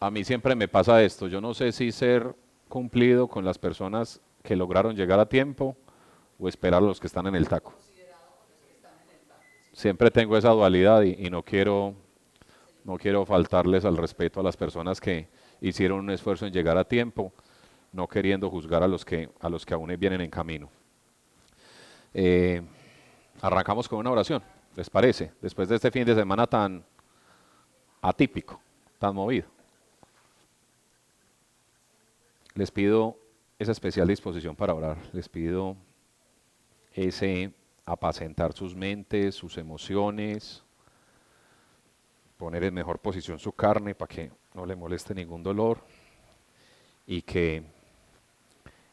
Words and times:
a 0.00 0.10
mí 0.10 0.24
siempre 0.24 0.54
me 0.54 0.68
pasa 0.68 1.02
esto. 1.02 1.28
Yo 1.28 1.40
no 1.40 1.54
sé 1.54 1.72
si 1.72 1.92
ser 1.92 2.34
cumplido 2.68 3.28
con 3.28 3.44
las 3.44 3.58
personas 3.58 4.20
que 4.42 4.56
lograron 4.56 4.96
llegar 4.96 5.18
a 5.18 5.28
tiempo 5.28 5.76
o 6.38 6.48
esperar 6.48 6.82
a 6.82 6.86
los 6.86 7.00
que 7.00 7.06
están 7.06 7.26
en 7.26 7.34
el 7.34 7.48
taco. 7.48 7.74
Siempre 9.72 10.10
tengo 10.10 10.36
esa 10.36 10.50
dualidad 10.50 11.02
y, 11.02 11.30
no 11.30 11.42
quiero 11.42 11.94
no 12.84 12.96
quiero 12.96 13.26
faltarles 13.26 13.84
al 13.84 13.96
respeto 13.96 14.40
a 14.40 14.42
las 14.42 14.56
personas 14.56 15.00
que 15.00 15.28
hicieron 15.60 16.00
un 16.00 16.10
esfuerzo 16.10 16.46
en 16.46 16.52
llegar 16.52 16.78
a 16.78 16.84
tiempo, 16.84 17.32
no 17.92 18.08
queriendo 18.08 18.48
juzgar 18.48 18.82
a 18.82 18.88
los 18.88 19.04
que, 19.04 19.28
a 19.40 19.48
los 19.48 19.66
que 19.66 19.74
aún 19.74 19.94
vienen 19.98 20.22
en 20.22 20.30
camino. 20.30 20.70
Eh, 22.14 22.62
arrancamos 23.42 23.88
con 23.88 23.98
una 23.98 24.10
oración, 24.10 24.42
¿les 24.74 24.88
parece? 24.88 25.32
Después 25.42 25.68
de 25.68 25.76
este 25.76 25.90
fin 25.90 26.06
de 26.06 26.14
semana 26.14 26.46
tan 26.46 26.82
atípico, 28.00 28.58
tan 28.98 29.14
movido. 29.14 29.57
Les 32.58 32.72
pido 32.72 33.16
esa 33.56 33.70
especial 33.70 34.08
disposición 34.08 34.56
para 34.56 34.74
orar, 34.74 34.98
les 35.12 35.28
pido 35.28 35.76
ese 36.92 37.54
apacentar 37.84 38.52
sus 38.52 38.74
mentes, 38.74 39.36
sus 39.36 39.58
emociones, 39.58 40.64
poner 42.36 42.64
en 42.64 42.74
mejor 42.74 42.98
posición 42.98 43.38
su 43.38 43.52
carne 43.52 43.94
para 43.94 44.12
que 44.12 44.32
no 44.54 44.66
le 44.66 44.74
moleste 44.74 45.14
ningún 45.14 45.44
dolor 45.44 45.78
y 47.06 47.22
que, 47.22 47.62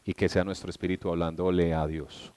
y 0.04 0.14
que 0.14 0.28
sea 0.28 0.44
nuestro 0.44 0.70
espíritu 0.70 1.08
hablándole 1.08 1.74
a 1.74 1.88
Dios 1.88 2.32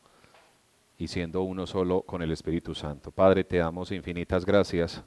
y 0.98 1.10
siendo 1.10 1.44
uno 1.44 1.68
solo 1.68 2.02
con 2.02 2.24
el 2.24 2.32
Espíritu 2.32 2.74
Santo. 2.74 3.12
Padre, 3.12 3.44
te 3.44 3.58
damos 3.58 3.92
infinitas 3.92 4.48
gracias 4.48 5.04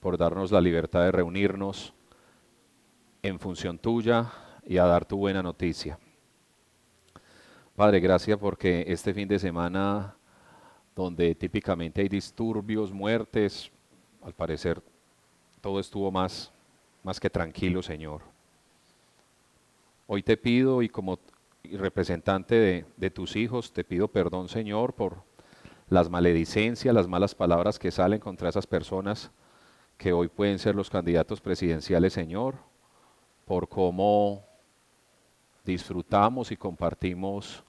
por 0.00 0.18
darnos 0.18 0.52
la 0.52 0.60
libertad 0.60 1.04
de 1.04 1.12
reunirnos 1.12 1.94
en 3.22 3.40
función 3.40 3.78
tuya 3.78 4.30
y 4.66 4.78
a 4.78 4.84
dar 4.84 5.04
tu 5.04 5.16
buena 5.16 5.42
noticia. 5.42 5.98
Padre, 7.76 8.00
gracias 8.00 8.38
porque 8.38 8.84
este 8.88 9.14
fin 9.14 9.28
de 9.28 9.38
semana, 9.38 10.16
donde 10.94 11.34
típicamente 11.34 12.00
hay 12.00 12.08
disturbios, 12.08 12.92
muertes, 12.92 13.70
al 14.22 14.34
parecer 14.34 14.82
todo 15.60 15.78
estuvo 15.78 16.10
más, 16.10 16.52
más 17.02 17.20
que 17.20 17.30
tranquilo, 17.30 17.82
Señor. 17.82 18.22
Hoy 20.06 20.22
te 20.22 20.36
pido 20.36 20.82
y 20.82 20.88
como 20.88 21.18
representante 21.64 22.54
de, 22.54 22.86
de 22.96 23.10
tus 23.10 23.36
hijos, 23.36 23.72
te 23.72 23.84
pido 23.84 24.08
perdón, 24.08 24.48
Señor, 24.48 24.94
por 24.94 25.22
las 25.88 26.08
maledicencias, 26.08 26.94
las 26.94 27.08
malas 27.08 27.34
palabras 27.34 27.78
que 27.78 27.90
salen 27.90 28.20
contra 28.20 28.48
esas 28.48 28.66
personas 28.66 29.30
que 29.98 30.12
hoy 30.12 30.28
pueden 30.28 30.58
ser 30.58 30.74
los 30.74 30.90
candidatos 30.90 31.40
presidenciales, 31.40 32.12
Señor, 32.12 32.56
por 33.44 33.68
cómo 33.68 34.44
disfrutamos 35.66 36.50
y 36.52 36.56
compartimos 36.56 37.62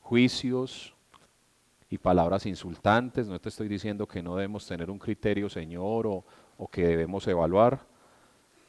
juicios 0.00 0.94
y 1.90 1.98
palabras 1.98 2.46
insultantes. 2.46 3.28
No 3.28 3.38
te 3.38 3.50
estoy 3.50 3.68
diciendo 3.68 4.06
que 4.06 4.22
no 4.22 4.36
debemos 4.36 4.66
tener 4.66 4.90
un 4.90 4.98
criterio, 4.98 5.50
Señor, 5.50 6.06
o, 6.06 6.24
o 6.56 6.68
que 6.68 6.86
debemos 6.86 7.26
evaluar, 7.26 7.80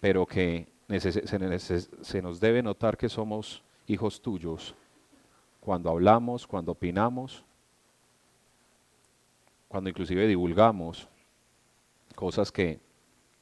pero 0.02 0.26
que 0.26 0.68
se, 1.00 2.22
nos 2.22 2.40
debe 2.40 2.62
notar 2.62 2.98
que 2.98 3.10
somos 3.10 3.64
hijos 3.88 4.22
tuyos 4.22 4.76
cuando 5.60 5.90
hablamos, 5.90 6.46
cuando 6.46 6.74
opinamos, 6.74 7.44
cuando 9.68 9.90
inclusive 9.90 10.28
divulgamos 10.28 11.08
cosas 12.16 12.52
que 12.52 12.80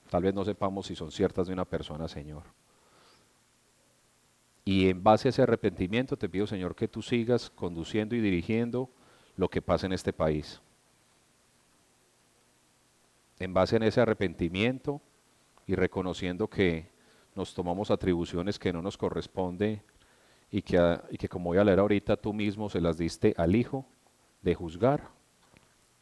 tal 0.09 0.23
vez 0.23 0.33
no 0.33 0.45
sepamos 0.45 0.85
si 0.85 0.95
son 0.95 1.11
ciertas 1.11 1.47
de 1.47 1.53
una 1.53 1.65
persona, 1.65 2.07
Señor. 2.07 2.43
Y 4.63 4.89
en 4.89 5.03
base 5.03 5.27
a 5.27 5.29
ese 5.29 5.41
arrepentimiento 5.41 6.17
te 6.17 6.29
pido, 6.29 6.45
Señor, 6.45 6.75
que 6.75 6.87
tú 6.87 7.01
sigas 7.01 7.49
conduciendo 7.49 8.15
y 8.15 8.21
dirigiendo 8.21 8.89
lo 9.35 9.49
que 9.49 9.61
pasa 9.61 9.87
en 9.87 9.93
este 9.93 10.13
país. 10.13 10.61
En 13.39 13.53
base 13.53 13.75
en 13.75 13.83
ese 13.83 14.01
arrepentimiento 14.01 15.01
y 15.65 15.75
reconociendo 15.75 16.47
que 16.47 16.89
nos 17.33 17.53
tomamos 17.53 17.89
atribuciones 17.89 18.59
que 18.59 18.73
no 18.73 18.81
nos 18.81 18.97
corresponde 18.97 19.81
y 20.51 20.61
que, 20.61 20.99
y 21.09 21.17
que 21.17 21.29
como 21.29 21.49
voy 21.49 21.57
a 21.57 21.63
leer 21.63 21.79
ahorita 21.79 22.17
tú 22.17 22.33
mismo 22.33 22.69
se 22.69 22.81
las 22.81 22.97
diste 22.97 23.33
al 23.37 23.55
Hijo 23.55 23.85
de 24.41 24.53
juzgar, 24.53 25.09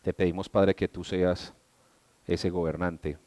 te 0.02 0.14
pedimos 0.14 0.50
Padre 0.50 0.76
que 0.76 0.88
tú 0.88 1.04
seas 1.04 1.54
ese 2.26 2.50
gobernante, 2.50 3.18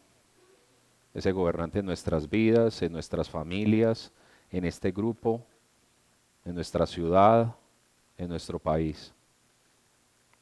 ese 1.14 1.32
gobernante 1.32 1.78
en 1.78 1.86
nuestras 1.86 2.28
vidas, 2.28 2.82
en 2.82 2.92
nuestras 2.92 3.30
familias, 3.30 4.12
en 4.52 4.64
este 4.64 4.92
grupo, 4.92 5.44
en 6.44 6.54
nuestra 6.54 6.86
ciudad, 6.86 7.56
en 8.18 8.28
nuestro 8.28 8.58
país. 8.58 9.12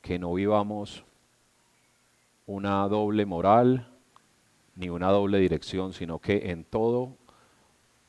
Que 0.03 0.19
no 0.19 0.35
vivamos 0.35 1.05
una 2.47 2.87
doble 2.89 3.25
moral 3.25 3.89
ni 4.75 4.89
una 4.89 5.09
doble 5.09 5.39
dirección, 5.39 5.93
sino 5.93 6.19
que 6.19 6.51
en 6.51 6.65
todo 6.65 7.17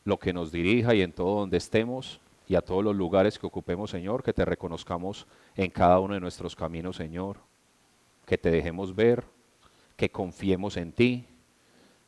lo 0.04 0.18
que 0.18 0.34
nos 0.34 0.52
dirija 0.52 0.96
y 0.96 1.02
en 1.02 1.14
todo 1.14 1.40
donde 1.40 1.58
estemos 1.58 2.20
y 2.48 2.56
a 2.56 2.62
todos 2.62 2.84
los 2.84 2.96
lugares 2.96 3.38
que 3.38 3.46
ocupemos, 3.46 3.92
Señor, 3.92 4.24
que 4.24 4.34
te 4.34 4.44
reconozcamos 4.44 5.28
en 5.56 5.70
cada 5.70 6.00
uno 6.00 6.16
de 6.16 6.20
nuestros 6.20 6.56
caminos, 6.56 6.96
Señor, 6.96 7.38
que 8.26 8.38
te 8.38 8.50
dejemos 8.50 8.96
ver, 8.96 9.24
que 9.96 10.10
confiemos 10.10 10.78
en 10.78 10.92
ti, 10.92 11.28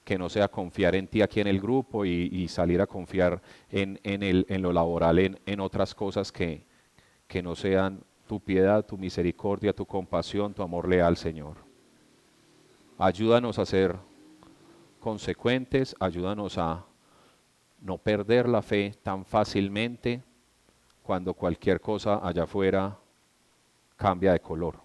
que 0.04 0.18
no 0.18 0.30
sea 0.30 0.48
confiar 0.48 0.96
en 0.96 1.08
ti 1.08 1.22
aquí 1.22 1.40
en 1.40 1.48
el 1.48 1.62
grupo 1.62 2.06
y, 2.06 2.48
salir 2.48 2.82
a 2.82 2.88
confiar 2.88 3.42
en, 3.70 4.00
el, 4.04 4.46
en 4.50 4.62
lo 4.62 4.74
laboral, 4.74 5.20
en, 5.20 5.40
en 5.46 5.60
otras 5.60 5.96
cosas 5.96 6.32
que, 6.32 6.66
que 7.28 7.42
no 7.42 7.56
sean 7.56 8.04
tu 8.28 8.40
piedad, 8.40 8.86
tu 8.86 8.98
misericordia, 8.98 9.74
tu 9.74 9.86
compasión, 9.86 10.54
tu 10.54 10.62
amor 10.62 10.88
leal, 10.88 11.18
Señor. 11.18 11.58
Ayúdanos 12.98 13.60
a 13.60 13.66
ser 13.66 13.96
consecuentes, 15.00 15.96
ayúdanos 16.00 16.58
a 16.58 16.86
no 17.82 17.98
perder 17.98 18.48
la 18.48 18.62
fe 18.62 18.94
tan 19.04 19.26
fácilmente 19.26 20.24
cuando 21.02 21.34
cualquier 21.34 21.82
cosa 21.82 22.26
allá 22.26 22.44
afuera 22.44 22.98
cambia 23.98 24.32
de 24.32 24.40
color. 24.40 24.80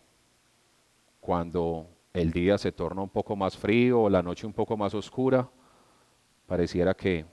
Cuando 1.21 1.87
el 2.13 2.33
día 2.33 2.59
se 2.59 2.73
torna 2.73 3.03
un 3.03 3.09
poco 3.09 3.37
más 3.37 3.57
frío 3.57 4.09
la 4.09 4.23
noche 4.23 4.47
un 4.47 4.53
poco 4.53 4.77
más 4.77 4.95
oscura, 4.95 5.49
pareciera 6.47 6.95
que 6.95 7.25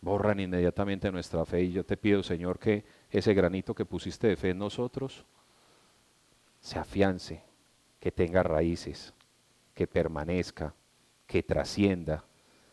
borran 0.00 0.38
inmediatamente 0.38 1.10
nuestra 1.10 1.44
fe. 1.44 1.62
Y 1.62 1.72
yo 1.72 1.84
te 1.84 1.96
pido, 1.96 2.22
Señor, 2.22 2.58
que 2.58 2.84
ese 3.10 3.34
granito 3.34 3.74
que 3.74 3.86
pusiste 3.86 4.28
de 4.28 4.36
fe 4.36 4.50
en 4.50 4.58
nosotros 4.58 5.24
se 6.60 6.78
afiance, 6.78 7.42
que 7.98 8.12
tenga 8.12 8.42
raíces, 8.42 9.14
que 9.74 9.86
permanezca, 9.86 10.74
que 11.26 11.42
trascienda, 11.42 12.24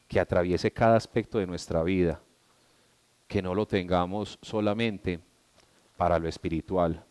que 0.07 0.19
atraviese 0.19 0.71
cada 0.71 0.97
aspecto 0.97 1.39
de 1.39 1.47
nuestra 1.47 1.81
vida, 1.83 2.21
que 3.27 3.41
no 3.41 3.55
lo 3.55 3.65
tengamos 3.65 4.37
solamente 4.41 5.21
para 5.95 6.19
lo 6.19 6.27
espiritual, 6.27 7.05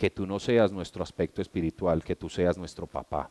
que 0.00 0.08
tú 0.08 0.26
no 0.26 0.40
seas 0.40 0.72
nuestro 0.72 1.02
aspecto 1.02 1.42
espiritual, 1.42 2.02
que 2.02 2.16
tú 2.16 2.30
seas 2.30 2.56
nuestro 2.56 2.86
papá, 2.86 3.30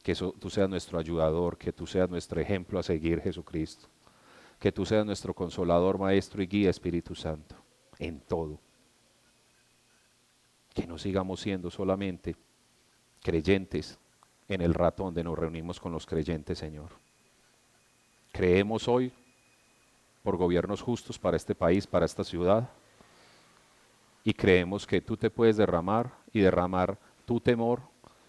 que 0.00 0.14
tú 0.14 0.48
seas 0.48 0.68
nuestro 0.68 0.96
ayudador, 0.96 1.58
que 1.58 1.72
tú 1.72 1.88
seas 1.88 2.08
nuestro 2.08 2.40
ejemplo 2.40 2.78
a 2.78 2.84
seguir 2.84 3.20
Jesucristo, 3.20 3.88
que 4.60 4.70
tú 4.70 4.86
seas 4.86 5.04
nuestro 5.04 5.34
consolador, 5.34 5.98
maestro 5.98 6.40
y 6.40 6.46
guía 6.46 6.70
Espíritu 6.70 7.16
Santo, 7.16 7.56
en 7.98 8.20
todo. 8.20 8.60
Que 10.72 10.86
no 10.86 10.98
sigamos 10.98 11.40
siendo 11.40 11.68
solamente 11.68 12.36
creyentes 13.20 13.98
en 14.46 14.60
el 14.60 14.72
rato 14.72 15.02
donde 15.02 15.24
nos 15.24 15.36
reunimos 15.36 15.80
con 15.80 15.90
los 15.90 16.06
creyentes, 16.06 16.60
Señor. 16.60 16.90
Creemos 18.30 18.86
hoy 18.86 19.12
por 20.22 20.36
gobiernos 20.36 20.80
justos 20.80 21.18
para 21.18 21.36
este 21.36 21.56
país, 21.56 21.88
para 21.88 22.06
esta 22.06 22.22
ciudad, 22.22 22.70
y 24.26 24.34
creemos 24.34 24.88
que 24.88 25.00
tú 25.00 25.16
te 25.16 25.30
puedes 25.30 25.56
derramar 25.56 26.10
y 26.32 26.40
derramar 26.40 26.98
tu 27.24 27.38
temor 27.38 27.80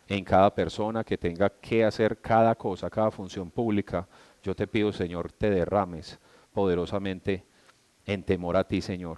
en 0.08 0.24
cada 0.24 0.54
persona 0.54 1.04
que 1.04 1.18
tenga 1.18 1.50
que 1.50 1.84
hacer 1.84 2.22
cada 2.22 2.54
cosa, 2.54 2.88
cada 2.88 3.10
función 3.10 3.50
pública. 3.50 4.08
Yo 4.44 4.56
te 4.56 4.68
pido, 4.68 4.94
Señor, 4.94 5.32
te 5.32 5.50
derrames 5.50 6.20
poderosamente 6.54 7.44
en 8.06 8.22
temor 8.22 8.58
a 8.58 8.64
ti, 8.64 8.80
Señor. 8.80 9.18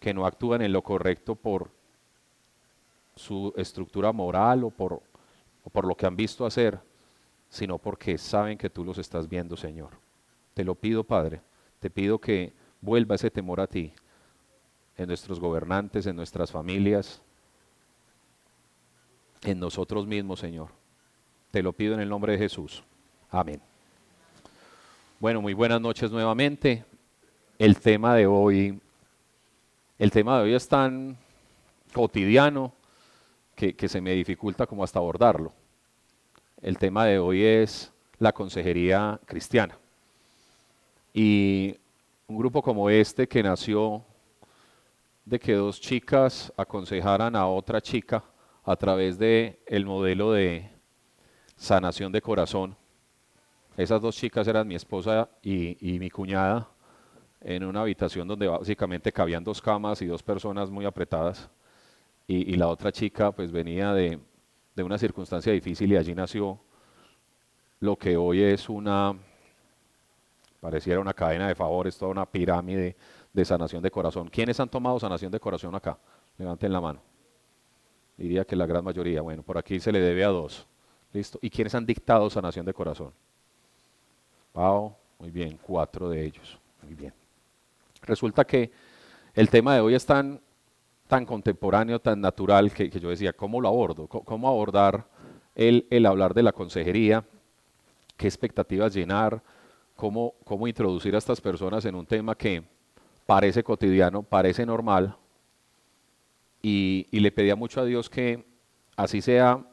Que 0.00 0.12
no 0.12 0.26
actúen 0.26 0.62
en 0.62 0.72
lo 0.72 0.82
correcto 0.82 1.36
por 1.36 1.70
su 3.14 3.54
estructura 3.56 4.10
moral 4.10 4.64
o 4.64 4.70
por 4.70 5.00
o 5.62 5.70
por 5.70 5.86
lo 5.86 5.94
que 5.94 6.06
han 6.06 6.16
visto 6.16 6.44
hacer, 6.44 6.80
sino 7.48 7.78
porque 7.78 8.18
saben 8.18 8.58
que 8.58 8.68
tú 8.68 8.84
los 8.84 8.98
estás 8.98 9.28
viendo, 9.28 9.56
Señor. 9.56 9.90
Te 10.54 10.64
lo 10.64 10.74
pido, 10.74 11.04
Padre, 11.04 11.40
te 11.78 11.88
pido 11.88 12.18
que 12.18 12.52
vuelva 12.80 13.14
ese 13.14 13.30
temor 13.30 13.60
a 13.60 13.68
ti, 13.68 13.92
en 14.96 15.08
nuestros 15.08 15.40
gobernantes, 15.40 16.06
en 16.06 16.16
nuestras 16.16 16.50
familias, 16.50 17.22
en 19.42 19.58
nosotros 19.58 20.06
mismos, 20.06 20.40
Señor. 20.40 20.68
Te 21.50 21.62
lo 21.62 21.72
pido 21.72 21.94
en 21.94 22.00
el 22.00 22.08
nombre 22.08 22.32
de 22.32 22.38
Jesús. 22.38 22.82
Amén. 23.30 23.60
Bueno, 25.18 25.40
muy 25.40 25.54
buenas 25.54 25.80
noches 25.80 26.10
nuevamente. 26.10 26.84
El 27.58 27.78
tema 27.78 28.14
de 28.14 28.26
hoy, 28.26 28.80
el 29.98 30.10
tema 30.10 30.38
de 30.38 30.44
hoy 30.44 30.54
es 30.54 30.68
tan 30.68 31.16
cotidiano 31.92 32.72
que, 33.54 33.74
que 33.74 33.88
se 33.88 34.00
me 34.00 34.12
dificulta 34.12 34.66
como 34.66 34.84
hasta 34.84 34.98
abordarlo. 34.98 35.52
El 36.62 36.78
tema 36.78 37.04
de 37.06 37.18
hoy 37.18 37.42
es 37.42 37.92
la 38.18 38.32
consejería 38.32 39.18
cristiana. 39.24 39.76
Y 41.12 41.76
un 42.28 42.38
grupo 42.38 42.62
como 42.62 42.88
este 42.88 43.26
que 43.26 43.42
nació 43.42 44.04
de 45.30 45.38
que 45.38 45.52
dos 45.54 45.80
chicas 45.80 46.52
aconsejaran 46.56 47.36
a 47.36 47.46
otra 47.46 47.80
chica 47.80 48.24
a 48.64 48.74
través 48.74 49.16
de 49.16 49.62
el 49.64 49.86
modelo 49.86 50.32
de 50.32 50.68
sanación 51.54 52.10
de 52.10 52.20
corazón. 52.20 52.76
Esas 53.76 54.02
dos 54.02 54.16
chicas 54.16 54.48
eran 54.48 54.66
mi 54.66 54.74
esposa 54.74 55.30
y, 55.40 55.76
mi 56.00 56.10
cuñada 56.10 56.68
en 57.40 57.62
una 57.62 57.82
habitación 57.82 58.26
donde 58.26 58.48
básicamente 58.48 59.12
cabían 59.12 59.44
dos 59.44 59.62
camas 59.62 60.02
y 60.02 60.06
dos 60.06 60.20
personas 60.20 60.68
muy 60.68 60.84
apretadas. 60.84 61.48
Y, 62.26 62.56
la 62.56 62.66
otra 62.66 62.90
chica 62.90 63.30
pues 63.30 63.52
venía 63.52 63.94
de, 63.94 64.18
de 64.74 64.82
una 64.82 64.98
circunstancia 64.98 65.52
difícil 65.52 65.92
y 65.92 65.96
allí 65.96 66.12
nació 66.12 66.58
lo 67.78 67.96
que 67.96 68.16
hoy 68.16 68.42
es 68.42 68.68
una, 68.68 69.16
pareciera 70.60 70.98
una 70.98 71.14
cadena 71.14 71.46
de 71.46 71.54
favores, 71.54 71.96
toda 71.96 72.10
una 72.10 72.26
pirámide 72.26 72.96
de 73.32 73.44
sanación 73.44 73.82
de 73.82 73.90
corazón. 73.90 74.28
¿Quiénes 74.28 74.58
han 74.60 74.68
tomado 74.68 74.98
sanación 74.98 75.30
de 75.30 75.40
corazón 75.40 75.74
acá? 75.74 75.98
Levanten 76.38 76.72
la 76.72 76.80
mano. 76.80 77.00
Diría 78.16 78.44
que 78.44 78.56
la 78.56 78.66
gran 78.66 78.84
mayoría. 78.84 79.22
Bueno, 79.22 79.42
por 79.42 79.56
aquí 79.56 79.80
se 79.80 79.92
le 79.92 80.00
debe 80.00 80.24
a 80.24 80.28
dos. 80.28 80.66
Listo. 81.12 81.38
¿Y 81.42 81.50
quiénes 81.50 81.74
han 81.74 81.86
dictado 81.86 82.28
sanación 82.28 82.66
de 82.66 82.74
corazón? 82.74 83.12
Pau, 84.52 84.94
muy 85.18 85.30
bien, 85.30 85.58
cuatro 85.62 86.08
de 86.08 86.24
ellos. 86.24 86.58
Muy 86.82 86.94
bien. 86.94 87.12
Resulta 88.02 88.44
que 88.44 88.70
el 89.34 89.48
tema 89.48 89.74
de 89.74 89.80
hoy 89.80 89.94
es 89.94 90.04
tan, 90.04 90.40
tan 91.06 91.24
contemporáneo, 91.24 92.00
tan 92.00 92.20
natural, 92.20 92.72
que, 92.72 92.90
yo 92.90 93.10
decía, 93.10 93.32
¿cómo 93.32 93.60
lo 93.60 93.68
abordo? 93.68 94.06
¿Cómo, 94.06 94.48
abordar 94.48 95.06
el, 95.54 95.86
el 95.90 96.06
hablar 96.06 96.34
de 96.34 96.42
la 96.42 96.52
consejería? 96.52 97.24
¿Qué 98.16 98.26
expectativas 98.26 98.94
llenar? 98.94 99.42
¿Cómo, 99.96 100.34
¿Cómo 100.44 100.66
introducir 100.66 101.14
a 101.14 101.18
estas 101.18 101.40
personas 101.40 101.84
en 101.84 101.94
un 101.94 102.06
tema 102.06 102.34
que, 102.34 102.64
parece 103.30 103.62
cotidiano, 103.62 104.24
parece 104.24 104.66
normal, 104.66 105.16
y, 106.60 107.06
le 107.12 107.30
pedía 107.30 107.54
mucho 107.54 107.80
a 107.80 107.84
Dios 107.84 108.10
que 108.10 108.44
así 108.96 109.22
sea, 109.22 109.64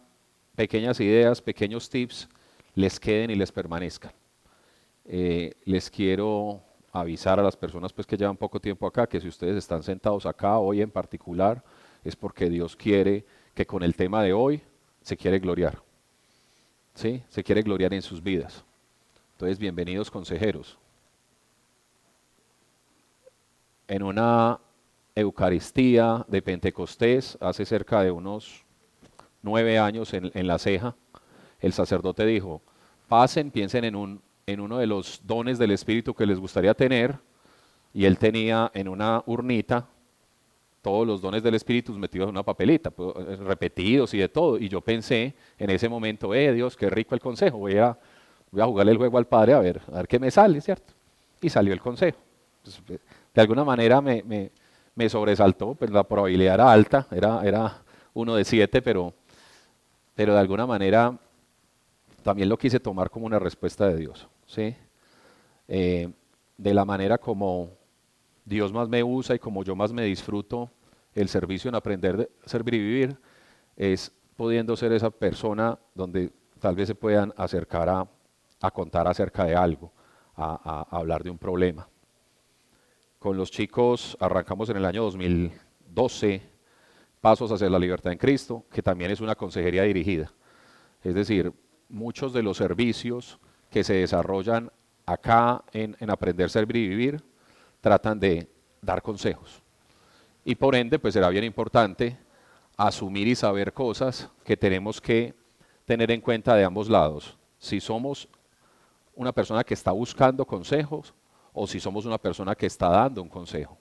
pequeñas 0.55 0.99
ideas, 0.99 1.41
pequeños 1.41 1.89
tips, 1.89 2.29
les 2.75 2.99
queden 2.99 3.31
y 3.31 3.35
les 3.35 3.51
permanezcan. 3.51 4.11
Eh, 5.05 5.55
les 5.65 5.89
quiero 5.89 6.61
avisar 6.91 7.39
a 7.39 7.43
las 7.43 7.57
personas 7.57 7.91
pues, 7.91 8.05
que 8.05 8.15
llevan 8.15 8.37
poco 8.37 8.59
tiempo 8.59 8.85
acá, 8.85 9.07
que 9.07 9.19
si 9.19 9.27
ustedes 9.27 9.55
están 9.55 9.81
sentados 9.81 10.27
acá 10.27 10.59
hoy 10.59 10.83
en 10.83 10.91
particular, 10.91 11.63
es 12.03 12.15
porque 12.15 12.51
Dios 12.51 12.75
quiere 12.75 13.25
que 13.55 13.65
con 13.65 13.81
el 13.81 13.95
tema 13.95 14.21
de 14.21 14.33
hoy 14.33 14.61
se 15.01 15.17
quiere 15.17 15.39
gloriar. 15.39 15.81
¿Sí? 16.93 17.23
Se 17.27 17.43
quiere 17.43 17.63
gloriar 17.63 17.91
en 17.95 18.03
sus 18.03 18.21
vidas. 18.21 18.63
Entonces, 19.31 19.57
bienvenidos 19.57 20.11
consejeros 20.11 20.77
en 23.87 24.03
una 24.03 24.59
Eucaristía 25.15 26.25
de 26.27 26.41
Pentecostés 26.41 27.37
hace 27.41 27.65
cerca 27.65 28.01
de 28.01 28.11
unos 28.11 28.65
nueve 29.41 29.79
años 29.79 30.13
en, 30.13 30.47
la 30.47 30.59
ceja, 30.59 30.95
el 31.59 31.73
sacerdote 31.73 32.25
dijo, 32.25 32.61
pasen, 33.07 33.49
piensen 33.49 33.85
en, 33.85 33.95
un, 33.95 34.21
en 34.45 34.59
uno 34.59 34.77
de 34.77 34.87
los 34.87 35.21
dones 35.25 35.57
del 35.57 35.71
Espíritu 35.71 36.13
que 36.13 36.25
les 36.25 36.39
gustaría 36.39 36.73
tener, 36.73 37.17
y 37.93 38.05
él 38.05 38.17
tenía 38.17 38.69
en 38.73 38.87
una 38.87 39.23
urnita 39.25 39.87
todos 40.81 41.07
los 41.07 41.21
dones 41.21 41.41
del 41.41 41.55
Espíritu 41.55 41.93
metidos 41.93 42.25
en 42.25 42.35
una 42.35 42.43
papelita, 42.43 42.91
pues, 42.91 43.39
repetidos 43.39 44.13
y 44.13 44.19
de 44.19 44.29
todo, 44.29 44.59
y 44.59 44.69
yo 44.69 44.81
pensé 44.81 45.33
en 45.57 45.69
ese 45.69 45.89
momento, 45.89 46.35
eh 46.35 46.53
Dios, 46.53 46.75
qué 46.75 46.89
rico 46.89 47.15
el 47.15 47.21
consejo, 47.21 47.57
voy 47.57 47.77
a, 47.77 47.97
voy 48.51 48.61
a 48.61 48.65
jugarle 48.65 48.91
el 48.91 48.97
juego 48.97 49.17
al 49.17 49.25
Padre 49.25 49.53
a 49.53 49.59
ver, 49.59 49.81
a 49.87 49.97
ver 49.97 50.07
qué 50.07 50.19
me 50.19 50.29
sale, 50.29 50.61
¿cierto? 50.61 50.93
Y 51.41 51.49
salió 51.49 51.73
el 51.73 51.81
consejo 51.81 52.19
de 53.37 53.41
alguna 53.41 53.63
manera 53.63 54.01
me, 54.01 55.09
sobresaltó, 55.09 55.75
pues 55.75 55.91
la 55.91 56.03
probabilidad 56.03 56.55
era 56.55 56.71
alta, 56.71 57.05
era, 57.11 57.83
uno 58.15 58.33
de 58.33 58.43
siete, 58.43 58.81
pero, 58.81 59.13
pero 60.15 60.33
de 60.33 60.39
alguna 60.39 60.65
manera 60.65 61.15
también 62.23 62.49
lo 62.49 62.57
quise 62.57 62.79
tomar 62.79 63.11
como 63.11 63.27
una 63.27 63.37
respuesta 63.37 63.87
de 63.89 63.95
Dios. 63.95 64.27
¿sí? 64.47 64.75
Eh, 65.67 66.09
de 66.57 66.73
la 66.73 66.83
manera 66.83 67.19
como 67.19 67.69
Dios 68.43 68.73
más 68.73 68.89
me 68.89 69.03
usa 69.03 69.35
y 69.35 69.39
como 69.39 69.63
yo 69.63 69.75
más 69.75 69.93
me 69.93 70.05
disfruto 70.05 70.71
el 71.13 71.29
servicio 71.29 71.69
en 71.69 71.75
aprender, 71.75 72.31
a 72.43 72.49
servir 72.49 72.73
y 72.73 72.79
vivir, 72.79 73.17
es 73.75 74.11
pudiendo 74.35 74.75
ser 74.75 74.93
esa 74.93 75.11
persona 75.11 75.77
donde 75.93 76.31
tal 76.59 76.75
vez 76.75 76.87
se 76.87 76.95
puedan 76.95 77.31
acercar 77.37 77.87
a, 77.87 78.71
contar 78.71 79.07
acerca 79.07 79.43
de 79.43 79.55
algo, 79.55 79.91
a 80.35 80.87
hablar 80.89 81.23
de 81.23 81.29
un 81.29 81.37
problema. 81.37 81.87
Con 83.19 83.35
los 83.35 83.49
chicos 83.49 84.15
arrancamos 84.19 84.69
en 84.69 84.77
el 84.77 84.85
año 84.85 85.03
2012 85.03 86.41
Pasos 87.19 87.51
hacia 87.51 87.69
la 87.69 87.79
Libertad 87.79 88.11
en 88.11 88.19
Cristo, 88.19 88.63
que 88.71 88.83
también 88.83 89.09
es 89.09 89.21
una 89.21 89.35
consejería 89.35 89.81
dirigida. 89.83 90.31
Es 91.03 91.15
decir, 91.15 91.51
muchos 91.89 92.31
de 92.31 92.43
los 92.43 92.57
servicios 92.57 93.39
que 93.71 93.83
se 93.83 93.95
desarrollan 93.95 94.71
acá 95.05 95.63
en, 95.73 95.97
en 95.99 96.11
Aprender, 96.11 96.51
Servir 96.51 96.77
y 96.77 96.87
Vivir 96.89 97.23
tratan 97.81 98.19
de 98.19 98.47
dar 98.83 99.01
consejos. 99.01 99.63
Y 100.45 100.53
por 100.53 100.75
ende, 100.75 100.99
pues 100.99 101.15
será 101.15 101.29
bien 101.29 101.43
importante 101.43 102.17
asumir 102.77 103.27
y 103.27 103.35
saber 103.35 103.73
cosas 103.73 104.29
que 104.43 104.55
tenemos 104.55 105.01
que 105.01 105.33
tener 105.85 106.11
en 106.11 106.21
cuenta 106.21 106.55
de 106.55 106.63
ambos 106.63 106.87
lados. 106.87 107.35
Si 107.57 107.79
somos 107.79 108.29
una 109.15 109.31
persona 109.31 109.63
que 109.63 109.73
está 109.73 109.91
buscando 109.91 110.45
consejos 110.45 111.15
o 111.57 111.65
si 111.65 111.79
somos 111.79 112.05
una 112.05 112.19
persona 112.19 112.55
que 112.55 112.67
está 112.67 112.87
dando 112.87 113.21
un 113.21 113.29
consejo. 113.29 113.77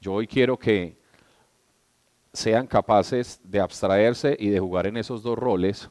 Yo 0.00 0.14
hoy 0.14 0.26
quiero 0.26 0.58
que 0.58 0.96
sean 2.32 2.66
capaces 2.66 3.38
de 3.44 3.60
abstraerse 3.60 4.34
y 4.40 4.48
de 4.48 4.58
jugar 4.58 4.86
en 4.86 4.96
esos 4.96 5.22
dos 5.22 5.38
roles 5.38 5.90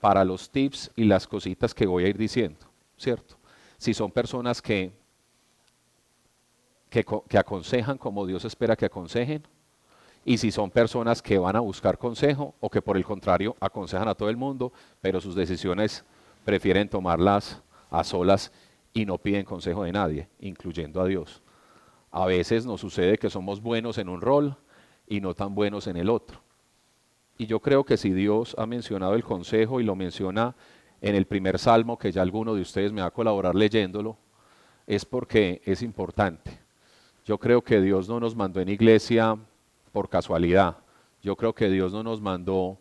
para 0.00 0.24
los 0.24 0.50
tips 0.50 0.90
y 0.96 1.04
las 1.04 1.26
cositas 1.26 1.74
que 1.74 1.86
voy 1.86 2.04
a 2.04 2.08
ir 2.08 2.16
diciendo, 2.16 2.66
¿cierto? 2.96 3.36
Si 3.76 3.92
son 3.92 4.10
personas 4.10 4.62
que, 4.62 4.92
que, 6.88 7.04
que 7.28 7.38
aconsejan 7.38 7.98
como 7.98 8.26
Dios 8.26 8.44
espera 8.46 8.76
que 8.76 8.86
aconsejen, 8.86 9.46
y 10.24 10.38
si 10.38 10.50
son 10.50 10.70
personas 10.70 11.22
que 11.22 11.38
van 11.38 11.54
a 11.54 11.60
buscar 11.60 11.98
consejo 11.98 12.54
o 12.60 12.70
que 12.70 12.82
por 12.82 12.96
el 12.96 13.04
contrario 13.04 13.56
aconsejan 13.60 14.08
a 14.08 14.14
todo 14.14 14.30
el 14.30 14.36
mundo, 14.36 14.72
pero 15.00 15.20
sus 15.20 15.34
decisiones 15.36 16.04
prefieren 16.44 16.88
tomarlas 16.88 17.62
a 17.90 18.02
solas 18.02 18.50
y 18.96 19.04
no 19.04 19.18
piden 19.18 19.44
consejo 19.44 19.84
de 19.84 19.92
nadie, 19.92 20.26
incluyendo 20.40 21.02
a 21.02 21.06
Dios. 21.06 21.42
A 22.10 22.24
veces 22.24 22.64
nos 22.64 22.80
sucede 22.80 23.18
que 23.18 23.28
somos 23.28 23.60
buenos 23.60 23.98
en 23.98 24.08
un 24.08 24.22
rol 24.22 24.56
y 25.06 25.20
no 25.20 25.34
tan 25.34 25.54
buenos 25.54 25.86
en 25.86 25.98
el 25.98 26.08
otro. 26.08 26.40
Y 27.36 27.44
yo 27.44 27.60
creo 27.60 27.84
que 27.84 27.98
si 27.98 28.12
Dios 28.12 28.54
ha 28.56 28.64
mencionado 28.64 29.14
el 29.14 29.22
consejo 29.22 29.82
y 29.82 29.84
lo 29.84 29.96
menciona 29.96 30.56
en 31.02 31.14
el 31.14 31.26
primer 31.26 31.58
salmo, 31.58 31.98
que 31.98 32.10
ya 32.10 32.22
alguno 32.22 32.54
de 32.54 32.62
ustedes 32.62 32.90
me 32.90 33.02
va 33.02 33.08
a 33.08 33.10
colaborar 33.10 33.54
leyéndolo, 33.54 34.16
es 34.86 35.04
porque 35.04 35.60
es 35.66 35.82
importante. 35.82 36.58
Yo 37.26 37.36
creo 37.36 37.60
que 37.60 37.82
Dios 37.82 38.08
no 38.08 38.18
nos 38.18 38.34
mandó 38.34 38.62
en 38.62 38.70
iglesia 38.70 39.36
por 39.92 40.08
casualidad. 40.08 40.78
Yo 41.22 41.36
creo 41.36 41.54
que 41.54 41.68
Dios 41.68 41.92
no 41.92 42.02
nos 42.02 42.22
mandó 42.22 42.78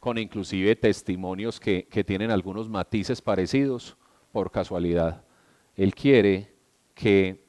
con 0.00 0.18
inclusive 0.18 0.76
testimonios 0.76 1.58
que, 1.58 1.84
que 1.84 2.04
tienen 2.04 2.30
algunos 2.30 2.68
matices 2.68 3.22
parecidos 3.22 3.96
por 4.32 4.50
casualidad. 4.50 5.22
Él 5.76 5.94
quiere 5.94 6.50
que 6.94 7.44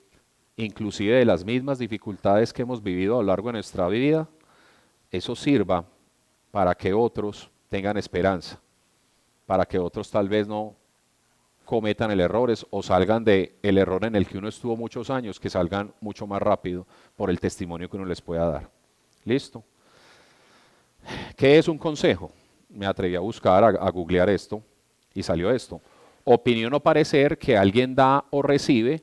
inclusive 0.57 1.15
de 1.15 1.25
las 1.25 1.45
mismas 1.45 1.79
dificultades 1.79 2.51
que 2.51 2.63
hemos 2.63 2.83
vivido 2.83 3.15
a 3.15 3.21
lo 3.21 3.27
largo 3.27 3.49
de 3.49 3.53
nuestra 3.53 3.87
vida, 3.87 4.27
eso 5.11 5.35
sirva 5.35 5.85
para 6.51 6.75
que 6.75 6.93
otros 6.93 7.49
tengan 7.69 7.95
esperanza, 7.97 8.59
para 9.45 9.65
que 9.65 9.79
otros 9.79 10.09
tal 10.09 10.27
vez 10.27 10.47
no 10.47 10.75
cometan 11.63 12.11
el 12.11 12.19
error 12.19 12.53
o 12.69 12.83
salgan 12.83 13.23
del 13.23 13.53
el 13.61 13.77
error 13.77 14.03
en 14.05 14.15
el 14.15 14.25
que 14.27 14.37
uno 14.37 14.47
estuvo 14.47 14.75
muchos 14.75 15.09
años, 15.09 15.39
que 15.39 15.49
salgan 15.49 15.93
mucho 16.01 16.25
más 16.25 16.41
rápido 16.41 16.85
por 17.15 17.29
el 17.29 17.39
testimonio 17.39 17.89
que 17.89 17.97
uno 17.97 18.05
les 18.05 18.21
pueda 18.21 18.49
dar. 18.49 18.69
¿Listo? 19.23 19.63
¿Qué 21.35 21.57
es 21.57 21.67
un 21.67 21.77
consejo? 21.77 22.31
Me 22.69 22.85
atreví 22.85 23.15
a 23.15 23.19
buscar, 23.19 23.63
a, 23.63 23.67
a 23.67 23.91
googlear 23.91 24.29
esto 24.29 24.61
y 25.13 25.23
salió 25.23 25.51
esto 25.51 25.81
opinión 26.29 26.73
o 26.73 26.81
parecer 26.81 27.37
que 27.37 27.55
alguien 27.55 27.95
da 27.95 28.25
o 28.31 28.41
recibe 28.41 29.01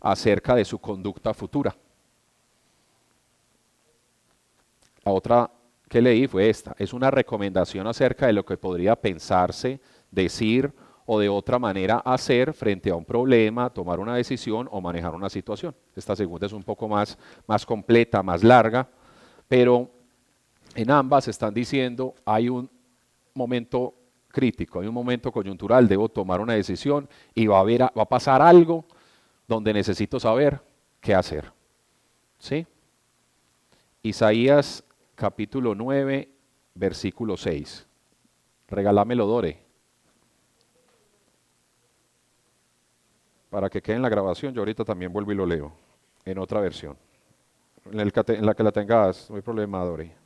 acerca 0.00 0.56
de 0.56 0.64
su 0.64 0.80
conducta 0.80 1.32
futura. 1.32 1.74
La 5.04 5.12
otra 5.12 5.50
que 5.88 6.02
leí 6.02 6.26
fue 6.26 6.50
esta, 6.50 6.74
es 6.76 6.92
una 6.92 7.12
recomendación 7.12 7.86
acerca 7.86 8.26
de 8.26 8.32
lo 8.32 8.44
que 8.44 8.56
podría 8.56 8.96
pensarse, 8.96 9.80
decir 10.10 10.72
o 11.06 11.20
de 11.20 11.28
otra 11.28 11.60
manera 11.60 11.98
hacer 11.98 12.52
frente 12.52 12.90
a 12.90 12.96
un 12.96 13.04
problema, 13.04 13.70
tomar 13.70 14.00
una 14.00 14.16
decisión 14.16 14.68
o 14.72 14.80
manejar 14.80 15.14
una 15.14 15.30
situación. 15.30 15.76
Esta 15.94 16.16
segunda 16.16 16.46
es 16.46 16.52
un 16.52 16.64
poco 16.64 16.88
más, 16.88 17.16
más 17.46 17.64
completa, 17.64 18.20
más 18.22 18.42
larga, 18.42 18.88
pero 19.46 19.88
en 20.74 20.90
ambas 20.90 21.28
están 21.28 21.54
diciendo 21.54 22.14
hay 22.24 22.48
un 22.48 22.68
momento 23.32 23.94
crítico, 24.34 24.80
hay 24.80 24.88
un 24.88 24.94
momento 24.94 25.30
coyuntural, 25.30 25.86
debo 25.86 26.08
tomar 26.08 26.40
una 26.40 26.54
decisión 26.54 27.08
y 27.34 27.46
va 27.46 27.58
a, 27.58 27.60
haber, 27.60 27.82
va 27.82 28.02
a 28.02 28.08
pasar 28.08 28.42
algo 28.42 28.84
donde 29.46 29.72
necesito 29.72 30.18
saber 30.18 30.60
qué 31.00 31.14
hacer. 31.14 31.52
¿Sí? 32.38 32.66
Isaías 34.02 34.82
capítulo 35.14 35.76
9, 35.76 36.28
versículo 36.74 37.36
6. 37.36 37.86
Regálamelo, 38.68 39.24
Dore. 39.24 39.62
Para 43.50 43.70
que 43.70 43.80
quede 43.80 43.96
en 43.96 44.02
la 44.02 44.08
grabación, 44.08 44.52
yo 44.52 44.62
ahorita 44.62 44.84
también 44.84 45.12
vuelvo 45.12 45.30
y 45.30 45.36
lo 45.36 45.46
leo, 45.46 45.72
en 46.24 46.38
otra 46.38 46.60
versión. 46.60 46.96
En, 47.90 48.00
el, 48.00 48.12
en 48.26 48.46
la 48.46 48.54
que 48.54 48.62
la 48.64 48.72
tengas, 48.72 49.30
no 49.30 49.36
hay 49.36 49.42
problema, 49.42 49.84
Dore. 49.84 50.23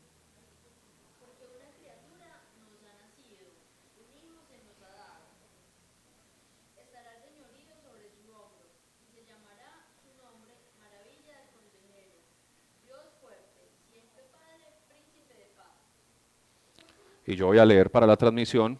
Y 17.28 17.36
yo 17.36 17.48
voy 17.48 17.58
a 17.58 17.66
leer 17.66 17.90
para 17.90 18.06
la 18.06 18.16
transmisión, 18.16 18.78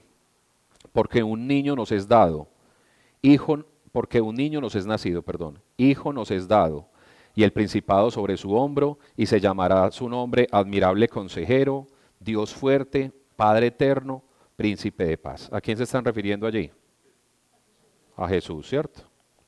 porque 0.93 1.23
un 1.23 1.47
niño 1.47 1.77
nos 1.77 1.93
es 1.93 2.09
dado, 2.09 2.49
hijo, 3.21 3.63
porque 3.93 4.23
un 4.23 4.37
niño 4.37 4.63
nos 4.63 4.75
es 4.75 4.87
nacido, 4.87 5.21
perdón, 5.21 5.59
hijo 5.77 6.15
nos 6.15 6.31
es 6.31 6.49
dado, 6.49 6.89
y 7.35 7.43
el 7.43 7.53
principado 7.53 8.11
sobre 8.11 8.39
su 8.39 8.55
hombro, 8.55 8.99
y 9.19 9.27
se 9.27 9.39
llamará 9.39 9.91
su 9.91 10.09
nombre 10.09 10.49
admirable 10.51 11.09
consejero, 11.09 11.89
Dios 12.19 12.55
fuerte, 12.55 13.13
Padre 13.37 13.67
eterno, 13.67 14.25
príncipe 14.57 15.05
de 15.05 15.19
paz. 15.19 15.51
¿A 15.53 15.61
quién 15.61 15.77
se 15.77 15.85
están 15.85 16.07
refiriendo 16.07 16.47
allí? 16.47 16.71
A 18.17 18.27
Jesús, 18.29 18.67
¿cierto? 18.67 19.03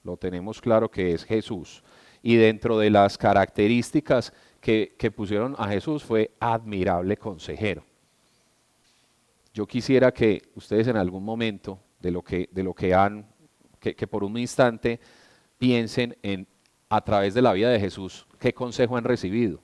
Lo 0.04 0.18
tenemos 0.18 0.60
claro 0.60 0.90
que 0.90 1.14
es 1.14 1.24
Jesús. 1.24 1.82
Y 2.22 2.36
dentro 2.36 2.76
de 2.76 2.90
las 2.90 3.16
características 3.16 4.34
que, 4.60 4.94
que 4.98 5.10
pusieron 5.10 5.54
a 5.56 5.68
Jesús 5.68 6.04
fue 6.04 6.32
admirable 6.38 7.16
consejero. 7.16 7.89
Yo 9.52 9.66
quisiera 9.66 10.12
que 10.12 10.42
ustedes 10.54 10.86
en 10.86 10.96
algún 10.96 11.24
momento 11.24 11.80
de 12.00 12.10
lo 12.10 12.22
que, 12.22 12.48
de 12.52 12.62
lo 12.62 12.74
que 12.74 12.94
han, 12.94 13.26
que, 13.80 14.06
por 14.06 14.24
un 14.24 14.36
instante 14.36 15.00
piensen 15.58 16.16
en 16.22 16.46
a 16.88 17.00
través 17.02 17.34
de 17.34 17.42
la 17.42 17.52
vida 17.52 17.70
de 17.70 17.78
Jesús, 17.78 18.26
qué 18.38 18.52
consejo 18.52 18.96
han 18.96 19.04
recibido. 19.04 19.60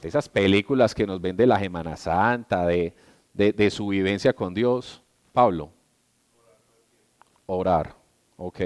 De 0.00 0.08
esas 0.08 0.28
películas 0.28 0.94
que 0.96 1.06
nos 1.06 1.20
ven 1.20 1.36
de 1.36 1.46
la 1.46 1.60
Semana 1.60 1.96
Santa, 1.96 2.66
de, 2.66 2.92
de, 3.32 3.70
su 3.70 3.86
vivencia 3.86 4.32
con 4.32 4.52
Dios. 4.52 5.00
Pablo. 5.32 5.70
Orar. 7.46 7.94
Ok. 8.36 8.60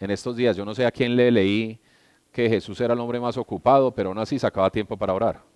En 0.00 0.10
estos 0.10 0.36
días, 0.36 0.54
yo 0.54 0.66
no 0.66 0.74
sé 0.74 0.84
a 0.84 0.92
quién 0.92 1.16
le 1.16 1.30
leí 1.30 1.80
que 2.30 2.48
Jesús 2.48 2.78
era 2.80 2.92
el 2.92 3.00
hombre 3.00 3.18
más 3.18 3.38
ocupado, 3.38 3.94
pero 3.94 4.10
aún 4.10 4.18
así 4.18 4.38
sacaba 4.38 4.70
tiempo 4.70 4.98
para 4.98 5.14
orar. 5.14 5.53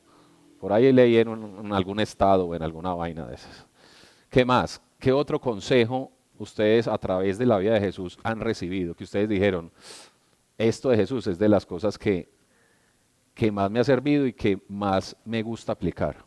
Por 0.58 0.72
ahí 0.72 0.92
leí 0.92 1.16
en, 1.18 1.72
algún 1.72 2.00
estado 2.00 2.46
o 2.46 2.54
en 2.54 2.62
alguna 2.62 2.94
vaina 2.94 3.26
de 3.26 3.34
esas. 3.34 3.66
¿Qué 4.28 4.44
más? 4.44 4.82
¿Qué 4.98 5.12
otro 5.12 5.40
consejo 5.40 6.10
ustedes 6.38 6.88
a 6.88 6.98
través 6.98 7.38
de 7.38 7.46
la 7.46 7.58
vida 7.58 7.74
de 7.74 7.80
Jesús 7.80 8.18
han 8.22 8.40
recibido? 8.40 8.94
Que 8.94 9.04
ustedes 9.04 9.28
dijeron, 9.28 9.70
esto 10.56 10.90
de 10.90 10.96
Jesús 10.96 11.26
es 11.28 11.38
de 11.38 11.48
las 11.48 11.64
cosas 11.64 11.96
que, 11.96 12.28
que 13.34 13.52
más 13.52 13.70
me 13.70 13.78
ha 13.78 13.84
servido 13.84 14.26
y 14.26 14.32
que 14.32 14.60
más 14.68 15.16
me 15.24 15.42
gusta 15.42 15.72
aplicar. 15.72 16.26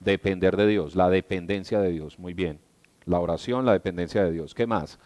Depender 0.00 0.56
de 0.56 0.66
Dios, 0.66 0.96
la 0.96 1.08
dependencia 1.08 1.80
de 1.80 1.90
Dios, 1.90 2.18
muy 2.18 2.34
bien. 2.34 2.60
La 3.04 3.20
oración, 3.20 3.64
la 3.64 3.72
dependencia 3.72 4.24
de 4.24 4.32
Dios. 4.32 4.54
¿Qué 4.54 4.66
más? 4.66 4.98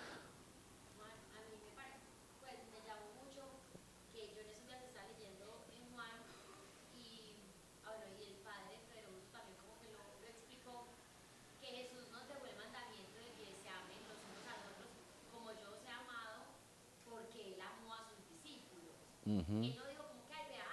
Y 19.31 19.71
no 19.79 19.87
digo 19.87 20.03
como 20.11 20.27
que, 20.27 20.35
ay, 20.35 20.47
vea, 20.51 20.67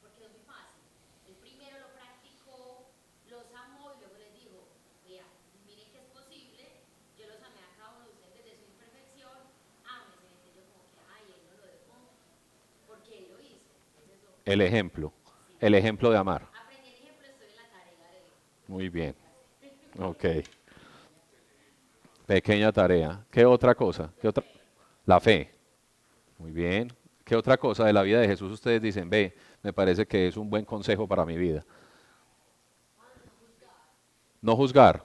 porque 0.00 0.24
es 0.24 0.30
muy 0.32 0.40
fácil. 0.48 0.80
El 1.28 1.36
primero 1.44 1.76
lo 1.76 1.92
practicó, 1.92 2.88
los 3.28 3.44
amó 3.52 3.92
y 3.92 4.00
luego 4.00 4.16
les 4.16 4.32
dijo, 4.32 4.64
vea, 5.04 5.28
miren 5.68 5.92
que 5.92 6.00
es 6.00 6.08
posible, 6.08 6.88
yo 7.20 7.28
los 7.28 7.36
amé 7.44 7.60
a 7.60 7.76
cada 7.76 7.92
uno 7.92 8.08
de 8.08 8.12
ustedes 8.16 8.48
desde 8.48 8.64
su 8.64 8.72
imperfección, 8.72 9.36
ámese. 9.84 10.24
Entonces 10.24 10.56
yo 10.56 10.64
como 10.72 10.88
que, 10.88 11.04
ay, 11.04 11.36
él 11.36 11.44
no 11.44 11.52
lo 11.60 11.64
dejó, 11.68 11.96
porque 12.88 13.12
él 13.12 13.26
lo 13.28 13.36
hizo. 13.44 13.76
el 14.46 14.60
ejemplo, 14.62 15.12
el 15.60 15.74
ejemplo 15.74 16.08
de 16.08 16.16
amar. 16.16 16.48
Aprendí 16.56 16.96
el 16.96 16.96
ejemplo, 16.96 17.28
estoy 17.28 17.50
en 17.52 17.56
la 17.60 17.68
tarea 17.76 18.08
de... 18.08 18.24
Muy 18.72 18.88
bien. 18.88 19.14
Ok. 20.00 20.24
Pequeña 22.24 22.72
tarea. 22.72 23.26
¿Qué 23.30 23.44
otra 23.44 23.74
cosa? 23.74 24.10
¿Qué 24.18 24.28
otra? 24.28 24.42
La 25.04 25.20
fe. 25.20 25.52
Muy 26.38 26.50
bien. 26.52 26.88
¿Qué 27.32 27.36
otra 27.36 27.56
cosa 27.56 27.86
de 27.86 27.94
la 27.94 28.02
vida 28.02 28.20
de 28.20 28.28
Jesús 28.28 28.52
ustedes 28.52 28.82
dicen, 28.82 29.08
ve, 29.08 29.34
me 29.62 29.72
parece 29.72 30.04
que 30.04 30.28
es 30.28 30.36
un 30.36 30.50
buen 30.50 30.66
consejo 30.66 31.08
para 31.08 31.24
mi 31.24 31.38
vida? 31.38 31.64
No 34.42 34.54
juzgar. 34.54 35.02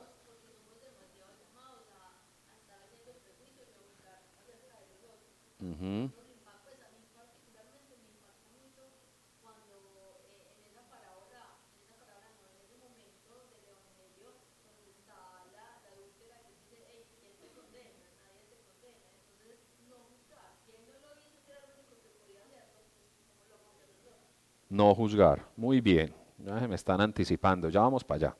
No 24.69 24.93
juzgar. 24.95 25.45
Muy 25.55 25.81
bien, 25.81 26.13
ya 26.37 26.67
me 26.67 26.75
están 26.75 27.01
anticipando, 27.01 27.69
ya 27.69 27.81
vamos 27.81 28.03
para 28.03 28.27
allá. 28.27 28.37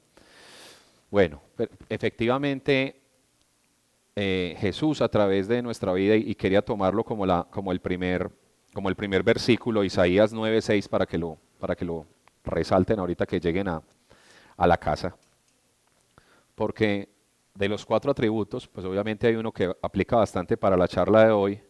Bueno, 1.10 1.42
efectivamente 1.90 3.02
eh, 4.16 4.56
Jesús 4.60 5.02
a 5.02 5.10
través 5.10 5.48
de 5.48 5.62
nuestra 5.62 5.94
vida, 5.94 6.16
y, 6.16 6.36
quería 6.36 6.62
tomarlo 6.62 7.04
como, 7.04 7.26
la, 7.26 7.48
como, 7.50 7.72
el 7.72 7.80
primer, 7.80 8.30
como 8.74 8.90
el 8.90 8.96
primer 8.96 9.24
versículo, 9.24 9.84
Isaías 9.84 10.34
9:6, 10.34 10.90
para, 10.90 11.06
que 11.06 11.18
lo, 11.18 11.38
para 11.60 11.76
que 11.76 11.86
lo 11.86 12.06
resalten 12.44 13.00
ahorita 13.00 13.26
que 13.26 13.40
lleguen 13.40 13.68
a, 13.68 13.82
a 14.58 14.68
la 14.68 14.78
casa. 14.78 15.16
Porque 16.56 17.10
de 17.54 17.70
los 17.70 17.86
cuatro 17.86 18.12
atributos, 18.12 18.68
pues 18.68 18.86
obviamente 18.86 19.28
hay 19.28 19.36
uno 19.36 19.52
que 19.52 19.72
aplica 19.82 20.16
bastante 20.16 20.58
para 20.58 20.76
la 20.76 20.88
charla 20.88 21.26
de 21.26 21.32
hoy, 21.32 21.62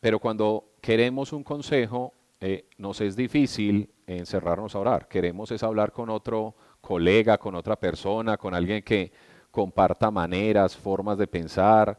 pero 0.00 0.18
cuando 0.18 0.72
queremos 0.80 1.32
un 1.32 1.42
consejo, 1.42 2.12
eh, 2.46 2.66
nos 2.76 3.00
es 3.00 3.16
difícil 3.16 3.88
encerrarnos 4.06 4.74
a 4.74 4.78
orar. 4.78 5.08
Queremos 5.08 5.50
es 5.50 5.62
hablar 5.62 5.92
con 5.92 6.10
otro 6.10 6.54
colega, 6.78 7.38
con 7.38 7.54
otra 7.54 7.74
persona, 7.74 8.36
con 8.36 8.52
alguien 8.52 8.82
que 8.82 9.10
comparta 9.50 10.10
maneras, 10.10 10.76
formas 10.76 11.16
de 11.16 11.26
pensar, 11.26 11.96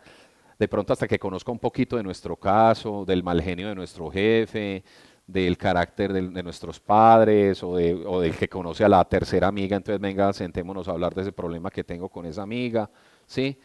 de 0.59 0.67
pronto 0.67 0.93
hasta 0.93 1.07
que 1.07 1.17
conozca 1.17 1.51
un 1.51 1.57
poquito 1.57 1.97
de 1.97 2.03
nuestro 2.03 2.35
caso, 2.35 3.05
del 3.05 3.23
mal 3.23 3.41
genio 3.41 3.69
de 3.69 3.73
nuestro 3.73 4.11
jefe, 4.11 4.83
del 5.25 5.57
carácter 5.57 6.13
de, 6.13 6.43
nuestros 6.43 6.79
padres 6.79 7.63
o, 7.63 7.71
o, 7.71 8.21
del 8.21 8.35
que 8.35 8.47
conoce 8.47 8.85
a 8.85 8.89
la 8.89 9.03
tercera 9.03 9.47
amiga, 9.47 9.75
entonces 9.75 9.99
venga, 9.99 10.31
sentémonos 10.31 10.87
a 10.87 10.91
hablar 10.91 11.15
de 11.15 11.23
ese 11.23 11.31
problema 11.31 11.71
que 11.71 11.83
tengo 11.83 12.07
con 12.07 12.23
esa 12.27 12.43
amiga. 12.43 12.87
¿sí? 13.25 13.57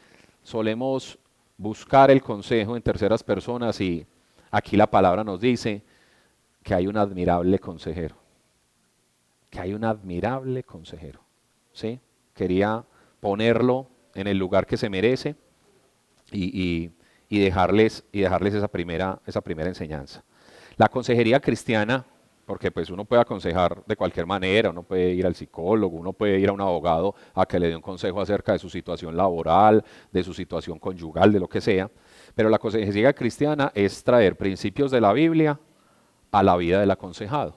Solemos 0.42 1.18
buscar 1.58 2.10
el 2.10 2.22
consejo 2.22 2.74
en 2.74 2.82
terceras 2.82 3.22
personas 3.22 3.78
y 3.82 4.06
aquí 4.50 4.78
la 4.78 4.90
palabra 4.90 5.22
nos 5.22 5.42
dice, 5.42 5.82
que 6.70 6.74
hay 6.76 6.86
un 6.86 6.96
admirable 6.96 7.58
consejero. 7.58 8.14
Que 9.50 9.58
hay 9.58 9.74
un 9.74 9.82
admirable 9.82 10.62
consejero. 10.62 11.18
¿sí? 11.72 11.98
Quería 12.32 12.84
ponerlo 13.18 13.88
en 14.14 14.28
el 14.28 14.38
lugar 14.38 14.66
que 14.66 14.76
se 14.76 14.88
merece 14.88 15.34
y, 16.30 16.92
dejarles, 17.28 18.04
y 18.12 18.20
dejarles 18.20 18.54
esa, 18.54 18.68
primera, 18.68 19.18
esa 19.26 19.40
primera 19.40 19.68
enseñanza. 19.68 20.22
La 20.76 20.86
consejería 20.86 21.40
cristiana, 21.40 22.06
porque 22.46 22.70
pues 22.70 22.88
uno 22.88 23.04
puede 23.04 23.22
aconsejar 23.22 23.84
de 23.84 23.96
cualquier 23.96 24.26
manera, 24.26 24.70
uno 24.70 24.84
puede 24.84 25.10
ir 25.10 25.26
al 25.26 25.34
psicólogo, 25.34 25.96
uno 25.96 26.12
puede 26.12 26.38
ir 26.38 26.50
a 26.50 26.52
un 26.52 26.60
abogado 26.60 27.16
a 27.34 27.46
que 27.46 27.58
le 27.58 27.66
dé 27.66 27.74
un 27.74 27.82
consejo 27.82 28.20
acerca 28.20 28.52
de 28.52 28.60
su 28.60 28.70
situación 28.70 29.16
laboral, 29.16 29.84
de 30.12 30.22
su 30.22 30.32
situación 30.32 30.78
conyugal, 30.78 31.32
de 31.32 31.40
lo 31.40 31.48
que 31.48 31.60
sea, 31.60 31.90
pero 32.36 32.48
la 32.48 32.60
consejería 32.60 33.12
cristiana 33.12 33.72
es 33.74 34.04
traer 34.04 34.36
principios 34.36 34.92
de 34.92 35.00
la 35.00 35.12
Biblia 35.12 35.58
a 36.30 36.42
la 36.42 36.56
vida 36.56 36.80
del 36.80 36.90
aconsejado. 36.90 37.56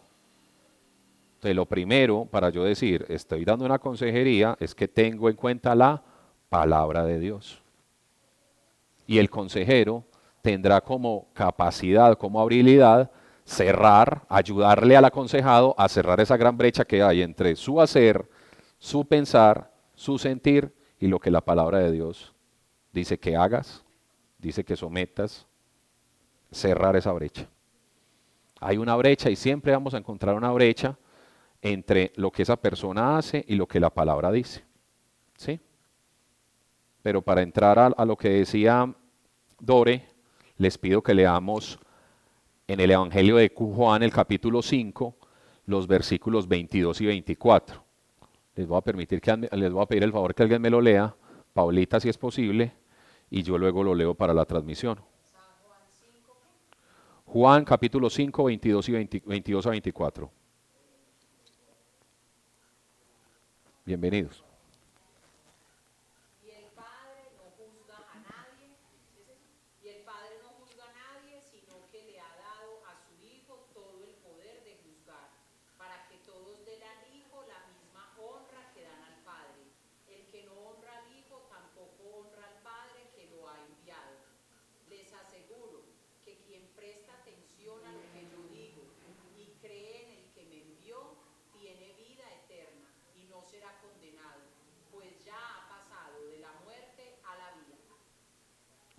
Entonces, 1.35 1.55
lo 1.55 1.65
primero 1.65 2.25
para 2.25 2.49
yo 2.49 2.63
decir, 2.63 3.05
estoy 3.09 3.43
dando 3.43 3.65
una 3.65 3.79
consejería, 3.79 4.55
es 4.59 4.73
que 4.73 4.87
tengo 4.87 5.29
en 5.29 5.35
cuenta 5.35 5.75
la 5.75 6.01
palabra 6.49 7.03
de 7.03 7.19
Dios. 7.19 7.61
Y 9.05 9.17
el 9.17 9.29
consejero 9.29 10.05
tendrá 10.41 10.81
como 10.81 11.27
capacidad, 11.33 12.17
como 12.17 12.39
habilidad, 12.39 13.11
cerrar, 13.45 14.23
ayudarle 14.29 14.95
al 14.95 15.05
aconsejado 15.05 15.75
a 15.77 15.89
cerrar 15.89 16.19
esa 16.19 16.37
gran 16.37 16.57
brecha 16.57 16.85
que 16.85 17.03
hay 17.03 17.21
entre 17.21 17.55
su 17.55 17.81
hacer, 17.81 18.29
su 18.79 19.05
pensar, 19.05 19.71
su 19.95 20.17
sentir 20.17 20.73
y 20.99 21.07
lo 21.07 21.19
que 21.19 21.31
la 21.31 21.41
palabra 21.41 21.79
de 21.79 21.91
Dios 21.91 22.33
dice 22.93 23.19
que 23.19 23.35
hagas, 23.35 23.83
dice 24.37 24.63
que 24.63 24.75
sometas, 24.75 25.45
cerrar 26.51 26.95
esa 26.95 27.11
brecha. 27.11 27.47
Hay 28.65 28.77
una 28.77 28.95
brecha 28.95 29.29
y 29.29 29.35
siempre 29.35 29.73
vamos 29.73 29.93
a 29.93 29.97
encontrar 29.97 30.35
una 30.35 30.51
brecha 30.51 30.97
entre 31.61 32.13
lo 32.15 32.31
que 32.31 32.43
esa 32.43 32.57
persona 32.57 33.17
hace 33.17 33.43
y 33.47 33.55
lo 33.55 33.67
que 33.67 33.79
la 33.79 33.89
palabra 33.89 34.31
dice. 34.31 34.63
¿Sí? 35.37 35.59
Pero 37.01 37.21
para 37.21 37.41
entrar 37.41 37.77
a, 37.79 38.05
lo 38.05 38.15
que 38.15 38.29
decía 38.29 38.93
Dore, 39.59 40.07
les 40.57 40.77
pido 40.77 41.01
que 41.01 41.13
leamos 41.13 41.77
en 42.67 42.79
el 42.79 42.91
Evangelio 42.91 43.35
de 43.35 43.51
Juan, 43.53 44.03
el 44.03 44.11
capítulo 44.11 44.61
5, 44.61 45.17
los 45.65 45.85
versículos 45.85 46.47
22 46.47 47.01
y 47.01 47.05
24. 47.07 47.83
Les 48.55 48.67
voy 48.67 48.77
a 48.77 48.81
permitir 48.81 49.19
que 49.19 49.49
les 49.51 49.73
voy 49.73 49.83
a 49.83 49.87
pedir 49.87 50.03
el 50.03 50.13
favor 50.13 50.33
que 50.33 50.43
alguien 50.43 50.61
me 50.61 50.69
lo 50.69 50.79
lea, 50.79 51.13
Paulita 51.53 51.99
si 51.99 52.07
es 52.07 52.17
posible, 52.17 52.71
y 53.29 53.43
yo 53.43 53.57
luego 53.57 53.83
lo 53.83 53.93
leo 53.93 54.13
para 54.13 54.33
la 54.33 54.45
transmisión. 54.45 54.99
Juan 57.33 57.65
capítulo 57.65 58.11
5, 58.11 58.43
22 58.43 58.89
y 58.89 58.91
22 59.25 59.65
a 59.65 59.69
24. 59.71 60.31
Bienvenidos. 63.83 64.43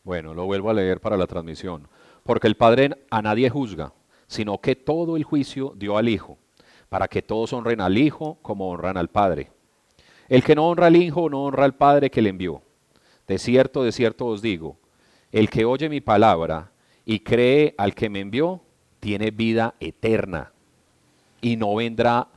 Bueno, 0.04 0.34
lo 0.34 0.44
vuelvo 0.44 0.68
a 0.68 0.75
leer 0.75 1.00
para 1.00 1.16
la 1.16 1.26
transmisión. 1.26 1.88
Porque 2.23 2.46
el 2.46 2.56
Padre 2.56 2.90
a 3.11 3.23
nadie 3.23 3.49
juzga, 3.49 3.92
sino 4.26 4.58
que 4.58 4.76
todo 4.76 5.16
el 5.16 5.25
juicio 5.25 5.73
dio 5.76 5.96
al 5.96 6.08
Hijo, 6.08 6.38
para 6.90 7.08
que 7.08 7.23
todos 7.23 7.52
honren 7.54 7.80
al 7.80 7.96
Hijo 7.96 8.38
como 8.42 8.68
honran 8.68 8.99
al 8.99 9.08
Padre. 9.08 9.50
El 10.28 10.44
que 10.44 10.54
no 10.54 10.68
honra 10.68 10.87
al 10.87 10.96
Hijo 10.96 11.28
no 11.30 11.44
honra 11.44 11.64
al 11.64 11.75
Padre 11.75 12.11
que 12.11 12.23
le 12.23 12.30
envió. 12.30 12.62
De 13.26 13.38
cierto, 13.38 13.82
de 13.82 13.92
cierto 13.92 14.26
os 14.26 14.42
digo, 14.42 14.76
el 15.32 15.49
que 15.49 15.64
oye 15.64 15.88
mi 15.88 16.02
palabra 16.02 16.71
y 17.06 17.21
cree 17.21 17.75
al 17.78 17.95
que 17.95 18.10
me 18.10 18.21
envió, 18.21 18.60
tiene 19.00 19.30
vida 19.30 19.75
eterna 19.80 20.52
y 21.40 21.56
no 21.56 21.75
vendrá 21.75 22.28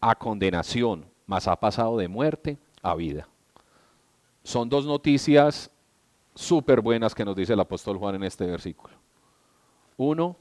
a 0.00 0.14
condenación, 0.14 1.06
mas 1.26 1.46
ha 1.46 1.56
pasado 1.56 1.96
de 1.96 2.08
muerte 2.08 2.58
a 2.82 2.94
vida. 2.94 3.28
Son 4.42 4.68
dos 4.68 4.86
noticias 4.86 5.70
súper 6.34 6.80
buenas 6.80 7.14
que 7.14 7.24
nos 7.24 7.36
dice 7.36 7.52
el 7.52 7.60
apóstol 7.60 7.98
Juan 7.98 8.16
en 8.16 8.24
este 8.24 8.46
versículo. 8.46 8.94
Uno, 9.96 10.36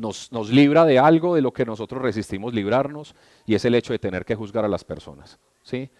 nos, 0.00 0.50
libra 0.50 0.84
de 0.84 0.98
algo 0.98 1.34
de 1.34 1.42
lo 1.42 1.52
que 1.52 1.64
nosotros 1.64 2.02
resistimos 2.02 2.54
librarnos 2.54 3.14
y 3.46 3.54
es 3.54 3.64
el 3.64 3.74
hecho 3.74 3.92
de 3.92 3.98
tener 3.98 4.24
que 4.24 4.34
juzgar 4.34 4.64
a 4.64 4.68
las 4.68 4.82
personas. 4.82 5.38
¿sí? 5.62 5.90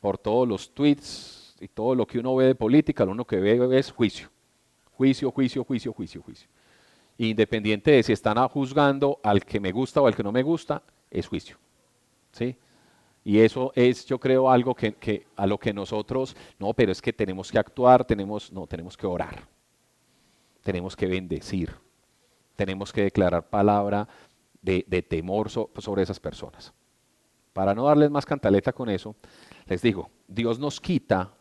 Por 0.00 0.18
todos 0.18 0.48
los 0.48 0.72
tweets 0.72 1.56
y 1.60 1.68
todo 1.68 1.94
lo 1.94 2.06
que 2.06 2.18
uno 2.18 2.34
ve 2.34 2.46
de 2.46 2.54
política, 2.54 3.04
lo 3.04 3.12
único 3.12 3.26
que 3.26 3.36
ve 3.36 3.78
es 3.78 3.92
juicio. 3.92 4.28
Juicio, 4.92 5.30
juicio, 5.30 5.64
juicio, 5.64 5.92
juicio, 5.92 6.22
juicio. 6.22 6.48
Independiente 7.18 7.90
de 7.90 8.02
si 8.02 8.12
están 8.12 8.36
juzgando 8.48 9.20
al 9.22 9.44
que 9.44 9.60
me 9.60 9.72
gusta 9.72 10.00
o 10.00 10.06
al 10.06 10.16
que 10.16 10.22
no 10.22 10.32
me 10.32 10.42
gusta, 10.42 10.82
es 11.10 11.28
juicio. 11.28 11.58
¿sí? 12.32 12.56
Y 13.30 13.38
eso 13.42 13.70
es, 13.76 14.06
yo 14.06 14.18
creo, 14.18 14.50
algo 14.50 14.74
que, 14.74 15.28
a 15.36 15.46
lo 15.46 15.56
que 15.56 15.72
nosotros, 15.72 16.36
no, 16.58 16.74
pero 16.74 16.90
es 16.90 17.00
que 17.00 17.12
tenemos 17.12 17.52
que 17.52 17.60
actuar, 17.60 18.04
tenemos, 18.04 18.52
no, 18.52 18.66
tenemos 18.66 18.96
que 18.96 19.06
orar, 19.06 19.46
tenemos 20.64 20.96
que 20.96 21.06
bendecir, 21.06 21.72
tenemos 22.56 22.92
que 22.92 23.04
declarar 23.04 23.48
palabra 23.48 24.08
de, 24.60 24.82
temor 25.08 25.48
sobre 25.48 26.02
esas 26.02 26.18
personas. 26.18 26.74
Para 27.52 27.72
no 27.72 27.84
darles 27.84 28.10
más 28.10 28.26
cantaleta 28.26 28.72
con 28.72 28.88
eso, 28.90 29.14
les 29.66 29.80
digo, 29.80 30.10
Dios 30.26 30.58
nos 30.58 30.80
quita 30.80 31.32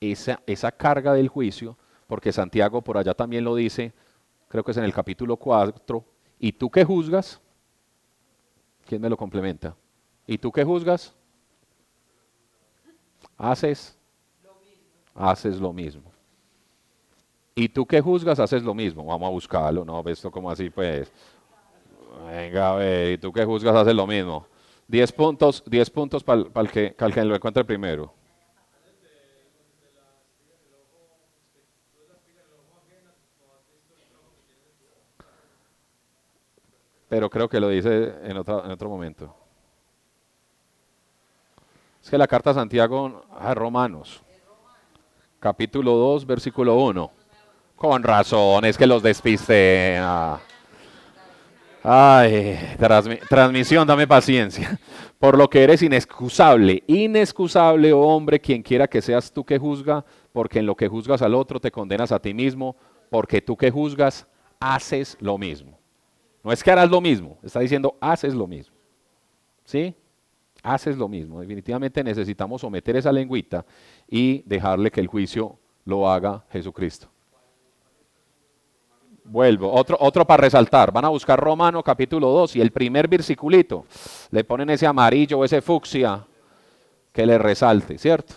esa, 0.00 0.42
esa 0.46 0.70
carga 0.70 1.14
del 1.14 1.28
juicio, 1.28 1.78
porque 2.08 2.30
Santiago 2.30 2.82
por 2.82 2.98
allá 2.98 3.14
también 3.14 3.44
lo 3.44 3.54
dice, 3.54 3.94
creo 4.48 4.62
que 4.62 4.72
es 4.72 4.76
en 4.76 4.84
el 4.84 4.92
capítulo 4.92 5.38
4, 5.38 6.04
¿y 6.40 6.52
tú 6.52 6.68
qué 6.68 6.84
juzgas? 6.84 7.40
¿Quién 8.84 9.00
me 9.00 9.08
lo 9.08 9.16
complementa? 9.16 9.74
¿Y 10.26 10.36
tú 10.36 10.52
qué 10.52 10.62
juzgas? 10.62 11.14
Haces, 13.38 13.96
haces 15.14 15.60
lo 15.60 15.72
mismo. 15.72 16.10
Y 17.54 17.68
tú 17.68 17.86
que 17.86 18.00
juzgas, 18.00 18.38
haces 18.38 18.62
lo 18.62 18.74
mismo. 18.74 19.04
Vamos 19.04 19.26
a 19.26 19.30
buscarlo, 19.30 19.84
¿no? 19.84 20.02
Esto 20.06 20.30
como 20.30 20.50
así, 20.50 20.70
pues. 20.70 21.10
Venga, 22.26 22.72
a 22.72 22.76
ver, 22.76 23.12
y 23.12 23.18
tú 23.18 23.32
que 23.32 23.44
juzgas, 23.44 23.74
haces 23.74 23.94
lo 23.94 24.06
mismo. 24.06 24.46
Diez 24.86 25.12
puntos, 25.12 25.62
diez 25.66 25.88
puntos 25.90 26.24
para 26.24 26.42
el 26.42 26.70
que, 26.70 26.94
que 26.94 27.24
lo 27.24 27.34
encuentre 27.34 27.64
primero. 27.64 28.12
Pero 37.08 37.30
creo 37.30 37.48
que 37.48 37.58
lo 37.58 37.68
dice 37.68 38.14
en, 38.22 38.32
en 38.32 38.38
otro 38.38 38.88
momento. 38.88 39.34
Es 42.08 42.10
que 42.10 42.16
la 42.16 42.26
carta 42.26 42.52
a 42.52 42.54
Santiago 42.54 43.26
a 43.38 43.52
Romanos, 43.52 44.22
capítulo 45.38 45.92
2, 45.92 46.24
versículo 46.24 46.74
1. 46.76 47.10
Con 47.76 48.02
razón, 48.02 48.64
es 48.64 48.78
que 48.78 48.86
los 48.86 49.02
despiste. 49.02 50.00
Ay, 51.82 52.58
transmisión, 53.28 53.86
dame 53.86 54.06
paciencia. 54.06 54.80
Por 55.18 55.36
lo 55.36 55.50
que 55.50 55.62
eres 55.62 55.82
inexcusable, 55.82 56.82
inexcusable, 56.86 57.92
oh 57.92 58.00
hombre, 58.00 58.40
quien 58.40 58.62
quiera 58.62 58.88
que 58.88 59.02
seas 59.02 59.30
tú 59.30 59.44
que 59.44 59.58
juzga, 59.58 60.02
porque 60.32 60.60
en 60.60 60.64
lo 60.64 60.74
que 60.74 60.88
juzgas 60.88 61.20
al 61.20 61.34
otro 61.34 61.60
te 61.60 61.70
condenas 61.70 62.10
a 62.10 62.18
ti 62.18 62.32
mismo, 62.32 62.74
porque 63.10 63.42
tú 63.42 63.54
que 63.54 63.70
juzgas 63.70 64.26
haces 64.58 65.18
lo 65.20 65.36
mismo. 65.36 65.78
No 66.42 66.52
es 66.52 66.64
que 66.64 66.70
harás 66.70 66.88
lo 66.88 67.02
mismo, 67.02 67.36
está 67.42 67.60
diciendo 67.60 67.98
haces 68.00 68.32
lo 68.32 68.46
mismo. 68.46 68.74
¿Sí? 69.66 69.94
Haces 70.62 70.96
lo 70.96 71.08
mismo. 71.08 71.40
Definitivamente 71.40 72.02
necesitamos 72.02 72.60
someter 72.60 72.96
esa 72.96 73.12
lengüita 73.12 73.64
y 74.08 74.42
dejarle 74.42 74.90
que 74.90 75.00
el 75.00 75.06
juicio 75.06 75.58
lo 75.84 76.10
haga 76.10 76.44
Jesucristo. 76.50 77.08
Vuelvo, 79.24 79.70
otro, 79.70 79.96
otro 80.00 80.26
para 80.26 80.42
resaltar. 80.42 80.90
Van 80.90 81.04
a 81.04 81.08
buscar 81.08 81.38
Romano 81.38 81.82
capítulo 81.82 82.28
2 82.30 82.56
y 82.56 82.60
el 82.60 82.70
primer 82.70 83.08
versiculito. 83.08 83.84
Le 84.30 84.42
ponen 84.42 84.70
ese 84.70 84.86
amarillo 84.86 85.38
o 85.38 85.44
ese 85.44 85.60
fucsia 85.60 86.24
que 87.12 87.26
le 87.26 87.36
resalte, 87.36 87.98
¿cierto? 87.98 88.34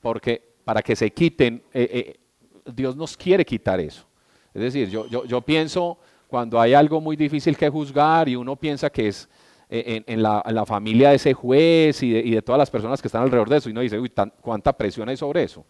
Porque 0.00 0.42
para 0.64 0.82
que 0.82 0.96
se 0.96 1.12
quiten, 1.12 1.62
eh, 1.72 1.88
eh, 1.92 2.72
Dios 2.72 2.96
nos 2.96 3.16
quiere 3.16 3.44
quitar 3.44 3.78
eso. 3.78 4.06
Es 4.52 4.62
decir, 4.62 4.88
yo, 4.88 5.06
yo, 5.06 5.24
yo 5.24 5.40
pienso 5.40 5.98
cuando 6.26 6.60
hay 6.60 6.74
algo 6.74 7.00
muy 7.00 7.14
difícil 7.14 7.56
que 7.56 7.68
juzgar 7.68 8.28
y 8.28 8.34
uno 8.34 8.56
piensa 8.56 8.90
que 8.90 9.08
es 9.08 9.28
en, 9.68 10.22
la, 10.22 10.64
familia 10.66 11.10
de 11.10 11.16
ese 11.16 11.34
juez 11.34 12.02
y 12.02 12.30
de, 12.30 12.42
todas 12.42 12.58
las 12.58 12.70
personas 12.70 13.00
que 13.00 13.08
están 13.08 13.22
alrededor 13.22 13.48
de 13.48 13.56
eso. 13.56 13.68
Y 13.68 13.72
uno 13.72 13.80
dice, 13.80 13.98
uy, 13.98 14.12
¿cuánta 14.40 14.72
presión 14.72 15.08
hay 15.08 15.16
sobre 15.16 15.42
eso? 15.42 15.64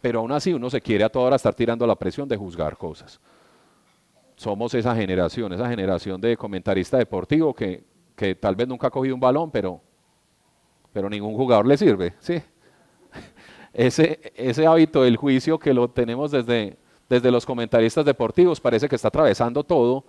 Pero 0.00 0.20
aún 0.20 0.32
así 0.32 0.52
uno 0.52 0.70
se 0.70 0.80
quiere 0.80 1.04
a 1.04 1.08
toda 1.08 1.26
hora 1.26 1.36
estar 1.36 1.54
tirando 1.54 1.86
la 1.86 1.96
presión 1.96 2.28
de 2.28 2.36
juzgar 2.36 2.76
cosas. 2.76 3.20
somos 4.36 4.72
esa 4.74 4.94
generación, 4.94 5.52
esa 5.52 5.68
generación 5.68 6.20
de 6.20 6.36
comentarista 6.36 6.96
deportivo 6.96 7.54
que, 7.54 7.84
tal 8.38 8.54
vez 8.54 8.68
nunca 8.68 8.86
ha 8.86 8.90
cogido 8.90 9.14
un 9.14 9.20
balón, 9.20 9.50
pero, 9.50 9.80
pero 10.92 11.10
ningún 11.10 11.34
jugador 11.34 11.66
le 11.66 11.76
sirve, 11.76 12.14
¿sí? 12.20 12.40
Ese, 13.72 14.32
ese 14.34 14.66
hábito 14.66 15.04
del 15.04 15.16
juicio 15.16 15.56
que 15.56 15.72
lo 15.72 15.88
tenemos 15.88 16.32
desde, 16.32 16.76
desde 17.08 17.30
los 17.30 17.46
comentaristas 17.46 18.04
deportivos 18.04 18.60
parece 18.60 18.88
que 18.88 18.96
está 18.96 19.06
atravesando 19.06 19.62
todo 19.62 20.04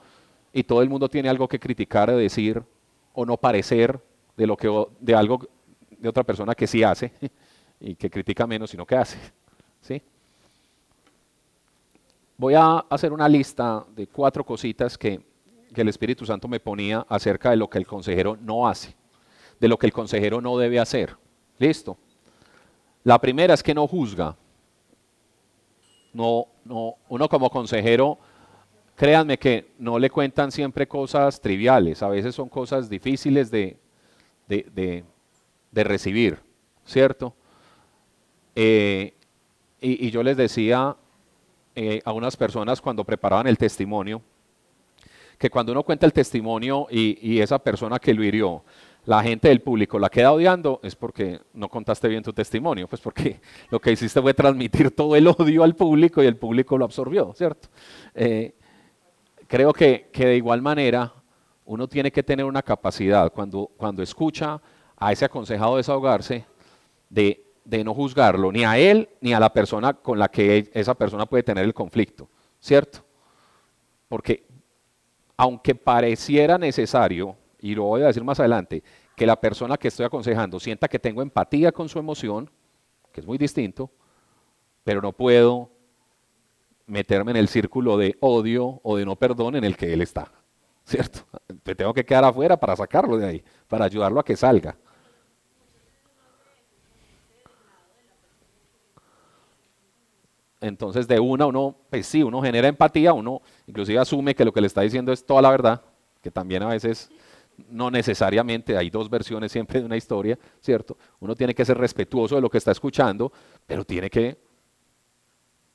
y 0.52 0.64
todo 0.64 0.82
el 0.82 0.90
mundo 0.90 1.08
tiene 1.08 1.30
algo 1.30 1.48
que 1.48 1.60
criticar, 1.60 2.12
decir 2.12 2.64
o 3.14 3.26
no 3.26 3.38
parecer 3.38 4.00
de, 4.38 4.48
lo 4.48 4.58
que, 4.58 4.70
de 5.00 5.16
algo 5.16 5.48
de 5.90 6.10
otra 6.10 6.24
persona 6.24 6.56
que 6.56 6.68
sí 6.68 6.84
hace 6.84 7.12
y 7.80 7.96
que 7.96 8.10
critica 8.10 8.48
menos, 8.48 8.70
sino 8.70 8.86
que 8.86 8.96
hace. 8.96 9.18
¿sí? 9.82 10.02
Voy 12.38 12.54
a 12.56 12.80
hacer 12.90 13.14
una 13.14 13.28
lista 13.30 13.86
de 13.96 14.08
cuatro 14.08 14.44
cositas 14.44 14.98
que, 14.98 15.22
que 15.74 15.82
el 15.82 15.90
Espíritu 15.90 16.26
Santo 16.26 16.48
me 16.48 16.60
ponía 16.60 17.06
acerca 17.08 17.52
de 17.52 17.58
lo 17.58 17.70
que 17.70 17.78
el 17.78 17.86
consejero 17.86 18.38
no 18.42 18.68
hace, 18.68 18.96
de 19.60 19.68
lo 19.68 19.78
que 19.78 19.86
el 19.86 19.94
consejero 19.94 20.42
no 20.42 20.58
debe 20.58 20.80
hacer. 20.80 21.16
¿Listo? 21.60 21.98
La 23.04 23.20
primera 23.20 23.54
es 23.54 23.64
que 23.64 23.74
no 23.74 23.88
juzga. 23.88 24.36
No, 26.14 26.48
no, 26.66 26.96
uno 27.08 27.30
como 27.30 27.50
consejero, 27.50 28.18
créanme 29.02 29.40
que 29.40 29.72
no 29.80 29.98
le 29.98 30.12
cuentan 30.12 30.52
siempre 30.52 30.88
cosas 30.88 31.42
triviales, 31.42 32.04
a 32.04 32.08
veces 32.08 32.36
son 32.36 32.48
cosas 32.48 32.88
difíciles 32.88 33.50
de, 33.50 33.76
de, 34.48 35.04
recibir, 35.74 36.38
¿cierto? 36.86 37.34
Eh, 38.54 39.16
y, 39.82 40.12
yo 40.12 40.22
les 40.22 40.38
decía 40.38 40.96
eh, 41.74 42.00
a 42.06 42.12
unas 42.12 42.38
personas 42.38 42.80
cuando 42.80 43.04
preparaban 43.04 43.48
el 43.48 43.58
testimonio, 43.58 44.22
que 45.40 45.50
cuando 45.50 45.72
uno 45.72 45.82
cuenta 45.82 46.06
el 46.06 46.14
testimonio 46.14 46.86
y, 46.92 47.18
y 47.28 47.42
esa 47.42 47.58
persona 47.58 47.98
que 47.98 48.14
lo 48.14 48.24
hirió, 48.24 48.64
la 49.06 49.24
gente 49.24 49.48
del 49.48 49.62
público 49.62 49.98
la 49.98 50.12
queda 50.12 50.32
odiando, 50.32 50.80
es 50.84 50.96
porque 50.96 51.40
no 51.56 51.70
contaste 51.70 52.08
bien 52.08 52.22
tu 52.22 52.34
testimonio, 52.34 52.88
pues 52.88 53.02
porque 53.02 53.40
lo 53.72 53.80
que 53.80 53.94
hiciste 53.94 54.22
fue 54.22 54.36
transmitir 54.36 54.92
todo 54.92 55.16
el 55.16 55.28
odio 55.28 55.64
al 55.64 55.76
público 55.76 56.22
y 56.22 56.28
el 56.28 56.36
público 56.36 56.78
lo 56.78 56.86
absorbió, 56.86 57.34
¿cierto? 57.34 57.68
Eh, 58.14 58.54
creo 59.52 59.74
que, 59.74 60.10
de 60.14 60.38
igual 60.38 60.62
manera 60.62 61.14
uno 61.66 61.86
tiene 61.86 62.10
que 62.10 62.24
tener 62.24 62.46
una 62.46 62.62
capacidad 62.62 63.34
cuando, 63.34 63.70
cuando 63.76 64.02
escucha 64.02 64.62
a 64.96 65.12
ese 65.12 65.26
aconsejado 65.26 65.76
desahogarse 65.76 66.46
de, 67.10 67.44
de 67.66 67.84
no 67.84 67.94
juzgarlo, 67.94 68.50
ni 68.50 68.64
a 68.64 68.78
él 68.78 69.10
ni 69.20 69.34
a 69.34 69.42
la 69.42 69.52
persona 69.52 69.94
con 69.94 70.18
la 70.18 70.30
que 70.30 70.70
esa 70.74 70.94
persona 70.94 71.26
puede 71.26 71.44
tener 71.44 71.66
el 71.66 71.74
conflicto, 71.74 72.30
¿cierto? 72.62 73.00
Porque 74.08 74.46
aunque 75.36 75.76
pareciera 75.76 76.58
necesario 76.58 77.36
y 77.60 77.76
lo 77.76 77.84
voy 77.84 78.04
a 78.04 78.08
decir 78.08 78.24
más 78.24 78.40
adelante, 78.40 78.82
que 79.18 79.26
la 79.26 79.36
persona 79.36 79.76
que 79.76 79.90
estoy 79.90 80.06
aconsejando 80.06 80.62
sienta 80.62 80.88
que 80.88 80.98
tengo 80.98 81.22
empatía 81.22 81.74
con 81.74 81.90
su 81.90 82.00
emoción, 82.00 82.50
que 83.12 83.20
es 83.20 83.28
muy 83.28 83.38
distinto, 83.38 83.92
pero 84.86 85.02
no 85.02 85.12
puedo 85.12 85.70
meterme 86.92 87.32
en 87.32 87.38
el 87.38 87.48
círculo 87.48 87.98
de 87.98 88.18
odio 88.20 88.82
o 88.84 88.98
de 88.98 89.06
no 89.06 89.16
perdón 89.16 89.56
en 89.56 89.64
el 89.64 89.78
que 89.78 89.94
él 89.94 90.02
está, 90.02 90.30
¿cierto? 90.84 91.22
Me 91.64 91.74
tengo 91.74 91.94
que 91.94 92.06
quedar 92.06 92.26
afuera 92.26 92.58
para 92.58 92.76
sacarlo 92.76 93.18
de 93.18 93.26
ahí, 93.26 93.44
para 93.70 93.86
ayudarlo 93.86 94.20
a 94.20 94.26
que 94.26 94.36
salga. 94.36 94.76
Entonces 100.60 101.08
de 101.08 101.18
una 101.18 101.46
uno, 101.46 101.78
pues 101.90 102.06
sí, 102.06 102.22
uno 102.24 102.42
genera 102.42 102.68
empatía, 102.68 103.14
uno 103.14 103.42
inclusive 103.68 103.98
asume 103.98 104.36
que 104.36 104.44
lo 104.44 104.52
que 104.52 104.60
le 104.60 104.68
está 104.68 104.82
diciendo 104.82 105.14
es 105.14 105.26
toda 105.26 105.42
la 105.42 105.50
verdad, 105.50 105.82
que 106.22 106.30
también 106.30 106.62
a 106.62 106.68
veces 106.68 107.10
no 107.70 107.90
necesariamente, 107.90 108.76
hay 108.76 108.90
dos 108.90 109.10
versiones 109.10 109.54
siempre 109.54 109.80
de 109.80 109.86
una 109.86 109.96
historia, 109.96 110.38
¿cierto? 110.60 110.98
Uno 111.22 111.36
tiene 111.36 111.56
que 111.56 111.64
ser 111.64 111.78
respetuoso 111.78 112.36
de 112.36 112.42
lo 112.42 112.50
que 112.50 112.58
está 112.58 112.72
escuchando, 112.72 113.32
pero 113.66 113.86
tiene 113.86 114.10
que 114.10 114.51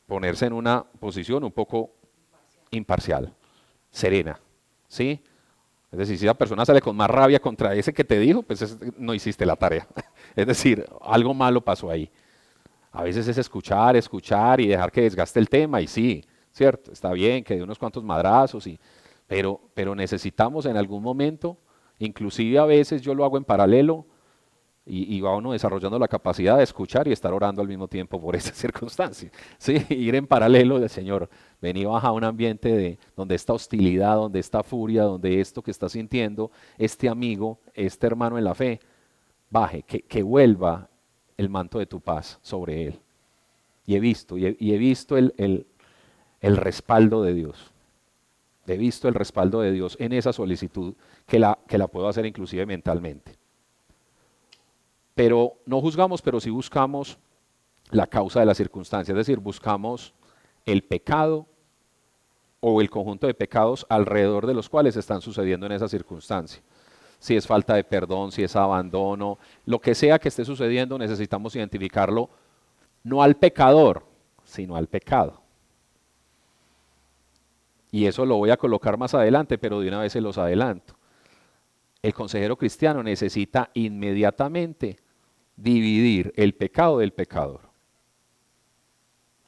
ponerse 0.07 0.47
en 0.47 0.53
una 0.53 0.85
posición 0.85 1.45
un 1.45 1.53
poco 1.53 1.93
imparcial, 2.71 3.33
serena, 3.91 4.39
¿sí? 4.89 5.23
Es 5.91 5.99
decir, 5.99 6.19
si 6.19 6.27
la 6.27 6.35
persona 6.35 6.65
sale 6.65 6.81
con 6.81 6.97
más 6.97 7.09
rabia 7.09 7.39
contra 7.39 7.75
ese 7.75 7.93
que 7.93 8.05
te 8.05 8.19
dijo, 8.19 8.43
pues 8.43 8.77
no 8.99 9.15
hiciste 9.15 9.47
la 9.47 9.57
tarea. 9.57 9.87
Es 10.37 10.47
decir, 10.47 10.85
algo 11.01 11.33
malo 11.33 11.63
pasó 11.63 11.91
ahí. 11.91 12.11
A 12.93 13.03
veces 13.03 13.27
es 13.29 13.39
escuchar, 13.39 13.97
escuchar 13.97 14.61
y 14.61 14.67
dejar 14.67 14.93
que 14.93 15.03
desgaste 15.03 15.41
el 15.41 15.49
tema, 15.49 15.81
y 15.81 15.87
sí, 15.87 16.25
¿cierto? 16.53 16.93
Está 16.93 17.13
bien 17.13 17.43
que 17.43 17.57
de 17.57 17.63
unos 17.63 17.79
cuantos 17.79 18.05
madrazos, 18.05 18.67
y, 18.67 18.79
pero, 19.27 19.61
pero 19.73 19.95
necesitamos 19.95 20.67
en 20.67 20.77
algún 20.77 21.03
momento 21.03 21.57
Inclusive 21.99 22.59
a 22.59 22.67
veces 22.67 23.03
yo 23.03 23.15
lo 23.15 23.25
hago 23.25 23.39
en 23.39 23.45
paralelo 23.45 24.07
y, 24.89 25.21
va 25.21 25.35
uno 25.35 25.51
desarrollando 25.51 25.99
la 25.99 26.07
capacidad 26.07 26.59
de 26.59 26.63
escuchar 26.63 27.09
y 27.09 27.13
estar 27.13 27.33
orando 27.33 27.61
al 27.61 27.67
mismo 27.67 27.89
tiempo 27.89 28.21
por 28.21 28.37
esa 28.37 28.55
circunstancia. 28.55 29.31
¿sí? 29.59 29.85
Ir 29.91 30.15
en 30.15 30.29
paralelo 30.29 30.79
del 30.79 30.89
Señor, 30.89 31.29
vení 31.61 31.85
baja 31.85 32.09
a 32.09 32.13
un 32.13 32.23
ambiente 32.23 32.69
de, 32.69 32.99
donde 33.17 33.35
esta 33.35 33.53
hostilidad, 33.53 34.15
donde 34.15 34.39
esta 34.39 34.63
furia, 34.63 35.03
donde 35.03 35.41
esto 35.41 35.61
que 35.61 35.73
está 35.73 35.89
sintiendo 35.89 36.53
este 36.79 37.09
amigo, 37.09 37.59
este 37.75 38.07
hermano 38.07 38.39
en 38.39 38.45
la 38.45 38.55
fe, 38.55 38.79
baje, 39.51 39.83
que, 39.83 40.23
vuelva 40.23 40.89
el 41.37 41.49
manto 41.49 41.81
de 41.81 41.87
tu 41.87 42.01
paz 42.01 42.39
sobre 42.41 42.87
él. 42.87 43.01
Y 43.87 43.97
he 43.97 44.01
visto, 44.01 44.39
y 44.39 44.47
he, 44.47 44.79
visto 44.79 45.17
el, 45.17 45.67
el 46.41 46.57
respaldo 46.57 47.23
de 47.23 47.35
Dios. 47.35 47.73
He 48.69 48.77
visto 48.77 49.09
el 49.09 49.15
respaldo 49.15 49.61
de 49.61 49.73
Dios 49.73 49.97
en 50.01 50.13
esa 50.13 50.33
solicitud 50.33 50.95
que 51.27 51.39
la, 51.39 51.59
que 51.67 51.79
la 51.79 51.89
puedo 51.89 52.09
hacer 52.09 52.27
inclusive 52.27 52.67
mentalmente. 52.67 53.46
Pero 55.17 55.55
no 55.65 55.81
juzgamos, 55.81 56.23
pero 56.23 56.39
sí 56.39 56.51
buscamos 56.51 57.19
la 57.91 58.07
causa 58.07 58.39
de 58.39 58.47
la 58.47 58.55
circunstancia, 58.55 59.13
es 59.13 59.17
decir, 59.17 59.39
buscamos 59.39 60.15
el 60.67 60.85
pecado 60.85 61.47
o 62.61 62.81
el 62.81 62.91
conjunto 62.91 63.27
de 63.27 63.35
pecados 63.35 63.87
alrededor 63.89 64.47
de 64.47 64.53
los 64.55 64.69
cuales 64.69 64.95
están 64.97 65.23
sucediendo 65.23 65.67
en 65.67 65.73
esa 65.73 65.89
circunstancia. 65.89 66.63
Si 67.19 67.35
es 67.35 67.47
falta 67.47 67.75
de 67.75 67.83
perdón, 67.83 68.31
si 68.31 68.43
es 68.43 68.55
abandono, 68.57 69.39
lo 69.65 69.81
que 69.81 69.95
sea 69.95 70.19
que 70.19 70.29
esté 70.29 70.45
sucediendo, 70.45 70.99
necesitamos 70.99 71.57
identificarlo 71.57 72.29
no 73.03 73.23
al 73.23 73.37
pecador, 73.37 74.05
sino 74.45 74.77
al 74.77 74.87
pecado. 74.87 75.41
Y 77.91 78.05
eso 78.05 78.27
lo 78.27 78.37
voy 78.37 78.51
a 78.51 78.59
colocar 78.59 78.99
más 78.99 79.15
adelante, 79.15 79.57
pero 79.57 79.81
de 79.81 79.89
una 79.89 80.01
vez 80.01 80.13
se 80.13 80.21
los 80.21 80.37
adelanto. 80.37 80.95
El 82.03 82.13
consejero 82.13 82.57
cristiano 82.57 83.03
necesita 83.03 83.71
inmediatamente 83.73 84.99
dividir 85.57 86.33
el 86.37 86.55
pecado 86.55 86.99
del 86.99 87.13
pecador. 87.13 87.61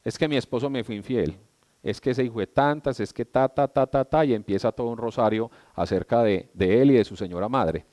Es 0.03 0.17
que 0.17 0.27
mi 0.27 0.37
esposo 0.37 0.69
me 0.69 0.83
fue 0.83 0.95
infiel, 0.95 1.37
es 1.83 2.01
que 2.01 2.13
se 2.13 2.23
hijo 2.23 2.39
de 2.39 2.47
tantas, 2.47 2.99
es 2.99 3.13
que 3.13 3.25
ta, 3.25 3.47
ta, 3.47 3.67
ta, 3.67 3.85
ta, 3.85 4.03
ta, 4.03 4.25
y 4.25 4.33
empieza 4.33 4.71
todo 4.71 4.87
un 4.87 4.97
rosario 4.97 5.49
acerca 5.75 6.23
de, 6.23 6.49
él 6.57 6.91
y 6.91 6.95
de 6.95 7.05
su 7.05 7.15
señora 7.15 7.47
madre. 7.47 7.85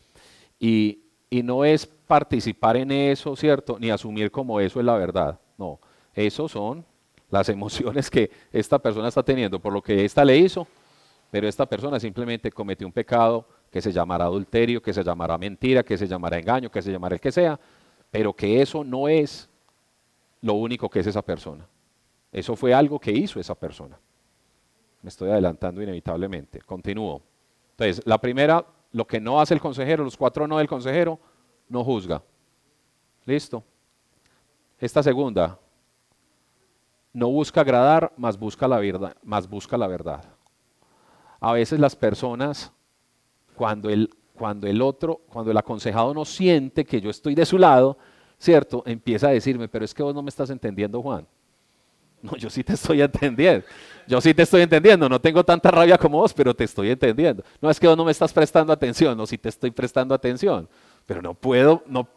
Y, 0.59 1.01
y 1.29 1.43
no 1.43 1.65
es 1.65 1.87
participar 1.87 2.77
en 2.77 2.91
eso, 2.91 3.37
¿cierto? 3.37 3.79
Ni 3.79 3.91
asumir 3.91 4.31
como 4.31 4.61
eso 4.61 4.81
es 4.81 4.87
la 4.87 4.97
verdad. 4.97 5.39
No, 5.59 5.79
eso 6.15 6.49
son 6.49 6.85
las 7.31 7.49
emociones 7.51 8.11
que 8.11 8.31
esta 8.53 8.79
persona 8.79 9.09
está 9.09 9.23
teniendo 9.23 9.59
por 9.59 9.73
lo 9.73 9.83
que 9.83 10.05
ésta 10.05 10.25
le 10.25 10.37
hizo, 10.39 10.67
pero 11.31 11.49
esta 11.49 11.67
persona 11.67 12.01
simplemente 12.01 12.51
cometió 12.51 12.87
un 12.87 12.93
pecado 12.93 13.47
que 13.71 13.83
se 13.83 13.93
llamará 13.93 14.25
adulterio, 14.25 14.81
que 14.81 14.95
se 14.95 15.03
llamará 15.03 15.37
mentira, 15.37 15.83
que 15.83 15.99
se 15.99 16.07
llamará 16.07 16.39
engaño, 16.39 16.71
que 16.71 16.81
se 16.81 16.91
llamará 16.91 17.17
el 17.17 17.21
que 17.21 17.33
sea, 17.33 17.59
pero 18.11 18.35
que 18.35 18.63
eso 18.63 18.85
no 18.85 19.09
es 19.09 19.49
lo 20.41 20.55
único 20.55 20.89
que 20.89 21.01
es 21.01 21.07
esa 21.07 21.23
persona. 21.23 21.67
Eso 22.33 22.57
fue 22.57 22.73
algo 22.75 22.99
que 22.99 23.13
hizo 23.13 23.41
esa 23.41 23.55
persona. 23.55 23.99
Me 25.03 25.09
estoy 25.09 25.31
adelantando 25.31 25.83
inevitablemente. 25.83 26.61
Continúo. 26.61 27.23
Entonces, 27.71 28.03
la 28.07 28.19
primera, 28.19 28.65
lo 28.93 29.07
que 29.07 29.21
no 29.21 29.41
hace 29.41 29.55
el 29.55 29.61
consejero, 29.61 30.05
los 30.05 30.17
cuatro 30.17 30.47
no 30.47 30.59
del 30.59 30.69
consejero, 30.69 31.19
no 31.69 31.85
juzga. 31.85 32.23
¿Listo? 33.25 33.63
Esta 34.79 35.03
segunda, 35.03 35.59
no 37.13 37.29
busca 37.29 37.63
agradar, 37.63 38.13
más 38.17 38.39
busca 38.39 38.69
la 38.69 38.79
verdad, 38.79 39.17
más 39.23 39.49
busca 39.49 39.79
la 39.79 39.87
verdad. 39.87 40.25
A 41.41 41.53
veces 41.53 41.81
las 41.81 41.97
personas, 41.97 42.73
cuando 43.55 43.89
el, 43.89 44.11
cuando 44.37 44.67
el 44.67 44.81
otro, 44.83 45.23
cuando 45.29 45.51
el 45.51 45.57
aconsejado 45.57 46.15
no 46.15 46.25
siente 46.25 46.85
que 46.85 47.01
yo 47.01 47.11
estoy 47.11 47.35
de 47.35 47.45
su 47.45 47.59
lado, 47.59 47.99
¿cierto? 48.39 48.83
Empieza 48.87 49.29
a 49.29 49.31
decirme, 49.31 49.69
pero 49.69 49.85
es 49.85 49.95
que 49.95 50.03
vos 50.03 50.15
no 50.15 50.23
me 50.23 50.29
estás 50.29 50.51
entendiendo, 50.51 51.03
Juan. 51.03 51.27
No, 52.23 52.35
yo 52.37 52.49
sí 52.49 52.65
te 52.65 52.73
estoy 52.73 53.03
entendiendo. 53.03 53.65
Yo 54.07 54.21
sí 54.21 54.33
te 54.33 54.43
estoy 54.43 54.63
entendiendo. 54.63 55.09
No 55.09 55.21
tengo 55.21 55.45
tanta 55.45 55.71
rabia 55.71 55.99
como 55.99 56.19
vos, 56.19 56.33
pero 56.33 56.55
te 56.55 56.65
estoy 56.65 56.91
entendiendo. 56.91 57.45
No 57.61 57.71
es 57.71 57.79
que 57.79 57.87
vos 57.87 57.97
no 57.97 58.05
me 58.05 58.11
estás 58.11 58.33
prestando 58.33 58.73
atención, 58.73 59.17
no, 59.17 59.27
sí 59.27 59.37
te 59.39 59.51
estoy 59.51 59.71
prestando 59.71 60.15
atención. 60.15 60.69
Pero 61.05 61.21
no 61.21 61.35
puedo, 61.35 61.83
no, 61.87 62.09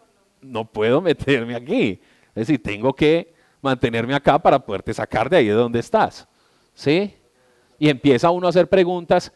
no 0.41 0.65
puedo 0.65 1.01
meterme 1.10 1.55
aquí. 1.55 2.01
Es 2.29 2.47
decir, 2.47 2.63
tengo 2.63 2.93
que 2.93 3.34
mantenerme 3.62 4.15
acá 4.15 4.39
para 4.39 4.58
poderte 4.58 4.93
sacar 4.93 5.29
de 5.29 5.38
ahí 5.38 5.47
de 5.47 5.53
donde 5.53 5.79
estás. 5.79 6.27
¿Sí? 6.73 7.13
Y 7.77 7.89
empieza 7.89 8.32
uno 8.32 8.47
a 8.47 8.49
hacer 8.49 8.67
preguntas 8.67 9.32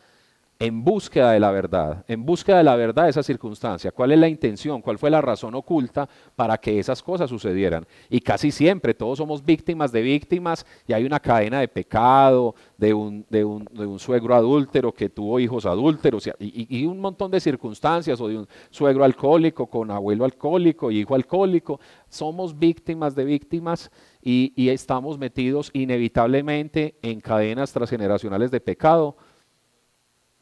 en 0.64 0.82
búsqueda 0.82 1.34
de 1.34 1.42
la 1.42 1.52
verdad, 1.52 2.06
en 2.08 2.26
búsqueda 2.26 2.60
de 2.60 2.64
la 2.64 2.78
verdad 2.78 3.04
de 3.04 3.10
esa 3.10 3.22
circunstancia. 3.22 3.92
¿Cuál 3.92 4.14
es 4.14 4.20
la 4.20 4.30
intención? 4.30 4.82
¿Cuál 4.82 4.98
fue 4.98 5.10
la 5.10 5.20
razón 5.20 5.56
oculta 5.56 6.08
para 6.38 6.58
que 6.58 6.80
esas 6.80 7.04
cosas 7.04 7.30
sucedieran? 7.30 7.86
Y 8.10 8.22
casi 8.22 8.50
siempre 8.50 8.94
todos 8.94 9.18
somos 9.18 9.44
víctimas 9.44 9.92
de 9.92 10.02
víctimas 10.02 10.66
y 10.88 10.94
hay 10.94 11.04
una 11.04 11.20
cadena 11.20 11.60
de 11.60 11.68
pecado, 11.68 12.56
de 12.78 12.94
un, 12.94 13.26
de 13.30 13.44
un, 13.44 13.66
de 13.74 13.86
un 13.86 14.00
suegro 14.00 14.36
adúltero 14.36 14.94
que 14.94 15.10
tuvo 15.10 15.38
hijos 15.38 15.66
adúlteros 15.66 16.28
y, 16.40 16.66
y, 16.70 16.86
un 16.86 17.02
montón 17.02 17.30
de 17.30 17.42
circunstancias, 17.42 18.22
o 18.22 18.30
de 18.30 18.38
un 18.38 18.48
suegro 18.70 19.04
alcohólico 19.04 19.68
con 19.68 19.92
abuelo 19.92 20.24
alcohólico, 20.24 20.92
hijo 20.92 21.14
alcohólico. 21.14 21.82
Somos 22.08 22.58
víctimas 22.58 23.16
de 23.16 23.26
víctimas 23.26 23.92
y, 24.22 24.54
y 24.56 24.70
estamos 24.70 25.18
metidos 25.18 25.72
inevitablemente 25.74 26.96
en 27.02 27.20
cadenas 27.20 27.74
transgeneracionales 27.74 28.50
de 28.50 28.62
pecado 28.62 29.18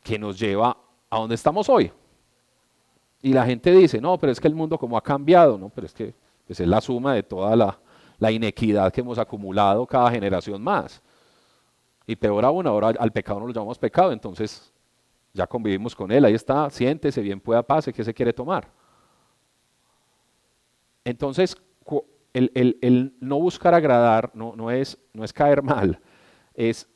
que 0.04 0.18
nos 0.18 0.40
lleva 0.40 0.78
a 1.10 1.20
donde 1.20 1.36
estamos 1.36 1.70
hoy. 1.70 1.92
Y 3.22 3.34
la 3.34 3.46
gente 3.46 3.72
dice, 3.72 4.02
no, 4.02 4.18
pero 4.18 4.32
es 4.32 4.40
que 4.40 4.48
el 4.48 4.56
mundo 4.56 4.78
como 4.78 4.98
ha 4.98 5.02
cambiado, 5.02 5.58
no, 5.58 5.70
pero 5.70 5.86
es 5.86 5.94
que 5.94 6.14
pues, 6.48 6.60
es 6.60 6.68
la 6.68 6.82
suma 6.82 7.14
de 7.14 7.24
toda 7.24 7.56
la, 7.56 7.78
la 8.18 8.32
inequidad 8.32 8.92
que 8.92 9.02
hemos 9.02 9.20
acumulado 9.20 9.86
cada 9.86 10.10
generación 10.10 10.62
más. 10.62 11.02
Y 12.08 12.16
peor 12.16 12.44
aún, 12.46 12.66
ahora 12.66 12.90
al 13.00 13.12
pecado 13.12 13.40
no 13.40 13.48
lo 13.48 13.54
llamamos 13.54 13.78
pecado, 13.78 14.12
entonces 14.12 14.74
ya 15.34 15.48
convivimos 15.48 15.96
con 15.96 16.12
él, 16.12 16.26
ahí 16.26 16.34
está, 16.34 16.70
siéntese, 16.70 17.22
bien 17.22 17.40
pueda, 17.40 17.64
pase, 17.64 17.94
¿qué 17.94 18.04
se 18.04 18.14
quiere 18.14 18.34
tomar? 18.34 18.68
Entonces, 21.06 21.56
el, 22.34 22.52
el, 22.54 22.78
el 22.82 23.16
no 23.20 23.40
buscar 23.40 23.74
agradar 23.74 24.32
no, 24.34 24.56
no, 24.56 24.72
es, 24.72 24.98
no 25.14 25.24
es 25.24 25.32
caer 25.32 25.62
mal, 25.62 26.00
es 26.54 26.88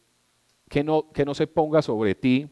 que 0.70 0.84
no, 0.84 1.12
que 1.12 1.24
no 1.24 1.34
se 1.34 1.48
ponga 1.48 1.82
sobre 1.82 2.16
ti 2.16 2.50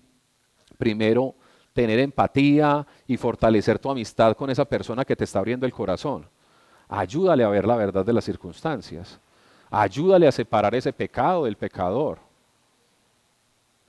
primero 0.84 1.34
tener 1.72 1.98
empatía 2.00 2.86
y 3.08 3.16
fortalecer 3.16 3.80
tu 3.80 3.90
amistad 3.90 4.36
con 4.36 4.50
esa 4.50 4.66
persona 4.66 5.06
que 5.06 5.16
te 5.16 5.24
está 5.24 5.40
abriendo 5.40 5.66
el 5.66 5.72
corazón. 5.72 6.28
Ayúdale 6.90 7.46
a 7.46 7.48
ver 7.48 7.66
la 7.66 7.78
verdad 7.78 8.06
de 8.06 8.12
las 8.12 8.26
circunstancias. 8.26 9.18
Ayúdale 9.72 10.28
a 10.28 10.32
separar 10.32 10.76
ese 10.76 10.92
pecado 10.92 11.46
del 11.46 11.56
pecador. 11.56 12.20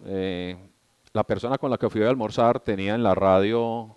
Eh, 0.06 0.56
la 1.12 1.24
persona 1.24 1.58
con 1.58 1.68
la 1.68 1.76
que 1.76 1.90
fui 1.90 2.00
a 2.04 2.08
almorzar 2.08 2.60
tenía 2.60 2.94
en 2.94 3.02
la 3.02 3.14
radio 3.14 3.96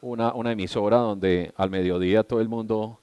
una, 0.00 0.32
emisora 0.50 0.96
donde 0.96 1.52
al 1.56 1.70
mediodía 1.70 2.24
todo 2.24 2.40
el 2.40 2.48
mundo 2.48 2.98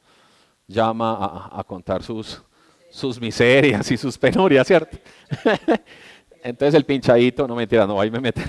llama 0.67 1.49
a, 1.49 1.63
contar 1.63 2.03
sus, 2.03 2.43
sus 2.91 3.21
miserias 3.21 3.89
y 3.89 3.95
sus 3.95 4.17
penurias, 4.17 4.67
¿cierto? 4.67 4.97
Entonces 6.43 6.75
el 6.75 6.85
pinchadito, 6.85 7.47
no 7.47 7.55
mentira, 7.55 7.87
no, 7.87 7.99
ahí 7.99 8.11
me 8.11 8.19
mete. 8.19 8.43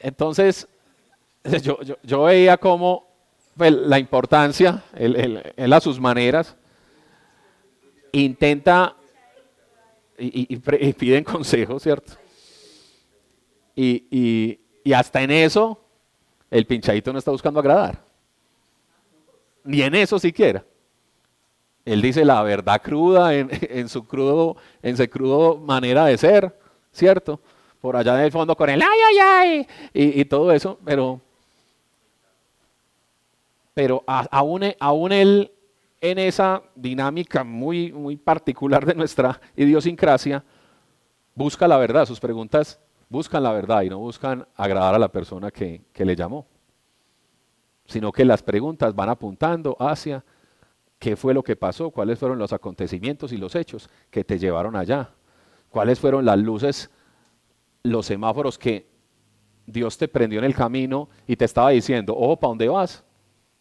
Entonces, 0.00 0.66
yo, 2.02 2.22
veía 2.22 2.56
como 2.56 3.06
pues, 3.54 3.70
la 3.70 3.98
importancia, 3.98 4.82
él, 4.94 5.72
a 5.72 5.80
sus 5.80 6.00
maneras, 6.00 6.56
intenta 8.12 8.96
y, 10.16 10.56
piden 10.94 11.22
consejos, 11.22 11.82
¿cierto? 11.82 12.14
Y, 13.76 14.58
hasta 14.94 15.22
en 15.22 15.30
eso, 15.30 15.84
el 16.50 16.66
pinchadito 16.66 17.12
no 17.12 17.18
está 17.18 17.30
buscando 17.30 17.60
agradar. 17.60 18.02
Ni 19.64 19.82
en 19.82 19.94
eso 19.94 20.18
siquiera. 20.18 20.64
Él 21.84 22.02
dice 22.02 22.24
la 22.24 22.42
verdad 22.42 22.80
cruda 22.82 23.34
en, 23.34 23.88
su 23.88 24.06
crudo, 24.06 24.56
en 24.82 24.96
su 24.96 25.08
crudo 25.08 25.56
manera 25.56 26.06
de 26.06 26.18
ser, 26.18 26.58
¿cierto? 26.92 27.40
Por 27.80 27.96
allá 27.96 28.18
en 28.18 28.24
el 28.26 28.32
fondo 28.32 28.54
con 28.56 28.68
el 28.68 28.82
ay, 28.82 28.88
ay, 29.08 29.18
ay, 29.18 29.66
y, 29.94 30.24
todo 30.26 30.52
eso, 30.52 30.78
pero, 30.84 31.20
pero 33.72 34.04
aún, 34.06 34.64
aún 34.78 35.12
él 35.12 35.50
en 36.00 36.18
esa 36.18 36.62
dinámica 36.74 37.42
muy, 37.42 37.92
muy 37.92 38.16
particular 38.16 38.84
de 38.84 38.94
nuestra 38.94 39.40
idiosincrasia, 39.56 40.44
busca 41.34 41.66
la 41.66 41.78
verdad, 41.78 42.04
sus 42.04 42.20
preguntas 42.20 42.78
buscan 43.10 43.42
la 43.42 43.52
verdad 43.52 43.82
y 43.82 43.90
no 43.90 43.98
buscan 43.98 44.46
agradar 44.56 44.94
a 44.94 44.98
la 44.98 45.08
persona 45.08 45.50
que, 45.50 45.82
que 45.92 46.04
le 46.04 46.16
llamó, 46.16 46.46
sino 47.86 48.12
que 48.12 48.24
las 48.24 48.42
preguntas 48.42 48.94
van 48.94 49.08
apuntando 49.08 49.76
hacia 49.80 50.24
qué 51.00 51.16
fue 51.16 51.34
lo 51.34 51.42
que 51.42 51.56
pasó, 51.56 51.90
cuáles 51.90 52.18
fueron 52.18 52.38
los 52.38 52.52
acontecimientos 52.52 53.32
y 53.32 53.38
los 53.38 53.56
hechos 53.56 53.90
que 54.10 54.22
te 54.22 54.38
llevaron 54.38 54.76
allá, 54.76 55.10
cuáles 55.70 55.98
fueron 55.98 56.24
las 56.24 56.38
luces, 56.38 56.90
los 57.82 58.06
semáforos 58.06 58.58
que 58.58 58.86
Dios 59.66 59.96
te 59.96 60.08
prendió 60.08 60.38
en 60.38 60.44
el 60.44 60.54
camino 60.54 61.08
y 61.26 61.36
te 61.36 61.46
estaba 61.46 61.70
diciendo, 61.70 62.14
ojo, 62.14 62.36
¿para 62.36 62.50
dónde 62.50 62.68
vas? 62.68 63.02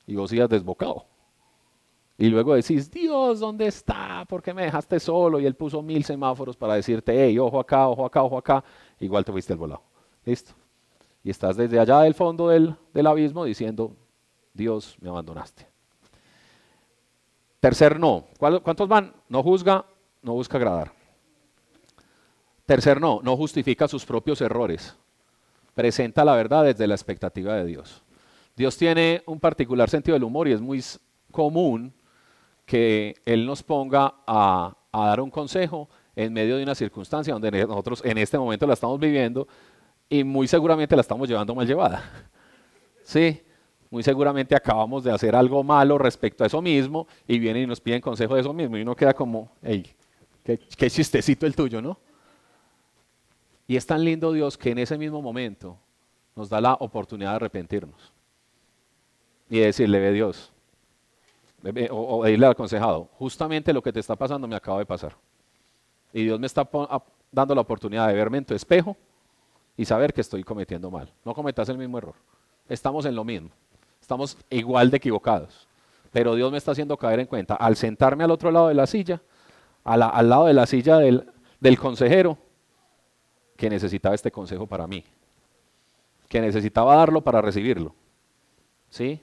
Y 0.06 0.16
vos 0.16 0.32
ibas 0.34 0.50
desbocado. 0.50 1.06
Y 2.18 2.28
luego 2.28 2.54
decís, 2.56 2.92
Dios, 2.92 3.40
¿dónde 3.40 3.68
está? 3.68 4.26
¿Por 4.28 4.42
qué 4.42 4.54
me 4.54 4.64
dejaste 4.64 5.00
solo? 5.00 5.40
Y 5.40 5.46
él 5.46 5.56
puso 5.56 5.82
mil 5.82 6.04
semáforos 6.04 6.58
para 6.58 6.74
decirte, 6.74 7.14
hey, 7.16 7.40
ojo 7.40 7.58
acá, 7.58 7.88
ojo 7.88 8.06
acá, 8.06 8.22
ojo 8.22 8.38
acá. 8.38 8.62
Igual 9.00 9.24
te 9.24 9.32
fuiste 9.32 9.54
al 9.54 9.60
volado. 9.60 9.84
Listo. 10.26 10.52
Y 11.24 11.30
estás 11.30 11.56
desde 11.56 11.80
allá 11.80 12.02
del 12.02 12.14
fondo 12.14 12.50
del, 12.50 12.76
del 12.94 13.08
abismo 13.08 13.46
diciendo, 13.46 13.96
Dios, 14.54 14.98
me 15.00 15.08
abandonaste. 15.08 15.69
Tercer 17.60 18.00
no. 18.00 18.26
¿Cuántos 18.38 18.88
van? 18.88 19.14
No 19.28 19.44
juzga, 19.44 19.86
no 20.22 20.34
busca 20.34 20.58
agradar. 20.58 20.94
Tercer 22.66 23.02
no, 23.02 23.20
no 23.24 23.36
justifica 23.36 23.88
sus 23.88 24.06
propios 24.06 24.42
errores. 24.42 24.96
Presenta 25.74 26.24
la 26.24 26.36
verdad 26.36 26.66
desde 26.66 26.88
la 26.88 26.96
expectativa 26.96 27.56
de 27.56 27.66
Dios. 27.66 28.04
Dios 28.56 28.78
tiene 28.78 29.24
un 29.26 29.40
particular 29.40 29.90
sentido 29.90 30.14
del 30.14 30.24
humor 30.24 30.48
y 30.48 30.52
es 30.52 30.62
muy 30.62 30.84
común 31.32 31.94
que 32.66 33.16
Él 33.26 33.46
nos 33.46 33.64
ponga 33.64 34.16
a, 34.28 34.76
dar 34.92 35.22
un 35.22 35.32
consejo 35.32 35.90
en 36.16 36.34
medio 36.34 36.58
de 36.58 36.64
una 36.64 36.76
circunstancia 36.76 37.34
donde 37.34 37.66
nosotros 37.66 38.02
en 38.06 38.18
este 38.18 38.38
momento 38.38 38.68
la 38.68 38.74
estamos 38.74 39.00
viviendo 39.00 39.48
y 40.10 40.24
muy 40.24 40.48
seguramente 40.48 40.96
la 40.96 41.02
estamos 41.02 41.28
llevando 41.28 41.56
mal 41.56 41.66
llevada. 41.66 42.04
¿Sí? 43.04 43.42
Muy 43.90 44.04
seguramente 44.04 44.56
acabamos 44.56 45.04
de 45.04 45.12
hacer 45.12 45.36
algo 45.36 45.64
malo 45.64 45.98
respecto 45.98 46.44
a 46.44 46.48
eso 46.48 46.62
mismo 46.62 47.08
y 47.28 47.40
vienen 47.40 47.64
y 47.64 47.68
nos 47.68 47.82
piden 47.82 48.02
consejo 48.02 48.36
de 48.36 48.42
eso 48.42 48.54
mismo 48.54 48.78
y 48.78 48.82
uno 48.84 48.96
queda 48.96 49.14
como, 49.14 49.52
hey, 49.64 49.92
qué, 50.44 50.90
chistecito 50.90 51.46
el 51.46 51.56
tuyo, 51.56 51.82
¿no? 51.82 51.98
Y 53.68 53.76
es 53.76 53.86
tan 53.86 54.04
lindo 54.04 54.32
Dios 54.32 54.58
que 54.58 54.72
en 54.72 54.80
ese 54.80 54.98
mismo 54.98 55.22
momento 55.22 55.78
nos 56.36 56.50
da 56.50 56.62
la 56.62 56.74
oportunidad 56.74 57.32
de 57.32 57.36
arrepentirnos 57.38 58.14
y 59.50 59.60
decirle, 59.60 60.00
ve 60.00 60.12
Dios, 60.12 60.52
o, 61.90 62.18
o 62.18 62.24
decirle 62.24 62.46
al 62.46 62.52
aconsejado, 62.52 63.10
justamente 63.14 63.74
lo 63.74 63.82
que 63.82 63.92
te 63.92 64.00
está 64.00 64.16
pasando 64.16 64.48
me 64.48 64.56
acaba 64.56 64.80
de 64.80 64.86
pasar. 64.86 65.16
Y 66.14 66.24
Dios 66.24 66.40
me 66.40 66.48
está 66.48 66.68
dando 67.32 67.56
la 67.56 67.62
oportunidad 67.62 68.08
de 68.08 68.14
verme 68.14 68.40
en 68.40 68.46
tu 68.46 68.54
espejo 68.54 68.96
y 69.78 69.86
saber 69.86 70.14
que 70.14 70.22
estoy 70.22 70.44
cometiendo 70.44 70.90
mal. 70.90 71.12
No 71.26 71.34
cometas 71.34 71.70
el 71.70 71.78
mismo 71.78 71.98
error. 71.98 72.16
Estamos 72.68 73.06
en 73.06 73.16
lo 73.16 73.24
mismo 73.24 73.50
estamos 74.10 74.38
igual 74.50 74.90
de 74.90 74.98
equivocados. 74.98 75.68
Pero 76.12 76.34
Dios 76.34 76.52
me 76.52 76.58
está 76.58 76.72
haciendo 76.72 76.98
caer 76.98 77.20
en 77.20 77.28
cuenta, 77.28 77.54
al 77.54 77.76
sentarme 77.76 78.24
al 78.24 78.32
otro 78.32 78.50
lado 78.50 78.70
de 78.70 78.74
la 78.74 78.88
silla, 78.88 79.22
al 79.84 80.00
lado 80.28 80.48
de 80.48 80.54
la 80.56 80.66
silla 80.66 80.98
del, 80.98 81.32
del 81.60 81.78
consejero, 81.78 82.36
que 83.56 83.70
necesitaba 83.70 84.16
este 84.16 84.32
consejo 84.32 84.66
para 84.66 84.88
mí, 84.88 85.04
que 86.28 86.42
necesitaba 86.42 86.96
darlo 86.96 87.22
para 87.22 87.40
recibirlo. 87.40 87.94
¿Sí? 88.90 89.22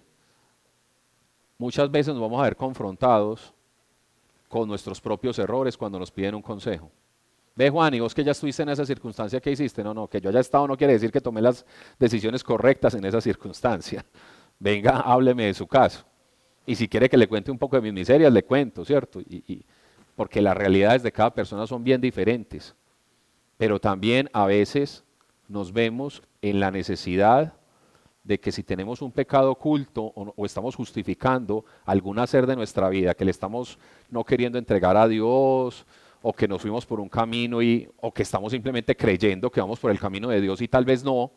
Muchas 1.59 1.91
veces 1.91 2.15
nos 2.15 2.23
vamos 2.23 2.39
a 2.39 2.45
ver 2.45 2.55
confrontados 2.55 3.53
con 4.49 4.69
nuestros 4.69 5.01
propios 5.01 5.37
errores 5.41 5.77
cuando 5.77 5.99
nos 5.99 6.13
piden 6.13 6.37
un 6.37 6.43
consejo. 6.43 6.93
Ve 7.57 7.71
Juan, 7.71 7.93
y 7.95 7.99
vos 8.01 8.15
que 8.15 8.23
ya 8.23 8.31
estuviste 8.31 8.63
en 8.63 8.69
esa 8.69 8.87
circunstancia 8.87 9.41
que 9.41 9.51
hiciste, 9.51 9.83
no, 9.83 9.93
no, 9.93 10.07
que 10.07 10.21
yo 10.21 10.29
haya 10.29 10.41
estado 10.41 10.69
no 10.69 10.77
quiere 10.77 10.93
decir 10.93 11.11
que 11.11 11.21
tomé 11.21 11.43
las 11.43 11.67
decisiones 11.99 12.45
correctas 12.45 12.95
en 12.95 13.05
esa 13.05 13.21
circunstancia 13.21 14.05
venga, 14.59 15.01
hábleme 15.05 15.47
de 15.47 15.55
su 15.55 15.67
caso. 15.67 16.05
Y 16.67 16.75
si 16.75 16.89
quiere 16.89 17.09
que 17.09 17.17
le 17.17 17.29
cuente 17.29 17.51
un 17.51 17.59
poco 17.59 17.77
de 17.77 17.83
mis 17.83 17.93
miserias, 17.93 18.33
le 18.33 18.45
cuento, 18.45 18.85
¿cierto? 18.85 19.21
Y, 19.21 19.65
porque 20.17 20.41
las 20.41 20.57
realidades 20.57 21.03
de 21.03 21.13
cada 21.13 21.33
persona 21.33 21.67
son 21.67 21.85
bien 21.85 22.01
diferentes. 22.01 22.75
Pero 23.57 23.79
también 23.79 24.29
a 24.33 24.47
veces 24.47 25.05
nos 25.49 25.73
vemos 25.73 26.23
en 26.43 26.59
la 26.59 26.71
necesidad 26.71 27.55
de 28.25 28.41
que 28.41 28.51
si 28.51 28.65
tenemos 28.65 29.03
un 29.03 29.13
pecado 29.13 29.53
oculto 29.53 30.03
o, 30.03 30.45
estamos 30.45 30.75
justificando 30.75 31.65
algún 31.85 32.19
hacer 32.19 32.47
de 32.47 32.57
nuestra 32.57 32.89
vida 32.89 33.15
que 33.15 33.25
le 33.25 33.31
estamos 33.31 33.79
no 34.11 34.25
queriendo 34.25 34.59
entregar 34.59 34.97
a 34.97 35.07
Dios 35.07 35.87
o 36.23 36.33
que 36.33 36.49
nos 36.49 36.61
fuimos 36.61 36.85
por 36.85 36.99
un 36.99 37.09
camino 37.09 37.63
y, 37.63 37.89
o 38.01 38.13
que 38.13 38.23
estamos 38.23 38.51
simplemente 38.51 38.97
creyendo 38.97 39.49
que 39.49 39.61
vamos 39.61 39.79
por 39.79 39.93
el 39.93 40.01
camino 40.01 40.29
de 40.29 40.41
Dios 40.41 40.61
y 40.61 40.67
tal 40.67 40.85
vez 40.85 41.05
no, 41.05 41.31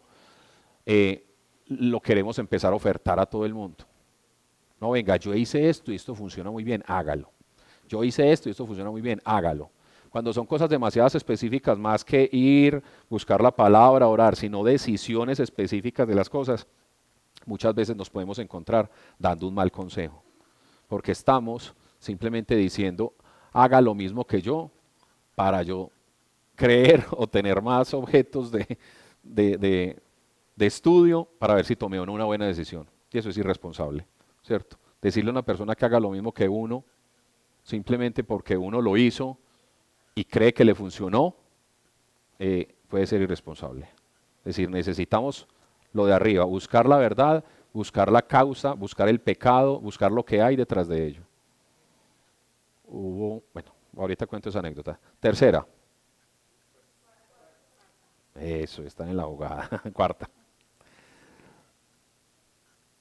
eh, 0.88 1.29
lo 1.69 2.01
queremos 2.01 2.38
empezar 2.39 2.73
a 2.73 2.75
ofertar 2.75 3.19
a 3.19 3.25
todo 3.25 3.45
el 3.45 3.53
mundo. 3.53 3.86
No, 4.82 4.91
venga, 4.91 5.15
yo 5.17 5.34
hice 5.34 5.69
esto 5.69 5.91
y 5.91 5.95
esto 5.95 6.15
funciona 6.15 6.51
muy 6.51 6.63
bien, 6.63 6.84
hágalo. 6.88 7.32
Yo 7.88 8.03
hice 8.03 8.32
esto 8.32 8.49
y 8.49 8.51
esto 8.51 8.65
funciona 8.65 8.89
muy 8.89 9.01
bien, 9.01 9.21
hágalo. 9.23 9.71
Cuando 10.10 10.34
son 10.34 10.45
cosas 10.45 10.69
demasiadas 10.69 11.15
específicas, 11.15 11.77
más 11.77 12.03
que 12.03 12.29
ir, 12.32 12.82
buscar 13.10 13.41
la 13.41 13.51
palabra, 13.51 14.08
orar, 14.08 14.36
sino 14.36 14.63
decisiones 14.63 15.39
específicas 15.39 16.08
de 16.08 16.15
las 16.15 16.29
cosas, 16.29 16.65
muchas 17.45 17.75
veces 17.75 17.95
nos 17.95 18.10
podemos 18.10 18.39
encontrar 18.39 18.89
dando 19.17 19.47
un 19.47 19.53
mal 19.53 19.71
consejo. 19.71 20.23
Porque 20.88 21.12
estamos 21.12 21.75
simplemente 21.99 22.55
diciendo, 22.55 23.13
haga 23.51 23.82
lo 23.82 23.93
mismo 23.93 24.25
que 24.25 24.41
yo 24.41 24.71
para 25.36 25.62
yo 25.62 25.91
creer 26.55 27.05
o 27.12 27.27
tener 27.27 27.62
más 27.62 27.93
objetos 27.93 28.51
de, 28.51 28.77
de, 29.23 29.99
estudio 30.65 31.28
para 31.39 31.54
ver 31.54 31.65
si 31.65 31.76
tomé 31.76 32.00
o 32.00 32.06
no 32.06 32.13
una 32.13 32.26
buena 32.26 32.45
decisión. 32.45 32.88
Y 33.12 33.17
eso 33.17 33.30
es 33.30 33.38
irresponsable, 33.38 34.06
¿cierto? 34.43 34.78
Decirle 35.02 35.30
a 35.30 35.34
una 35.34 35.41
persona 35.41 35.76
que 35.76 35.86
haga 35.86 36.00
lo 36.00 36.12
mismo 36.12 36.34
que 36.34 36.48
uno, 36.48 36.84
simplemente 37.63 38.24
porque 38.24 38.58
uno 38.58 38.82
lo 38.82 38.98
hizo 38.98 39.38
y 40.15 40.26
cree 40.26 40.54
que 40.54 40.65
le 40.65 40.76
funcionó, 40.76 41.36
eh, 42.38 42.76
puede 42.88 43.08
ser 43.08 43.22
irresponsable. 43.22 43.86
Es 44.39 44.56
decir, 44.56 44.69
necesitamos 44.69 45.48
lo 45.93 46.06
de 46.06 46.13
arriba, 46.13 46.43
buscar 46.45 46.88
la 46.88 46.98
verdad, 46.98 47.43
buscar 47.74 48.12
la 48.12 48.22
causa, 48.22 48.74
buscar 48.74 49.08
el 49.10 49.19
pecado, 49.19 49.80
buscar 49.80 50.12
lo 50.12 50.24
que 50.24 50.41
hay 50.41 50.56
detrás 50.56 50.88
de 50.88 51.06
ello. 51.06 51.24
Hubo, 52.86 53.43
bueno, 53.54 53.72
ahorita 53.98 54.26
cuento 54.26 54.50
esa 54.50 54.60
anécdota. 54.60 55.00
Tercera. 55.19 55.65
Eso, 58.36 58.84
está 58.84 59.08
en 59.10 59.17
la 59.17 59.24
abogada. 59.24 59.69
Cuarta. 59.93 60.30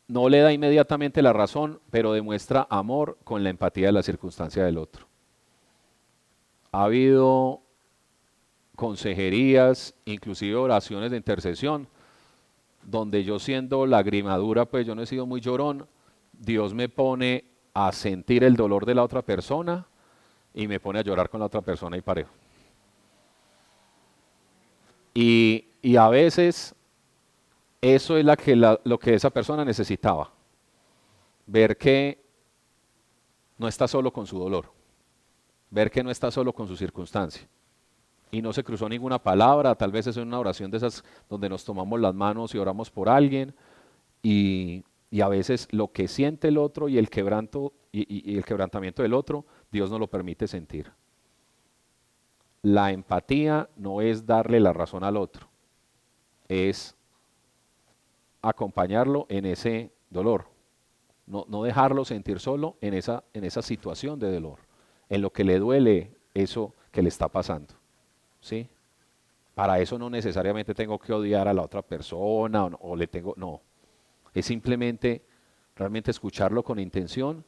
No 0.08 0.28
le 0.28 0.40
da 0.40 0.52
inmediatamente 0.52 1.22
la 1.22 1.32
razón, 1.32 1.80
pero 1.90 2.12
demuestra 2.12 2.66
amor 2.70 3.18
con 3.24 3.44
la 3.44 3.50
empatía 3.50 3.86
de 3.86 3.92
la 3.92 4.02
circunstancia 4.02 4.64
del 4.64 4.78
otro. 4.78 5.06
Ha 6.72 6.84
habido 6.84 7.62
consejerías, 8.74 9.94
inclusive 10.04 10.54
oraciones 10.56 11.10
de 11.10 11.16
intercesión, 11.16 11.88
donde 12.82 13.22
yo 13.22 13.38
siendo 13.38 13.86
lagrimadura, 13.86 14.64
pues 14.64 14.86
yo 14.86 14.94
no 14.94 15.02
he 15.02 15.06
sido 15.06 15.26
muy 15.26 15.40
llorón, 15.40 15.86
Dios 16.32 16.72
me 16.72 16.88
pone 16.88 17.44
a 17.74 17.92
sentir 17.92 18.44
el 18.44 18.56
dolor 18.56 18.86
de 18.86 18.94
la 18.94 19.02
otra 19.02 19.22
persona 19.22 19.86
y 20.54 20.66
me 20.66 20.80
pone 20.80 21.00
a 21.00 21.02
llorar 21.02 21.28
con 21.28 21.40
la 21.40 21.46
otra 21.46 21.60
persona 21.60 21.96
y 21.96 22.00
parejo. 22.00 22.30
Y, 25.14 25.64
a 25.96 26.08
veces 26.08 26.74
eso 27.80 28.16
es 28.16 28.24
lo 28.84 28.98
que 28.98 29.14
esa 29.14 29.30
persona 29.30 29.64
necesitaba. 29.64 30.32
Ver 31.46 31.76
que 31.76 32.22
no 33.56 33.68
está 33.68 33.86
solo 33.86 34.12
con 34.12 34.26
su 34.26 34.38
dolor. 34.38 34.72
Ver 35.70 35.90
que 35.90 36.02
no 36.02 36.10
está 36.10 36.30
solo 36.30 36.52
con 36.52 36.66
su 36.66 36.76
circunstancia. 36.76 37.46
Y 38.30 38.42
no 38.42 38.52
se 38.52 38.64
cruzó 38.64 38.88
ninguna 38.88 39.22
palabra, 39.22 39.74
tal 39.74 39.90
vez 39.90 40.06
es 40.06 40.16
una 40.16 40.38
oración 40.38 40.70
de 40.70 40.76
esas 40.76 41.02
donde 41.30 41.48
nos 41.48 41.64
tomamos 41.64 41.98
las 41.98 42.14
manos 42.14 42.54
y 42.54 42.58
oramos 42.58 42.90
por 42.90 43.08
alguien. 43.08 43.54
Y, 44.22 44.84
a 45.22 45.28
veces 45.28 45.68
lo 45.70 45.90
que 45.90 46.06
siente 46.06 46.48
el 46.48 46.58
otro 46.58 46.88
y 46.88 46.98
el 46.98 47.08
quebranto 47.08 47.72
y, 47.92 48.30
y 48.30 48.36
el 48.36 48.44
quebrantamiento 48.44 49.02
del 49.02 49.14
otro, 49.14 49.46
Dios 49.72 49.90
no 49.90 49.98
lo 49.98 50.08
permite 50.08 50.46
sentir. 50.46 50.92
La 52.60 52.92
empatía 52.92 53.70
no 53.76 54.02
es 54.02 54.26
darle 54.26 54.60
la 54.60 54.74
razón 54.74 55.04
al 55.04 55.16
otro, 55.16 55.48
es 56.48 56.97
acompañarlo 58.42 59.26
en 59.28 59.46
ese 59.46 59.90
dolor, 60.10 60.46
no, 61.26 61.62
dejarlo 61.62 62.04
sentir 62.04 62.40
solo 62.40 62.76
en 62.80 62.94
esa, 62.94 63.24
en 63.34 63.44
esa 63.44 63.60
situación 63.60 64.18
de 64.18 64.32
dolor, 64.32 64.60
en 65.10 65.20
lo 65.20 65.30
que 65.30 65.44
le 65.44 65.58
duele 65.58 66.12
eso 66.32 66.74
que 66.90 67.02
le 67.02 67.10
está 67.10 67.28
pasando. 67.28 67.74
¿sí? 68.40 68.68
Para 69.54 69.78
eso 69.80 69.98
no 69.98 70.08
necesariamente 70.08 70.74
tengo 70.74 70.98
que 70.98 71.12
odiar 71.12 71.46
a 71.48 71.52
la 71.52 71.62
otra 71.62 71.82
persona 71.82 72.64
o, 72.64 72.92
o 72.92 72.96
le 72.96 73.06
tengo, 73.08 73.34
no, 73.36 73.60
es 74.32 74.46
simplemente 74.46 75.22
realmente 75.76 76.10
escucharlo 76.10 76.62
con 76.62 76.78
intención 76.78 77.44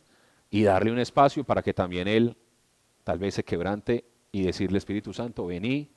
y 0.50 0.62
darle 0.64 0.92
un 0.92 0.98
espacio 0.98 1.44
para 1.44 1.62
que 1.62 1.72
también 1.72 2.06
él 2.06 2.36
tal 3.04 3.18
vez 3.18 3.34
se 3.34 3.44
quebrante 3.44 4.04
y 4.32 4.42
decirle 4.42 4.78
Espíritu 4.78 5.12
Santo, 5.12 5.46
vení 5.46 5.88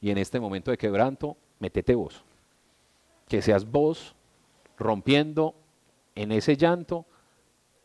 y 0.00 0.10
en 0.10 0.18
este 0.18 0.40
momento 0.40 0.70
de 0.70 0.78
quebranto, 0.78 1.36
metete 1.58 1.94
vos. 1.94 2.24
Que 3.28 3.40
seas 3.40 3.64
vos 3.64 4.14
rompiendo 4.78 5.54
en 6.14 6.32
ese 6.32 6.56
llanto, 6.56 7.06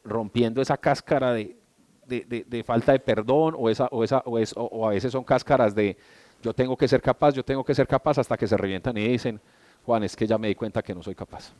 rompiendo 0.04 0.62
esa 0.62 0.78
cáscara 0.78 1.34
de, 1.34 1.58
de, 2.06 2.63
falta 2.65 2.93
de 2.93 3.00
perdón 3.00 3.56
o, 3.58 3.69
esa, 3.69 3.88
o, 3.91 4.04
esa, 4.04 4.19
o, 4.26 4.63
o 4.63 4.88
a 4.88 4.91
veces 4.91 5.12
son 5.12 5.23
cáscaras 5.23 5.76
de 5.76 5.97
yo 6.41 6.54
tengo 6.54 6.78
que 6.78 6.88
ser 6.88 7.02
capaz, 7.02 7.34
yo 7.34 7.43
tengo 7.43 7.63
que 7.63 7.73
ser 7.73 7.88
capaz 7.88 8.17
hasta 8.17 8.38
que 8.38 8.47
se 8.47 8.56
revientan 8.58 8.97
y 8.97 9.08
dicen, 9.08 9.39
Juan, 9.86 10.04
es 10.04 10.15
que 10.15 10.28
ya 10.28 10.38
me 10.38 10.47
di 10.47 10.56
cuenta 10.56 10.82
que 10.82 10.93
no 10.93 11.02
soy 11.02 11.15
capaz. 11.15 11.52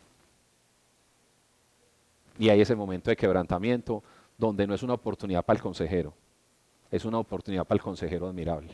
Y 2.38 2.50
hay 2.50 2.62
ese 2.62 2.76
momento 2.76 3.10
de 3.10 3.16
quebrantamiento 3.16 4.04
donde 4.38 4.68
no 4.68 4.76
es 4.76 4.84
una 4.84 4.94
oportunidad 4.94 5.44
para 5.44 5.58
el 5.58 5.64
consejero, 5.64 6.14
es 6.92 7.06
una 7.06 7.20
oportunidad 7.20 7.66
para 7.66 7.78
el 7.78 7.82
consejero 7.82 8.28
admirable. 8.28 8.74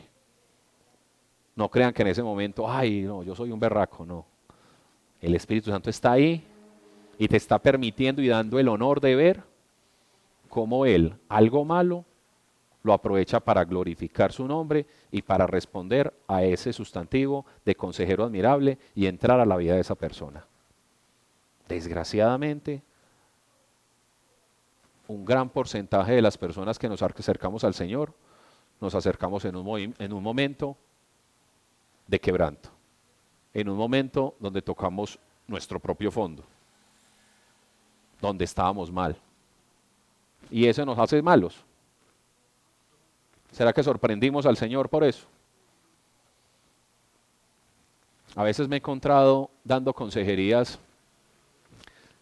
No 1.56 1.70
crean 1.70 1.92
que 1.92 2.02
en 2.02 2.08
ese 2.08 2.22
momento, 2.22 2.70
ay, 2.70 3.02
no, 3.02 3.22
yo 3.22 3.34
soy 3.34 3.50
un 3.50 3.60
berraco, 3.60 4.04
no. 4.04 4.26
El 5.24 5.34
Espíritu 5.34 5.70
Santo 5.70 5.88
está 5.88 6.12
ahí 6.12 6.44
y 7.16 7.28
te 7.28 7.38
está 7.38 7.58
permitiendo 7.58 8.20
y 8.20 8.28
dando 8.28 8.58
el 8.58 8.68
honor 8.68 9.00
de 9.00 9.16
ver 9.16 9.42
cómo 10.50 10.84
Él, 10.84 11.16
algo 11.30 11.64
malo, 11.64 12.04
lo 12.82 12.92
aprovecha 12.92 13.40
para 13.40 13.64
glorificar 13.64 14.32
su 14.32 14.46
nombre 14.46 14.84
y 15.10 15.22
para 15.22 15.46
responder 15.46 16.12
a 16.28 16.44
ese 16.44 16.74
sustantivo 16.74 17.46
de 17.64 17.74
consejero 17.74 18.24
admirable 18.24 18.76
y 18.94 19.06
entrar 19.06 19.40
a 19.40 19.46
la 19.46 19.56
vida 19.56 19.72
de 19.72 19.80
esa 19.80 19.94
persona. 19.94 20.44
Desgraciadamente, 21.66 22.82
un 25.08 25.24
gran 25.24 25.48
porcentaje 25.48 26.12
de 26.12 26.20
las 26.20 26.36
personas 26.36 26.78
que 26.78 26.90
nos 26.90 27.00
acercamos 27.00 27.64
al 27.64 27.72
Señor, 27.72 28.12
nos 28.78 28.94
acercamos 28.94 29.46
en 29.46 29.56
un, 29.56 29.94
en 29.98 30.12
un 30.12 30.22
momento 30.22 30.76
de 32.06 32.20
quebranto, 32.20 32.73
en 33.54 33.68
un 33.68 33.76
momento 33.76 34.34
donde 34.40 34.60
tocamos 34.60 35.18
nuestro 35.46 35.78
propio 35.78 36.10
fondo, 36.10 36.44
donde 38.20 38.44
estábamos 38.44 38.90
mal. 38.90 39.16
Y 40.50 40.66
eso 40.66 40.84
nos 40.84 40.98
hace 40.98 41.22
malos. 41.22 41.64
¿Será 43.52 43.72
que 43.72 43.82
sorprendimos 43.82 44.44
al 44.46 44.56
Señor 44.56 44.88
por 44.88 45.04
eso? 45.04 45.26
A 48.34 48.42
veces 48.42 48.66
me 48.66 48.76
he 48.76 48.78
encontrado 48.78 49.50
dando 49.62 49.94
consejerías 49.94 50.78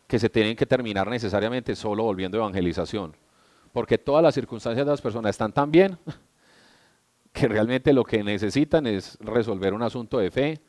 que 0.07 0.19
se 0.19 0.29
tienen 0.29 0.55
que 0.57 0.67
terminar 0.67 1.09
necesariamente 1.09 1.75
solo 1.75 2.03
volviendo 2.03 2.37
evangelización. 2.37 3.17
Porque 3.73 3.97
todas 3.97 4.23
las 4.23 4.35
circunstancias 4.35 4.85
de 4.85 4.93
las 4.93 5.01
personas 5.01 5.31
están 5.31 5.53
tan 5.53 5.71
bien 5.71 5.97
que 7.33 7.49
realmente 7.49 7.95
lo 7.95 8.05
que 8.05 8.23
necesitan 8.23 8.87
es 8.87 9.17
resolver 9.21 9.73
un 9.73 9.83
asunto 9.83 10.19
de 10.19 10.31
fe, 10.31 10.61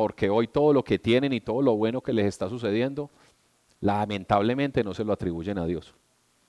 porque 0.00 0.30
hoy 0.30 0.48
todo 0.48 0.72
lo 0.72 0.82
que 0.82 0.98
tienen 0.98 1.34
y 1.34 1.42
todo 1.42 1.60
lo 1.60 1.76
bueno 1.76 2.00
que 2.00 2.14
les 2.14 2.24
está 2.24 2.48
sucediendo, 2.48 3.10
lamentablemente 3.82 4.82
no 4.82 4.94
se 4.94 5.04
lo 5.04 5.12
atribuyen 5.12 5.58
a 5.58 5.66
Dios. 5.66 5.94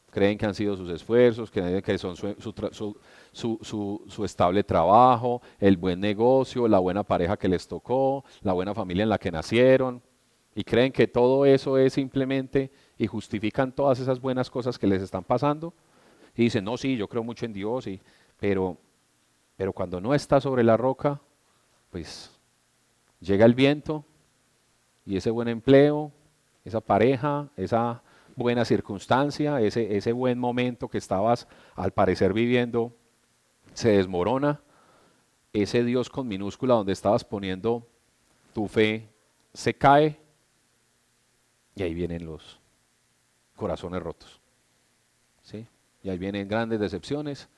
Creen 0.09 0.37
que 0.37 0.45
han 0.45 0.55
sido 0.55 0.77
sus 0.77 0.89
esfuerzos, 0.89 1.51
creen 1.51 1.81
que 1.81 1.97
son 1.97 2.15
su, 2.15 2.97
su, 3.33 4.23
estable 4.23 4.63
trabajo, 4.63 5.41
el 5.59 5.75
buen 5.75 5.99
negocio, 5.99 6.65
la 6.65 6.79
buena 6.79 7.03
pareja 7.03 7.35
que 7.35 7.49
les 7.49 7.67
tocó, 7.67 8.23
la 8.41 8.53
buena 8.53 8.73
familia 8.73 9.03
en 9.03 9.09
la 9.09 9.17
que 9.17 9.31
nacieron 9.31 10.01
y 10.55 10.63
creen 10.63 10.93
que 10.93 11.07
todo 11.07 11.45
eso 11.45 11.77
es 11.77 11.91
simplemente 11.91 12.71
y 12.97 13.05
justifican 13.05 13.73
todas 13.73 13.99
esas 13.99 14.21
buenas 14.21 14.49
cosas 14.49 14.79
que 14.79 14.87
les 14.87 15.01
están 15.01 15.25
pasando 15.25 15.73
y 16.37 16.43
dicen, 16.43 16.63
no, 16.63 16.77
sí, 16.77 16.95
yo 16.95 17.09
creo 17.09 17.21
mucho 17.25 17.45
en 17.45 17.51
Dios, 17.51 17.85
y, 17.85 17.99
pero, 18.39 18.77
pero 19.57 19.73
cuando 19.73 19.99
no 19.99 20.13
está 20.13 20.39
sobre 20.39 20.63
la 20.63 20.77
roca, 20.77 21.19
pues 21.89 22.30
llega 23.21 23.45
el 23.45 23.55
viento 23.55 24.03
y 25.05 25.15
ese 25.15 25.31
buen 25.31 25.47
empleo, 25.47 26.11
esa 26.65 26.81
pareja, 26.81 27.49
esa 27.55 28.03
buena 28.35 28.65
circunstancia, 28.65 29.61
ese, 29.61 29.95
ese 29.95 30.11
buen 30.11 30.37
momento 30.37 30.89
que 30.89 30.97
estabas 30.97 31.47
al 31.75 31.91
parecer 31.91 32.33
viviendo, 32.33 32.93
se 33.73 33.91
desmorona. 33.91 34.61
Ese 35.53 35.83
Dios 35.83 36.09
con 36.09 36.27
minúscula 36.27 36.75
donde 36.75 36.93
estabas 36.93 37.23
poniendo 37.23 37.85
tu 38.53 38.67
fe 38.67 39.09
se 39.53 39.73
cae 39.73 40.17
y 41.75 41.83
ahí 41.83 41.93
vienen 41.93 42.25
los 42.25 42.59
corazones 43.55 44.01
rotos. 44.01 44.39
¿sí? 45.41 45.67
Y 46.03 46.09
ahí 46.09 46.17
vienen 46.17 46.47
grandes 46.47 46.79
decepciones 46.79 47.49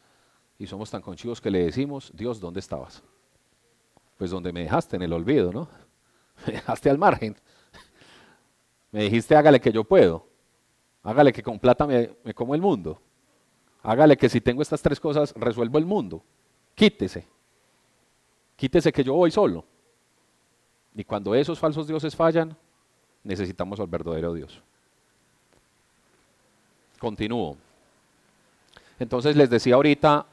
y 0.57 0.67
somos 0.67 0.89
tan 0.89 1.01
conchivos 1.01 1.39
que 1.39 1.51
le 1.51 1.63
decimos, 1.63 2.11
Dios, 2.15 2.39
¿dónde 2.39 2.59
estabas? 2.59 3.03
Pues 4.23 4.31
donde 4.31 4.53
me 4.53 4.61
dejaste, 4.61 4.95
en 4.95 5.01
el 5.01 5.11
olvido, 5.11 5.51
¿no? 5.51 5.67
Me 6.47 6.53
dejaste 6.53 6.89
al 6.89 6.97
margen. 6.97 7.35
Me 8.89 9.03
dijiste, 9.03 9.35
hágale 9.35 9.59
que 9.59 9.69
yo 9.69 9.83
puedo. 9.83 10.25
Hágale 11.03 11.33
que 11.33 11.43
con 11.43 11.59
plata 11.59 11.85
me, 11.85 12.15
como 12.33 12.55
el 12.55 12.61
mundo. 12.61 13.01
Hágale 13.81 14.15
que 14.15 14.29
si 14.29 14.39
tengo 14.39 14.61
estas 14.61 14.81
tres 14.81 14.97
cosas, 14.97 15.33
resuelvo 15.35 15.77
el 15.77 15.85
mundo. 15.85 16.23
quítese, 16.73 17.27
quítese 18.55 18.93
que 18.93 19.03
yo 19.03 19.13
voy 19.13 19.29
solo. 19.29 19.65
Y 20.95 21.03
cuando 21.03 21.35
esos 21.35 21.59
falsos 21.59 21.85
dioses 21.85 22.15
fallan, 22.15 22.55
necesitamos 23.25 23.77
al 23.81 23.87
verdadero 23.87 24.33
Dios. 24.33 24.63
Continúo. 26.97 27.57
Entonces 28.99 29.35
les 29.35 29.49
decía 29.49 29.75
ahorita, 29.75 30.25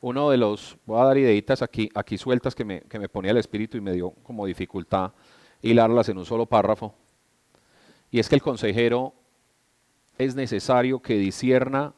uno 0.00 0.30
de 0.30 0.36
los, 0.36 0.76
voy 0.86 1.00
a 1.00 1.04
dar 1.04 1.18
ideitas 1.18 1.62
aquí, 1.62 1.88
aquí 1.94 2.18
sueltas 2.18 2.54
que 2.54 2.64
me, 2.64 2.80
que 2.82 2.98
me 2.98 3.08
ponía 3.08 3.32
el 3.32 3.36
espíritu 3.36 3.76
y 3.76 3.80
me 3.80 3.92
dio 3.92 4.10
como 4.22 4.46
dificultad 4.46 5.12
hilarlas 5.62 6.08
en 6.08 6.18
un 6.18 6.24
solo 6.24 6.46
párrafo. 6.46 6.94
Y 8.10 8.20
es 8.20 8.28
que 8.28 8.36
el 8.36 8.42
consejero 8.42 9.12
es 10.16 10.34
necesario 10.34 11.00
que 11.00 11.14
disierna 11.14 11.94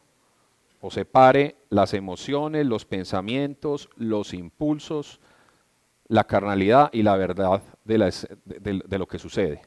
o 0.81 0.91
separe 0.91 1.57
las 1.69 1.95
emociones, 1.95 2.67
los 2.67 2.85
pensamientos, 2.85 3.91
los 3.97 4.33
impulsos, 4.33 5.21
la 6.09 6.25
carnalidad 6.25 6.91
y 6.93 7.03
la 7.03 7.17
verdad 7.17 7.63
de, 7.85 8.13
de, 8.45 8.99
lo 8.99 9.07
que 9.07 9.19
sucede. 9.19 9.63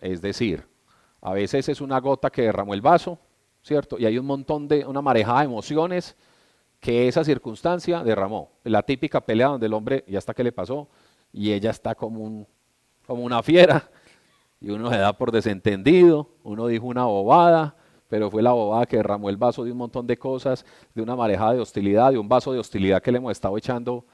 Es 0.00 0.22
decir, 0.22 0.66
a 1.20 1.32
veces 1.32 1.68
es 1.68 1.80
una 1.80 1.98
gota 2.00 2.30
que 2.30 2.42
derramó 2.42 2.72
el 2.72 2.80
vaso, 2.80 3.18
¿cierto? 3.62 3.98
Y 3.98 4.06
hay 4.06 4.16
un 4.16 4.26
montón 4.26 4.68
de, 4.68 4.86
una 4.86 5.02
marejada 5.02 5.40
de 5.40 5.46
emociones 5.46 6.16
que 6.82 7.06
esa 7.06 7.22
circunstancia 7.22 8.02
derramó. 8.02 8.50
La 8.64 8.82
típica 8.82 9.20
pelea 9.20 9.46
donde 9.46 9.66
el 9.66 9.72
hombre 9.72 10.04
ya 10.08 10.18
está 10.18 10.34
que 10.34 10.42
le 10.42 10.50
pasó 10.50 10.88
y 11.32 11.52
ella 11.52 11.70
está 11.70 11.94
como, 11.94 12.24
un, 12.24 12.44
como 13.06 13.22
una 13.22 13.40
fiera 13.40 13.88
y 14.60 14.68
uno 14.70 14.90
se 14.90 14.96
da 14.96 15.12
por 15.12 15.30
desentendido, 15.30 16.28
uno 16.42 16.66
dijo 16.66 16.86
una 16.86 17.04
bobada, 17.04 17.76
pero 18.08 18.32
fue 18.32 18.42
la 18.42 18.50
bobada 18.50 18.84
que 18.86 18.96
derramó 18.96 19.30
el 19.30 19.36
vaso 19.36 19.62
de 19.62 19.70
un 19.70 19.78
montón 19.78 20.08
de 20.08 20.18
cosas, 20.18 20.66
de 20.92 21.02
una 21.02 21.14
marejada 21.14 21.54
de 21.54 21.60
hostilidad, 21.60 22.10
de 22.10 22.18
un 22.18 22.28
vaso 22.28 22.52
de 22.52 22.58
hostilidad 22.58 23.00
que 23.00 23.12
le 23.12 23.18
hemos 23.18 23.30
estado 23.30 23.56
echando 23.56 24.04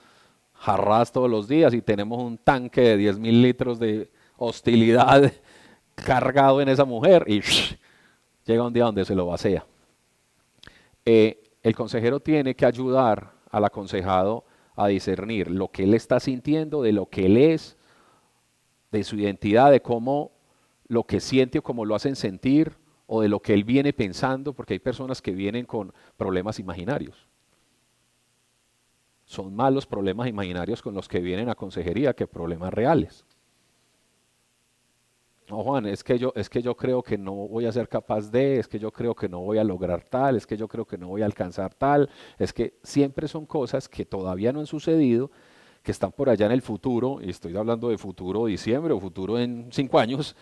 jarras 0.53 1.11
todos 1.11 1.31
los 1.31 1.49
días 1.49 1.73
y 1.73 1.81
tenemos 1.81 2.23
un 2.23 2.37
tanque 2.37 2.83
de 2.83 2.97
10 2.99 3.19
mil 3.19 3.41
litros 3.41 3.79
de 3.79 4.11
hostilidad 4.37 5.33
cargado 5.95 6.61
en 6.61 6.69
esa 6.69 6.85
mujer 6.85 7.25
y 7.29 7.41
llega 8.45 8.67
un 8.67 8.75
día 8.75 8.85
donde 8.85 9.07
se 9.07 9.15
lo 9.15 9.25
vacía. 9.25 9.65
Eh, 11.07 11.48
el 11.63 11.75
consejero 11.75 12.21
tiene 12.21 12.55
que 12.55 12.67
ayudar 12.67 13.33
al 13.51 13.65
aconsejado 13.65 14.45
a 14.77 14.87
discernir 14.87 15.51
lo 15.51 15.69
que 15.69 15.85
él 15.85 15.95
está 15.95 16.21
sintiendo, 16.21 16.83
de 16.83 16.93
lo 16.93 17.07
que 17.07 17.27
él 17.27 17.37
es, 17.37 17.77
de 18.93 19.05
su 19.05 19.17
identidad, 19.17 19.71
de 19.71 19.83
cómo 19.83 20.33
lo 20.87 21.05
que 21.05 21.21
siente 21.21 21.59
o 21.59 21.63
cómo 21.63 21.85
lo 21.85 21.95
hacen 21.95 22.17
sentir, 22.17 22.77
o 23.07 23.23
de 23.23 23.29
lo 23.29 23.41
que 23.41 23.55
él 23.55 23.65
viene 23.65 23.93
pensando, 23.93 24.53
porque 24.53 24.75
hay 24.75 24.79
personas 24.79 25.23
que 25.23 25.33
vienen 25.33 25.65
con 25.65 25.93
problemas 26.17 26.59
imaginarios. 26.59 27.27
Son 29.25 29.55
más 29.55 29.73
los 29.73 29.87
problemas 29.87 30.29
imaginarios 30.29 30.83
con 30.83 30.95
los 30.95 31.09
que 31.09 31.21
vienen 31.21 31.49
a 31.49 31.55
consejería 31.55 32.15
que 32.15 32.27
problemas 32.27 32.73
reales. 32.73 33.25
No, 35.49 35.63
Juan, 35.63 35.87
es 35.87 36.05
que, 36.05 36.19
yo, 36.19 36.33
es 36.37 36.51
que 36.51 36.61
yo 36.61 36.77
creo 36.77 37.03
que 37.03 37.17
no 37.17 37.33
voy 37.33 37.65
a 37.65 37.73
ser 37.73 37.89
capaz 37.89 38.31
de, 38.31 38.59
es 38.59 38.69
que 38.69 38.79
yo 38.79 38.93
creo 38.93 39.15
que 39.15 39.31
no 39.31 39.41
voy 39.41 39.57
a 39.57 39.65
lograr 39.65 40.05
tal, 40.05 40.37
es 40.37 40.47
que 40.47 40.59
yo 40.59 40.69
creo 40.69 40.85
que 40.85 40.99
no 40.99 41.09
voy 41.09 41.23
a 41.23 41.25
alcanzar 41.25 41.73
tal, 41.73 42.11
es 42.39 42.53
que 42.53 42.75
siempre 42.83 43.29
son 43.29 43.47
cosas 43.47 43.89
que 43.89 44.05
todavía 44.05 44.53
no 44.53 44.61
han 44.61 44.67
sucedido, 44.67 45.31
que 45.83 45.91
están 45.91 46.13
por 46.13 46.29
allá 46.29 46.45
en 46.45 46.53
el 46.53 46.61
futuro, 46.61 47.19
y 47.23 47.31
estoy 47.31 47.57
hablando 47.57 47.89
de 47.89 47.97
futuro 47.97 48.45
diciembre 48.45 48.93
o 48.93 49.01
futuro 49.01 49.39
en 49.39 49.69
cinco 49.73 49.99
años, 49.99 50.37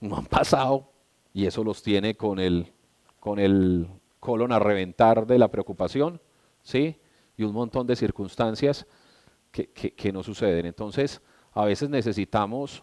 no 0.00 0.16
han 0.16 0.26
pasado, 0.26 0.90
y 1.32 1.46
eso 1.46 1.62
los 1.62 1.80
tiene 1.80 2.16
con 2.16 2.40
el, 2.40 2.72
con 3.20 3.38
el 3.38 3.86
colon 4.18 4.50
a 4.50 4.58
reventar 4.58 5.28
de 5.28 5.38
la 5.38 5.48
preocupación, 5.48 6.20
¿sí? 6.64 6.96
y 7.36 7.44
un 7.44 7.52
montón 7.52 7.86
de 7.86 7.94
circunstancias 7.94 8.84
que, 9.52 9.68
que, 9.68 10.12
no 10.12 10.22
suceden. 10.22 10.66
Entonces, 10.66 11.20
a 11.52 11.64
veces 11.64 11.88
necesitamos 11.88 12.82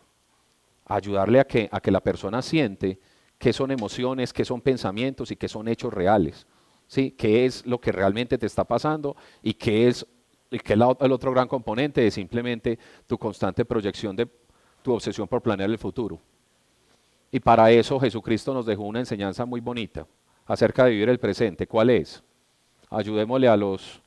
ayudarle 0.87 1.39
a 1.39 1.45
que, 1.45 1.69
a 1.71 1.79
que 1.79 1.91
la 1.91 2.01
persona 2.01 2.41
siente 2.41 2.99
qué 3.37 3.53
son 3.53 3.71
emociones, 3.71 4.33
qué 4.33 4.45
son 4.45 4.61
pensamientos 4.61 5.31
y 5.31 5.35
qué 5.35 5.47
son 5.47 5.67
hechos 5.67 5.93
reales. 5.93 6.47
¿sí? 6.87 7.11
¿Qué 7.11 7.45
es 7.45 7.65
lo 7.65 7.79
que 7.79 7.91
realmente 7.91 8.37
te 8.37 8.45
está 8.45 8.63
pasando 8.63 9.15
y 9.43 9.53
qué 9.53 9.87
es, 9.87 10.05
y 10.49 10.59
qué 10.59 10.73
es 10.73 10.79
el 10.79 11.11
otro 11.11 11.31
gran 11.31 11.47
componente 11.47 12.01
de 12.01 12.11
simplemente 12.11 12.79
tu 13.05 13.17
constante 13.17 13.65
proyección 13.65 14.15
de 14.15 14.27
tu 14.81 14.93
obsesión 14.93 15.27
por 15.27 15.41
planear 15.41 15.69
el 15.69 15.77
futuro? 15.77 16.19
Y 17.29 17.39
para 17.39 17.69
eso 17.71 17.99
Jesucristo 17.99 18.53
nos 18.53 18.65
dejó 18.65 18.83
una 18.83 18.99
enseñanza 18.99 19.45
muy 19.45 19.59
bonita 19.59 20.07
acerca 20.45 20.85
de 20.85 20.91
vivir 20.91 21.09
el 21.09 21.19
presente. 21.19 21.67
¿Cuál 21.67 21.89
es? 21.89 22.23
Ayudémosle 22.89 23.49
a 23.49 23.57
los 23.57 24.01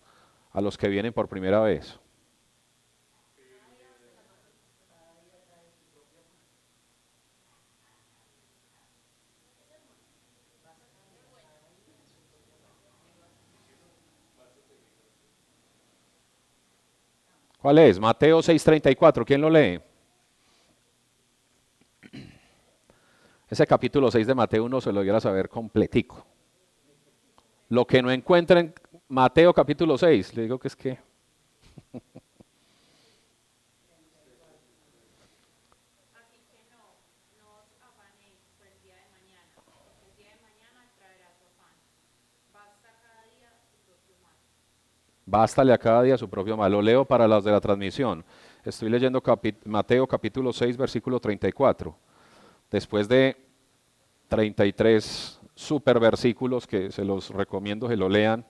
a 0.53 0.61
los 0.61 0.77
que 0.77 0.89
vienen 0.89 1.13
por 1.13 1.29
primera 1.29 1.61
vez. 1.61 1.99
¿Cuál 17.61 17.79
es? 17.79 18.01
Mateo 18.01 18.41
6:34. 18.41 19.25
¿Quién 19.25 19.41
lo 19.41 19.51
lee? 19.51 19.81
Ese 23.51 23.67
capítulo 23.67 24.11
6 24.11 24.27
de 24.27 24.35
Mateo 24.35 24.65
uno 24.65 24.81
se 24.81 24.93
lo 24.93 25.03
diera 25.03 25.21
saber 25.21 25.49
completico. 25.49 26.25
Lo 27.69 27.85
que 27.87 28.01
no 28.01 28.11
encuentren 28.11 28.73
Mateo 29.09 29.53
capítulo 29.53 29.99
6, 29.99 30.37
le 30.37 30.43
digo 30.43 30.59
que 30.59 30.69
es 30.69 30.77
que... 30.77 30.91
Así 30.91 31.01
que 36.47 36.63
no, 36.71 36.95
no 37.43 37.59
os 37.59 37.75
afanéis 37.83 38.39
por 38.57 38.69
el 38.69 38.81
día 38.83 38.95
de 38.95 39.11
mañana, 39.11 39.51
porque 39.67 40.07
el 40.11 40.17
día 40.17 40.31
de 40.31 40.41
mañana 40.43 40.87
traerá 40.97 41.35
su 41.35 41.43
afán. 41.51 41.75
Basta 42.55 42.89
cada 43.03 43.23
día 43.35 43.51
su 43.67 43.79
propio 43.83 44.15
mal. 44.23 44.39
Bástale 45.31 45.73
a 45.73 45.79
cada 45.79 46.03
día 46.03 46.19
su 46.19 46.29
propio 46.29 46.57
mal. 46.57 46.73
Lo 46.73 46.83
leo 46.83 47.05
para 47.05 47.29
las 47.29 47.45
de 47.45 47.53
la 47.53 47.61
transmisión. 47.61 48.25
Estoy 48.65 48.91
leyendo 48.91 49.23
Mateo 49.65 50.05
capítulo 50.05 50.53
6, 50.53 50.77
versículo 50.77 51.21
34. 51.21 51.97
Después 52.69 53.07
de 53.07 53.37
33 54.27 55.41
super 55.55 56.01
versículos 56.01 56.67
que 56.67 56.91
se 56.91 57.05
los 57.05 57.31
recomiendo 57.31 57.87
que 57.87 57.97
lo 57.97 58.09
lean 58.09 58.45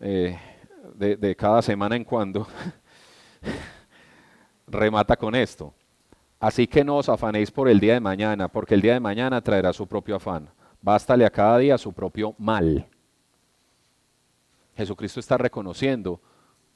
eh, 0.00 0.38
de, 0.94 1.36
cada 1.36 1.60
semana 1.60 1.94
en 1.94 2.04
cuando, 2.04 2.46
remata 4.66 5.14
con 5.14 5.34
esto. 5.34 5.74
Así 6.40 6.66
que 6.66 6.82
no 6.82 6.96
os 6.96 7.10
afanéis 7.10 7.50
por 7.50 7.68
el 7.68 7.80
día 7.80 7.92
de 7.92 8.00
mañana, 8.00 8.48
porque 8.48 8.74
el 8.74 8.80
día 8.80 8.94
de 8.94 9.00
mañana 9.00 9.42
traerá 9.42 9.74
su 9.74 9.86
propio 9.86 10.16
afán. 10.16 10.48
Bástale 10.80 11.26
a 11.26 11.30
cada 11.30 11.58
día 11.58 11.76
su 11.76 11.92
propio 11.92 12.34
mal. 12.38 12.88
Jesucristo 14.78 15.18
está 15.18 15.36
reconociendo 15.36 16.20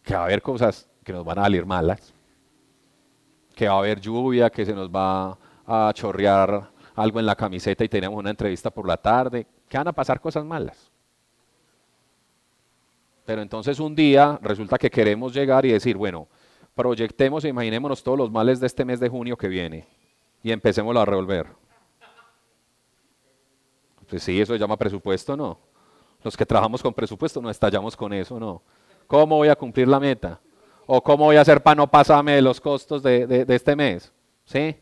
que 0.02 0.14
va 0.14 0.22
a 0.22 0.24
haber 0.24 0.42
cosas 0.42 0.90
que 1.04 1.12
nos 1.12 1.24
van 1.24 1.38
a 1.38 1.42
salir 1.42 1.64
malas, 1.64 2.12
que 3.54 3.68
va 3.68 3.74
a 3.74 3.78
haber 3.78 4.00
lluvia, 4.00 4.50
que 4.50 4.66
se 4.66 4.74
nos 4.74 4.90
va 4.90 5.38
a 5.64 5.92
chorrear 5.94 6.68
algo 6.96 7.20
en 7.20 7.26
la 7.26 7.36
camiseta 7.36 7.84
y 7.84 7.88
tenemos 7.88 8.18
una 8.18 8.30
entrevista 8.30 8.72
por 8.72 8.88
la 8.88 8.96
tarde, 8.96 9.46
que 9.68 9.78
van 9.78 9.86
a 9.86 9.92
pasar 9.92 10.20
cosas 10.20 10.44
malas. 10.44 10.90
Pero 13.24 13.40
entonces 13.40 13.78
un 13.78 13.94
día 13.94 14.36
resulta 14.42 14.78
que 14.78 14.90
queremos 14.90 15.32
llegar 15.32 15.64
y 15.64 15.70
decir, 15.70 15.96
bueno, 15.96 16.26
proyectemos 16.74 17.44
e 17.44 17.50
imaginémonos 17.50 18.02
todos 18.02 18.18
los 18.18 18.32
males 18.32 18.58
de 18.58 18.66
este 18.66 18.84
mes 18.84 18.98
de 18.98 19.08
junio 19.08 19.36
que 19.36 19.46
viene 19.46 19.86
y 20.42 20.50
empecemos 20.50 20.96
a 20.96 21.04
revolver. 21.04 21.46
Pues 24.08 24.24
sí, 24.24 24.40
eso 24.40 24.54
se 24.54 24.58
llama 24.58 24.76
presupuesto, 24.76 25.36
¿no? 25.36 25.71
Los 26.22 26.36
que 26.36 26.46
trabajamos 26.46 26.82
con 26.82 26.94
presupuesto 26.94 27.40
no 27.40 27.50
estallamos 27.50 27.96
con 27.96 28.12
eso, 28.12 28.38
¿no? 28.38 28.62
¿Cómo 29.06 29.36
voy 29.36 29.48
a 29.48 29.56
cumplir 29.56 29.88
la 29.88 30.00
meta? 30.00 30.40
¿O 30.86 31.02
cómo 31.02 31.24
voy 31.24 31.36
a 31.36 31.42
hacer 31.42 31.62
para 31.62 31.74
no 31.76 31.90
pasarme 31.90 32.34
de 32.34 32.42
los 32.42 32.60
costos 32.60 33.02
de, 33.02 33.26
de 33.26 33.54
este 33.54 33.76
mes? 33.76 34.12
¿Sí? 34.44 34.76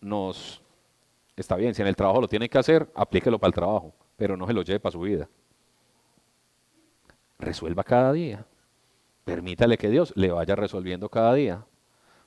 Nos... 0.00 0.62
Está 1.36 1.56
bien, 1.56 1.74
si 1.74 1.82
en 1.82 1.88
el 1.88 1.96
trabajo 1.96 2.20
lo 2.20 2.28
tiene 2.28 2.48
que 2.48 2.58
hacer, 2.58 2.90
aplíquelo 2.94 3.38
para 3.38 3.48
el 3.48 3.54
trabajo, 3.54 3.94
pero 4.16 4.36
no 4.36 4.46
se 4.46 4.52
lo 4.52 4.62
lleve 4.62 4.80
para 4.80 4.92
su 4.92 5.00
vida 5.00 5.28
resuelva 7.42 7.84
cada 7.84 8.12
día. 8.12 8.46
Permítale 9.24 9.76
que 9.76 9.90
Dios 9.90 10.12
le 10.16 10.30
vaya 10.30 10.56
resolviendo 10.56 11.08
cada 11.08 11.34
día. 11.34 11.64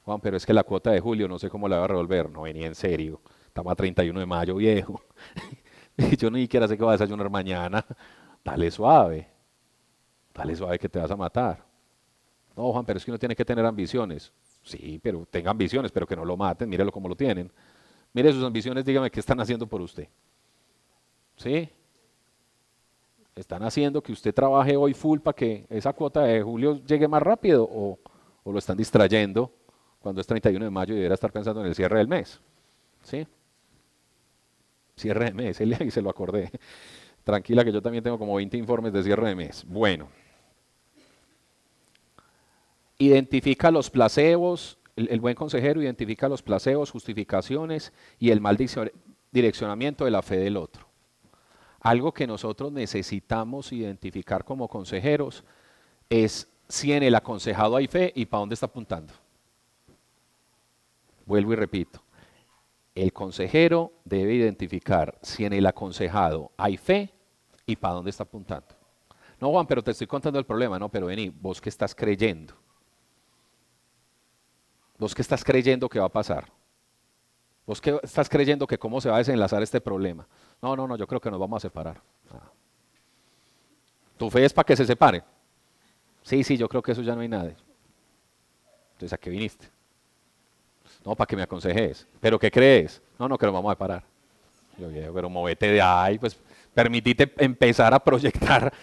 Juan, 0.03 0.19
pero 0.21 0.37
es 0.37 0.45
que 0.45 0.53
la 0.53 0.63
cuota 0.63 0.91
de 0.91 0.99
julio 0.99 1.27
no 1.27 1.39
sé 1.39 1.49
cómo 1.49 1.67
la 1.67 1.77
va 1.77 1.85
a 1.85 1.87
resolver. 1.87 2.29
No 2.29 2.43
venía 2.43 2.67
en 2.67 2.75
serio. 2.75 3.21
Estamos 3.47 3.71
a 3.71 3.75
31 3.75 4.19
de 4.19 4.25
mayo, 4.25 4.55
viejo. 4.55 5.01
Yo 6.17 6.29
ni 6.29 6.41
siquiera 6.41 6.67
sé 6.67 6.77
qué 6.77 6.83
va 6.83 6.91
a 6.91 6.97
desayunar 6.97 7.29
mañana. 7.29 7.85
Dale 8.43 8.69
suave. 8.71 9.27
Dale 10.33 10.55
suave 10.55 10.77
que 10.79 10.89
te 10.89 10.99
vas 10.99 11.11
a 11.11 11.15
matar. 11.15 11.63
No, 12.55 12.71
Juan, 12.71 12.85
pero 12.85 12.97
es 12.97 13.05
que 13.05 13.11
uno 13.11 13.17
tiene 13.17 13.35
que 13.35 13.45
tener 13.45 13.65
ambiciones. 13.65 14.31
Sí, 14.63 14.99
pero 15.01 15.25
tenga 15.25 15.51
ambiciones, 15.51 15.91
pero 15.91 16.07
que 16.07 16.15
no 16.15 16.25
lo 16.25 16.37
maten. 16.37 16.69
Mírelo 16.69 16.91
como 16.91 17.07
lo 17.07 17.15
tienen. 17.15 17.51
Mire 18.13 18.31
sus 18.31 18.43
ambiciones, 18.43 18.85
dígame 18.85 19.11
qué 19.11 19.19
están 19.19 19.39
haciendo 19.39 19.67
por 19.67 19.81
usted. 19.81 20.07
¿Sí? 21.37 21.69
están 23.35 23.63
haciendo 23.63 24.01
que 24.01 24.13
usted 24.13 24.33
trabaje 24.33 24.77
hoy 24.77 24.93
full 24.93 25.19
para 25.19 25.35
que 25.35 25.65
esa 25.69 25.91
cuota 25.91 26.21
de 26.21 26.41
julio 26.41 26.81
llegue 26.85 27.07
más 27.07 27.21
rápido 27.21 27.67
o, 27.69 27.99
o 28.43 28.51
lo 28.51 28.57
están 28.59 28.77
distrayendo 28.77 29.51
cuando 29.99 30.21
es 30.21 30.27
31 30.27 30.63
de 30.63 30.71
mayo 30.71 30.93
y 30.93 30.97
debería 30.97 31.15
estar 31.15 31.31
pensando 31.31 31.61
en 31.61 31.67
el 31.67 31.75
cierre 31.75 31.97
del 31.97 32.07
mes. 32.07 32.39
¿Sí? 33.03 33.27
Cierre 34.95 35.25
de 35.25 35.33
mes, 35.33 35.59
y 35.61 35.91
se 35.91 36.01
lo 36.01 36.09
acordé. 36.09 36.51
Tranquila 37.23 37.65
que 37.65 37.71
yo 37.71 37.81
también 37.81 38.03
tengo 38.03 38.19
como 38.19 38.35
20 38.35 38.55
informes 38.55 38.93
de 38.93 39.03
cierre 39.03 39.29
de 39.29 39.35
mes. 39.35 39.65
Bueno. 39.67 40.07
Identifica 42.97 43.71
los 43.71 43.89
placebos, 43.89 44.77
el, 44.95 45.19
buen 45.19 45.35
consejero 45.35 45.81
identifica 45.81 46.29
los 46.29 46.41
placebos, 46.41 46.91
justificaciones 46.91 47.91
y 48.19 48.29
el 48.29 48.39
mal 48.39 48.57
direccionamiento 49.31 50.05
de 50.05 50.11
la 50.11 50.21
fe 50.21 50.37
del 50.37 50.55
otro. 50.55 50.87
Algo 51.81 52.13
que 52.13 52.25
nosotros 52.25 52.71
necesitamos 52.71 53.73
identificar 53.73 54.45
como 54.45 54.69
consejeros 54.69 55.43
es 56.09 56.47
si 56.69 56.93
en 56.93 57.03
el 57.03 57.15
aconsejado 57.15 57.75
hay 57.75 57.87
fe 57.87 58.13
y 58.15 58.25
para 58.25 58.39
dónde 58.39 58.53
está 58.53 58.67
apuntando. 58.67 59.13
Vuelvo 61.25 61.53
y 61.53 61.55
repito. 61.55 62.04
El 62.95 63.11
consejero 63.11 63.91
debe 64.05 64.33
identificar 64.33 65.19
si 65.21 65.45
en 65.45 65.51
el 65.51 65.65
aconsejado 65.65 66.51
hay 66.55 66.77
fe 66.77 67.13
y 67.65 67.75
para 67.75 67.95
dónde 67.95 68.09
está 68.09 68.23
apuntando. 68.23 68.67
No, 69.39 69.49
Juan, 69.49 69.67
pero 69.67 69.83
te 69.83 69.91
estoy 69.91 70.07
contando 70.07 70.39
el 70.39 70.45
problema. 70.45 70.79
No, 70.79 70.87
pero 70.89 71.07
vení, 71.07 71.29
vos 71.29 71.59
que 71.59 71.67
estás 71.67 71.93
creyendo. 71.93 72.53
Vos 74.97 75.13
que 75.13 75.21
estás 75.21 75.43
creyendo 75.43 75.89
que 75.89 75.99
va 75.99 76.05
a 76.05 76.09
pasar. 76.09 76.49
Vos 77.65 77.81
que 77.81 77.99
estás 78.01 78.29
creyendo 78.29 78.65
que 78.65 78.77
cómo 78.77 79.01
se 79.01 79.09
va 79.09 79.15
a 79.15 79.19
desenlazar 79.19 79.61
este 79.61 79.81
problema. 79.81 80.25
No, 80.61 80.75
no, 80.75 80.87
no, 80.87 80.95
yo 80.95 81.05
creo 81.05 81.19
que 81.19 81.29
nos 81.29 81.39
vamos 81.39 81.57
a 81.57 81.67
separar. 81.67 82.01
Tu 84.17 84.29
fe 84.29 84.45
es 84.45 84.53
para 84.53 84.65
que 84.65 84.75
se 84.77 84.85
separe. 84.85 85.21
Sí, 86.21 86.43
sí, 86.45 86.55
yo 86.55 86.69
creo 86.69 86.81
que 86.81 86.93
eso 86.93 87.01
ya 87.01 87.13
no 87.13 87.21
hay 87.21 87.27
nada. 87.27 87.53
Entonces, 88.93 89.11
¿a 89.11 89.17
qué 89.17 89.29
viniste? 89.29 89.74
No, 91.05 91.15
para 91.15 91.27
que 91.27 91.35
me 91.35 91.43
aconsejes. 91.43 92.07
¿Pero 92.19 92.39
qué 92.39 92.49
crees? 92.49 93.01
No, 93.19 93.29
no, 93.29 93.37
que 93.37 93.45
nos 93.45 93.53
vamos 93.53 93.71
a 93.71 93.77
parar. 93.77 94.03
Yo, 94.77 94.89
pero 95.13 95.29
movete 95.29 95.67
de 95.71 95.81
ahí, 95.81 96.17
pues 96.17 96.37
permitite 96.73 97.31
empezar 97.37 97.93
a 97.93 97.99
proyectar 97.99 98.73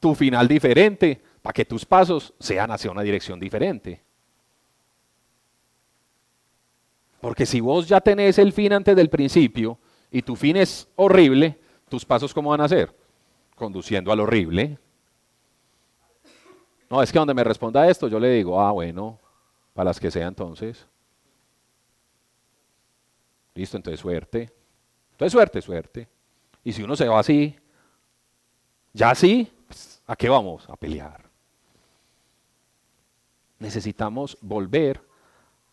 tu 0.00 0.14
final 0.14 0.48
diferente 0.48 1.20
para 1.42 1.52
que 1.52 1.64
tus 1.64 1.84
pasos 1.84 2.32
sean 2.38 2.70
hacia 2.70 2.90
una 2.90 3.02
dirección 3.02 3.38
diferente. 3.38 4.00
Porque 7.20 7.44
si 7.44 7.60
vos 7.60 7.88
ya 7.88 8.00
tenés 8.00 8.38
el 8.38 8.52
fin 8.52 8.72
antes 8.72 8.94
del 8.94 9.10
principio 9.10 9.78
y 10.10 10.22
tu 10.22 10.36
fin 10.36 10.56
es 10.56 10.88
horrible, 10.94 11.58
tus 11.88 12.04
pasos 12.04 12.32
cómo 12.32 12.50
van 12.50 12.60
a 12.60 12.68
ser? 12.68 12.94
Conduciendo 13.56 14.12
al 14.12 14.20
horrible. 14.20 14.78
No, 16.88 17.02
es 17.02 17.12
que 17.12 17.18
donde 17.18 17.34
me 17.34 17.44
responda 17.44 17.88
esto, 17.90 18.08
yo 18.08 18.20
le 18.20 18.30
digo, 18.30 18.60
ah, 18.60 18.70
bueno, 18.70 19.18
para 19.74 19.86
las 19.86 20.00
que 20.00 20.10
sea 20.10 20.28
entonces. 20.28 20.86
Listo, 23.58 23.76
entonces 23.76 23.98
suerte. 23.98 24.52
Entonces 25.10 25.32
suerte, 25.32 25.60
suerte. 25.60 26.08
Y 26.62 26.72
si 26.72 26.84
uno 26.84 26.94
se 26.94 27.08
va 27.08 27.18
así, 27.18 27.56
ya 28.92 29.10
así, 29.10 29.52
pues, 29.66 30.00
¿a 30.06 30.14
qué 30.14 30.28
vamos? 30.28 30.70
A 30.70 30.76
pelear. 30.76 31.28
Necesitamos 33.58 34.38
volver 34.40 35.02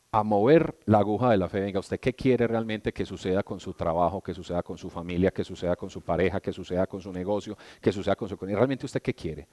a 0.09 0.23
mover 0.23 0.79
la 0.85 0.97
aguja 0.97 1.29
de 1.29 1.37
la 1.37 1.47
fe. 1.47 1.59
Venga, 1.59 1.79
¿usted 1.79 1.99
qué 1.99 2.15
quiere 2.15 2.47
realmente 2.47 2.91
que 2.91 3.05
suceda 3.05 3.43
con 3.43 3.59
su 3.59 3.71
trabajo, 3.75 4.19
que 4.19 4.33
suceda 4.33 4.63
con 4.63 4.79
su 4.79 4.89
familia, 4.89 5.29
que 5.29 5.43
suceda 5.43 5.75
con 5.75 5.91
su 5.91 6.01
pareja, 6.01 6.39
que 6.39 6.51
suceda 6.51 6.87
con 6.87 7.01
su 7.01 7.13
negocio, 7.13 7.55
que 7.79 7.91
suceda 7.91 8.15
con 8.15 8.27
su... 8.27 8.35
¿Realmente 8.35 8.87
usted 8.87 9.03
qué 9.03 9.13
quiere? 9.13 9.47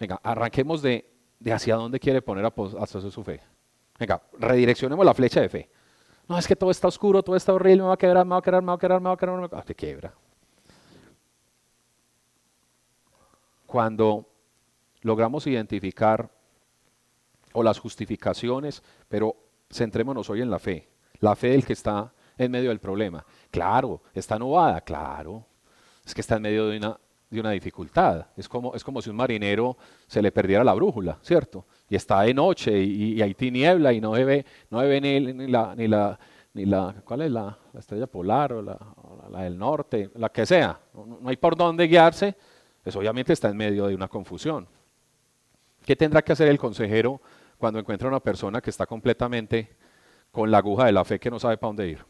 Venga, 0.00 0.18
arranquemos 0.24 0.82
de, 0.82 1.08
hacia 1.52 1.76
dónde 1.76 2.00
quiere 2.00 2.20
poner 2.20 2.46
a 2.46 2.86
su 2.86 3.22
fe. 3.22 3.40
Venga, 3.96 4.20
redireccionemos 4.40 5.06
la 5.06 5.14
flecha 5.14 5.40
de 5.40 5.48
fe. 5.48 5.70
No, 6.28 6.38
es 6.38 6.46
que 6.46 6.56
todo 6.56 6.70
está 6.70 6.88
oscuro, 6.88 7.22
todo 7.22 7.36
está 7.36 7.52
horrible, 7.52 7.82
me 7.82 7.88
va 7.88 7.94
a 7.94 7.98
quebrar, 7.98 8.24
me 8.24 8.30
va 8.30 8.38
a 8.38 8.42
quebrar, 8.42 8.62
me 8.62 8.68
va 8.68 8.74
a 8.74 8.78
quebrar, 8.78 9.00
me 9.00 9.08
va 9.08 9.14
a 9.14 9.16
quebrar. 9.16 9.36
Me 9.36 9.48
va 9.48 9.56
a... 9.58 9.60
Ah, 9.60 9.64
te 9.64 9.74
quiebra. 9.74 10.14
Cuando 13.66 14.26
logramos 15.02 15.46
identificar 15.46 16.30
o 17.52 17.62
las 17.62 17.78
justificaciones, 17.78 18.82
pero 19.08 19.36
centrémonos 19.70 20.30
hoy 20.30 20.40
en 20.40 20.50
la 20.50 20.58
fe, 20.58 20.88
la 21.20 21.36
fe 21.36 21.48
del 21.48 21.64
que 21.64 21.72
está 21.74 22.12
en 22.38 22.50
medio 22.50 22.70
del 22.70 22.80
problema. 22.80 23.24
Claro, 23.50 24.02
está 24.14 24.38
nubada, 24.38 24.80
claro, 24.80 25.46
es 26.04 26.14
que 26.14 26.20
está 26.20 26.36
en 26.36 26.42
medio 26.42 26.68
de 26.68 26.78
una, 26.78 26.98
de 27.30 27.40
una 27.40 27.50
dificultad. 27.50 28.26
Es 28.36 28.48
como, 28.48 28.74
es 28.74 28.82
como 28.82 29.00
si 29.02 29.10
un 29.10 29.16
marinero 29.16 29.76
se 30.06 30.22
le 30.22 30.32
perdiera 30.32 30.64
la 30.64 30.74
brújula, 30.74 31.18
¿cierto? 31.22 31.66
Y 31.88 31.96
está 31.96 32.22
de 32.22 32.34
noche 32.34 32.78
y, 32.78 33.20
hay 33.20 33.34
tiniebla 33.34 33.92
y 33.92 34.00
no 34.00 34.12
ve, 34.12 34.44
no 34.70 34.78
ve 34.78 35.00
ni, 35.00 35.48
la, 35.48 35.74
ni, 35.74 35.88
la, 35.88 36.18
ni 36.54 36.64
la, 36.64 36.94
¿cuál 37.04 37.22
es 37.22 37.30
la, 37.30 37.58
estrella 37.78 38.06
polar 38.06 38.52
o 38.52 38.62
la, 38.62 38.78
la, 39.30 39.42
del 39.42 39.58
norte, 39.58 40.10
la 40.14 40.28
que 40.30 40.46
sea, 40.46 40.80
no, 40.94 41.28
hay 41.28 41.36
por 41.36 41.56
dónde 41.56 41.86
guiarse, 41.86 42.34
pues 42.82 42.96
obviamente 42.96 43.32
está 43.32 43.48
en 43.48 43.56
medio 43.56 43.86
de 43.86 43.94
una 43.94 44.08
confusión. 44.08 44.66
¿Qué 45.84 45.96
tendrá 45.96 46.22
que 46.22 46.32
hacer 46.32 46.48
el 46.48 46.58
consejero 46.58 47.20
cuando 47.58 47.78
encuentra 47.78 48.08
una 48.08 48.20
persona 48.20 48.60
que 48.60 48.70
está 48.70 48.86
completamente 48.86 49.76
con 50.30 50.50
la 50.50 50.58
aguja 50.58 50.86
de 50.86 50.92
la 50.92 51.04
fe 51.04 51.18
que 51.18 51.30
no 51.30 51.38
sabe 51.38 51.58
para 51.58 51.68
dónde 51.68 51.88
ir? 51.88 52.04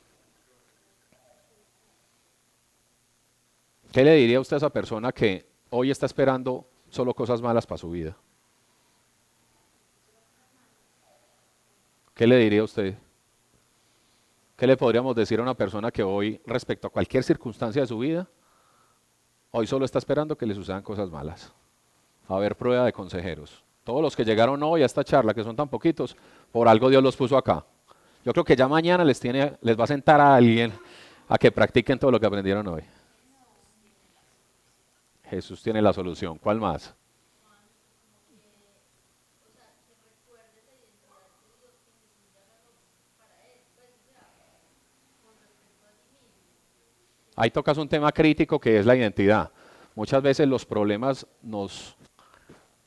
¿Qué 3.92 4.02
le 4.02 4.14
diría 4.16 4.40
usted 4.40 4.54
a 4.54 4.58
esa 4.58 4.70
persona 4.70 5.12
que 5.12 5.46
hoy 5.70 5.90
está 5.90 6.06
esperando 6.06 6.66
solo 6.88 7.14
cosas 7.14 7.40
malas 7.40 7.66
para 7.66 7.78
su 7.78 7.90
vida? 7.90 8.16
¿Qué 12.14 12.26
le 12.26 12.36
diría 12.38 12.60
a 12.60 12.64
usted? 12.64 12.94
¿Qué 14.56 14.66
le 14.68 14.76
podríamos 14.76 15.16
decir 15.16 15.40
a 15.40 15.42
una 15.42 15.54
persona 15.54 15.90
que 15.90 16.04
hoy, 16.04 16.40
respecto 16.46 16.86
a 16.86 16.90
cualquier 16.90 17.24
circunstancia 17.24 17.82
de 17.82 17.88
su 17.88 17.98
vida, 17.98 18.28
hoy 19.50 19.66
solo 19.66 19.84
está 19.84 19.98
esperando 19.98 20.38
que 20.38 20.46
le 20.46 20.54
sucedan 20.54 20.82
cosas 20.82 21.10
malas? 21.10 21.52
A 22.28 22.38
ver, 22.38 22.56
prueba 22.56 22.84
de 22.84 22.92
consejeros. 22.92 23.64
Todos 23.82 24.00
los 24.00 24.14
que 24.14 24.24
llegaron 24.24 24.62
hoy 24.62 24.82
a 24.82 24.86
esta 24.86 25.02
charla, 25.02 25.34
que 25.34 25.42
son 25.42 25.56
tan 25.56 25.68
poquitos, 25.68 26.16
por 26.52 26.68
algo 26.68 26.88
Dios 26.88 27.02
los 27.02 27.16
puso 27.16 27.36
acá. 27.36 27.64
Yo 28.24 28.32
creo 28.32 28.44
que 28.44 28.56
ya 28.56 28.68
mañana 28.68 29.04
les, 29.04 29.18
tiene, 29.18 29.58
les 29.60 29.78
va 29.78 29.84
a 29.84 29.88
sentar 29.88 30.20
a 30.20 30.36
alguien 30.36 30.72
a 31.28 31.36
que 31.36 31.50
practiquen 31.50 31.98
todo 31.98 32.12
lo 32.12 32.20
que 32.20 32.26
aprendieron 32.26 32.66
hoy. 32.68 32.82
Jesús 35.24 35.62
tiene 35.62 35.82
la 35.82 35.92
solución. 35.92 36.38
¿Cuál 36.38 36.60
más? 36.60 36.94
Ahí 47.36 47.50
tocas 47.50 47.78
un 47.78 47.88
tema 47.88 48.12
crítico 48.12 48.60
que 48.60 48.78
es 48.78 48.86
la 48.86 48.96
identidad. 48.96 49.50
Muchas 49.94 50.22
veces 50.22 50.48
los 50.48 50.64
problemas 50.64 51.26
nos, 51.42 51.96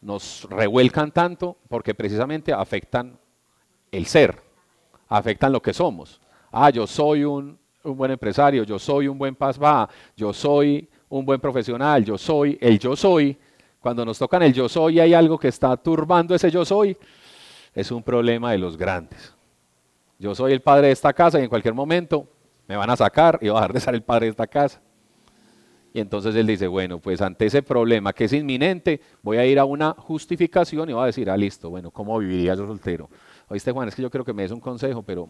nos 0.01 0.47
revuelcan 0.49 1.11
tanto 1.11 1.57
porque 1.67 1.93
precisamente 1.93 2.53
afectan 2.53 3.17
el 3.91 4.05
ser, 4.05 4.41
afectan 5.07 5.51
lo 5.51 5.61
que 5.61 5.73
somos. 5.73 6.21
Ah, 6.51 6.69
yo 6.69 6.87
soy 6.87 7.23
un, 7.23 7.57
buen 7.83 8.11
empresario, 8.11 8.63
yo 8.63 8.77
soy 8.79 9.07
un 9.07 9.17
buen 9.17 9.35
pasba, 9.35 9.89
yo 10.15 10.33
soy 10.33 10.89
un 11.09 11.25
buen 11.25 11.39
profesional, 11.39 12.03
yo 12.03 12.17
soy 12.17 12.57
el 12.61 12.79
yo 12.79 12.95
soy. 12.95 13.37
Cuando 13.79 14.03
nos 14.03 14.17
tocan 14.17 14.43
el 14.43 14.53
yo 14.53 14.67
soy 14.67 14.99
hay 14.99 15.13
algo 15.13 15.37
que 15.37 15.47
está 15.47 15.75
turbando 15.77 16.35
ese 16.35 16.51
yo 16.51 16.65
soy, 16.65 16.97
es 17.73 17.91
un 17.91 18.03
problema 18.03 18.51
de 18.51 18.57
los 18.57 18.75
grandes. 18.77 19.33
Yo 20.19 20.33
soy 20.33 20.51
el 20.51 20.61
padre 20.61 20.87
de 20.87 20.93
esta 20.93 21.13
casa 21.13 21.39
y 21.39 21.43
en 21.43 21.49
cualquier 21.49 21.73
momento 21.73 22.27
me 22.67 22.75
van 22.75 22.89
a 22.89 22.95
sacar 22.95 23.39
y 23.41 23.47
va 23.47 23.59
a 23.59 23.61
dejar 23.61 23.73
de 23.73 23.79
ser 23.79 23.95
el 23.95 24.03
padre 24.03 24.25
de 24.25 24.31
esta 24.31 24.47
casa. 24.47 24.81
Y 25.93 25.99
entonces 25.99 26.35
él 26.35 26.45
dice, 26.45 26.67
bueno, 26.67 26.99
pues 26.99 27.21
ante 27.21 27.45
ese 27.45 27.63
problema 27.63 28.13
que 28.13 28.25
es 28.25 28.33
inminente, 28.33 29.01
voy 29.23 29.37
a 29.37 29.45
ir 29.45 29.57
a 29.57 29.65
una 29.65 29.93
justificación 29.93 30.89
y 30.89 30.93
voy 30.93 31.03
a 31.03 31.05
decir, 31.07 31.29
ah, 31.29 31.37
listo, 31.37 31.69
bueno, 31.69 31.89
¿cómo 31.89 32.19
viviría 32.19 32.53
yo 32.55 32.67
soltero? 32.67 33.09
Oíste, 33.47 33.71
Juan, 33.71 33.87
es 33.87 33.95
que 33.95 34.01
yo 34.01 34.09
creo 34.11 34.23
que 34.23 34.33
me 34.33 34.43
des 34.43 34.51
un 34.51 34.59
consejo, 34.59 35.01
pero, 35.01 35.29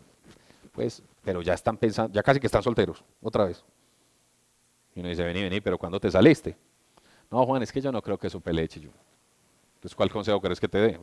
pues, 0.73 1.01
pero 1.23 1.41
ya 1.41 1.53
están 1.53 1.77
pensando, 1.77 2.11
ya 2.13 2.23
casi 2.23 2.39
que 2.39 2.47
están 2.47 2.63
solteros, 2.63 3.03
otra 3.21 3.45
vez. 3.45 3.63
Y 4.95 4.99
uno 4.99 5.09
dice, 5.09 5.23
vení, 5.23 5.43
vení, 5.43 5.61
pero 5.61 5.77
¿cuándo 5.77 5.99
te 5.99 6.09
saliste? 6.11 6.57
No, 7.29 7.45
Juan, 7.45 7.61
es 7.61 7.71
que 7.71 7.79
yo 7.79 7.91
no 7.91 8.01
creo 8.01 8.17
que 8.17 8.27
eso 8.27 8.39
peleche 8.39 8.79
yo. 8.79 8.89
Entonces, 9.75 9.95
¿cuál 9.95 10.09
consejo 10.09 10.41
querés 10.41 10.59
que 10.59 10.67
te 10.67 10.79
dé? 10.79 10.99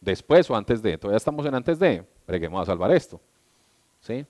después 0.00 0.50
o 0.50 0.56
antes 0.56 0.82
de, 0.82 0.98
todavía 0.98 1.16
estamos 1.16 1.46
en 1.46 1.54
antes 1.54 1.78
de, 1.78 2.04
preguemos 2.26 2.60
a 2.60 2.66
salvar 2.66 2.90
esto. 2.90 3.20
¿Sí? 4.00 4.26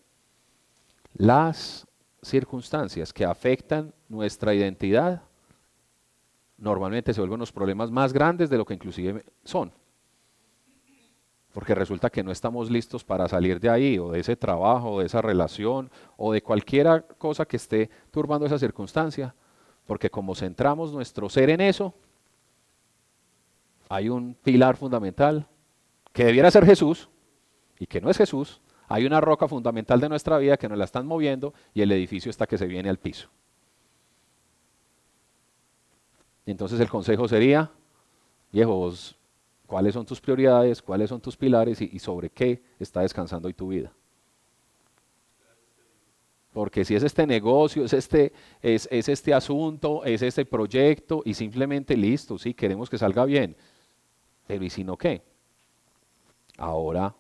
Las 1.15 1.87
circunstancias 2.23 3.13
que 3.13 3.25
afectan 3.25 3.93
nuestra 4.09 4.55
identidad 4.55 5.23
normalmente 6.57 7.13
se 7.13 7.21
vuelven 7.21 7.41
los 7.41 7.53
problemas 7.53 7.91
más 7.91 8.13
grandes 8.13 8.49
de 8.49 8.57
lo 8.57 8.65
que 8.65 8.75
inclusive 8.75 9.25
son. 9.45 9.73
Porque 11.53 11.75
resulta 11.75 12.09
que 12.09 12.23
no 12.23 12.31
estamos 12.31 12.71
listos 12.71 13.05
para 13.05 13.29
salir 13.29 13.61
de 13.61 13.69
ahí, 13.69 13.99
o 13.99 14.11
de 14.11 14.21
ese 14.21 14.37
trabajo, 14.37 14.93
o 14.93 15.01
de 15.01 15.07
esa 15.07 15.21
relación, 15.21 15.91
o 16.17 16.33
de 16.33 16.43
cualquier 16.43 17.07
cosa 17.19 17.45
que 17.45 17.57
esté 17.57 17.91
turbando 18.11 18.47
esa 18.47 18.59
circunstancia, 18.59 19.35
Porque 19.85 20.09
como 20.09 20.37
centramos 20.37 20.93
nuestro 20.93 21.29
ser 21.29 21.51
en 21.51 21.61
eso, 21.61 21.93
hay 23.89 24.09
un 24.09 24.35
pilar 24.35 24.77
fundamental 24.77 25.47
que 26.13 26.25
debiera 26.25 26.51
ser 26.53 26.65
Jesús 26.65 27.11
y 27.79 27.87
que 27.87 28.01
no 28.01 28.09
es 28.09 28.17
Jesús. 28.17 28.61
Hay 28.93 29.07
una 29.07 29.23
roca 29.23 29.49
fundamental 29.49 29.99
de 30.01 30.09
nuestra 30.11 30.37
vida 30.37 30.59
que 30.59 30.69
nos 30.69 30.77
la 30.77 30.85
están 30.85 31.07
moviendo 31.07 31.55
y 31.73 31.81
el 31.81 31.91
edificio 31.93 32.29
está 32.29 32.47
que 32.47 32.59
se 32.59 32.67
viene 32.67 32.91
al 32.91 32.99
piso. 32.99 33.31
Entonces 36.45 36.79
el 36.79 36.91
consejo 36.91 37.27
sería, 37.27 37.71
viejo, 38.53 38.93
¿cuáles 39.67 39.95
son 39.95 40.05
tus 40.05 40.21
prioridades? 40.21 40.83
¿Cuáles 40.83 41.09
son 41.09 41.23
tus 41.23 41.39
pilares? 41.39 41.81
Y, 41.81 41.99
sobre 41.99 42.29
qué 42.29 42.63
está 42.79 43.01
descansando 43.01 43.49
hoy 43.49 43.55
tu 43.55 43.69
vida. 43.69 43.91
Porque 46.53 46.85
si 46.85 46.95
es 46.95 47.03
este 47.03 47.27
negocio, 47.27 47.87
es 47.87 47.95
este, 47.95 48.35
es, 48.61 48.87
es 48.91 49.09
este 49.09 49.33
asunto, 49.33 50.05
es 50.05 50.21
este 50.21 50.45
proyecto 50.45 51.23
y 51.25 51.33
simplemente 51.33 51.97
listo, 51.97 52.37
sí, 52.37 52.53
queremos 52.53 52.91
que 52.91 52.99
salga 52.99 53.25
bien. 53.25 53.57
Pero 54.47 54.63
¿y 54.63 54.69
si 54.69 54.85
no 54.85 54.99
qué? 54.99 55.23
Ahora 56.59 57.15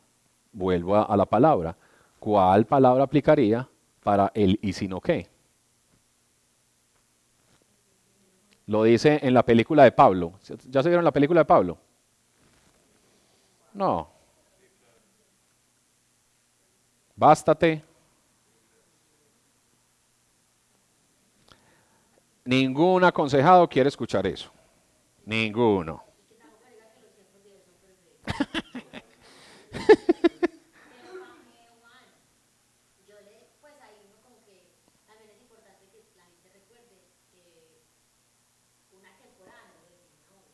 vuelvo 0.52 0.96
a, 0.96 1.02
a 1.04 1.16
la 1.16 1.26
palabra. 1.26 1.76
¿Cuál 2.18 2.66
palabra 2.66 3.04
aplicaría 3.04 3.68
para 4.02 4.30
el 4.34 4.58
y 4.62 4.72
si 4.72 4.86
no 4.88 5.00
qué? 5.00 5.28
Lo 8.66 8.84
dice 8.84 9.18
en 9.22 9.34
la 9.34 9.44
película 9.44 9.84
de 9.84 9.92
Pablo. 9.92 10.34
¿Ya 10.68 10.82
se 10.82 10.88
vieron 10.88 11.04
la 11.04 11.10
película 11.12 11.40
de 11.40 11.44
Pablo? 11.44 11.78
No. 13.74 14.08
Bástate. 17.16 17.84
Ningún 22.44 23.04
aconsejado 23.04 23.68
quiere 23.68 23.88
escuchar 23.88 24.26
eso. 24.26 24.50
Ninguno. 25.24 26.02
Yo 33.08 33.14
le, 33.20 33.48
pues 33.60 33.74
ahí 33.80 33.96
uno 34.04 34.16
como 34.22 34.44
que 34.44 34.68
también 35.06 35.30
es 35.30 35.40
importante 35.42 35.86
que 35.90 36.04
la 36.16 36.24
gente 36.24 36.48
recuerde 36.52 37.08
que 37.30 37.82
una 38.92 39.16
temporada 39.16 39.72
no 39.72 39.80
es 39.88 40.02
una 40.12 40.22
hora. 40.28 40.52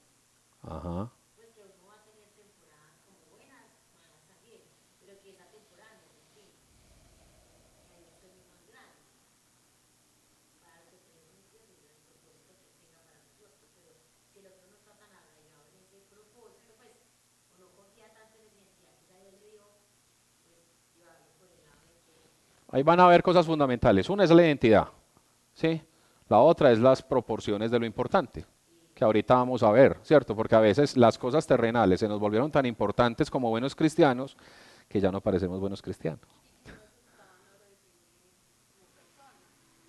Ajá. 0.78 1.12
Pues 1.36 1.48
que 1.54 1.62
uno 1.62 1.86
va 1.88 1.96
a 1.98 2.04
tener 2.04 2.28
temporadas 2.36 2.94
como 3.04 3.18
buenas, 3.32 3.66
malas 3.92 4.22
también, 4.28 4.62
pero 5.00 5.20
que 5.20 5.30
esa 5.30 5.46
temporada 5.50 5.92
no 5.98 6.04
es 6.08 6.14
el 6.14 6.26
fin. 6.36 6.50
Que 7.88 7.94
hay 7.96 8.04
un 8.06 8.16
premio 8.20 8.44
más 8.48 8.62
grande 8.68 9.02
para 10.62 10.78
lo 10.84 10.90
que 10.94 10.98
tenemos 11.04 11.34
en 11.34 11.48
Dios 11.50 11.64
y 11.68 11.74
el 11.74 12.00
propósito 12.06 12.54
que 12.60 12.70
tenga 12.78 13.00
para 13.02 13.18
nosotros. 13.18 13.66
Pero 13.74 13.92
si 14.32 14.38
el 14.40 14.46
otro 14.46 14.62
no 14.68 14.76
está 14.78 14.92
tan 14.94 15.10
arraigado 15.10 15.64
en 15.74 15.80
ese 15.84 16.00
propósito, 16.12 16.70
pues 16.76 16.92
o 17.52 17.56
no 17.58 17.66
confía 17.74 18.12
tanto 18.14 18.38
en 18.38 18.46
esa 18.46 18.58
identidad 18.60 18.94
que 18.98 19.06
ya 19.10 19.18
Dios 19.24 19.34
le 19.40 19.48
dio, 19.50 19.64
pues 20.44 20.60
llevarlo 20.94 21.26
por 21.38 21.48
el 21.50 21.62
lado 21.64 21.82
de 21.88 21.98
que 22.06 22.14
Ahí 22.70 22.82
van 22.82 23.00
a 23.00 23.06
ver 23.06 23.22
cosas 23.22 23.46
fundamentales. 23.46 24.10
Una 24.10 24.24
es 24.24 24.30
la 24.30 24.42
identidad, 24.42 24.88
¿sí? 25.54 25.80
La 26.28 26.38
otra 26.38 26.70
es 26.70 26.78
las 26.78 27.02
proporciones 27.02 27.70
de 27.70 27.78
lo 27.78 27.86
importante, 27.86 28.44
que 28.94 29.04
ahorita 29.04 29.34
vamos 29.34 29.62
a 29.62 29.70
ver, 29.70 29.98
¿cierto? 30.02 30.36
Porque 30.36 30.54
a 30.54 30.60
veces 30.60 30.96
las 30.96 31.16
cosas 31.16 31.46
terrenales 31.46 32.00
se 32.00 32.08
nos 32.08 32.20
volvieron 32.20 32.50
tan 32.50 32.66
importantes 32.66 33.30
como 33.30 33.48
buenos 33.48 33.74
cristianos 33.74 34.36
que 34.88 35.00
ya 35.00 35.10
no 35.10 35.20
parecemos 35.20 35.60
buenos 35.60 35.80
cristianos. 35.80 36.20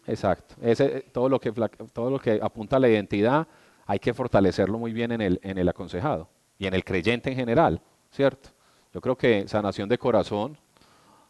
Exacto. 0.07 0.55
Ese, 0.61 1.01
todo, 1.11 1.29
lo 1.29 1.39
que, 1.39 1.51
todo 1.93 2.09
lo 2.09 2.19
que 2.19 2.39
apunta 2.41 2.77
a 2.77 2.79
la 2.79 2.89
identidad 2.89 3.47
hay 3.85 3.99
que 3.99 4.13
fortalecerlo 4.13 4.79
muy 4.79 4.93
bien 4.93 5.11
en 5.11 5.21
el, 5.21 5.39
en 5.43 5.57
el 5.57 5.67
aconsejado 5.67 6.29
y 6.57 6.67
en 6.67 6.73
el 6.73 6.83
creyente 6.83 7.29
en 7.29 7.35
general, 7.35 7.81
¿cierto? 8.11 8.49
Yo 8.93 9.01
creo 9.01 9.17
que 9.17 9.47
sanación 9.47 9.87
de 9.87 9.97
corazón, 9.97 10.57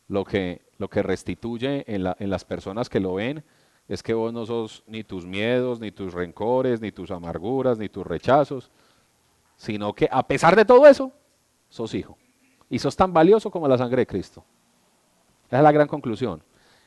lo 0.08 0.24
que, 0.24 0.69
lo 0.80 0.90
que 0.90 1.04
restituye 1.04 1.84
en, 1.94 2.04
la- 2.06 2.16
en 2.20 2.32
las 2.32 2.44
personas 2.44 2.90
que 2.90 3.00
lo 3.00 3.14
ven 3.14 3.44
es 3.88 4.02
que 4.02 4.14
vos 4.16 4.34
no 4.34 4.46
sos 4.48 4.84
ni 4.88 5.04
tus 5.04 5.26
miedos, 5.26 5.80
ni 5.80 5.92
tus 5.92 6.14
rencores, 6.14 6.82
ni 6.82 6.92
tus 6.92 7.12
amarguras, 7.12 7.78
ni 7.78 7.90
tus 7.90 8.06
rechazos, 8.08 8.72
sino 9.58 9.94
que 9.94 10.08
a 10.12 10.26
pesar 10.26 10.56
de 10.56 10.66
todo 10.66 10.88
eso, 10.88 11.12
sos 11.70 11.94
hijo. 11.94 12.18
Y 12.70 12.80
sos 12.80 12.96
tan 12.96 13.12
valioso 13.14 13.50
como 13.52 13.68
la 13.68 13.78
sangre 13.78 14.02
de 14.02 14.08
Cristo. 14.08 14.44
Esa 15.48 15.58
es 15.58 15.64
la 15.64 15.72
gran 15.72 15.88
conclusión. 15.88 16.42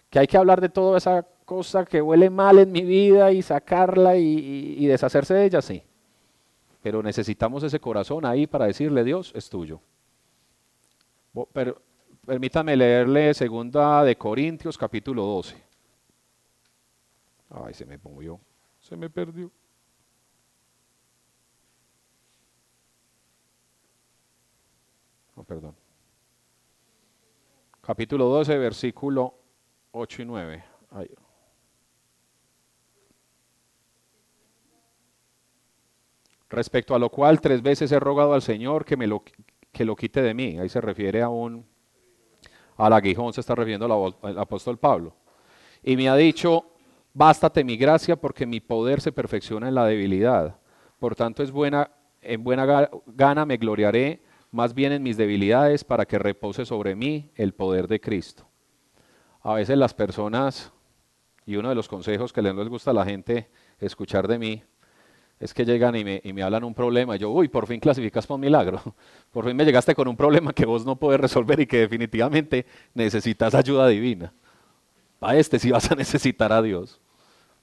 Que 0.08 0.20
hay 0.20 0.26
que 0.26 0.36
hablar 0.36 0.60
de 0.60 0.68
toda 0.68 0.96
esa 0.98 1.26
cosa 1.44 1.84
que 1.84 2.00
huele 2.00 2.30
mal 2.30 2.58
en 2.60 2.70
mi 2.70 2.82
vida 2.82 3.32
y 3.32 3.42
sacarla 3.42 4.16
y, 4.16 4.76
y- 4.78 4.86
deshacerse 4.86 5.34
de 5.34 5.44
ella, 5.44 5.60
sí. 5.60 5.82
Pero 6.82 7.02
necesitamos 7.02 7.62
ese 7.64 7.80
corazón 7.80 8.24
ahí 8.24 8.46
para 8.46 8.66
decirle, 8.66 9.02
Dios 9.04 9.32
es 9.34 9.48
tuyo. 9.50 9.80
Pero, 11.52 11.80
permítame 12.24 12.76
leerle 12.76 13.34
segunda 13.34 14.04
de 14.04 14.16
Corintios 14.16 14.78
capítulo 14.78 15.24
12. 15.24 15.62
Ay, 17.50 17.74
se 17.74 17.84
me 17.84 17.98
movió. 17.98 18.40
Se 18.80 18.96
me 18.96 19.10
perdió. 19.10 19.50
Oh, 25.34 25.44
perdón. 25.44 25.74
Capítulo 27.80 28.26
12, 28.26 28.58
versículo 28.58 29.34
8 29.90 30.22
y 30.22 30.24
9. 30.24 30.64
Ay. 30.90 31.10
Respecto 36.48 36.94
a 36.94 36.98
lo 36.98 37.10
cual 37.10 37.40
tres 37.40 37.62
veces 37.62 37.90
he 37.92 37.98
rogado 37.98 38.34
al 38.34 38.42
Señor 38.42 38.84
que 38.84 38.96
me 38.96 39.06
lo, 39.06 39.24
que 39.72 39.84
lo 39.84 39.96
quite 39.96 40.22
de 40.22 40.34
mí. 40.34 40.58
Ahí 40.58 40.68
se 40.68 40.80
refiere 40.80 41.22
a 41.22 41.28
un 41.28 41.71
al 42.76 42.92
aguijón, 42.92 43.32
se 43.32 43.40
está 43.40 43.54
refiriendo 43.54 44.14
al 44.22 44.38
apóstol 44.38 44.78
Pablo. 44.78 45.14
Y 45.82 45.96
me 45.96 46.08
ha 46.08 46.16
dicho, 46.16 46.64
bástate 47.12 47.64
mi 47.64 47.76
gracia 47.76 48.16
porque 48.16 48.46
mi 48.46 48.60
poder 48.60 49.00
se 49.00 49.12
perfecciona 49.12 49.68
en 49.68 49.74
la 49.74 49.86
debilidad. 49.86 50.56
Por 50.98 51.14
tanto, 51.16 51.42
es 51.42 51.50
buena, 51.50 51.90
en 52.20 52.44
buena 52.44 52.64
ga- 52.66 53.02
gana 53.06 53.44
me 53.44 53.56
gloriaré 53.56 54.22
más 54.50 54.74
bien 54.74 54.92
en 54.92 55.02
mis 55.02 55.16
debilidades 55.16 55.82
para 55.82 56.04
que 56.06 56.18
repose 56.18 56.64
sobre 56.64 56.94
mí 56.94 57.30
el 57.34 57.54
poder 57.54 57.88
de 57.88 58.00
Cristo. 58.00 58.46
A 59.40 59.54
veces 59.54 59.76
las 59.76 59.94
personas, 59.94 60.72
y 61.46 61.56
uno 61.56 61.70
de 61.70 61.74
los 61.74 61.88
consejos 61.88 62.32
que 62.32 62.42
les 62.42 62.68
gusta 62.68 62.90
a 62.92 62.94
la 62.94 63.04
gente 63.04 63.50
escuchar 63.80 64.28
de 64.28 64.38
mí, 64.38 64.62
es 65.42 65.52
que 65.52 65.64
llegan 65.64 65.96
y 65.96 66.04
me, 66.04 66.20
y 66.22 66.32
me 66.32 66.44
hablan 66.44 66.62
un 66.62 66.72
problema. 66.72 67.16
y 67.16 67.18
Yo, 67.18 67.30
uy, 67.30 67.48
por 67.48 67.66
fin 67.66 67.80
clasificas 67.80 68.28
por 68.28 68.36
un 68.36 68.42
milagro. 68.42 68.80
Por 69.32 69.44
fin 69.44 69.56
me 69.56 69.64
llegaste 69.64 69.92
con 69.92 70.06
un 70.06 70.16
problema 70.16 70.52
que 70.52 70.64
vos 70.64 70.86
no 70.86 70.94
puedes 70.94 71.20
resolver 71.20 71.58
y 71.58 71.66
que 71.66 71.78
definitivamente 71.78 72.64
necesitas 72.94 73.52
ayuda 73.54 73.88
divina. 73.88 74.32
Para 75.18 75.38
este 75.38 75.58
sí 75.58 75.70
vas 75.72 75.90
a 75.90 75.96
necesitar 75.96 76.52
a 76.52 76.62
Dios. 76.62 77.00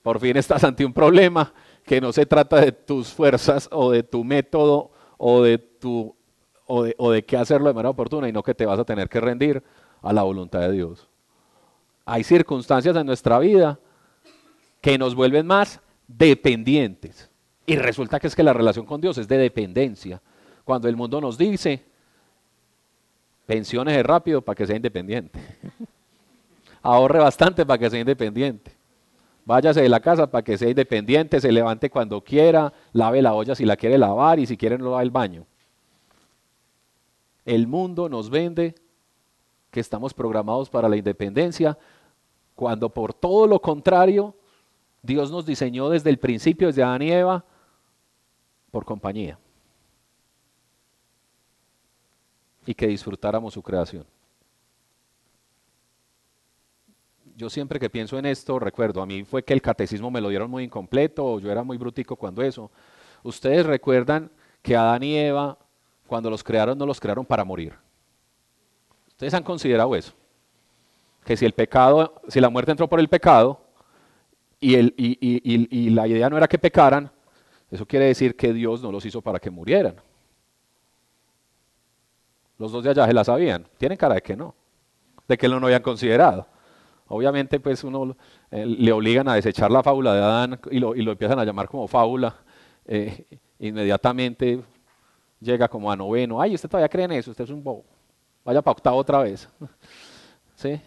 Por 0.02 0.20
fin 0.20 0.36
estás 0.36 0.64
ante 0.66 0.84
un 0.84 0.92
problema 0.92 1.54
que 1.86 2.02
no 2.02 2.12
se 2.12 2.26
trata 2.26 2.60
de 2.60 2.74
tus 2.74 3.14
fuerzas 3.14 3.70
o 3.72 3.92
de 3.92 4.04
tu 4.04 4.26
método 4.26 4.92
o 5.18 5.42
de 5.42 5.58
tu 5.58 6.14
o 6.66 6.84
de, 6.84 6.96
o 6.98 7.12
de 7.12 7.24
qué 7.24 7.38
hacerlo 7.38 7.70
de 7.70 7.74
manera 7.74 7.92
oportuna 7.92 8.28
y 8.28 8.34
no 8.34 8.44
que 8.44 8.56
te 8.56 8.66
vas 8.66 8.80
a 8.80 8.84
tener 8.84 9.08
que 9.08 9.22
rendir 9.22 9.64
a 10.02 10.12
la 10.12 10.24
voluntad 10.24 10.60
de 10.60 10.74
Dios. 10.74 11.08
Hay 12.06 12.26
circunstancias 12.26 12.96
en 12.98 13.06
nuestra 13.06 13.40
vida 13.40 13.80
que 14.82 14.98
nos 14.98 15.16
vuelven 15.16 15.48
más 15.48 15.80
dependientes. 16.08 17.29
Y 17.70 17.76
resulta 17.76 18.20
que 18.20 18.26
es 18.26 18.36
que 18.36 18.42
la 18.42 18.52
relación 18.52 18.84
con 18.84 19.00
Dios 19.00 19.20
es 19.20 19.28
de 19.28 19.38
dependencia. 19.38 20.20
Cuando 20.64 20.88
el 20.88 20.96
mundo 20.96 21.22
nos 21.22 21.38
dice, 21.38 21.86
pensiones 23.46 24.04
rápido 24.04 24.42
para 24.42 24.56
que 24.56 24.66
sea 24.66 24.76
independiente. 24.76 25.40
Ahorre 26.82 27.20
bastante 27.20 27.68
para 27.68 27.78
que 27.78 27.88
sea 27.92 28.00
independiente. 28.00 28.72
Váyase 29.46 29.84
de 29.84 29.90
la 29.90 30.00
casa 30.00 30.32
para 30.32 30.44
que 30.44 30.58
sea 30.58 30.68
independiente, 30.68 31.40
se 31.40 31.52
levante 31.52 31.92
cuando 31.92 32.24
quiera, 32.24 32.74
lave 32.92 33.22
la 33.22 33.36
olla 33.36 33.54
si 33.54 33.66
la 33.66 33.78
quiere 33.78 34.00
lavar 34.00 34.40
y 34.40 34.48
si 34.48 34.58
quiere 34.58 34.76
no 34.80 34.86
lava 34.86 35.04
el 35.04 35.12
baño. 35.12 35.46
El 37.46 37.68
mundo 37.68 38.10
nos 38.10 38.32
vende 38.32 38.74
que 39.70 39.80
estamos 39.80 40.16
programados 40.16 40.72
para 40.72 40.90
la 40.90 40.98
independencia, 40.98 41.78
cuando 42.56 42.90
por 42.90 43.14
todo 43.14 43.46
lo 43.46 43.62
contrario, 43.62 44.34
Dios 45.04 45.30
nos 45.30 45.46
diseñó 45.46 45.90
desde 45.90 46.10
el 46.10 46.18
principio, 46.18 46.66
desde 46.66 46.82
Adán 46.82 47.04
y 47.04 47.12
Eva, 47.12 47.46
por 48.72 48.86
compañía. 48.86 49.38
Y 52.66 52.74
que 52.74 52.88
disfrutáramos 52.88 53.54
su 53.54 53.62
creación. 53.64 54.06
Yo 57.36 57.50
siempre 57.50 57.80
que 57.80 57.90
pienso 57.90 58.18
en 58.20 58.26
esto, 58.26 58.60
recuerdo, 58.60 59.02
a 59.02 59.06
mí 59.06 59.24
fue 59.24 59.44
que 59.44 59.54
el 59.54 59.62
catecismo 59.62 60.12
me 60.12 60.20
lo 60.20 60.28
dieron 60.30 60.52
muy 60.52 60.66
incompleto, 60.66 61.26
o 61.26 61.40
yo 61.40 61.50
era 61.50 61.64
muy 61.64 61.78
brutico 61.78 62.16
cuando 62.16 62.42
eso. 62.42 62.70
Ustedes 63.24 63.66
recuerdan 63.66 64.30
que 64.62 64.76
Adán 64.76 65.04
y 65.04 65.16
Eva, 65.16 65.58
cuando 66.06 66.30
los 66.30 66.44
crearon, 66.44 66.78
no 66.78 66.86
los 66.86 67.00
crearon 67.00 67.26
para 67.26 67.46
morir. 67.46 67.74
Ustedes 69.08 69.34
han 69.34 69.44
considerado 69.44 69.96
eso. 69.96 70.14
Que 71.24 71.38
si 71.38 71.46
el 71.46 71.54
pecado, 71.54 72.22
si 72.28 72.42
la 72.42 72.50
muerte 72.50 72.72
entró 72.72 72.90
por 72.90 73.00
el 73.00 73.08
pecado, 73.08 73.62
y, 74.60 74.76
y 74.98 75.90
la 75.92 76.08
idea 76.08 76.30
no 76.30 76.36
era 76.36 76.48
que 76.48 76.58
pecaran, 76.58 77.10
eso 77.72 77.86
quiere 77.86 78.06
decir 78.06 78.36
que 78.36 78.54
Dios 78.54 78.82
no 78.82 78.92
los 78.92 79.06
hizo 79.06 79.22
para 79.22 79.40
que 79.40 79.52
murieran. 79.52 79.96
Los 82.58 82.72
dos 82.72 82.84
de 82.84 82.90
allá 82.90 83.06
se 83.06 83.14
la 83.14 83.24
sabían. 83.24 83.68
Tienen 83.78 83.98
cara 83.98 84.16
de 84.16 84.22
que 84.22 84.36
no, 84.36 84.56
de 85.28 85.38
que 85.38 85.48
lo 85.48 85.60
no 85.60 85.68
habían 85.68 85.82
considerado. 85.82 86.48
Obviamente, 87.08 87.60
pues 87.60 87.84
uno 87.84 88.16
eh, 88.52 88.66
le 88.66 88.92
obligan 88.92 89.28
a 89.30 89.36
desechar 89.36 89.72
la 89.72 89.82
fábula 89.82 90.14
de 90.14 90.22
Adán 90.22 90.60
y 90.70 90.80
lo, 90.80 90.96
y 90.96 91.02
lo 91.02 91.12
empiezan 91.12 91.40
a 91.40 91.46
llamar 91.46 91.68
como 91.68 91.88
fábula. 91.88 92.36
Eh, 92.86 93.26
inmediatamente 93.60 94.62
llega 95.40 95.68
como 95.68 95.92
a 95.92 95.96
noveno. 95.96 96.42
Ay, 96.42 96.56
usted 96.56 96.70
todavía 96.70 96.90
cree 96.90 97.06
en 97.06 97.14
eso, 97.14 97.32
usted 97.32 97.46
es 97.46 97.50
un 97.50 97.64
bobo. 97.64 97.86
Vaya 98.44 98.62
para 98.62 98.74
octavo 98.74 98.98
otra 98.98 99.20
vez. 99.20 99.48
¿Sí? 100.56 100.80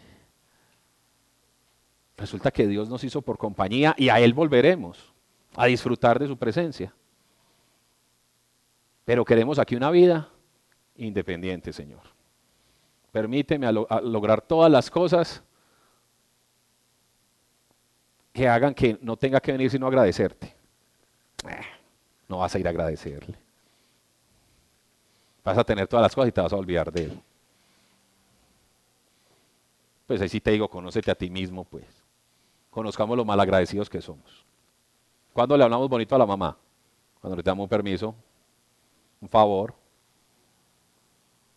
Resulta 2.16 2.51
que 2.51 2.66
Dios 2.66 2.89
nos 2.89 3.03
hizo 3.05 3.22
por 3.22 3.39
compañía 3.39 3.95
y 3.97 4.09
a 4.09 4.20
Él 4.20 4.35
volveremos 4.35 5.11
a 5.57 5.66
disfrutar 5.66 6.18
de 6.18 6.26
su 6.26 6.36
presencia. 6.36 6.92
Pero 9.05 9.24
queremos 9.24 9.59
aquí 9.59 9.74
una 9.74 9.90
vida 9.90 10.28
independiente, 10.96 11.72
Señor. 11.72 12.03
Permíteme 13.11 13.70
lograr 13.72 14.40
todas 14.40 14.70
las 14.70 14.90
cosas 14.90 15.42
que 18.32 18.48
hagan 18.48 18.74
que 18.74 18.98
no 19.03 19.16
tenga 19.16 19.40
que 19.40 19.53
venir 19.53 19.70
sino 19.70 19.86
agradecerte. 19.86 20.55
Eh, 21.46 21.61
no 22.28 22.38
vas 22.38 22.55
a 22.55 22.59
ir 22.59 22.66
a 22.66 22.70
agradecerle. 22.70 23.36
Vas 25.44 25.59
a 25.59 25.64
tener 25.64 25.86
todas 25.88 26.05
las 26.05 26.14
cosas 26.14 26.28
y 26.28 26.32
te 26.32 26.40
vas 26.40 26.53
a 26.53 26.57
olvidar 26.57 26.90
de 26.90 27.05
él. 27.05 27.22
Pues 30.07 30.20
ahí 30.20 30.28
sí 30.28 30.40
te 30.40 30.53
digo, 30.53 30.68
conócete 30.68 31.11
a 31.11 31.14
ti 31.14 31.28
mismo, 31.28 31.64
pues. 31.64 31.84
Conozcamos 32.70 33.16
lo 33.16 33.24
malagradecidos 33.24 33.90
que 33.90 34.00
somos. 34.00 34.46
¿Cuándo 35.33 35.57
le 35.57 35.64
hablamos 35.64 35.89
bonito 35.89 36.14
a 36.14 36.18
la 36.18 36.26
mamá? 36.26 36.57
Cuando 37.20 37.37
le 37.37 37.43
damos 37.43 37.64
un 37.64 37.68
permiso, 37.68 38.14
un 39.20 39.28
favor. 39.28 39.74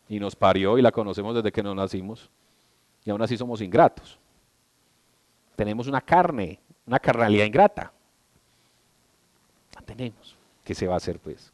Y 0.08 0.20
nos 0.20 0.36
parió 0.36 0.78
y 0.78 0.82
la 0.82 0.92
conocemos 0.92 1.36
desde 1.36 1.52
que 1.52 1.64
nos 1.64 1.76
nacimos. 1.76 2.30
Y 3.04 3.10
aún 3.10 3.22
así 3.22 3.36
somos 3.38 3.62
ingratos. 3.62 4.18
Tenemos 5.56 5.88
una 5.88 6.02
carne, 6.02 6.60
una 6.86 7.00
carnalidad 7.00 7.46
ingrata. 7.46 7.92
La 9.74 9.82
tenemos. 9.82 10.38
¿Qué 10.64 10.74
se 10.74 10.88
va 10.88 10.94
a 10.94 10.98
hacer 10.98 11.20
pues? 11.20 11.52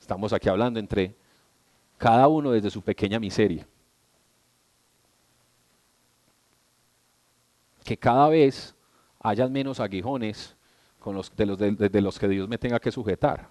Estamos 0.00 0.32
aquí 0.32 0.48
hablando 0.48 0.80
entre 0.80 1.14
cada 1.98 2.28
uno 2.28 2.50
desde 2.50 2.70
su 2.70 2.82
pequeña 2.82 3.18
miseria. 3.18 3.66
Que 7.84 7.96
cada 7.96 8.28
vez 8.28 8.74
hayan 9.20 9.52
menos 9.52 9.80
aguijones 9.80 10.55
de, 11.36 11.46
los, 11.46 11.58
de, 11.58 12.00
los 12.00 12.18
que 12.18 12.28
Dios 12.28 12.48
me 12.48 12.58
tenga 12.58 12.80
que 12.80 12.90
sujetar. 12.90 13.48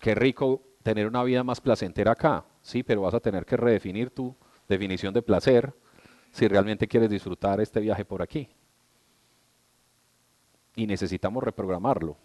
Qué 0.00 0.14
rico 0.14 0.62
tener 0.82 1.06
una 1.06 1.22
vida 1.22 1.44
más 1.44 1.60
placentera 1.60 2.12
acá, 2.12 2.44
sí, 2.60 2.82
pero 2.82 3.02
vas 3.02 3.14
a 3.14 3.20
tener 3.20 3.46
que 3.46 3.56
redefinir 3.56 4.10
tu 4.10 4.34
definición 4.68 5.14
de 5.14 5.22
placer 5.22 5.72
si 6.32 6.48
realmente 6.48 6.88
quieres 6.88 7.10
disfrutar 7.10 7.60
este 7.60 7.78
viaje 7.78 8.04
por 8.04 8.22
aquí. 8.22 8.48
Y 10.74 10.86
necesitamos 10.86 11.44
reprogramarlo, 11.44 12.16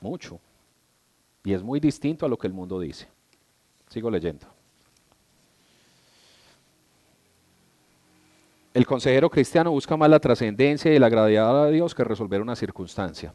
mucho. 0.00 0.38
Y 1.42 1.54
es 1.54 1.62
muy 1.62 1.80
distinto 1.80 2.26
a 2.26 2.28
lo 2.28 2.38
que 2.38 2.46
el 2.46 2.52
mundo 2.52 2.78
dice. 2.78 3.08
Sigo 3.88 4.10
leyendo. 4.10 4.46
El 8.74 8.86
consejero 8.86 9.28
cristiano 9.28 9.70
busca 9.70 9.96
más 9.96 10.08
la 10.08 10.18
trascendencia 10.18 10.92
y 10.92 10.98
la 10.98 11.10
gravedad 11.10 11.66
de 11.66 11.72
Dios 11.72 11.94
que 11.94 12.04
resolver 12.04 12.40
una 12.40 12.56
circunstancia. 12.56 13.34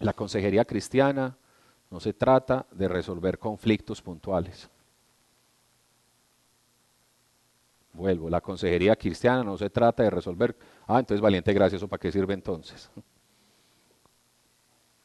La 0.00 0.14
consejería 0.14 0.64
cristiana 0.64 1.36
no 1.90 2.00
se 2.00 2.14
trata 2.14 2.66
de 2.70 2.88
resolver 2.88 3.38
conflictos 3.38 4.00
puntuales. 4.00 4.70
Vuelvo, 7.92 8.30
la 8.30 8.40
consejería 8.40 8.96
cristiana 8.96 9.42
no 9.42 9.58
se 9.58 9.68
trata 9.68 10.02
de 10.04 10.10
resolver, 10.10 10.56
ah, 10.86 11.00
entonces 11.00 11.20
valiente 11.20 11.52
gracias, 11.52 11.80
¿eso 11.80 11.88
para 11.88 12.00
qué 12.00 12.12
sirve 12.12 12.32
entonces? 12.32 12.90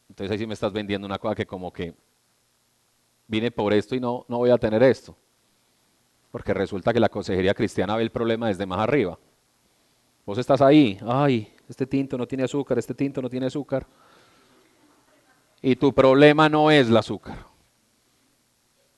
Entonces 0.09 0.31
ahí 0.31 0.37
sí 0.37 0.45
me 0.45 0.53
estás 0.53 0.71
vendiendo 0.71 1.07
una 1.07 1.17
cosa 1.17 1.33
que 1.33 1.47
como 1.47 1.73
que 1.73 1.95
vine 3.25 3.49
por 3.49 3.73
esto 3.73 3.95
y 3.95 3.99
no, 3.99 4.25
no 4.27 4.37
voy 4.37 4.51
a 4.51 4.59
tener 4.59 4.83
esto. 4.83 5.17
Porque 6.29 6.53
resulta 6.53 6.93
que 6.93 6.99
la 6.99 7.09
consejería 7.09 7.55
cristiana 7.55 7.95
ve 7.95 8.03
el 8.03 8.11
problema 8.11 8.47
desde 8.47 8.67
más 8.67 8.77
arriba. 8.77 9.17
Vos 10.25 10.37
estás 10.37 10.61
ahí, 10.61 10.97
ay, 11.05 11.53
este 11.67 11.85
tinto 11.85 12.17
no 12.17 12.25
tiene 12.27 12.43
azúcar, 12.43 12.77
este 12.79 12.93
tinto 12.93 13.21
no 13.21 13.29
tiene 13.29 13.47
azúcar. 13.47 13.85
Y 15.61 15.75
tu 15.75 15.93
problema 15.93 16.49
no 16.49 16.71
es 16.71 16.87
el 16.87 16.97
azúcar. 16.97 17.53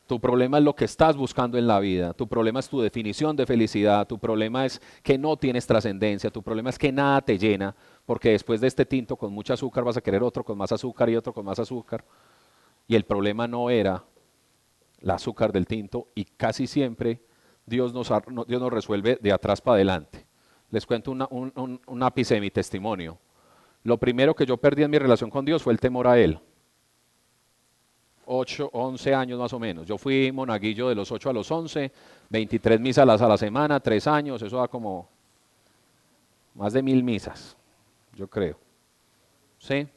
Tu 0.08 0.20
problema 0.20 0.60
es 0.60 0.64
lo 0.64 0.76
que 0.76 0.86
estás 0.86 1.18
buscando 1.18 1.58
en 1.58 1.66
la 1.66 1.80
vida. 1.80 2.14
Tu 2.14 2.28
problema 2.28 2.60
es 2.60 2.70
tu 2.70 2.80
definición 2.80 3.36
de 3.36 3.46
felicidad. 3.46 4.06
Tu 4.08 4.20
problema 4.20 4.66
es 4.66 4.80
que 5.02 5.18
no 5.18 5.36
tienes 5.36 5.66
trascendencia. 5.66 6.30
Tu 6.30 6.44
problema 6.44 6.70
es 6.70 6.78
que 6.78 6.92
nada 6.92 7.22
te 7.22 7.40
llena. 7.40 7.76
Porque 8.06 8.30
después 8.30 8.62
de 8.62 8.68
este 8.68 8.86
tinto 8.86 9.16
con 9.16 9.34
mucho 9.34 9.54
azúcar 9.54 9.84
vas 9.84 9.98
a 9.98 10.02
querer 10.02 10.22
otro 10.22 10.44
con 10.44 10.58
más 10.60 10.72
azúcar 10.72 11.10
y 11.10 11.16
otro 11.16 11.34
con 11.34 11.46
más 11.46 11.58
azúcar. 11.58 12.06
Y 12.88 12.96
el 12.96 13.06
problema 13.06 13.48
no 13.48 13.72
era 13.72 14.04
el 15.00 15.10
azúcar 15.10 15.52
del 15.52 15.66
tinto. 15.66 16.10
Y 16.14 16.26
casi 16.26 16.68
siempre 16.68 17.22
Dios 17.66 17.92
nos, 17.92 18.12
Dios 18.48 18.62
nos 18.62 18.72
resuelve 18.72 19.18
de 19.20 19.32
atrás 19.32 19.60
para 19.60 19.76
adelante. 19.76 20.25
Les 20.76 20.86
cuento 20.86 21.12
un, 21.12 22.04
ápice 22.04 22.34
de 22.34 22.42
mi 22.42 22.52
testimonio. 22.52 23.18
Lo 23.84 23.98
primero 23.98 24.36
que 24.36 24.46
yo 24.46 24.58
perdí 24.58 24.84
en 24.84 24.92
mi 24.92 25.00
relación 25.00 25.30
con 25.30 25.46
Dios 25.46 25.64
fue 25.64 25.72
el 25.72 25.80
temor 25.80 26.06
a 26.06 26.20
Él. 26.20 26.38
8, 28.26 28.72
11 28.74 29.16
años 29.16 29.40
más 29.40 29.54
o 29.54 29.60
menos. 29.60 29.88
Yo 29.88 29.98
fui 29.98 30.34
monaguillo 30.34 30.90
de 30.90 30.96
los 30.96 31.10
8 31.14 31.30
a 31.30 31.32
los 31.32 31.50
11, 31.50 31.94
23 32.30 32.82
misas 32.82 33.22
a 33.22 33.26
la 33.26 33.38
semana, 33.38 33.80
3 33.80 34.06
años, 34.08 34.42
eso 34.42 34.58
da 34.58 34.68
como 34.68 35.08
más 36.56 36.74
de 36.74 36.84
mil 36.84 37.06
misas, 37.06 37.56
yo 38.14 38.28
creo. 38.28 38.58
¿Sí? 39.58 39.88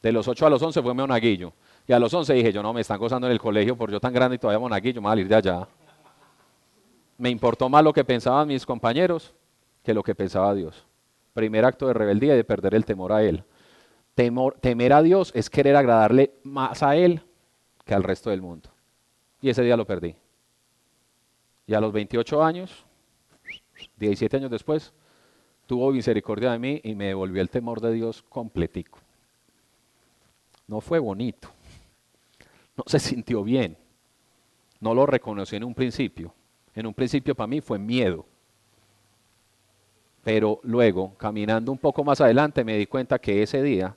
De 0.00 0.12
los 0.12 0.28
8 0.28 0.46
a 0.46 0.50
los 0.50 0.62
11 0.62 0.82
fue 0.82 0.94
monaguillo. 0.94 1.52
Y 1.88 1.92
a 1.92 1.98
los 1.98 2.14
11 2.14 2.32
dije, 2.32 2.52
yo 2.52 2.62
no, 2.62 2.72
me 2.72 2.82
están 2.82 3.00
gozando 3.00 3.26
en 3.26 3.32
el 3.32 3.40
colegio 3.40 3.76
por 3.76 3.90
yo 3.90 3.98
tan 3.98 4.12
grande 4.12 4.36
y 4.36 4.38
todavía 4.38 4.60
monaguillo, 4.60 5.00
me 5.00 5.06
voy 5.06 5.08
a 5.08 5.14
salir 5.14 5.26
de 5.26 5.34
allá. 5.34 5.66
Me 7.18 7.28
importó 7.28 7.68
más 7.68 7.82
lo 7.82 7.92
que 7.92 8.04
pensaban 8.04 8.46
mis 8.46 8.64
compañeros 8.64 9.34
que 9.82 9.94
lo 9.94 10.02
que 10.02 10.14
pensaba 10.14 10.54
Dios. 10.54 10.86
Primer 11.34 11.64
acto 11.64 11.86
de 11.86 11.94
rebeldía 11.94 12.34
y 12.34 12.36
de 12.36 12.44
perder 12.44 12.74
el 12.74 12.84
temor 12.84 13.12
a 13.12 13.22
Él. 13.22 13.44
Temor, 14.14 14.58
temer 14.60 14.92
a 14.92 15.02
Dios 15.02 15.32
es 15.34 15.48
querer 15.48 15.76
agradarle 15.76 16.34
más 16.42 16.82
a 16.82 16.96
Él 16.96 17.22
que 17.84 17.94
al 17.94 18.02
resto 18.02 18.30
del 18.30 18.42
mundo. 18.42 18.70
Y 19.40 19.48
ese 19.48 19.62
día 19.62 19.76
lo 19.76 19.86
perdí. 19.86 20.14
Y 21.66 21.74
a 21.74 21.80
los 21.80 21.92
28 21.92 22.42
años, 22.42 22.84
17 23.96 24.36
años 24.36 24.50
después, 24.50 24.92
tuvo 25.66 25.90
misericordia 25.90 26.52
de 26.52 26.58
mí 26.58 26.80
y 26.84 26.94
me 26.94 27.06
devolvió 27.06 27.40
el 27.40 27.50
temor 27.50 27.80
de 27.80 27.92
Dios 27.92 28.22
completico. 28.28 28.98
No 30.66 30.80
fue 30.80 30.98
bonito. 30.98 31.48
No 32.76 32.84
se 32.86 32.98
sintió 32.98 33.42
bien. 33.42 33.76
No 34.80 34.94
lo 34.94 35.06
reconocí 35.06 35.56
en 35.56 35.64
un 35.64 35.74
principio. 35.74 36.34
En 36.74 36.86
un 36.86 36.94
principio 36.94 37.34
para 37.34 37.46
mí 37.46 37.60
fue 37.60 37.78
miedo. 37.78 38.26
Pero 40.22 40.60
luego, 40.62 41.14
caminando 41.16 41.72
un 41.72 41.78
poco 41.78 42.04
más 42.04 42.20
adelante, 42.20 42.64
me 42.64 42.76
di 42.76 42.86
cuenta 42.86 43.18
que 43.18 43.42
ese 43.42 43.62
día 43.62 43.96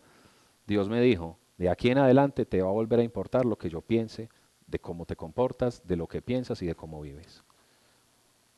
Dios 0.66 0.90
me 0.90 1.00
dijo, 1.02 1.38
de 1.58 1.70
aquí 1.70 1.90
en 1.90 2.00
adelante 2.00 2.46
te 2.46 2.62
va 2.62 2.70
a 2.70 2.74
volver 2.74 3.00
a 3.00 3.04
importar 3.04 3.46
lo 3.46 3.58
que 3.58 3.70
yo 3.70 3.82
piense, 3.82 4.30
de 4.66 4.80
cómo 4.80 5.06
te 5.06 5.16
comportas, 5.16 5.86
de 5.86 5.96
lo 5.96 6.08
que 6.08 6.22
piensas 6.22 6.62
y 6.62 6.66
de 6.66 6.76
cómo 6.76 7.02
vives. 7.02 7.44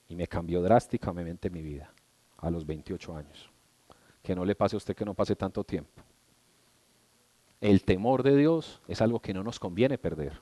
Y 0.07 0.15
me 0.15 0.27
cambió 0.27 0.61
drásticamente 0.61 1.49
mi 1.49 1.61
vida 1.61 1.91
a 2.37 2.49
los 2.49 2.65
28 2.65 3.15
años. 3.15 3.51
Que 4.23 4.35
no 4.35 4.45
le 4.45 4.55
pase 4.55 4.75
a 4.75 4.77
usted 4.77 4.95
que 4.95 5.05
no 5.05 5.13
pase 5.13 5.35
tanto 5.35 5.63
tiempo. 5.63 6.01
El 7.59 7.83
temor 7.83 8.23
de 8.23 8.35
Dios 8.35 8.81
es 8.87 9.01
algo 9.01 9.19
que 9.19 9.33
no 9.33 9.43
nos 9.43 9.59
conviene 9.59 9.97
perder. 9.97 10.39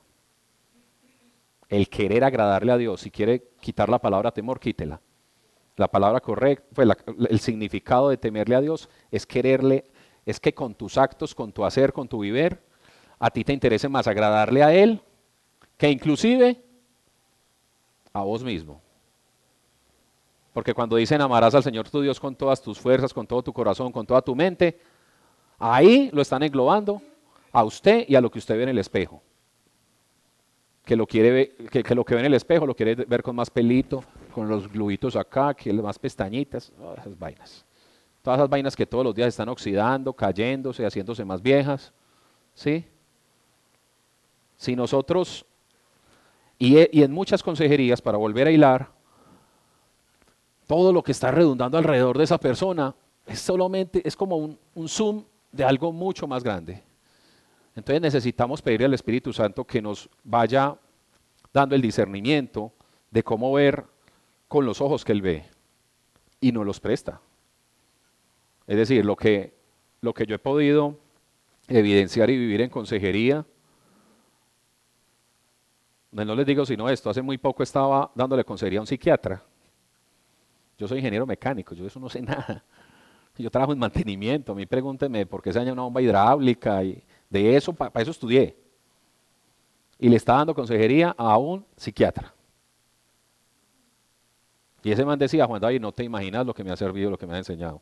El 1.70 1.90
querer 1.90 2.24
agradarle 2.24 2.72
a 2.72 2.78
Dios, 2.78 3.02
si 3.02 3.10
quiere 3.10 3.48
quitar 3.60 3.90
la 3.90 4.00
palabra 4.00 4.32
temor, 4.32 4.60
quítela. 4.60 5.02
La 5.76 5.88
palabra 5.88 6.22
correcta, 6.22 6.66
pues 6.74 6.88
el 7.30 7.40
significado 7.40 8.10
de 8.10 8.18
temerle 8.18 8.56
a 8.56 8.62
Dios 8.62 8.90
es 9.12 9.26
quererle, 9.26 9.86
es 10.26 10.40
que 10.40 10.54
con 10.54 10.74
tus 10.74 10.98
actos, 10.98 11.36
con 11.36 11.52
tu 11.52 11.66
hacer, 11.66 11.92
con 11.92 12.08
tu 12.08 12.20
vivir, 12.20 12.60
a 13.20 13.30
ti 13.30 13.44
te 13.44 13.54
interese 13.54 13.90
más 13.90 14.08
agradarle 14.08 14.64
a 14.64 14.74
Él 14.74 15.02
que 15.78 15.90
inclusive 15.90 16.62
a 18.14 18.22
vos 18.22 18.44
mismo. 18.44 18.82
Porque 20.54 20.74
cuando 20.74 20.96
dicen 20.96 21.22
amarás 21.22 21.54
al 21.54 21.64
Señor 21.64 21.90
tu 21.90 22.02
Dios 22.02 22.20
con 22.20 22.36
todas 22.36 22.62
tus 22.62 22.80
fuerzas, 22.80 23.14
con 23.14 23.28
todo 23.28 23.44
tu 23.44 23.52
corazón, 23.52 23.92
con 23.92 24.06
toda 24.06 24.22
tu 24.22 24.34
mente, 24.36 24.80
ahí 25.60 26.10
lo 26.14 26.22
están 26.22 26.44
englobando 26.44 27.02
a 27.52 27.64
usted 27.66 28.06
y 28.08 28.16
a 28.16 28.22
lo 28.22 28.32
que 28.32 28.40
usted 28.40 28.56
ve 28.56 28.64
en 28.64 28.70
el 28.70 28.78
espejo 28.78 29.22
que 30.86 30.96
lo 30.96 31.08
quiere 31.08 31.56
que, 31.72 31.96
lo 31.96 32.06
que 32.06 32.14
ve 32.14 32.22
en 32.22 32.28
el 32.28 32.34
espejo 32.36 32.66
lo 32.66 32.76
quiere 32.76 32.96
ver 32.96 33.24
con 33.24 33.36
más 33.36 33.50
pelito, 33.50 34.04
con 34.36 34.50
los 34.50 34.70
gluitos 34.70 35.16
acá, 35.16 35.54
que 35.54 35.72
más 35.72 35.98
pestañitas, 35.98 36.70
esas 36.98 37.18
vainas. 37.18 37.66
todas 38.22 38.38
esas 38.38 38.50
vainas 38.50 38.76
que 38.76 38.86
todos 38.86 39.06
los 39.06 39.16
días 39.16 39.30
están 39.30 39.48
oxidando, 39.48 40.12
cayéndose, 40.12 40.86
haciéndose 40.86 41.24
más 41.24 41.42
viejas, 41.42 41.94
¿sí? 42.54 42.86
Si 44.58 44.76
nosotros, 44.76 45.46
y, 46.60 46.76
y 46.92 47.04
en 47.04 47.14
muchas 47.14 47.42
consejerías, 47.42 48.02
para 48.02 48.18
volver 48.18 48.48
a 48.48 48.52
hilar, 48.52 48.92
todo 50.68 50.92
lo 50.92 51.02
que 51.02 51.14
está 51.14 51.32
redundando 51.32 51.78
alrededor 51.78 52.18
de 52.18 52.26
esa 52.26 52.38
persona 52.38 52.94
es 53.26 53.40
solamente, 53.40 54.06
es 54.06 54.18
como 54.18 54.36
un, 54.36 54.60
un 54.74 54.90
zoom 54.90 55.24
de 55.50 55.64
algo 55.64 55.94
mucho 55.94 56.28
más 56.28 56.44
grande. 56.44 56.84
Entonces 57.74 58.02
necesitamos 58.02 58.62
pedirle 58.62 58.88
al 58.88 58.94
Espíritu 58.96 59.32
Santo 59.32 59.64
que 59.64 59.82
nos 59.82 60.10
vaya 60.26 60.78
dando 61.54 61.74
el 61.74 61.82
discernimiento 61.82 62.74
de 63.12 63.24
cómo 63.24 63.54
ver 63.54 63.95
con 64.56 64.66
los 64.66 64.80
ojos 64.80 65.04
que 65.04 65.12
Él 65.12 65.22
ve 65.22 65.44
y 66.40 66.54
no 66.54 66.64
los 66.64 66.80
presta. 66.80 67.20
Es 68.66 68.78
decir, 68.78 69.04
lo 69.04 69.18
que, 69.18 69.54
lo 70.00 70.14
que 70.14 70.26
yo 70.26 70.34
he 70.34 70.40
podido 70.40 70.98
evidenciar 71.68 72.30
y 72.30 72.38
vivir 72.38 72.62
en 72.62 72.70
consejería, 72.70 73.46
no 76.12 76.36
les 76.36 76.46
digo 76.46 76.66
sino 76.66 76.88
esto, 76.88 77.10
hace 77.10 77.22
muy 77.22 77.38
poco 77.38 77.64
estaba 77.64 78.10
dándole 78.16 78.46
consejería 78.46 78.80
a 78.80 78.84
un 78.84 78.88
psiquiatra. 78.88 79.44
Yo 80.78 80.88
soy 80.88 81.00
ingeniero 81.00 81.26
mecánico, 81.26 81.76
yo 81.76 81.84
de 81.84 81.90
eso 81.90 82.00
no 82.00 82.08
sé 82.08 82.22
nada. 82.22 82.64
Yo 83.38 83.52
trabajo 83.52 83.74
en 83.74 83.80
mantenimiento, 83.80 84.54
a 84.54 84.56
mí 84.56 84.66
pregúnteme 84.66 85.26
por 85.26 85.42
qué 85.42 85.52
se 85.52 85.60
daña 85.60 85.74
una 85.74 85.82
bomba 85.82 86.02
hidráulica 86.02 86.82
y 86.82 87.04
de 87.30 87.58
eso, 87.58 87.74
para 87.74 88.02
eso 88.02 88.12
estudié. 88.12 88.56
Y 90.00 90.08
le 90.08 90.16
estaba 90.16 90.38
dando 90.38 90.56
consejería 90.56 91.14
a 91.18 91.38
un 91.38 91.66
psiquiatra. 91.76 92.35
Y 94.86 94.92
ese 94.92 95.04
man 95.04 95.18
decía, 95.18 95.48
Juan 95.48 95.60
David, 95.60 95.82
no 95.82 95.92
te 95.92 96.04
imaginas 96.04 96.46
lo 96.46 96.54
que 96.54 96.64
me 96.64 96.72
ha 96.72 96.76
servido, 96.76 97.10
lo 97.10 97.18
que 97.18 97.26
me 97.26 97.34
ha 97.34 97.40
enseñado. 97.40 97.82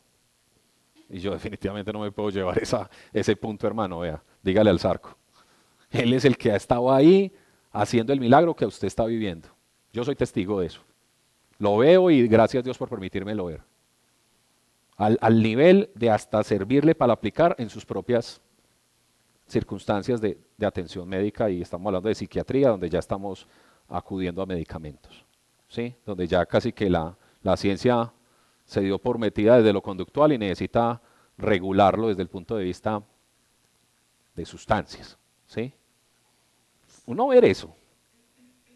Y 1.10 1.20
yo 1.20 1.34
definitivamente 1.34 1.92
no 1.92 2.00
me 2.00 2.14
puedo 2.14 2.30
llevar 2.30 2.58
ese 3.12 3.36
punto, 3.36 3.68
hermano, 3.68 4.00
vea, 4.00 4.24
dígale 4.42 4.70
al 4.70 4.80
zarco. 4.80 5.18
Él 5.92 6.14
es 6.14 6.24
el 6.24 6.38
que 6.38 6.54
ha 6.54 6.56
estado 6.56 6.94
ahí 6.94 7.34
haciendo 7.74 8.14
el 8.14 8.22
milagro 8.22 8.56
que 8.56 8.66
usted 8.66 8.88
está 8.88 9.04
viviendo. 9.04 9.50
Yo 9.92 10.06
soy 10.06 10.16
testigo 10.16 10.62
de 10.62 10.68
eso. 10.68 10.82
Lo 11.58 11.76
veo 11.76 12.10
y 12.10 12.26
gracias 12.30 12.62
a 12.62 12.64
Dios 12.64 12.78
por 12.78 12.88
permitírmelo 12.88 13.46
ver. 13.46 13.62
Al, 14.96 15.18
al 15.20 15.44
nivel 15.44 15.90
de 15.96 16.10
hasta 16.10 16.42
servirle 16.42 16.96
para 16.96 17.12
aplicar 17.12 17.54
en 17.60 17.70
sus 17.70 17.86
propias 17.86 18.42
circunstancias 19.48 20.22
de, 20.22 20.38
atención 20.66 21.08
médica 21.10 21.50
y 21.50 21.62
estamos 21.62 21.88
hablando 21.88 22.08
de 22.08 22.16
psiquiatría, 22.16 22.70
donde 22.70 22.90
ya 22.90 23.00
estamos 23.00 23.46
acudiendo 23.90 24.42
a 24.42 24.46
medicamentos, 24.46 25.26
¿sí? 25.74 25.96
donde 26.06 26.28
ya 26.28 26.46
casi 26.46 26.72
que 26.72 26.88
la, 26.88 27.18
la 27.42 27.58
ciencia 27.58 28.14
se 28.64 28.82
dio 28.82 29.00
por 29.00 29.18
metida 29.18 29.58
desde 29.58 29.74
lo 29.74 29.82
conductual 29.82 30.32
y 30.32 30.38
necesita 30.38 31.02
regularlo 31.36 32.10
desde 32.10 32.22
el 32.22 32.30
punto 32.30 32.56
de 32.56 32.64
vista 32.64 33.02
de 34.36 34.46
sustancias. 34.46 35.18
¿sí? 35.48 35.74
Uno 37.08 37.28
ver 37.30 37.46
eso, 37.46 37.76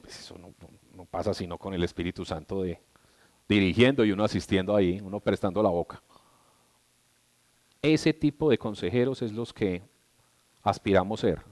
pues 0.02 0.20
eso 0.20 0.40
no, 0.40 0.56
no, 0.96 1.06
pasa 1.06 1.36
sino 1.36 1.60
con 1.60 1.76
el 1.76 1.84
Espíritu 1.84 2.26
Santo 2.26 2.64
de 2.64 2.82
dirigiendo 3.48 4.04
y 4.04 4.12
uno 4.12 4.24
asistiendo 4.24 4.76
ahí, 4.76 5.00
uno 5.00 5.20
prestando 5.20 5.62
la 5.62 5.70
boca. 5.70 6.02
Ese 7.80 8.12
tipo 8.12 8.50
de 8.50 8.58
consejeros 8.58 9.22
es 9.22 9.32
los 9.32 9.54
que 9.54 9.84
aspiramos 10.64 11.20
ser 11.20 11.46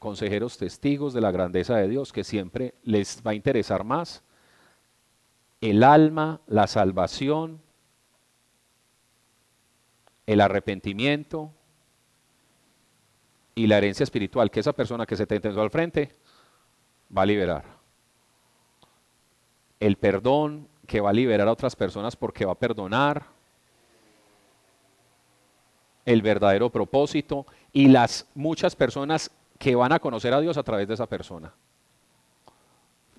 consejeros 0.00 0.58
testigos 0.58 1.12
de 1.12 1.20
la 1.20 1.30
grandeza 1.30 1.76
de 1.76 1.86
Dios, 1.86 2.12
que 2.12 2.24
siempre 2.24 2.74
les 2.82 3.22
va 3.24 3.30
a 3.30 3.34
interesar 3.34 3.84
más 3.84 4.24
el 5.60 5.84
alma, 5.84 6.40
la 6.46 6.66
salvación, 6.66 7.60
el 10.26 10.40
arrepentimiento 10.40 11.52
y 13.54 13.66
la 13.66 13.78
herencia 13.78 14.04
espiritual 14.04 14.50
que 14.50 14.60
esa 14.60 14.72
persona 14.72 15.04
que 15.04 15.16
se 15.16 15.26
te 15.26 15.36
intentó 15.36 15.60
al 15.60 15.70
frente 15.70 16.16
va 17.16 17.22
a 17.22 17.26
liberar. 17.26 17.64
El 19.78 19.96
perdón 19.96 20.66
que 20.86 21.00
va 21.00 21.10
a 21.10 21.12
liberar 21.12 21.46
a 21.46 21.52
otras 21.52 21.76
personas 21.76 22.16
porque 22.16 22.46
va 22.46 22.52
a 22.52 22.58
perdonar. 22.58 23.26
El 26.06 26.22
verdadero 26.22 26.70
propósito 26.70 27.46
y 27.72 27.88
las 27.88 28.26
muchas 28.34 28.74
personas 28.74 29.30
que 29.60 29.76
van 29.76 29.92
a 29.92 29.98
conocer 29.98 30.32
a 30.32 30.40
Dios 30.40 30.56
a 30.56 30.62
través 30.62 30.88
de 30.88 30.94
esa 30.94 31.06
persona. 31.06 31.52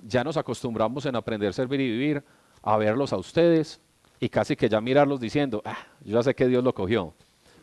Ya 0.08 0.24
nos 0.24 0.38
acostumbramos 0.38 1.06
en 1.06 1.16
aprender, 1.16 1.50
a 1.50 1.54
servir 1.54 1.80
y 1.80 1.92
vivir 1.92 2.24
a 2.64 2.78
verlos 2.78 3.14
a 3.14 3.18
ustedes 3.18 3.80
y 4.20 4.28
casi 4.28 4.56
que 4.56 4.68
ya 4.68 4.82
mirarlos 4.82 5.20
diciendo, 5.20 5.62
ah, 5.64 5.78
yo 6.04 6.18
ya 6.18 6.24
sé 6.24 6.34
que 6.34 6.48
Dios 6.48 6.64
lo 6.64 6.74
cogió, 6.74 7.14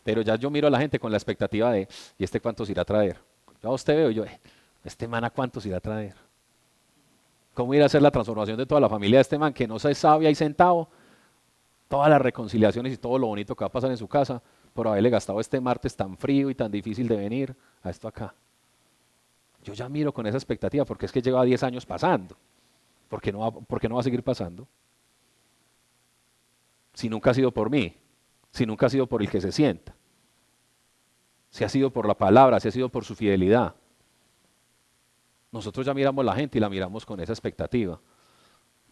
pero 0.04 0.22
ya 0.22 0.36
yo 0.36 0.48
miro 0.48 0.68
a 0.68 0.70
la 0.70 0.78
gente 0.78 1.00
con 1.00 1.10
la 1.10 1.16
expectativa 1.16 1.72
de, 1.72 1.88
¿y 2.16 2.22
este 2.22 2.40
cuántos 2.40 2.70
irá 2.70 2.82
a 2.82 2.84
traer? 2.84 3.18
Yo 3.60 3.70
a 3.70 3.72
usted 3.72 3.96
veo, 3.96 4.10
yo, 4.12 4.24
eh, 4.24 4.40
este 4.84 5.08
man 5.08 5.24
a 5.24 5.30
cuántos 5.30 5.66
irá 5.66 5.78
a 5.78 5.80
traer. 5.80 6.14
¿Cómo 7.54 7.74
irá 7.74 7.86
a 7.86 7.88
ser 7.88 8.00
la 8.00 8.12
transformación 8.12 8.56
de 8.58 8.66
toda 8.66 8.80
la 8.80 8.88
familia 8.88 9.18
de 9.18 9.22
este 9.22 9.38
man 9.38 9.52
que 9.52 9.66
no 9.66 9.80
se 9.80 9.92
sabe 9.92 10.28
ahí 10.28 10.36
sentado? 10.36 10.88
Todas 11.88 12.08
las 12.08 12.22
reconciliaciones 12.22 12.92
y 12.92 12.96
todo 12.96 13.18
lo 13.18 13.26
bonito 13.26 13.56
que 13.56 13.64
va 13.64 13.66
a 13.66 13.72
pasar 13.72 13.90
en 13.90 13.96
su 13.96 14.06
casa, 14.06 14.40
por 14.72 14.86
haberle 14.86 15.10
gastado 15.10 15.40
este 15.40 15.60
martes 15.60 15.96
tan 15.96 16.16
frío 16.16 16.48
y 16.48 16.54
tan 16.54 16.70
difícil 16.70 17.08
de 17.08 17.16
venir 17.16 17.56
a 17.82 17.90
esto 17.90 18.06
acá. 18.06 18.32
Yo 19.64 19.74
ya 19.74 19.88
miro 19.88 20.12
con 20.12 20.26
esa 20.26 20.36
expectativa 20.36 20.84
porque 20.84 21.06
es 21.06 21.12
que 21.12 21.22
lleva 21.22 21.44
10 21.44 21.62
años 21.62 21.86
pasando. 21.86 22.36
¿Por 23.08 23.20
qué, 23.20 23.32
no 23.32 23.40
va, 23.40 23.50
no 23.50 23.94
va 23.94 24.00
a 24.00 24.04
seguir 24.04 24.22
pasando? 24.22 24.66
Si 26.92 27.08
nunca 27.08 27.30
ha 27.30 27.34
sido 27.34 27.52
por 27.52 27.70
mí, 27.70 27.96
si 28.50 28.66
nunca 28.66 28.86
ha 28.86 28.90
sido 28.90 29.06
por 29.06 29.22
el 29.22 29.30
que 29.30 29.40
se 29.40 29.52
sienta, 29.52 29.94
si 31.50 31.64
ha 31.64 31.68
sido 31.68 31.90
por 31.90 32.06
la 32.06 32.14
palabra, 32.14 32.60
si 32.60 32.68
ha 32.68 32.70
sido 32.70 32.88
por 32.88 33.04
su 33.04 33.14
fidelidad. 33.14 33.74
Nosotros 35.50 35.86
ya 35.86 35.94
miramos 35.94 36.24
la 36.24 36.34
gente 36.34 36.58
y 36.58 36.60
la 36.60 36.68
miramos 36.68 37.06
con 37.06 37.20
esa 37.20 37.32
expectativa. 37.32 37.98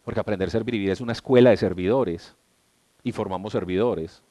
Porque 0.04 0.20
aprender 0.20 0.48
a 0.48 0.52
servir 0.52 0.88
es 0.88 1.00
una 1.00 1.12
escuela 1.12 1.50
de 1.50 1.56
servidores 1.56 2.34
y 3.02 3.12
formamos 3.12 3.52
servidores. 3.52 4.22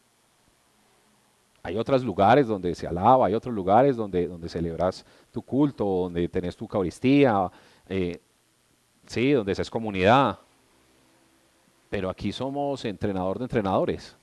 Hay 1.66 1.78
otros 1.78 2.03
lugares 2.03 2.45
donde 2.45 2.76
se 2.76 2.86
alaba, 2.86 3.26
hay 3.26 3.34
otros 3.34 3.51
lugares 3.51 3.95
donde, 3.95 4.28
donde 4.28 4.47
celebras 4.47 5.03
tu 5.32 5.41
culto, 5.41 5.84
donde 5.84 6.28
tenés 6.30 6.55
tu 6.55 6.66
Eucaristía, 6.66 7.51
eh, 7.89 8.22
sí, 9.07 9.32
donde 9.32 9.55
se 9.55 9.63
es 9.63 9.70
comunidad. 9.72 10.38
Pero 11.89 12.11
aquí 12.11 12.32
somos 12.32 12.86
entrenador 12.86 13.39
de 13.39 13.45
entrenadores. 13.45 14.16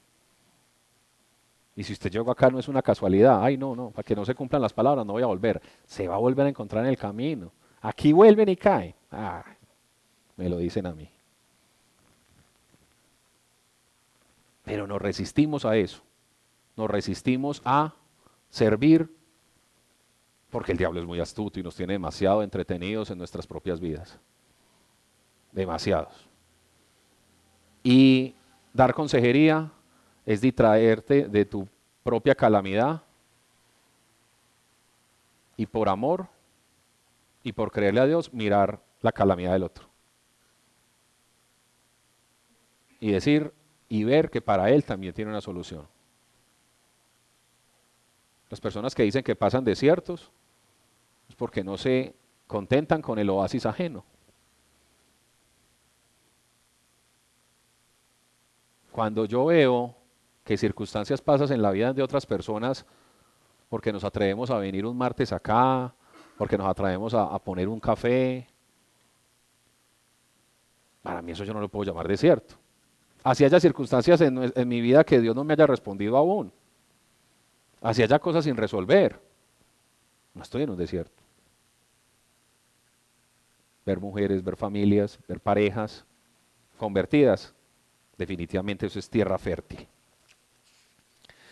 Y 1.74 1.82
si 1.82 1.94
usted 1.94 2.12
llegó 2.12 2.30
acá 2.30 2.48
no 2.48 2.60
es 2.60 2.68
una 2.68 2.80
casualidad, 2.80 3.42
ay 3.42 3.56
no, 3.56 3.74
no, 3.74 3.90
para 3.90 4.04
que 4.04 4.14
no 4.14 4.24
se 4.24 4.36
cumplan 4.36 4.62
las 4.62 4.72
palabras 4.72 5.04
no 5.04 5.14
voy 5.14 5.24
a 5.24 5.26
volver. 5.26 5.60
Se 5.84 6.06
va 6.06 6.14
a 6.14 6.18
volver 6.18 6.46
a 6.46 6.50
encontrar 6.50 6.84
en 6.84 6.90
el 6.90 6.96
camino. 6.96 7.50
Aquí 7.80 8.12
vuelven 8.12 8.50
y 8.50 8.54
caen. 8.54 8.94
me 10.36 10.48
lo 10.48 10.58
dicen 10.58 10.86
a 10.86 10.92
mí. 10.92 11.10
Pero 14.62 14.86
nos 14.86 15.02
resistimos 15.02 15.64
a 15.64 15.76
eso 15.76 16.04
nos 16.76 16.90
resistimos 16.90 17.62
a 17.64 17.94
servir 18.50 19.10
porque 20.50 20.72
el 20.72 20.78
diablo 20.78 21.00
es 21.00 21.06
muy 21.06 21.18
astuto 21.18 21.58
y 21.58 21.62
nos 21.62 21.74
tiene 21.74 21.94
demasiado 21.94 22.42
entretenidos 22.42 23.10
en 23.10 23.16
nuestras 23.16 23.46
propias 23.46 23.80
vidas. 23.80 24.18
Demasiados. 25.50 26.28
Y 27.82 28.34
dar 28.72 28.92
consejería 28.92 29.72
es 30.26 30.42
distraerte 30.42 31.26
de 31.26 31.44
tu 31.46 31.66
propia 32.02 32.34
calamidad 32.34 33.02
y 35.56 35.66
por 35.66 35.88
amor 35.88 36.28
y 37.42 37.52
por 37.52 37.72
creerle 37.72 38.00
a 38.00 38.06
Dios 38.06 38.32
mirar 38.32 38.80
la 39.00 39.12
calamidad 39.12 39.52
del 39.52 39.64
otro. 39.64 39.86
Y 43.00 43.10
decir 43.10 43.52
y 43.88 44.04
ver 44.04 44.30
que 44.30 44.40
para 44.42 44.70
él 44.70 44.84
también 44.84 45.14
tiene 45.14 45.30
una 45.30 45.40
solución. 45.40 45.86
Las 48.52 48.60
personas 48.60 48.94
que 48.94 49.02
dicen 49.02 49.24
que 49.24 49.34
pasan 49.34 49.64
desiertos 49.64 50.30
es 51.26 51.34
porque 51.34 51.64
no 51.64 51.78
se 51.78 52.14
contentan 52.46 53.00
con 53.00 53.18
el 53.18 53.30
oasis 53.30 53.64
ajeno. 53.64 54.04
Cuando 58.90 59.24
yo 59.24 59.46
veo 59.46 59.96
que 60.44 60.58
circunstancias 60.58 61.22
pasan 61.22 61.50
en 61.50 61.62
la 61.62 61.70
vida 61.70 61.94
de 61.94 62.02
otras 62.02 62.26
personas, 62.26 62.84
porque 63.70 63.90
nos 63.90 64.04
atrevemos 64.04 64.50
a 64.50 64.58
venir 64.58 64.84
un 64.84 64.98
martes 64.98 65.32
acá, 65.32 65.94
porque 66.36 66.58
nos 66.58 66.66
atrevemos 66.66 67.14
a, 67.14 67.38
poner 67.38 67.68
un 67.68 67.80
café, 67.80 68.46
para 71.00 71.22
mí 71.22 71.32
eso 71.32 71.44
yo 71.44 71.54
no 71.54 71.60
lo 71.60 71.70
puedo 71.70 71.90
llamar 71.90 72.06
desierto. 72.06 72.56
Así 73.24 73.46
haya 73.46 73.58
circunstancias 73.58 74.20
en 74.20 74.68
mi 74.68 74.82
vida 74.82 75.04
que 75.04 75.22
Dios 75.22 75.34
no 75.34 75.42
me 75.42 75.54
haya 75.54 75.66
respondido 75.66 76.18
aún 76.18 76.52
hacia 77.82 78.04
allá 78.04 78.18
cosas 78.18 78.44
sin 78.44 78.56
resolver. 78.56 79.20
No 80.34 80.42
estoy 80.42 80.62
en 80.62 80.70
un 80.70 80.76
desierto. 80.76 81.22
Ver 83.84 83.98
mujeres, 83.98 84.42
ver 84.42 84.56
familias, 84.56 85.18
ver 85.26 85.40
parejas 85.40 86.04
convertidas, 86.78 87.54
definitivamente 88.16 88.86
eso 88.86 88.98
es 88.98 89.10
tierra 89.10 89.38
fértil. 89.38 89.86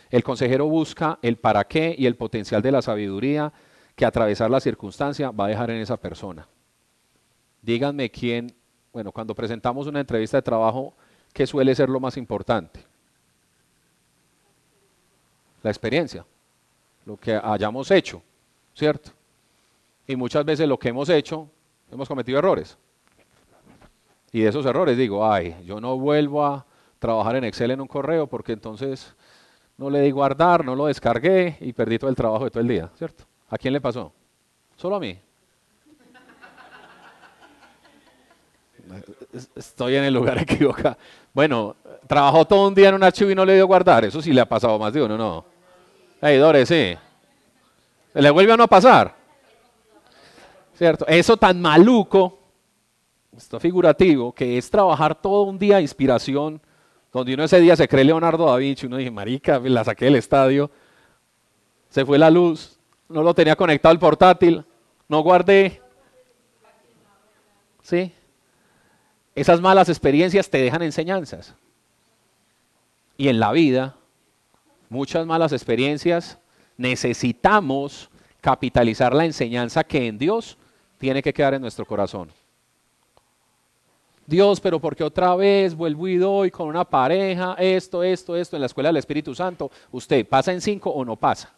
El 0.09 0.23
consejero 0.23 0.67
busca 0.67 1.19
el 1.21 1.37
para 1.37 1.63
qué 1.63 1.95
y 1.97 2.05
el 2.05 2.15
potencial 2.15 2.61
de 2.61 2.71
la 2.71 2.81
sabiduría 2.81 3.53
que 3.95 4.05
atravesar 4.05 4.49
la 4.49 4.59
circunstancia 4.59 5.31
va 5.31 5.45
a 5.45 5.49
dejar 5.49 5.69
en 5.69 5.81
esa 5.81 5.97
persona. 5.97 6.47
Díganme 7.61 8.09
quién, 8.09 8.53
bueno, 8.91 9.11
cuando 9.11 9.35
presentamos 9.35 9.87
una 9.87 9.99
entrevista 9.99 10.37
de 10.37 10.41
trabajo, 10.41 10.95
¿qué 11.33 11.45
suele 11.45 11.75
ser 11.75 11.89
lo 11.89 11.99
más 11.99 12.17
importante? 12.17 12.90
La 15.63 15.69
experiencia, 15.69 16.25
lo 17.05 17.17
que 17.17 17.39
hayamos 17.41 17.91
hecho, 17.91 18.21
¿cierto? 18.73 19.11
Y 20.07 20.15
muchas 20.15 20.43
veces 20.43 20.67
lo 20.67 20.77
que 20.77 20.89
hemos 20.89 21.09
hecho, 21.09 21.47
hemos 21.91 22.07
cometido 22.07 22.39
errores. 22.39 22.77
Y 24.31 24.41
de 24.41 24.49
esos 24.49 24.65
errores 24.65 24.97
digo, 24.97 25.29
ay, 25.29 25.55
yo 25.65 25.79
no 25.81 25.97
vuelvo 25.97 26.45
a 26.45 26.65
trabajar 26.99 27.35
en 27.35 27.43
Excel 27.43 27.71
en 27.71 27.81
un 27.81 27.87
correo 27.87 28.27
porque 28.27 28.53
entonces 28.53 29.13
no 29.77 29.89
le 29.89 30.01
di 30.01 30.11
guardar, 30.11 30.63
no 30.63 30.75
lo 30.75 30.85
descargué 30.85 31.57
y 31.59 31.73
perdí 31.73 31.97
todo 31.99 32.09
el 32.09 32.15
trabajo 32.15 32.45
de 32.45 32.51
todo 32.51 32.61
el 32.61 32.67
día, 32.67 32.89
¿cierto? 32.95 33.25
¿A 33.49 33.57
quién 33.57 33.73
le 33.73 33.81
pasó? 33.81 34.13
Solo 34.75 34.95
a 34.95 34.99
mí. 34.99 35.19
Estoy 39.55 39.95
en 39.95 40.03
el 40.05 40.13
lugar 40.13 40.37
equivocado. 40.41 40.97
Bueno, 41.33 41.75
trabajó 42.07 42.45
todo 42.45 42.67
un 42.67 42.75
día 42.75 42.89
en 42.89 42.95
un 42.95 43.03
archivo 43.03 43.31
y 43.31 43.35
no 43.35 43.45
le 43.45 43.55
dio 43.55 43.67
guardar. 43.67 44.05
Eso 44.05 44.21
sí 44.21 44.33
le 44.33 44.41
ha 44.41 44.49
pasado 44.49 44.77
más 44.77 44.93
de 44.93 45.01
uno, 45.01 45.17
¿no? 45.17 45.45
Hey, 46.21 46.37
Dore, 46.37 46.65
sí. 46.65 46.95
¿Le 48.13 48.29
vuelve 48.29 48.53
a 48.53 48.57
no 48.57 48.67
pasar? 48.67 49.15
¿Cierto? 50.75 51.05
Eso 51.07 51.37
tan 51.37 51.61
maluco, 51.61 52.39
esto 53.35 53.59
figurativo, 53.59 54.33
que 54.33 54.57
es 54.57 54.69
trabajar 54.69 55.15
todo 55.15 55.43
un 55.43 55.57
día 55.57 55.79
inspiración 55.79 56.61
donde 57.11 57.33
uno 57.33 57.43
ese 57.43 57.59
día 57.59 57.75
se 57.75 57.87
cree 57.87 58.05
Leonardo 58.05 58.45
da 58.45 58.55
Vinci, 58.55 58.85
uno 58.85 58.97
dice, 58.97 59.11
marica, 59.11 59.59
la 59.59 59.83
saqué 59.83 60.05
del 60.05 60.15
estadio, 60.15 60.71
se 61.89 62.05
fue 62.05 62.17
la 62.17 62.29
luz, 62.29 62.79
no 63.09 63.21
lo 63.21 63.33
tenía 63.33 63.55
conectado 63.55 63.91
al 63.91 63.99
portátil, 63.99 64.63
no 65.09 65.19
guardé. 65.21 65.81
¿Sí? 67.81 68.13
Esas 69.35 69.61
malas 69.61 69.89
experiencias 69.89 70.49
te 70.49 70.61
dejan 70.61 70.81
enseñanzas. 70.81 71.55
Y 73.17 73.29
en 73.29 73.39
la 73.39 73.51
vida, 73.51 73.95
muchas 74.89 75.25
malas 75.25 75.53
experiencias, 75.53 76.37
necesitamos 76.77 78.09
capitalizar 78.41 79.13
la 79.13 79.25
enseñanza 79.25 79.83
que 79.83 80.07
en 80.07 80.17
Dios 80.17 80.57
tiene 80.97 81.21
que 81.21 81.33
quedar 81.33 81.53
en 81.53 81.61
nuestro 81.61 81.85
corazón. 81.85 82.29
Dios, 84.25 84.59
pero 84.59 84.79
porque 84.79 85.03
otra 85.03 85.35
vez 85.35 85.75
vuelvo 85.75 86.07
y 86.07 86.17
doy 86.17 86.51
con 86.51 86.67
una 86.67 86.85
pareja, 86.85 87.55
esto, 87.59 88.03
esto, 88.03 88.35
esto, 88.35 88.55
en 88.55 88.61
la 88.61 88.67
escuela 88.67 88.89
del 88.89 88.97
Espíritu 88.97 89.35
Santo, 89.35 89.71
usted 89.91 90.25
pasa 90.27 90.53
en 90.53 90.61
cinco 90.61 90.89
o 90.89 91.03
no 91.03 91.15
pasa. 91.15 91.53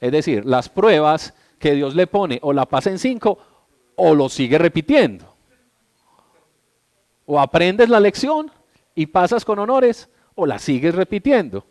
Es 0.00 0.12
decir, 0.12 0.44
las 0.46 0.68
pruebas 0.68 1.34
que 1.58 1.74
Dios 1.74 1.94
le 1.94 2.06
pone 2.06 2.38
o 2.42 2.52
la 2.52 2.66
pasa 2.66 2.90
en 2.90 2.98
cinco 2.98 3.38
o 3.96 4.14
lo 4.14 4.28
sigue 4.28 4.56
repitiendo. 4.56 5.29
O 7.30 7.38
aprendes 7.38 7.88
la 7.88 8.00
lección 8.00 8.50
y 8.94 9.06
pasas 9.06 9.44
con 9.44 9.58
honores 9.60 10.08
o 10.34 10.46
la 10.46 10.58
sigues 10.58 10.94
repitiendo. 10.94 11.64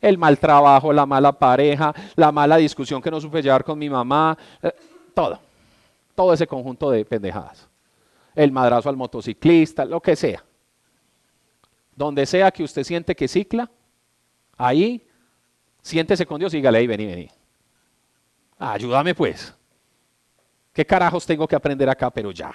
El 0.00 0.18
mal 0.18 0.38
trabajo, 0.38 0.92
la 0.92 1.06
mala 1.06 1.32
pareja, 1.32 1.94
la 2.16 2.32
mala 2.32 2.56
discusión 2.56 3.00
que 3.00 3.10
no 3.10 3.20
supe 3.20 3.42
llevar 3.42 3.62
con 3.62 3.78
mi 3.78 3.88
mamá, 3.88 4.36
eh, 4.62 4.72
todo. 5.14 5.38
Todo 6.14 6.32
ese 6.32 6.46
conjunto 6.46 6.90
de 6.90 7.04
pendejadas 7.04 7.70
el 8.34 8.52
madrazo 8.52 8.88
al 8.88 8.96
motociclista, 8.96 9.84
lo 9.84 10.00
que 10.00 10.16
sea. 10.16 10.44
Donde 11.94 12.26
sea 12.26 12.50
que 12.50 12.62
usted 12.62 12.84
siente 12.84 13.14
que 13.14 13.28
cicla, 13.28 13.70
ahí 14.56 15.06
siéntese 15.82 16.26
con 16.26 16.38
Dios 16.38 16.54
y 16.54 16.58
dígale, 16.58 16.78
ahí 16.78 16.86
vení, 16.86 17.06
vení. 17.06 17.28
ayúdame 18.58 19.14
pues. 19.14 19.54
¿Qué 20.72 20.86
carajos 20.86 21.26
tengo 21.26 21.46
que 21.46 21.56
aprender 21.56 21.88
acá? 21.88 22.10
Pero 22.10 22.30
ya. 22.30 22.52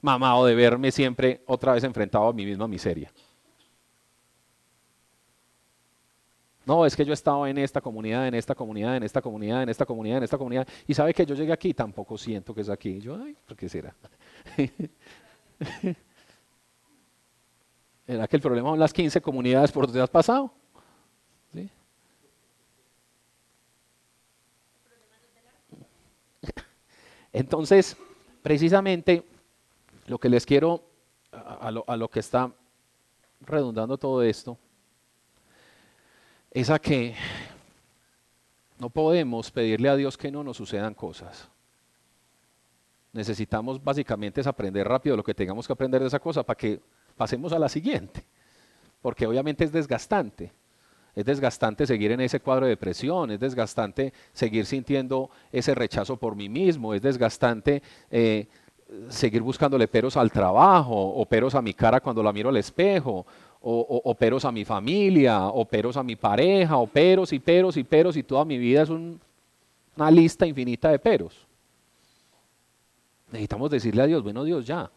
Mamado 0.00 0.46
de 0.46 0.54
verme 0.54 0.90
siempre 0.92 1.42
otra 1.46 1.72
vez 1.72 1.84
enfrentado 1.84 2.28
a 2.28 2.32
mi 2.32 2.44
misma 2.44 2.68
miseria. 2.68 3.10
No, 6.66 6.84
es 6.84 6.94
que 6.96 7.04
yo 7.04 7.12
he 7.12 7.14
estado 7.14 7.46
en 7.46 7.58
esta 7.58 7.80
comunidad, 7.80 8.26
en 8.26 8.34
esta 8.34 8.56
comunidad, 8.56 8.96
en 8.96 9.04
esta 9.04 9.22
comunidad, 9.22 9.62
en 9.62 9.68
esta 9.68 9.86
comunidad, 9.86 10.18
en 10.18 10.24
esta 10.24 10.36
comunidad. 10.36 10.66
Y 10.88 10.94
sabe 10.94 11.14
que 11.14 11.24
yo 11.24 11.36
llegué 11.36 11.52
aquí, 11.52 11.72
tampoco 11.72 12.18
siento 12.18 12.52
que 12.52 12.62
es 12.62 12.68
aquí. 12.68 12.98
Yo, 12.98 13.14
ay, 13.14 13.36
¿por 13.46 13.56
qué 13.56 13.68
será? 13.68 13.94
¿Era 18.06 18.26
que 18.26 18.36
el 18.36 18.42
problema 18.42 18.70
son 18.70 18.80
las 18.80 18.92
15 18.92 19.20
comunidades 19.20 19.70
por 19.70 19.86
donde 19.86 20.02
has 20.02 20.10
pasado? 20.10 20.52
Entonces, 27.32 27.96
precisamente 28.42 29.22
lo 30.06 30.18
que 30.18 30.28
les 30.28 30.46
quiero, 30.46 30.82
a 31.32 31.70
lo, 31.70 32.08
que 32.08 32.20
está 32.20 32.52
redundando 33.40 33.98
todo 33.98 34.22
esto, 34.22 34.56
es 36.50 36.70
a 36.70 36.78
que 36.78 37.14
no 38.78 38.88
podemos 38.88 39.50
pedirle 39.50 39.88
a 39.88 39.96
Dios 39.96 40.16
que 40.16 40.30
no 40.30 40.42
nos 40.42 40.56
sucedan 40.56 40.94
cosas. 40.94 41.48
Necesitamos 43.12 43.82
básicamente 43.82 44.40
es 44.40 44.46
aprender 44.46 44.86
rápido 44.86 45.16
lo 45.16 45.24
que 45.24 45.34
tengamos 45.34 45.66
que 45.66 45.72
aprender 45.72 46.00
de 46.00 46.08
esa 46.08 46.18
cosa 46.20 46.42
para 46.42 46.56
que 46.56 46.80
pasemos 47.16 47.52
a 47.52 47.58
la 47.58 47.68
siguiente. 47.68 48.24
Porque 49.00 49.26
obviamente 49.26 49.64
es 49.64 49.72
desgastante. 49.72 50.52
Es 51.14 51.24
desgastante 51.24 51.86
seguir 51.86 52.12
en 52.12 52.20
ese 52.20 52.40
cuadro 52.40 52.66
de 52.66 52.70
depresión, 52.70 53.30
es 53.30 53.40
desgastante 53.40 54.12
seguir 54.34 54.66
sintiendo 54.66 55.30
ese 55.50 55.74
rechazo 55.74 56.18
por 56.18 56.36
mí 56.36 56.50
mismo, 56.50 56.92
es 56.92 57.00
desgastante 57.00 57.82
eh, 58.10 58.48
seguir 59.08 59.42
buscándole 59.42 59.88
peros 59.88 60.16
al 60.16 60.30
trabajo 60.30 60.94
o 60.94 61.26
peros 61.26 61.54
a 61.54 61.62
mi 61.62 61.74
cara 61.74 62.00
cuando 62.00 62.22
la 62.22 62.32
miro 62.32 62.48
al 62.48 62.56
espejo 62.56 63.26
o, 63.68 64.14
peros 64.14 64.44
a 64.44 64.52
mi 64.52 64.64
familia, 64.64 65.48
o 65.48 65.64
peros 65.64 65.96
a 65.96 66.02
mi 66.02 66.14
pareja, 66.14 66.76
o 66.76 66.86
peros 66.86 67.32
y 67.32 67.40
peros 67.40 67.76
y 67.76 67.82
peros, 67.82 68.16
y 68.16 68.22
toda 68.22 68.44
mi 68.44 68.58
vida 68.58 68.82
es 68.82 68.90
una 68.90 70.10
lista 70.10 70.46
infinita 70.46 70.90
de 70.90 71.00
peros. 71.00 71.46
Necesitamos 73.32 73.70
decirle 73.70 74.02
a 74.02 74.06
Dios, 74.06 74.22
bueno 74.22 74.44
Dios, 74.44 74.64
ya, 74.64 74.88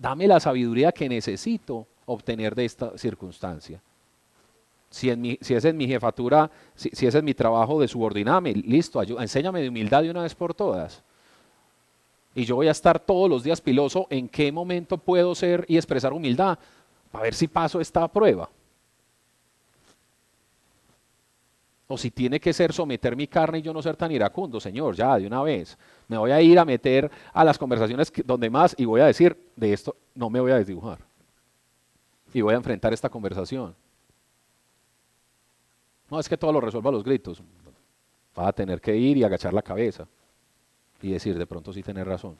dame 0.00 0.26
la 0.26 0.40
sabiduría 0.40 0.90
que 0.90 1.06
necesito 1.06 1.86
obtener 2.06 2.54
de 2.54 2.64
esta 2.64 2.96
circunstancia. 2.96 3.82
Si, 4.88 5.10
en 5.10 5.20
mi, 5.20 5.38
si 5.42 5.54
es 5.54 5.74
mi 5.74 5.86
jefatura, 5.86 6.50
si, 6.74 6.88
ese 6.88 7.18
es 7.18 7.22
mi 7.22 7.34
trabajo 7.34 7.78
de 7.78 7.88
subordinarme, 7.88 8.54
listo, 8.54 9.02
enséñame 9.02 9.60
de 9.60 9.68
humildad 9.68 10.02
de 10.02 10.10
una 10.10 10.22
vez 10.22 10.34
por 10.34 10.54
todas. 10.54 11.02
Y 12.34 12.44
yo 12.44 12.56
voy 12.56 12.68
a 12.68 12.72
estar 12.72 13.00
todos 13.00 13.28
los 13.28 13.42
días 13.42 13.60
piloso 13.60 14.06
en 14.10 14.28
qué 14.28 14.52
momento 14.52 14.98
puedo 14.98 15.34
ser 15.34 15.64
y 15.68 15.76
expresar 15.76 16.12
humildad 16.12 16.58
a 17.12 17.20
ver 17.20 17.34
si 17.34 17.48
paso 17.48 17.80
esta 17.80 18.06
prueba. 18.08 18.48
O 21.88 21.98
si 21.98 22.12
tiene 22.12 22.38
que 22.38 22.52
ser 22.52 22.72
someter 22.72 23.16
mi 23.16 23.26
carne 23.26 23.58
y 23.58 23.62
yo 23.62 23.72
no 23.72 23.82
ser 23.82 23.96
tan 23.96 24.12
iracundo, 24.12 24.60
Señor, 24.60 24.94
ya 24.94 25.18
de 25.18 25.26
una 25.26 25.42
vez. 25.42 25.76
Me 26.06 26.16
voy 26.16 26.30
a 26.30 26.40
ir 26.40 26.56
a 26.56 26.64
meter 26.64 27.10
a 27.32 27.44
las 27.44 27.58
conversaciones 27.58 28.12
donde 28.24 28.48
más 28.48 28.76
y 28.78 28.84
voy 28.84 29.00
a 29.00 29.06
decir, 29.06 29.36
de 29.56 29.72
esto 29.72 29.96
no 30.14 30.30
me 30.30 30.38
voy 30.38 30.52
a 30.52 30.56
desdibujar. 30.56 31.00
Y 32.32 32.42
voy 32.42 32.54
a 32.54 32.58
enfrentar 32.58 32.92
esta 32.92 33.08
conversación. 33.08 33.74
No 36.08 36.20
es 36.20 36.28
que 36.28 36.36
todo 36.36 36.52
lo 36.52 36.60
resuelva 36.60 36.90
a 36.90 36.92
los 36.92 37.02
gritos. 37.02 37.42
Va 38.38 38.46
a 38.46 38.52
tener 38.52 38.80
que 38.80 38.96
ir 38.96 39.16
y 39.16 39.24
agachar 39.24 39.52
la 39.52 39.62
cabeza 39.62 40.06
y 41.02 41.10
decir, 41.10 41.38
de 41.38 41.46
pronto 41.46 41.72
sí 41.72 41.82
tener 41.82 42.06
razón. 42.06 42.36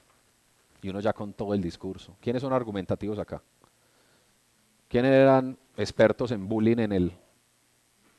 Y 0.82 0.88
uno 0.88 1.00
ya 1.00 1.12
con 1.12 1.32
todo 1.32 1.54
el 1.54 1.60
discurso. 1.60 2.16
¿Quiénes 2.20 2.42
son 2.42 2.52
argumentativos 2.52 3.18
acá? 3.18 3.42
¿Quiénes 4.88 5.12
eran 5.12 5.58
expertos 5.76 6.30
en 6.32 6.48
bullying 6.48 6.78
en 6.78 6.92
el... 6.92 7.12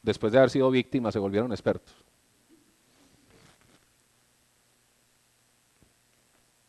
Después 0.01 0.31
de 0.31 0.39
haber 0.39 0.49
sido 0.49 0.71
víctimas 0.71 1.13
se 1.13 1.19
volvieron 1.19 1.51
expertos. 1.51 1.93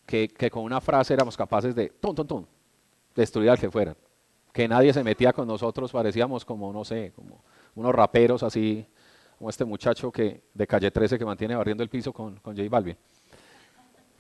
Que, 0.07 0.29
con 0.51 0.65
una 0.65 0.81
frase 0.83 1.15
éramos 1.15 1.39
capaces 1.39 1.75
de, 1.75 1.89
ton, 1.89 2.15
ton, 2.15 2.27
ton, 2.27 2.47
destruir 3.15 3.49
al 3.49 3.59
que 3.59 3.71
fueran. 3.71 3.97
Que 4.53 4.69
nadie 4.69 4.93
se 4.93 5.03
metía 5.03 5.33
con 5.33 5.49
nosotros, 5.49 5.91
parecíamos 5.91 6.45
como, 6.45 6.71
no 6.71 6.85
sé, 6.85 7.13
como 7.17 7.43
unos 7.75 7.95
raperos 7.95 8.43
así, 8.43 8.87
como 9.39 9.49
este 9.49 9.65
muchacho 9.65 10.13
que, 10.13 10.43
de 10.53 10.67
calle 10.67 10.91
13 10.91 11.19
que 11.19 11.25
mantiene 11.25 11.57
barriendo 11.57 11.83
el 11.83 11.89
piso 11.89 12.13
con, 12.13 12.37
con 12.41 12.55
J 12.55 12.69
Balvin. 12.69 12.97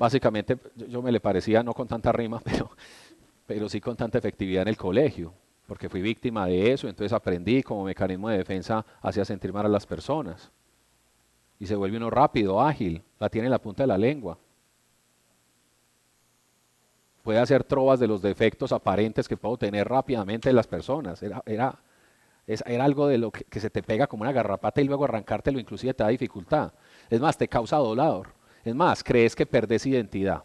Básicamente 0.02 0.58
yo, 0.88 1.00
me 1.00 1.12
le 1.12 1.20
parecía, 1.20 1.62
no 1.62 1.74
con 1.74 1.86
tanta 1.86 2.10
rima, 2.10 2.40
pero, 2.44 2.72
pero 3.46 3.68
sí 3.68 3.80
con 3.80 3.96
tanta 3.96 4.18
efectividad 4.18 4.62
en 4.62 4.68
el 4.68 4.76
colegio 4.76 5.32
porque 5.68 5.88
fui 5.88 6.02
víctima 6.02 6.44
de 6.46 6.72
eso, 6.72 6.88
entonces 6.88 7.12
aprendí 7.12 7.62
como 7.62 7.84
mecanismo 7.84 8.28
de 8.28 8.38
defensa 8.38 8.84
hacia 9.00 9.24
sentir 9.24 9.52
mal 9.52 9.64
a 9.64 9.68
las 9.68 9.86
personas. 9.86 10.50
Y 11.60 11.66
se 11.66 11.76
vuelve 11.76 11.98
uno 11.98 12.10
rápido, 12.10 12.60
ágil, 12.60 13.00
la 13.20 13.28
tiene 13.28 13.46
en 13.46 13.52
la 13.52 13.60
punta 13.60 13.84
de 13.84 13.86
la 13.86 13.96
lengua. 13.96 14.36
Puede 17.22 17.38
hacer 17.38 17.62
trovas 17.62 18.00
de 18.00 18.08
los 18.08 18.20
defectos 18.22 18.72
aparentes 18.72 19.28
que 19.28 19.36
puedo 19.36 19.56
tener 19.56 19.88
rápidamente 19.88 20.50
en 20.50 20.56
las 20.56 20.66
personas. 20.66 21.22
Era, 21.22 21.44
era 21.46 21.78
era 22.44 22.84
algo 22.84 23.06
de 23.06 23.18
lo 23.18 23.30
que, 23.30 23.44
que 23.44 23.60
se 23.60 23.70
te 23.70 23.84
pega 23.84 24.08
como 24.08 24.22
una 24.22 24.32
garrapata 24.32 24.80
y 24.80 24.84
luego 24.84 25.04
arrancártelo 25.04 25.60
inclusive 25.60 25.94
te 25.94 26.02
da 26.02 26.08
dificultad. 26.08 26.72
Es 27.08 27.20
más, 27.20 27.38
te 27.38 27.46
causa 27.46 27.76
dolor. 27.76 28.41
Es 28.64 28.74
más, 28.74 29.02
crees 29.02 29.34
que 29.34 29.46
perdés 29.46 29.86
identidad. 29.86 30.44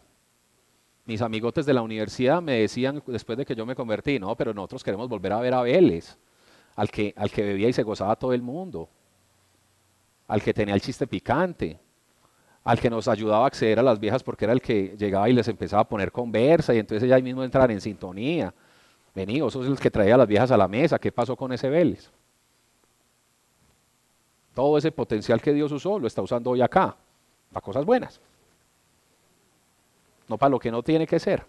Mis 1.05 1.21
amigotes 1.21 1.65
de 1.65 1.73
la 1.73 1.81
universidad 1.81 2.41
me 2.41 2.59
decían 2.59 3.01
después 3.07 3.37
de 3.37 3.45
que 3.45 3.55
yo 3.55 3.65
me 3.65 3.75
convertí, 3.75 4.19
no, 4.19 4.35
pero 4.35 4.53
nosotros 4.53 4.83
queremos 4.83 5.07
volver 5.07 5.33
a 5.33 5.39
ver 5.39 5.53
a 5.53 5.61
Vélez, 5.61 6.17
al 6.75 6.89
que, 6.89 7.13
al 7.15 7.31
que 7.31 7.43
bebía 7.43 7.69
y 7.69 7.73
se 7.73 7.83
gozaba 7.83 8.15
todo 8.15 8.33
el 8.33 8.41
mundo, 8.41 8.89
al 10.27 10.41
que 10.41 10.53
tenía 10.53 10.75
el 10.75 10.81
chiste 10.81 11.07
picante, 11.07 11.79
al 12.63 12.79
que 12.79 12.89
nos 12.89 13.07
ayudaba 13.07 13.45
a 13.45 13.47
acceder 13.47 13.79
a 13.79 13.83
las 13.83 13.97
viejas 13.99 14.21
porque 14.21 14.43
era 14.43 14.53
el 14.53 14.61
que 14.61 14.95
llegaba 14.97 15.29
y 15.29 15.33
les 15.33 15.47
empezaba 15.47 15.83
a 15.83 15.87
poner 15.87 16.11
conversa 16.11 16.75
y 16.75 16.79
entonces 16.79 17.03
ellas 17.03 17.23
mismo 17.23 17.41
entran 17.41 17.71
en 17.71 17.79
sintonía. 17.79 18.53
Vení, 19.15 19.39
vos 19.39 19.53
sos 19.53 19.65
el 19.65 19.79
que 19.79 19.89
traía 19.89 20.15
a 20.15 20.17
las 20.17 20.27
viejas 20.27 20.51
a 20.51 20.57
la 20.57 20.67
mesa, 20.67 20.99
¿qué 20.99 21.11
pasó 21.11 21.37
con 21.37 21.53
ese 21.53 21.69
Vélez? 21.69 22.11
Todo 24.53 24.77
ese 24.77 24.91
potencial 24.91 25.41
que 25.41 25.53
Dios 25.53 25.71
usó 25.71 25.97
lo 25.97 26.07
está 26.07 26.21
usando 26.21 26.49
hoy 26.49 26.61
acá, 26.61 26.97
para 27.51 27.63
cosas 27.63 27.85
buenas, 27.85 28.19
no 30.27 30.37
para 30.37 30.49
lo 30.49 30.59
que 30.59 30.71
no 30.71 30.83
tiene 30.83 31.07
que 31.07 31.19
ser. 31.19 31.45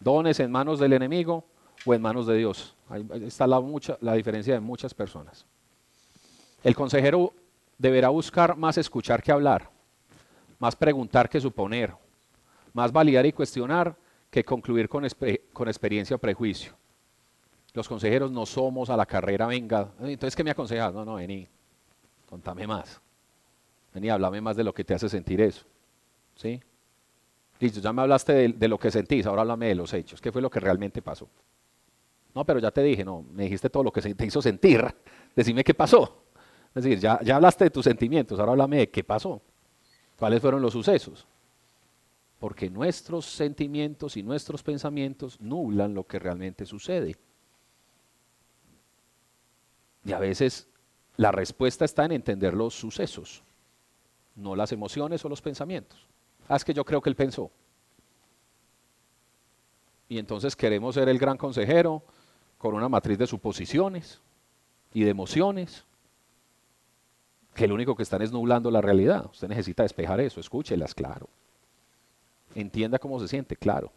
Dones 0.00 0.40
en 0.40 0.50
manos 0.50 0.78
del 0.78 0.92
enemigo 0.92 1.44
o 1.84 1.94
en 1.94 2.00
manos 2.00 2.26
de 2.26 2.36
Dios. 2.36 2.74
Ahí 2.88 3.06
está 3.22 3.46
la, 3.46 3.60
mucha, 3.60 3.98
la 4.00 4.14
diferencia 4.14 4.54
de 4.54 4.60
muchas 4.60 4.94
personas. 4.94 5.44
El 6.62 6.74
consejero 6.74 7.32
deberá 7.76 8.08
buscar 8.08 8.56
más 8.56 8.78
escuchar 8.78 9.22
que 9.22 9.32
hablar, 9.32 9.70
más 10.58 10.74
preguntar 10.74 11.28
que 11.28 11.40
suponer, 11.40 11.94
más 12.72 12.92
validar 12.92 13.26
y 13.26 13.32
cuestionar 13.32 13.96
que 14.30 14.44
concluir 14.44 14.88
con, 14.88 15.06
con 15.52 15.68
experiencia 15.68 16.16
o 16.16 16.18
prejuicio. 16.18 16.72
Los 17.74 17.88
consejeros 17.88 18.30
no 18.30 18.46
somos 18.46 18.90
a 18.90 18.96
la 18.96 19.06
carrera, 19.06 19.46
venga, 19.46 19.90
entonces 20.00 20.34
¿qué 20.34 20.42
me 20.42 20.50
aconsejas? 20.50 20.92
No, 20.92 21.04
no, 21.04 21.14
vení, 21.14 21.46
contame 22.28 22.66
más. 22.66 23.00
Vení, 23.94 24.10
háblame 24.10 24.40
más 24.40 24.56
de 24.56 24.64
lo 24.64 24.74
que 24.74 24.84
te 24.84 24.94
hace 24.94 25.08
sentir 25.08 25.40
eso. 25.40 25.64
¿Sí? 26.34 26.60
Listo, 27.58 27.80
ya 27.80 27.92
me 27.92 28.02
hablaste 28.02 28.52
de, 28.52 28.68
lo 28.68 28.78
que 28.78 28.90
sentís, 28.90 29.26
ahora 29.26 29.42
háblame 29.42 29.68
de 29.68 29.74
los 29.74 29.92
hechos. 29.92 30.20
¿Qué 30.20 30.30
fue 30.30 30.40
lo 30.40 30.50
que 30.50 30.60
realmente 30.60 31.02
pasó? 31.02 31.28
No, 32.34 32.44
pero 32.44 32.60
ya 32.60 32.70
te 32.70 32.82
dije, 32.82 33.04
no, 33.04 33.24
me 33.32 33.44
dijiste 33.44 33.68
todo 33.68 33.82
lo 33.82 33.92
que 33.92 34.00
te 34.00 34.26
hizo 34.26 34.40
sentir. 34.40 34.84
Decime 35.34 35.64
qué 35.64 35.74
pasó. 35.74 36.24
Es 36.74 36.84
decir, 36.84 37.00
ya, 37.00 37.18
ya 37.22 37.36
hablaste 37.36 37.64
de 37.64 37.70
tus 37.70 37.84
sentimientos, 37.84 38.38
ahora 38.38 38.52
háblame 38.52 38.76
de 38.78 38.90
qué 38.90 39.02
pasó. 39.02 39.42
¿Cuáles 40.16 40.40
fueron 40.40 40.62
los 40.62 40.72
sucesos? 40.72 41.26
Porque 42.38 42.70
nuestros 42.70 43.24
sentimientos 43.24 44.16
y 44.16 44.22
nuestros 44.22 44.62
pensamientos 44.62 45.40
nublan 45.40 45.94
lo 45.94 46.04
que 46.04 46.20
realmente 46.20 46.66
sucede. 46.66 47.16
Y 50.04 50.12
a 50.12 50.18
veces 50.18 50.68
la 51.18 51.32
respuesta 51.32 51.84
está 51.84 52.04
en 52.04 52.12
entender 52.12 52.54
los 52.54 52.74
sucesos, 52.74 53.42
no 54.36 54.54
las 54.54 54.70
emociones 54.70 55.24
o 55.24 55.28
los 55.28 55.42
pensamientos. 55.42 56.06
Ah, 56.48 56.56
es 56.56 56.64
que 56.64 56.72
yo 56.72 56.84
creo 56.84 57.02
que 57.02 57.10
él 57.10 57.16
pensó. 57.16 57.50
Y 60.08 60.18
entonces 60.18 60.54
queremos 60.54 60.94
ser 60.94 61.08
el 61.08 61.18
gran 61.18 61.36
consejero 61.36 62.04
con 62.56 62.74
una 62.74 62.88
matriz 62.88 63.18
de 63.18 63.26
suposiciones 63.26 64.20
y 64.94 65.02
de 65.02 65.10
emociones 65.10 65.84
que 67.52 67.66
lo 67.66 67.74
único 67.74 67.96
que 67.96 68.04
están 68.04 68.22
es 68.22 68.30
nublando 68.30 68.70
la 68.70 68.80
realidad. 68.80 69.26
Usted 69.26 69.48
necesita 69.48 69.82
despejar 69.82 70.20
eso, 70.20 70.38
escúchelas, 70.38 70.94
claro. 70.94 71.28
Entienda 72.54 73.00
cómo 73.00 73.18
se 73.18 73.26
siente, 73.26 73.56
claro. 73.56 73.90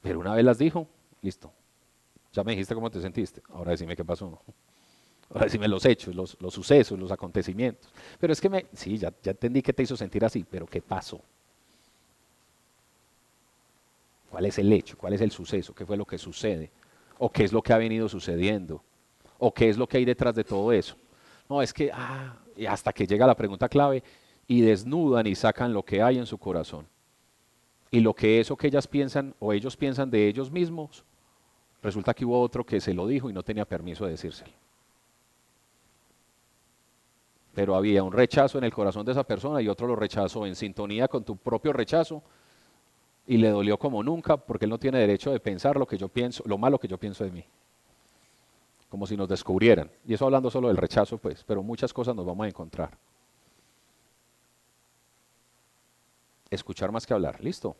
Pero 0.00 0.20
una 0.20 0.36
vez 0.36 0.44
las 0.44 0.58
dijo, 0.58 0.86
listo. 1.20 1.52
Ya 2.32 2.44
me 2.44 2.52
dijiste 2.52 2.76
cómo 2.76 2.90
te 2.92 3.00
sentiste, 3.00 3.42
ahora 3.50 3.72
decime 3.72 3.96
qué 3.96 4.04
pasó. 4.04 4.40
Ahora 5.34 5.46
decime 5.46 5.66
los 5.66 5.84
hechos, 5.86 6.14
los, 6.14 6.36
los 6.40 6.52
sucesos, 6.52 6.98
los 6.98 7.10
acontecimientos. 7.10 7.90
Pero 8.20 8.32
es 8.32 8.40
que 8.40 8.50
me, 8.50 8.66
sí, 8.74 8.98
ya, 8.98 9.12
ya 9.22 9.30
entendí 9.30 9.62
que 9.62 9.72
te 9.72 9.82
hizo 9.82 9.96
sentir 9.96 10.24
así, 10.24 10.44
pero 10.48 10.66
¿qué 10.66 10.82
pasó? 10.82 11.20
¿Cuál 14.30 14.46
es 14.46 14.58
el 14.58 14.72
hecho? 14.72 14.96
¿Cuál 14.96 15.14
es 15.14 15.20
el 15.20 15.30
suceso? 15.30 15.74
¿Qué 15.74 15.86
fue 15.86 15.96
lo 15.96 16.04
que 16.04 16.18
sucede? 16.18 16.70
¿O 17.18 17.30
qué 17.30 17.44
es 17.44 17.52
lo 17.52 17.62
que 17.62 17.72
ha 17.72 17.78
venido 17.78 18.08
sucediendo? 18.08 18.82
¿O 19.38 19.52
qué 19.52 19.68
es 19.68 19.76
lo 19.76 19.86
que 19.86 19.98
hay 19.98 20.04
detrás 20.04 20.34
de 20.34 20.44
todo 20.44 20.72
eso? 20.72 20.96
No, 21.48 21.62
es 21.62 21.72
que, 21.72 21.90
ah, 21.92 22.36
y 22.56 22.66
hasta 22.66 22.92
que 22.92 23.06
llega 23.06 23.26
la 23.26 23.36
pregunta 23.36 23.68
clave, 23.68 24.02
y 24.46 24.60
desnudan 24.60 25.26
y 25.26 25.34
sacan 25.34 25.72
lo 25.72 25.82
que 25.84 26.02
hay 26.02 26.18
en 26.18 26.26
su 26.26 26.38
corazón. 26.38 26.86
Y 27.90 28.00
lo 28.00 28.14
que 28.14 28.40
eso 28.40 28.56
que 28.56 28.66
ellas 28.66 28.86
piensan 28.86 29.34
o 29.38 29.52
ellos 29.52 29.76
piensan 29.76 30.10
de 30.10 30.28
ellos 30.28 30.50
mismos, 30.50 31.04
resulta 31.82 32.14
que 32.14 32.24
hubo 32.24 32.40
otro 32.40 32.64
que 32.64 32.80
se 32.80 32.94
lo 32.94 33.06
dijo 33.06 33.30
y 33.30 33.32
no 33.32 33.42
tenía 33.42 33.64
permiso 33.64 34.04
de 34.04 34.12
decírselo. 34.12 34.52
Pero 37.54 37.74
había 37.76 38.02
un 38.02 38.12
rechazo 38.12 38.58
en 38.58 38.64
el 38.64 38.72
corazón 38.72 39.04
de 39.04 39.12
esa 39.12 39.24
persona 39.24 39.60
y 39.60 39.68
otro 39.68 39.86
lo 39.86 39.96
rechazó 39.96 40.46
en 40.46 40.54
sintonía 40.54 41.08
con 41.08 41.24
tu 41.24 41.36
propio 41.36 41.72
rechazo 41.72 42.22
y 43.26 43.36
le 43.36 43.50
dolió 43.50 43.78
como 43.78 44.02
nunca 44.02 44.36
porque 44.36 44.64
él 44.64 44.70
no 44.70 44.78
tiene 44.78 44.98
derecho 44.98 45.30
de 45.30 45.40
pensar 45.40 45.76
lo 45.76 45.86
que 45.86 45.98
yo 45.98 46.08
pienso, 46.08 46.42
lo 46.46 46.58
malo 46.58 46.78
que 46.78 46.88
yo 46.88 46.98
pienso 46.98 47.24
de 47.24 47.30
mí 47.30 47.44
como 48.92 49.06
si 49.06 49.16
nos 49.16 49.26
descubrieran. 49.26 49.90
Y 50.06 50.12
eso 50.12 50.26
hablando 50.26 50.50
solo 50.50 50.68
del 50.68 50.76
rechazo, 50.76 51.16
pues, 51.16 51.42
pero 51.44 51.62
muchas 51.62 51.94
cosas 51.94 52.14
nos 52.14 52.26
vamos 52.26 52.44
a 52.44 52.48
encontrar. 52.48 52.90
Escuchar 56.50 56.92
más 56.92 57.06
que 57.06 57.14
hablar, 57.14 57.42
listo. 57.42 57.74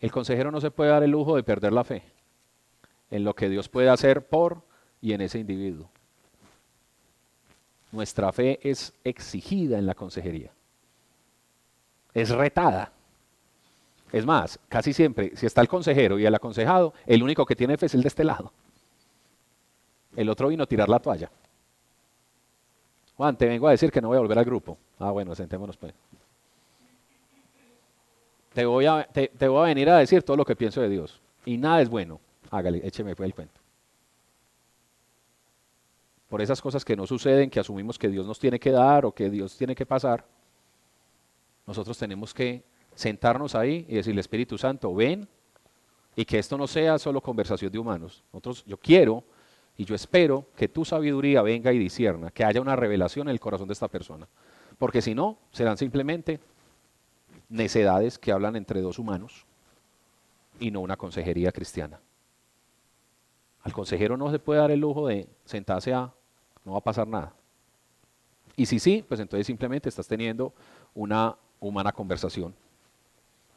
El 0.00 0.10
consejero 0.10 0.50
no 0.50 0.58
se 0.62 0.70
puede 0.70 0.88
dar 0.88 1.02
el 1.02 1.10
lujo 1.10 1.36
de 1.36 1.42
perder 1.42 1.74
la 1.74 1.84
fe 1.84 2.02
en 3.10 3.24
lo 3.24 3.34
que 3.34 3.50
Dios 3.50 3.68
puede 3.68 3.90
hacer 3.90 4.26
por 4.26 4.62
y 5.02 5.12
en 5.12 5.20
ese 5.20 5.38
individuo. 5.38 5.90
Nuestra 7.94 8.32
fe 8.32 8.58
es 8.60 8.92
exigida 9.04 9.78
en 9.78 9.86
la 9.86 9.94
consejería. 9.94 10.50
Es 12.12 12.30
retada. 12.30 12.90
Es 14.10 14.26
más, 14.26 14.58
casi 14.68 14.92
siempre, 14.92 15.36
si 15.36 15.46
está 15.46 15.60
el 15.60 15.68
consejero 15.68 16.18
y 16.18 16.26
el 16.26 16.34
aconsejado, 16.34 16.92
el 17.06 17.22
único 17.22 17.46
que 17.46 17.54
tiene 17.54 17.78
fe 17.78 17.86
es 17.86 17.94
el 17.94 18.02
de 18.02 18.08
este 18.08 18.24
lado. 18.24 18.52
El 20.16 20.28
otro 20.28 20.48
vino 20.48 20.64
a 20.64 20.66
tirar 20.66 20.88
la 20.88 20.98
toalla. 20.98 21.30
Juan, 23.16 23.36
te 23.36 23.46
vengo 23.46 23.68
a 23.68 23.70
decir 23.70 23.92
que 23.92 24.00
no 24.00 24.08
voy 24.08 24.16
a 24.16 24.20
volver 24.20 24.40
al 24.40 24.44
grupo. 24.44 24.76
Ah, 24.98 25.12
bueno, 25.12 25.32
sentémonos 25.36 25.76
pues. 25.76 25.94
Te 28.54 28.64
voy, 28.64 28.86
a, 28.86 29.04
te, 29.04 29.46
voy 29.46 29.62
a 29.62 29.66
venir 29.66 29.88
a 29.88 29.98
decir 29.98 30.24
todo 30.24 30.36
lo 30.36 30.44
que 30.44 30.56
pienso 30.56 30.80
de 30.80 30.88
Dios. 30.88 31.20
Y 31.44 31.58
nada 31.58 31.80
es 31.80 31.88
bueno. 31.88 32.20
Hágale, 32.50 32.84
écheme 32.84 33.14
el 33.16 33.34
cuento. 33.34 33.63
Por 36.34 36.42
esas 36.42 36.60
cosas 36.60 36.84
que 36.84 36.96
no 36.96 37.06
suceden, 37.06 37.48
que 37.48 37.60
asumimos 37.60 37.96
que 37.96 38.08
Dios 38.08 38.26
nos 38.26 38.40
tiene 38.40 38.58
que 38.58 38.72
dar 38.72 39.06
o 39.06 39.12
que 39.12 39.30
Dios 39.30 39.56
tiene 39.56 39.72
que 39.72 39.86
pasar, 39.86 40.26
nosotros 41.64 41.96
tenemos 41.96 42.34
que 42.34 42.64
sentarnos 42.92 43.54
ahí 43.54 43.86
y 43.88 43.94
decirle, 43.94 44.20
Espíritu 44.20 44.58
Santo, 44.58 44.92
ven, 44.92 45.28
y 46.16 46.24
que 46.24 46.40
esto 46.40 46.58
no 46.58 46.66
sea 46.66 46.98
solo 46.98 47.20
conversación 47.20 47.70
de 47.70 47.78
humanos. 47.78 48.24
Nosotros, 48.32 48.64
yo 48.66 48.76
quiero 48.76 49.22
y 49.76 49.84
yo 49.84 49.94
espero 49.94 50.48
que 50.56 50.66
tu 50.66 50.84
sabiduría 50.84 51.40
venga 51.40 51.72
y 51.72 51.78
disierna, 51.78 52.32
que 52.32 52.42
haya 52.42 52.60
una 52.60 52.74
revelación 52.74 53.28
en 53.28 53.32
el 53.32 53.38
corazón 53.38 53.68
de 53.68 53.74
esta 53.74 53.86
persona. 53.86 54.26
Porque 54.76 55.02
si 55.02 55.14
no, 55.14 55.38
serán 55.52 55.78
simplemente 55.78 56.40
necedades 57.48 58.18
que 58.18 58.32
hablan 58.32 58.56
entre 58.56 58.80
dos 58.80 58.98
humanos 58.98 59.46
y 60.58 60.72
no 60.72 60.80
una 60.80 60.96
consejería 60.96 61.52
cristiana. 61.52 62.00
Al 63.62 63.72
consejero 63.72 64.16
no 64.16 64.32
se 64.32 64.40
puede 64.40 64.58
dar 64.58 64.72
el 64.72 64.80
lujo 64.80 65.06
de 65.06 65.28
sentarse 65.44 65.94
a, 65.94 66.12
no 66.64 66.72
va 66.72 66.78
a 66.78 66.82
pasar 66.82 67.06
nada. 67.06 67.32
Y 68.56 68.66
si 68.66 68.78
sí, 68.78 69.04
pues 69.06 69.20
entonces 69.20 69.46
simplemente 69.46 69.88
estás 69.88 70.06
teniendo 70.06 70.52
una 70.94 71.36
humana 71.60 71.92
conversación 71.92 72.54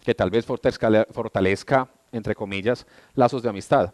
que 0.03 0.15
tal 0.15 0.29
vez 0.29 0.45
fortalezca, 0.45 1.89
entre 2.11 2.33
comillas, 2.33 2.85
lazos 3.13 3.43
de 3.43 3.49
amistad 3.49 3.93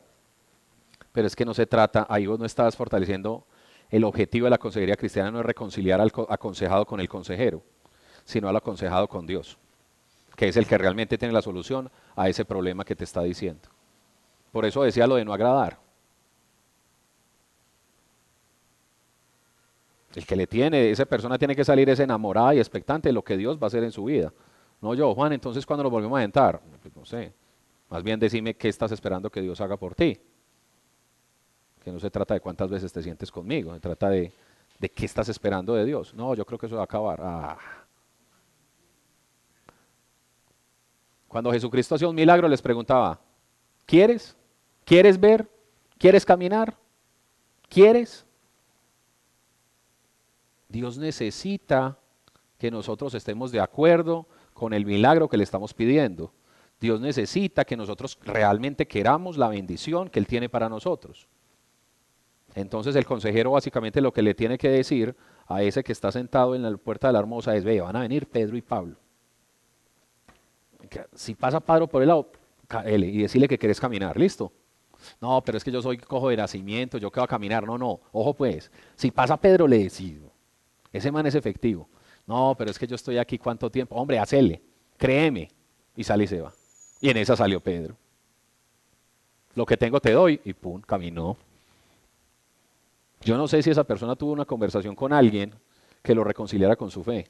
pero 1.14 1.28
es 1.28 1.36
que 1.36 1.46
no 1.46 1.54
se 1.54 1.66
trata, 1.66 2.06
ahí 2.10 2.26
vos 2.26 2.40
no 2.40 2.46
estás 2.46 2.76
fortaleciendo 2.76 3.46
el 3.90 4.04
objetivo 4.04 4.46
de 4.46 4.50
la 4.50 4.58
consejería 4.58 4.96
cristiana 4.96 5.30
no 5.30 5.40
es 5.40 5.46
reconciliar 5.46 6.02
al 6.02 6.12
aconsejado 6.28 6.86
con 6.86 7.00
el 7.00 7.08
consejero, 7.08 7.62
sino 8.26 8.50
al 8.50 8.56
aconsejado 8.56 9.08
con 9.08 9.28
Dios, 9.28 9.58
que 10.36 10.48
es 10.48 10.58
el 10.58 10.66
que 10.66 10.80
realmente 10.80 11.18
tiene 11.18 11.34
la 11.34 11.44
solución 11.44 11.92
a 12.16 12.28
ese 12.28 12.44
problema 12.44 12.84
que 12.84 12.96
te 12.96 13.04
está 13.04 13.22
diciendo. 13.22 13.70
Por 14.52 14.66
eso 14.66 14.82
decía 14.82 15.06
lo 15.06 15.16
de 15.16 15.26
no 15.26 15.34
agradar. 15.34 15.78
El 20.16 20.26
que 20.26 20.36
le 20.36 20.48
tiene, 20.48 20.92
esa 20.92 21.06
persona 21.06 21.38
tiene 21.38 21.56
que 21.56 21.66
salir 21.66 21.90
es 21.90 22.00
enamorada 22.00 22.54
y 22.54 22.60
expectante 22.60 23.10
de 23.10 23.14
lo 23.14 23.24
que 23.24 23.36
Dios 23.36 23.58
va 23.58 23.64
a 23.64 23.68
hacer 23.68 23.84
en 23.84 23.92
su 23.92 24.06
vida. 24.06 24.32
No 24.82 24.94
yo, 24.94 25.14
Juan, 25.16 25.34
entonces 25.34 25.66
cuando 25.66 25.84
nos 25.84 25.92
volvemos 25.92 26.20
a 26.20 26.24
entrar, 26.24 26.62
pues 26.82 26.96
no 26.96 27.06
sé, 27.06 27.34
más 27.90 28.04
bien 28.04 28.20
decime 28.20 28.56
qué 28.56 28.70
estás 28.70 28.92
esperando 28.92 29.30
que 29.30 29.42
Dios 29.42 29.60
haga 29.62 29.78
por 29.78 29.96
ti 29.96 30.20
que 31.84 31.92
no 31.92 32.00
se 32.00 32.10
trata 32.10 32.34
de 32.34 32.40
cuántas 32.40 32.70
veces 32.70 32.92
te 32.92 33.04
sientes 33.04 33.30
conmigo, 33.30 33.74
se 33.74 33.80
trata 33.80 34.10
de, 34.10 34.32
de 34.80 34.90
qué 34.90 35.06
estás 35.06 35.28
esperando 35.30 35.74
de 35.74 35.86
Dios. 35.86 36.14
No, 36.14 36.34
yo 36.34 36.46
creo 36.46 36.58
que 36.58 36.68
eso 36.68 36.76
va 36.76 36.82
a 36.82 36.86
acabar. 36.86 37.20
Ah. 37.22 37.58
Cuando 41.28 41.52
Jesucristo 41.52 41.96
hacía 41.96 42.08
un 42.08 42.16
milagro 42.16 42.48
les 42.48 42.62
preguntaba, 42.62 43.20
¿quieres? 43.86 44.36
¿Quieres 44.86 45.20
ver? 45.20 45.50
¿Quieres 45.98 46.26
caminar? 46.26 46.78
¿Quieres? 47.68 48.26
Dios 50.74 50.98
necesita 50.98 52.00
que 52.58 52.72
nosotros 52.72 53.14
estemos 53.14 53.52
de 53.52 53.60
acuerdo 53.60 54.26
con 54.56 54.74
el 54.74 54.88
milagro 54.88 55.30
que 55.30 55.38
le 55.38 55.44
estamos 55.44 55.72
pidiendo. 55.72 56.34
Dios 56.80 57.00
necesita 57.00 57.64
que 57.64 57.78
nosotros 57.78 58.18
realmente 58.24 58.88
queramos 58.88 59.38
la 59.38 59.50
bendición 59.50 60.10
que 60.10 60.18
Él 60.18 60.26
tiene 60.26 60.50
para 60.50 60.70
nosotros. 60.70 61.28
Entonces 62.56 62.96
el 62.96 63.06
consejero 63.06 63.52
básicamente 63.52 64.02
lo 64.02 64.12
que 64.12 64.24
le 64.24 64.34
tiene 64.34 64.58
que 64.58 64.70
decir 64.70 65.16
a 65.46 65.62
ese 65.62 65.84
que 65.84 65.92
está 65.92 66.12
sentado 66.12 66.56
en 66.56 66.64
la 66.64 66.76
puerta 66.76 67.06
de 67.06 67.14
la 67.14 67.20
hermosa 67.20 67.56
es, 67.56 67.64
ve, 67.64 67.80
van 67.80 67.96
a 67.96 68.02
venir 68.02 68.28
Pedro 68.28 68.58
y 68.58 68.64
Pablo. 68.64 68.96
Si 71.14 71.36
pasa 71.36 71.60
Pedro 71.60 71.86
por 71.86 72.02
el 72.02 72.08
lado, 72.08 72.32
y 72.88 73.22
decirle 73.22 73.48
que 73.48 73.60
quieres 73.60 73.80
caminar, 73.80 74.18
listo. 74.18 74.52
No, 75.22 75.40
pero 75.44 75.60
es 75.60 75.64
que 75.64 75.72
yo 75.72 75.84
soy 75.84 75.98
cojo 75.98 76.30
de 76.30 76.38
nacimiento, 76.38 76.98
yo 76.98 77.12
quiero 77.12 77.28
caminar. 77.28 77.64
No, 77.64 77.78
no, 77.78 78.00
ojo 78.12 78.34
pues, 78.34 78.72
si 78.96 79.12
pasa 79.12 79.38
Pedro 79.38 79.68
le 79.68 79.78
decido, 79.78 80.33
ese 80.94 81.12
man 81.12 81.26
es 81.26 81.36
efectivo. 81.36 81.90
No, 82.26 82.56
pero 82.58 82.72
es 82.72 82.80
que 82.80 82.88
yo 82.88 82.96
estoy 82.96 83.18
aquí 83.18 83.38
cuánto 83.38 83.70
tiempo. 83.70 83.96
Hombre, 83.96 84.20
hacele, 84.20 84.62
créeme. 84.98 85.50
Y 85.96 86.04
sale 86.04 86.24
y 86.24 86.28
se 86.28 86.42
va. 86.42 86.54
Y 87.02 87.10
en 87.10 87.18
esa 87.18 87.36
salió 87.36 87.60
Pedro. 87.60 87.96
Lo 89.56 89.66
que 89.66 89.78
tengo 89.78 90.00
te 90.00 90.12
doy 90.12 90.40
y 90.46 90.54
pum, 90.54 90.82
caminó. 90.82 91.38
Yo 93.22 93.38
no 93.38 93.48
sé 93.48 93.62
si 93.62 93.70
esa 93.70 93.84
persona 93.84 94.16
tuvo 94.16 94.32
una 94.32 94.46
conversación 94.46 94.96
con 94.96 95.14
alguien 95.14 95.54
que 96.02 96.16
lo 96.16 96.24
reconciliara 96.24 96.76
con 96.76 96.90
su 96.90 97.04
fe. 97.04 97.28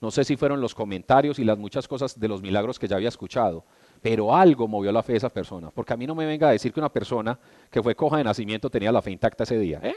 No 0.00 0.10
sé 0.10 0.22
si 0.22 0.36
fueron 0.36 0.60
los 0.60 0.74
comentarios 0.74 1.38
y 1.38 1.44
las 1.44 1.58
muchas 1.58 1.88
cosas 1.88 2.18
de 2.18 2.28
los 2.28 2.40
milagros 2.40 2.78
que 2.78 2.86
ya 2.86 2.96
había 2.96 3.08
escuchado, 3.08 3.64
pero 4.00 4.34
algo 4.34 4.68
movió 4.68 4.92
la 4.92 5.02
fe 5.02 5.12
de 5.12 5.18
esa 5.18 5.28
persona. 5.28 5.70
Porque 5.72 5.92
a 5.92 5.96
mí 5.96 6.06
no 6.06 6.14
me 6.14 6.24
venga 6.24 6.48
a 6.48 6.52
decir 6.52 6.72
que 6.72 6.78
una 6.78 6.92
persona 6.92 7.36
que 7.70 7.82
fue 7.82 7.96
coja 7.96 8.18
de 8.18 8.24
nacimiento 8.24 8.70
tenía 8.70 8.92
la 8.92 9.02
fe 9.02 9.10
intacta 9.10 9.42
ese 9.42 9.58
día. 9.58 9.80
¿eh? 9.82 9.96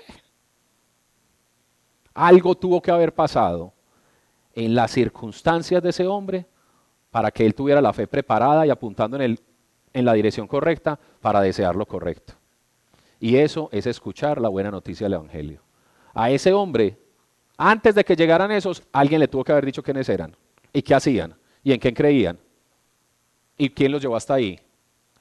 Algo 2.14 2.56
tuvo 2.56 2.82
que 2.82 2.92
haber 2.92 3.14
pasado 3.14 3.74
en 4.54 4.76
las 4.76 4.92
circunstancias 4.92 5.82
de 5.82 5.90
ese 5.90 6.08
hombre 6.08 6.46
para 7.10 7.32
que 7.32 7.46
él 7.46 7.56
tuviera 7.56 7.82
la 7.82 7.94
fe 7.94 8.08
preparada 8.08 8.66
y 8.66 8.70
apuntando 8.70 9.18
en, 9.18 9.24
el, 9.24 9.40
en 9.94 10.06
la 10.06 10.14
dirección 10.14 10.48
correcta 10.48 11.00
para 11.22 11.42
desear 11.42 11.76
lo 11.76 11.86
correcto. 11.86 12.34
Y 13.20 13.38
eso 13.38 13.70
es 13.72 13.86
escuchar 13.86 14.42
la 14.42 14.50
buena 14.50 14.72
noticia 14.72 15.06
del 15.06 15.14
Evangelio. 15.14 15.62
A 16.14 16.30
ese 16.32 16.54
hombre, 16.54 16.98
antes 17.58 17.96
de 17.96 18.04
que 18.04 18.16
llegaran 18.16 18.52
esos, 18.52 18.82
alguien 18.92 19.20
le 19.20 19.28
tuvo 19.28 19.44
que 19.44 19.52
haber 19.52 19.66
dicho 19.66 19.84
quiénes 19.84 20.10
eran 20.10 20.36
y 20.74 20.82
qué 20.82 20.96
hacían 20.96 21.36
y 21.64 21.74
en 21.74 21.80
quién 21.80 21.94
creían 21.94 22.40
y 23.58 23.70
quién 23.70 23.92
los 23.92 24.02
llevó 24.02 24.16
hasta 24.16 24.34
ahí. 24.34 24.60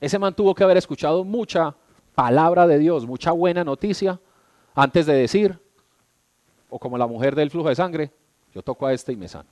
Ese 0.01 0.19
man 0.19 0.35
tuvo 0.35 0.55
que 0.55 0.65
haber 0.65 0.79
escuchado 0.79 1.25
mucha 1.25 1.77
palabra 2.15 2.67
de 2.67 2.79
Dios, 2.79 3.07
mucha 3.07 3.33
buena 3.33 3.65
noticia 3.65 4.19
antes 4.75 5.05
de 5.05 5.15
decir, 5.15 5.61
o 6.71 6.79
como 6.79 6.97
la 6.97 7.07
mujer 7.07 7.35
del 7.35 7.51
flujo 7.51 7.69
de 7.69 7.75
sangre, 7.75 8.11
yo 8.55 8.63
toco 8.63 8.87
a 8.87 8.93
este 8.93 9.13
y 9.13 9.17
me 9.17 9.29
sano. 9.29 9.49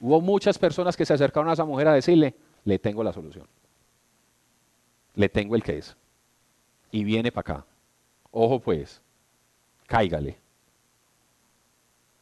Hubo 0.00 0.20
muchas 0.20 0.58
personas 0.58 0.96
que 0.96 1.06
se 1.06 1.14
acercaron 1.14 1.48
a 1.48 1.54
esa 1.54 1.64
mujer 1.64 1.88
a 1.88 1.94
decirle, 1.94 2.34
le 2.64 2.78
tengo 2.78 3.02
la 3.02 3.12
solución. 3.12 3.46
Le 5.14 5.28
tengo 5.28 5.54
el 5.54 5.62
que 5.62 5.78
es 5.78 5.96
y 6.90 7.04
viene 7.04 7.32
para 7.32 7.40
acá. 7.40 7.66
Ojo 8.30 8.60
pues, 8.60 9.00
cáigale. 9.86 10.38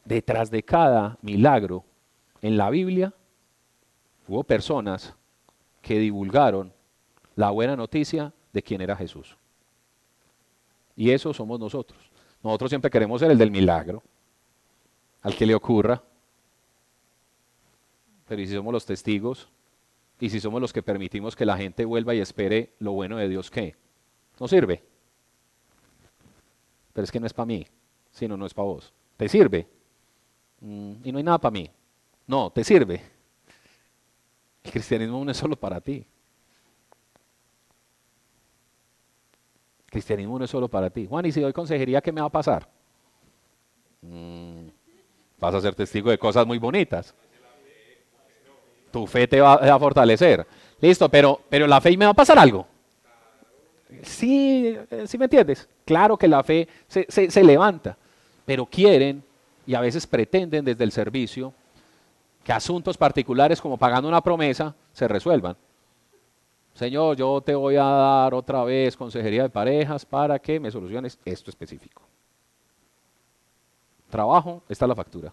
Detrás 0.05 0.51
de 0.51 0.63
cada 0.63 1.19
milagro 1.23 1.85
en 2.43 2.57
la 2.57 2.71
Biblia 2.71 3.13
hubo 4.29 4.45
personas 4.45 5.15
que 5.81 5.99
divulgaron 5.99 6.73
la 7.37 7.51
buena 7.51 7.77
noticia 7.77 8.33
de 8.53 8.63
quién 8.63 8.81
era 8.81 8.97
Jesús. 8.97 9.37
Y 10.97 11.11
eso 11.11 11.33
somos 11.35 11.59
nosotros. 11.59 11.99
Nosotros 12.45 12.71
siempre 12.71 12.91
queremos 12.91 13.21
ser 13.21 13.31
el 13.31 13.39
del 13.39 13.51
milagro, 13.51 14.03
al 15.23 15.35
que 15.35 15.47
le 15.47 15.55
ocurra. 15.55 16.03
Pero 18.29 18.43
¿y 18.43 18.47
si 18.47 18.53
somos 18.53 18.73
los 18.73 18.85
testigos? 18.85 19.49
¿Y 20.21 20.29
si 20.29 20.41
somos 20.41 20.61
los 20.61 20.73
que 20.73 20.83
permitimos 20.83 21.35
que 21.35 21.47
la 21.47 21.57
gente 21.57 21.87
vuelva 21.87 22.15
y 22.15 22.21
espere 22.21 22.75
lo 22.79 22.93
bueno 22.93 23.16
de 23.16 23.31
Dios 23.31 23.51
qué? 23.51 23.75
No 24.39 24.47
sirve. 24.47 24.85
Pero 26.93 27.05
es 27.05 27.11
que 27.11 27.19
no 27.19 27.27
es 27.27 27.33
para 27.33 27.47
mí, 27.47 27.66
sino 28.11 28.37
no 28.37 28.45
es 28.45 28.53
para 28.53 28.66
vos. 28.66 28.93
¿Te 29.16 29.27
sirve? 29.27 29.66
Mm, 30.61 30.93
y 31.03 31.12
no 31.12 31.19
hay 31.19 31.25
nada 31.25 31.39
para 31.39 31.53
mí. 31.53 31.71
No, 32.27 32.51
te 32.51 32.62
sirve. 32.62 33.01
El 34.62 34.71
cristianismo 34.71 35.25
no 35.25 35.31
es 35.31 35.37
solo 35.37 35.57
para 35.57 35.81
ti. 35.81 36.07
Cristianismo 39.95 40.39
no 40.39 40.45
es 40.45 40.51
solo 40.51 40.69
para 40.69 40.91
ti. 40.91 41.07
Juan, 41.09 41.25
¿y 41.25 41.33
si 41.33 41.41
doy 41.41 41.53
consejería, 41.53 42.01
qué 42.03 42.11
me 42.11 42.21
va 42.21 42.27
a 42.27 42.31
pasar? 42.31 42.69
Mm, 44.03 44.66
vas 45.39 45.55
a 45.55 45.61
ser 45.61 45.75
testigo 45.75 46.11
de 46.11 46.19
cosas 46.19 46.47
muy 46.47 46.59
bonitas. 46.59 47.15
Tu 48.91 49.07
fe 49.07 49.27
te 49.27 49.41
va 49.41 49.55
a 49.55 49.79
fortalecer. 49.79 50.47
Listo, 50.81 51.09
pero, 51.09 51.41
pero 51.49 51.66
la 51.66 51.81
fe 51.81 51.93
y 51.93 51.97
me 51.97 52.05
va 52.05 52.11
a 52.11 52.15
pasar 52.15 52.39
algo. 52.39 52.66
Sí, 54.03 54.77
eh, 54.91 55.05
sí 55.07 55.16
me 55.16 55.27
entiendes. 55.27 55.69
Claro 55.85 56.16
que 56.16 56.29
la 56.29 56.43
fe 56.43 56.69
se, 56.89 57.07
se 57.09 57.45
levanta, 57.45 57.97
pero 58.45 58.66
quieren 58.66 59.23
y 59.66 59.75
a 59.75 59.81
veces 59.81 60.07
pretenden 60.07 60.65
desde 60.65 60.85
el 60.85 60.93
servicio 60.93 61.53
que 62.43 62.53
asuntos 62.53 62.97
particulares 62.97 63.61
como 63.61 63.77
pagando 63.79 64.09
una 64.09 64.21
promesa 64.21 64.75
se 64.93 65.07
resuelvan. 65.09 65.57
Señor, 66.75 67.17
yo 67.17 67.41
te 67.41 67.55
voy 67.55 67.77
a 67.77 67.85
dar 67.85 68.35
otra 68.35 68.65
vez 68.65 68.97
consejería 68.97 69.45
de 69.45 69.49
parejas 69.49 70.05
para 70.05 70.41
que 70.41 70.59
me 70.59 70.73
soluciones 70.73 71.19
esto 71.25 71.51
específico. 71.51 72.03
Trabajo, 74.11 74.63
esta 74.69 74.85
es 74.85 74.89
la 74.89 74.95
factura. 74.95 75.33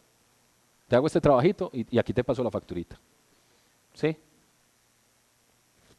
Te 0.88 0.96
hago 0.96 1.08
este 1.08 1.20
trabajito 1.20 1.72
y, 1.74 1.98
aquí 1.98 2.14
te 2.14 2.24
paso 2.24 2.44
la 2.44 2.52
facturita. 2.52 3.00
¿Sí? 3.94 4.16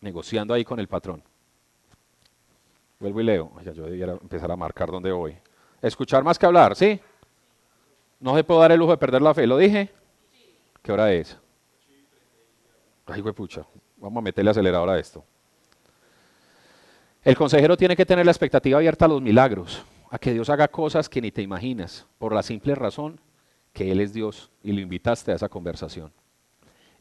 Negociando 0.00 0.54
ahí 0.54 0.64
con 0.64 0.78
el 0.78 0.86
patrón. 0.86 1.22
Vuelvo 3.00 3.20
y 3.20 3.24
leo. 3.24 3.52
Ya 3.64 3.72
yo 3.72 3.84
debiera 3.84 4.12
empezar 4.12 4.50
a 4.50 4.56
marcar 4.56 4.90
dónde 4.90 5.10
voy. 5.10 5.36
Escuchar 5.80 6.22
más 6.22 6.38
que 6.38 6.46
hablar, 6.46 6.76
¿sí? 6.76 7.00
No 8.20 8.36
se 8.36 8.44
puede 8.44 8.60
dar 8.60 8.72
el 8.72 8.78
lujo 8.78 8.92
de 8.92 8.98
perder 8.98 9.22
la 9.22 9.34
fe. 9.34 9.46
¿Lo 9.46 9.58
dije? 9.58 9.90
¿Qué 10.82 10.92
hora 10.92 11.12
es? 11.12 11.36
Ay, 13.06 13.20
güey, 13.20 13.34
pucha. 13.34 13.66
Vamos 13.96 14.20
a 14.20 14.22
meterle 14.22 14.52
acelerador 14.52 14.90
a 14.90 14.98
esto. 14.98 15.24
El 17.24 17.36
consejero 17.36 17.76
tiene 17.76 17.94
que 17.94 18.04
tener 18.04 18.26
la 18.26 18.32
expectativa 18.32 18.78
abierta 18.78 19.04
a 19.04 19.08
los 19.08 19.22
milagros, 19.22 19.84
a 20.10 20.18
que 20.18 20.32
Dios 20.32 20.50
haga 20.50 20.66
cosas 20.66 21.08
que 21.08 21.20
ni 21.20 21.30
te 21.30 21.40
imaginas, 21.40 22.04
por 22.18 22.34
la 22.34 22.42
simple 22.42 22.74
razón 22.74 23.20
que 23.72 23.92
Él 23.92 24.00
es 24.00 24.12
Dios 24.12 24.50
y 24.62 24.72
lo 24.72 24.80
invitaste 24.80 25.30
a 25.30 25.36
esa 25.36 25.48
conversación. 25.48 26.12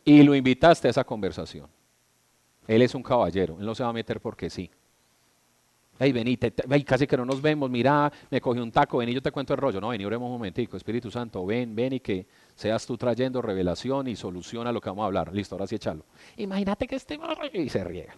Y 0.05 0.21
lo 0.21 0.35
invitaste 0.35 0.87
a 0.87 0.91
esa 0.91 1.03
conversación. 1.03 1.67
Él 2.67 2.83
es 2.83 2.93
un 2.93 3.01
caballero, 3.01 3.57
Él 3.59 3.65
no 3.65 3.73
se 3.73 3.81
va 3.81 3.89
a 3.89 3.93
meter 3.93 4.21
porque 4.21 4.49
sí. 4.51 4.69
Hey, 5.97 6.11
vení, 6.11 6.37
casi 6.83 7.05
que 7.07 7.17
no 7.17 7.25
nos 7.25 7.41
vemos, 7.41 7.69
mira, 7.69 8.11
me 8.29 8.39
cogí 8.41 8.59
un 8.59 8.71
taco, 8.71 8.99
ven 8.99 9.09
y 9.09 9.13
yo 9.13 9.21
te 9.21 9.31
cuento 9.31 9.53
el 9.53 9.59
rollo. 9.59 9.81
No, 9.81 9.89
vení, 9.89 10.05
oremos 10.05 10.27
un 10.27 10.33
momentico, 10.33 10.77
Espíritu 10.77 11.09
Santo, 11.09 11.45
ven, 11.45 11.75
ven 11.75 11.93
y 11.93 11.99
que 11.99 12.27
seas 12.55 12.85
tú 12.85 12.95
trayendo 12.95 13.41
revelación 13.41 14.07
y 14.07 14.15
solución 14.15 14.67
a 14.67 14.71
lo 14.71 14.81
que 14.81 14.89
vamos 14.89 15.03
a 15.03 15.05
hablar. 15.07 15.33
Listo, 15.33 15.55
ahora 15.55 15.65
sí 15.65 15.75
échalo. 15.75 16.05
Imagínate 16.37 16.87
que 16.87 16.95
este 16.95 17.19
y 17.53 17.69
se 17.69 17.83
riega. 17.83 18.15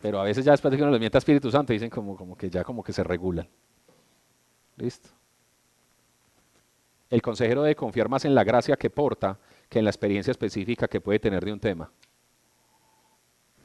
Pero 0.00 0.20
a 0.20 0.24
veces 0.24 0.44
ya 0.44 0.52
después 0.52 0.70
de 0.70 0.76
que 0.76 0.82
uno 0.82 0.92
le 0.92 0.98
mienta 0.98 1.18
Espíritu 1.18 1.50
Santo, 1.50 1.72
dicen 1.72 1.90
como, 1.90 2.16
como 2.16 2.36
que 2.36 2.48
ya 2.48 2.62
como 2.62 2.82
que 2.82 2.92
se 2.92 3.02
regulan. 3.02 3.48
Listo. 4.76 5.08
El 7.10 7.22
consejero 7.22 7.62
debe 7.62 7.74
confiar 7.74 8.08
más 8.08 8.24
en 8.24 8.34
la 8.34 8.44
gracia 8.44 8.76
que 8.76 8.90
porta 8.90 9.38
que 9.68 9.78
en 9.78 9.84
la 9.84 9.90
experiencia 9.90 10.30
específica 10.30 10.88
que 10.88 11.00
puede 11.00 11.18
tener 11.18 11.44
de 11.44 11.52
un 11.52 11.60
tema. 11.60 11.90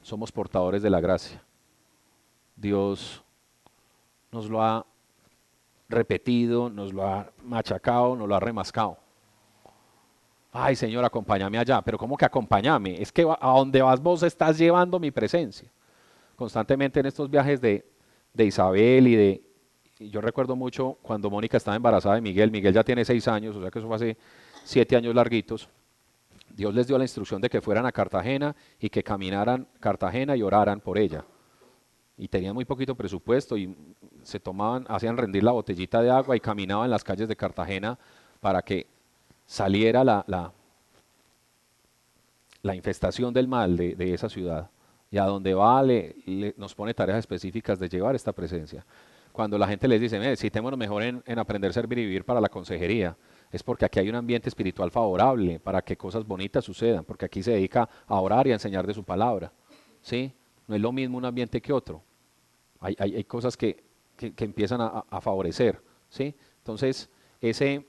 Somos 0.01 0.31
portadores 0.31 0.81
de 0.81 0.89
la 0.89 0.99
gracia. 0.99 1.41
Dios 2.55 3.23
nos 4.31 4.49
lo 4.49 4.61
ha 4.61 4.85
repetido, 5.89 6.69
nos 6.69 6.93
lo 6.93 7.05
ha 7.05 7.31
machacado, 7.43 8.15
nos 8.15 8.27
lo 8.27 8.35
ha 8.35 8.39
remascado. 8.39 8.97
Ay, 10.51 10.75
Señor, 10.75 11.03
acompáñame 11.03 11.57
allá. 11.57 11.81
Pero 11.81 11.97
¿cómo 11.97 12.17
que 12.17 12.25
acompáñame? 12.25 13.01
Es 13.01 13.11
que 13.11 13.23
a 13.23 13.47
donde 13.49 13.81
vas 13.81 13.99
vos 13.99 14.23
estás 14.23 14.57
llevando 14.57 14.99
mi 14.99 15.11
presencia. 15.11 15.69
Constantemente 16.35 16.99
en 16.99 17.05
estos 17.05 17.29
viajes 17.29 17.61
de, 17.61 17.85
de 18.33 18.45
Isabel 18.45 19.07
y 19.07 19.15
de... 19.15 19.43
yo 19.99 20.21
recuerdo 20.21 20.55
mucho 20.55 20.97
cuando 21.01 21.29
Mónica 21.29 21.57
estaba 21.57 21.75
embarazada 21.75 22.15
de 22.15 22.21
Miguel. 22.21 22.51
Miguel 22.51 22.73
ya 22.73 22.83
tiene 22.83 23.05
seis 23.05 23.27
años, 23.27 23.55
o 23.55 23.61
sea 23.61 23.71
que 23.71 23.79
eso 23.79 23.87
fue 23.87 23.95
hace 23.95 24.17
siete 24.63 24.95
años 24.95 25.13
larguitos. 25.15 25.69
Dios 26.49 26.73
les 26.73 26.87
dio 26.87 26.97
la 26.97 27.03
instrucción 27.03 27.41
de 27.41 27.49
que 27.49 27.61
fueran 27.61 27.85
a 27.85 27.91
Cartagena 27.91 28.55
y 28.79 28.89
que 28.89 29.03
caminaran 29.03 29.67
Cartagena 29.79 30.35
y 30.35 30.43
oraran 30.43 30.79
por 30.79 30.97
ella 30.97 31.25
y 32.17 32.27
tenían 32.27 32.53
muy 32.53 32.65
poquito 32.65 32.95
presupuesto 32.95 33.57
y 33.57 33.75
se 34.21 34.39
tomaban, 34.39 34.85
hacían 34.87 35.17
rendir 35.17 35.43
la 35.43 35.51
botellita 35.51 36.01
de 36.01 36.11
agua 36.11 36.35
y 36.35 36.39
caminaban 36.39 36.85
en 36.85 36.91
las 36.91 37.03
calles 37.03 37.27
de 37.27 37.35
Cartagena 37.35 37.97
para 38.39 38.61
que 38.61 38.87
saliera 39.45 40.03
la, 40.03 40.23
la, 42.61 42.75
infestación 42.75 43.33
del 43.33 43.47
mal 43.47 43.75
de, 43.75 44.13
esa 44.13 44.29
ciudad. 44.29 44.69
Y 45.13 45.19
a 45.19 45.25
donde 45.25 45.53
va 45.53 45.83
le- 45.83 46.55
nos 46.57 46.73
pone 46.73 46.91
tareas 46.95 47.19
específicas 47.19 47.77
de 47.77 47.87
llevar 47.87 48.15
esta 48.15 48.31
presencia. 48.31 48.83
Cuando 49.31 49.59
la 49.59 49.67
gente 49.67 49.87
les 49.87 50.01
dice, 50.01 50.17
"Mire, 50.17 50.35
citémonos 50.35 50.75
mejor 50.79 51.03
en, 51.03 51.21
en 51.27 51.37
aprender 51.37 51.69
a 51.69 51.73
servir 51.73 51.99
y 51.99 52.05
vivir 52.05 52.25
para 52.25 52.41
la 52.41 52.49
consejería, 52.49 53.15
es 53.51 53.61
porque 53.61 53.85
aquí 53.85 53.99
hay 53.99 54.09
un 54.09 54.15
ambiente 54.15 54.49
espiritual 54.49 54.89
favorable 54.89 55.59
para 55.59 55.83
que 55.83 55.95
cosas 55.95 56.25
bonitas 56.25 56.65
sucedan, 56.65 57.05
porque 57.05 57.25
aquí 57.25 57.43
se 57.43 57.51
dedica 57.51 57.87
a 58.07 58.19
orar 58.19 58.47
y 58.47 58.51
a 58.51 58.53
enseñar 58.55 58.87
de 58.87 58.93
su 58.95 59.03
palabra. 59.03 59.53
¿sí? 60.01 60.33
No 60.67 60.73
es 60.73 60.81
lo 60.81 60.91
mismo 60.91 61.19
un 61.19 61.25
ambiente 61.25 61.61
que 61.61 61.71
otro. 61.71 62.01
Hay, 62.79 62.95
hay- 62.97 63.23
cosas 63.25 63.55
que, 63.55 63.83
que- 64.17 64.33
que 64.33 64.45
empiezan 64.45 64.81
a- 64.81 65.05
a 65.11 65.21
favorecer. 65.21 65.79
¿sí? 66.09 66.33
Entonces, 66.57 67.07
ese... 67.39 67.85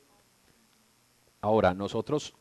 Ahora, 1.40 1.72
nosotros 1.72 2.34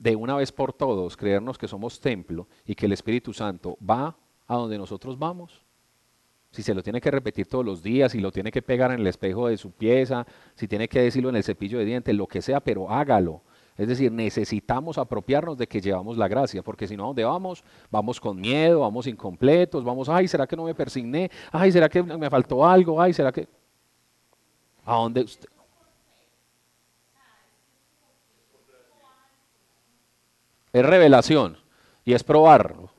de 0.00 0.16
una 0.16 0.34
vez 0.34 0.50
por 0.50 0.72
todos 0.72 1.16
creernos 1.16 1.58
que 1.58 1.68
somos 1.68 2.00
templo 2.00 2.48
y 2.64 2.74
que 2.74 2.86
el 2.86 2.92
Espíritu 2.92 3.34
Santo 3.34 3.76
va 3.88 4.16
a 4.46 4.56
donde 4.56 4.78
nosotros 4.78 5.18
vamos. 5.18 5.62
Si 6.50 6.62
se 6.62 6.74
lo 6.74 6.82
tiene 6.82 7.00
que 7.00 7.10
repetir 7.10 7.46
todos 7.46 7.64
los 7.64 7.82
días, 7.82 8.12
si 8.12 8.18
lo 8.18 8.32
tiene 8.32 8.50
que 8.50 8.62
pegar 8.62 8.90
en 8.92 9.00
el 9.00 9.06
espejo 9.06 9.46
de 9.48 9.58
su 9.58 9.70
pieza, 9.70 10.26
si 10.56 10.66
tiene 10.66 10.88
que 10.88 11.02
decirlo 11.02 11.28
en 11.28 11.36
el 11.36 11.44
cepillo 11.44 11.78
de 11.78 11.84
dientes, 11.84 12.14
lo 12.14 12.26
que 12.26 12.40
sea, 12.40 12.60
pero 12.60 12.90
hágalo. 12.90 13.42
Es 13.76 13.88
decir, 13.88 14.10
necesitamos 14.10 14.96
apropiarnos 14.96 15.58
de 15.58 15.66
que 15.66 15.80
llevamos 15.80 16.16
la 16.16 16.28
gracia, 16.28 16.62
porque 16.62 16.88
si 16.88 16.96
no, 16.96 17.04
¿a 17.04 17.06
dónde 17.08 17.24
vamos? 17.24 17.62
Vamos 17.90 18.18
con 18.18 18.40
miedo, 18.40 18.80
vamos 18.80 19.06
incompletos, 19.06 19.84
vamos, 19.84 20.08
ay, 20.08 20.26
¿será 20.28 20.46
que 20.46 20.56
no 20.56 20.64
me 20.64 20.74
persigné? 20.74 21.30
Ay, 21.52 21.70
¿será 21.70 21.90
que 21.90 22.02
me 22.02 22.30
faltó 22.30 22.66
algo? 22.66 23.00
Ay, 23.00 23.12
¿será 23.12 23.30
que...? 23.30 23.46
¿A 24.84 24.94
dónde 24.96 25.20
usted? 25.20 25.48
Es 30.72 30.84
revelación 30.84 31.56
y 32.04 32.12
es 32.12 32.22
probarlo, 32.22 32.90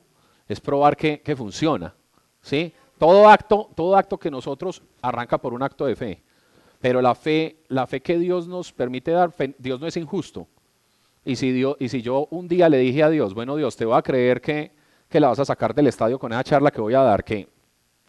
es 0.48 0.60
probar 0.60 0.96
que, 0.96 1.20
que 1.20 1.34
funciona, 1.36 1.94
¿sí? 2.40 2.72
Todo 2.98 3.28
acto, 3.28 3.70
todo 3.74 3.96
acto 3.96 4.18
que 4.18 4.30
nosotros 4.30 4.82
arranca 5.00 5.38
por 5.38 5.54
un 5.54 5.62
acto 5.62 5.86
de 5.86 5.96
fe, 5.96 6.22
pero 6.80 7.00
la 7.00 7.14
fe, 7.14 7.56
la 7.68 7.86
fe 7.86 8.00
que 8.00 8.18
Dios 8.18 8.46
nos 8.46 8.72
permite 8.72 9.10
dar, 9.10 9.32
fe- 9.32 9.54
Dios 9.58 9.80
no 9.80 9.86
es 9.86 9.96
injusto. 9.96 10.46
Y 11.24 11.36
si, 11.36 11.52
Dios, 11.52 11.76
y 11.78 11.88
si 11.88 12.02
yo 12.02 12.26
un 12.30 12.48
día 12.48 12.68
le 12.68 12.78
dije 12.78 13.02
a 13.02 13.08
Dios, 13.08 13.32
bueno 13.32 13.56
Dios, 13.56 13.76
te 13.76 13.84
voy 13.84 13.96
a 13.96 14.02
creer 14.02 14.40
que, 14.40 14.72
que 15.08 15.20
la 15.20 15.28
vas 15.28 15.38
a 15.38 15.44
sacar 15.44 15.74
del 15.74 15.86
estadio 15.86 16.18
con 16.18 16.32
esa 16.32 16.42
charla 16.44 16.70
que 16.70 16.80
voy 16.80 16.94
a 16.94 17.00
dar, 17.00 17.22
que, 17.24 17.48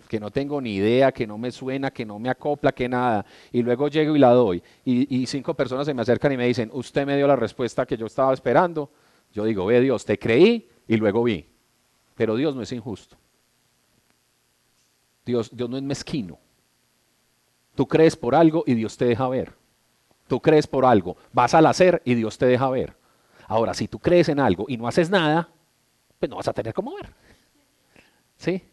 que 0.07 0.19
no 0.19 0.31
tengo 0.31 0.59
ni 0.59 0.75
idea, 0.75 1.11
que 1.11 1.25
no 1.27 1.37
me 1.37 1.51
suena, 1.51 1.91
que 1.91 2.05
no 2.05 2.17
me 2.19 2.29
acopla, 2.29 2.71
que 2.71 2.89
nada, 2.89 3.25
y 3.51 3.61
luego 3.61 3.87
llego 3.87 4.15
y 4.15 4.19
la 4.19 4.31
doy, 4.31 4.61
y, 4.83 5.21
y 5.21 5.25
cinco 5.27 5.53
personas 5.53 5.85
se 5.85 5.93
me 5.93 6.01
acercan 6.01 6.31
y 6.31 6.37
me 6.37 6.47
dicen, 6.47 6.69
usted 6.73 7.05
me 7.05 7.15
dio 7.15 7.27
la 7.27 7.35
respuesta 7.35 7.85
que 7.85 7.97
yo 7.97 8.07
estaba 8.07 8.33
esperando, 8.33 8.89
yo 9.33 9.43
digo, 9.45 9.65
ve 9.65 9.81
Dios, 9.81 10.05
te 10.05 10.17
creí 10.17 10.69
y 10.87 10.95
luego 10.97 11.23
vi, 11.23 11.47
pero 12.15 12.35
Dios 12.35 12.55
no 12.55 12.61
es 12.61 12.71
injusto. 12.71 13.17
Dios, 15.25 15.49
Dios 15.55 15.69
no 15.69 15.77
es 15.77 15.83
mezquino. 15.83 16.37
Tú 17.75 17.87
crees 17.87 18.15
por 18.15 18.35
algo 18.35 18.63
y 18.67 18.75
Dios 18.75 18.95
te 18.95 19.05
deja 19.05 19.27
ver. 19.27 19.53
Tú 20.27 20.39
crees 20.39 20.67
por 20.67 20.85
algo, 20.85 21.17
vas 21.31 21.53
al 21.53 21.65
hacer 21.65 22.01
y 22.05 22.13
Dios 22.13 22.37
te 22.37 22.45
deja 22.45 22.69
ver. 22.69 22.95
Ahora, 23.47 23.73
si 23.73 23.87
tú 23.87 23.99
crees 23.99 24.29
en 24.29 24.39
algo 24.39 24.65
y 24.67 24.77
no 24.77 24.87
haces 24.87 25.09
nada, 25.09 25.49
pues 26.19 26.29
no 26.29 26.37
vas 26.37 26.47
a 26.47 26.53
tener 26.53 26.73
cómo 26.73 26.95
ver. 26.95 27.11
¿Sí? 28.37 28.63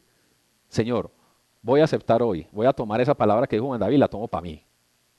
Señor, 0.69 1.11
voy 1.63 1.81
a 1.81 1.85
aceptar 1.85 2.23
hoy, 2.23 2.47
voy 2.53 2.67
a 2.67 2.73
tomar 2.73 3.01
esa 3.01 3.15
palabra 3.15 3.47
que 3.47 3.57
dijo 3.57 3.67
Juan 3.67 3.81
David, 3.81 3.99
la 3.99 4.09
tomo 4.09 4.29
para 4.29 4.43
mí. 4.43 4.65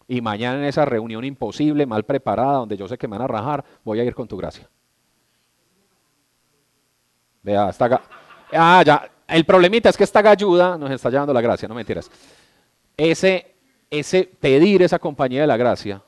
Y 0.07 0.21
mañana 0.21 0.59
en 0.59 0.65
esa 0.65 0.85
reunión 0.85 1.23
imposible, 1.23 1.85
mal 1.85 2.03
preparada, 2.03 2.59
donde 2.59 2.77
yo 2.77 2.87
sé 2.87 2.97
que 2.97 3.07
me 3.07 3.17
van 3.17 3.23
a 3.23 3.27
rajar, 3.27 3.63
voy 3.83 3.99
a 3.99 4.03
ir 4.03 4.13
con 4.13 4.27
tu 4.27 4.37
gracia. 4.37 4.69
Vea, 7.43 7.69
esta 7.69 7.87
ga- 7.89 8.01
Ah, 8.53 8.83
ya. 8.85 9.09
El 9.27 9.45
problemita 9.45 9.89
es 9.89 9.95
que 9.97 10.03
esta 10.03 10.21
galluda 10.21 10.77
nos 10.77 10.91
está 10.91 11.09
llevando 11.09 11.33
la 11.33 11.39
gracia, 11.41 11.67
no 11.67 11.73
mentiras. 11.75 12.11
Ese, 12.97 13.55
ese 13.89 14.23
pedir 14.25 14.81
esa 14.81 14.99
compañía 14.99 15.41
de 15.41 15.47
la 15.47 15.55
gracia, 15.57 16.01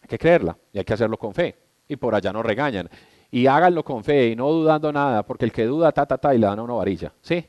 hay 0.00 0.08
que 0.08 0.18
creerla 0.18 0.56
y 0.72 0.78
hay 0.78 0.84
que 0.84 0.94
hacerlo 0.94 1.18
con 1.18 1.34
fe. 1.34 1.54
Y 1.86 1.96
por 1.96 2.14
allá 2.14 2.32
nos 2.32 2.44
regañan. 2.44 2.88
Y 3.30 3.46
háganlo 3.46 3.84
con 3.84 4.02
fe 4.02 4.28
y 4.28 4.36
no 4.36 4.50
dudando 4.50 4.90
nada, 4.92 5.22
porque 5.24 5.44
el 5.44 5.52
que 5.52 5.66
duda, 5.66 5.92
ta, 5.92 6.06
ta, 6.06 6.16
ta, 6.16 6.34
y 6.34 6.38
le 6.38 6.46
dan 6.46 6.58
una 6.60 6.72
varilla. 6.74 7.12
¿Sí? 7.20 7.44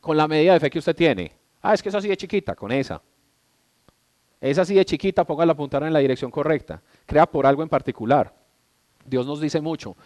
Con 0.00 0.16
la 0.16 0.26
medida 0.26 0.54
de 0.54 0.60
fe 0.60 0.70
que 0.70 0.78
usted 0.78 0.96
tiene. 0.96 1.32
Ah, 1.60 1.74
es 1.74 1.82
que 1.82 1.88
es 1.90 1.94
así 1.94 2.08
de 2.08 2.16
chiquita, 2.16 2.54
con 2.54 2.72
esa. 2.72 3.02
Es 4.40 4.58
así 4.58 4.74
de 4.74 4.84
chiquita, 4.84 5.24
póngala 5.24 5.52
a 5.52 5.54
apuntar 5.54 5.82
en 5.82 5.92
la 5.92 5.98
dirección 5.98 6.30
correcta. 6.30 6.80
Crea 7.04 7.26
por 7.26 7.44
algo 7.46 7.62
en 7.62 7.68
particular. 7.68 8.32
Dios 9.04 9.26
nos 9.26 9.40
dice 9.40 9.60
mucho. 9.60 9.96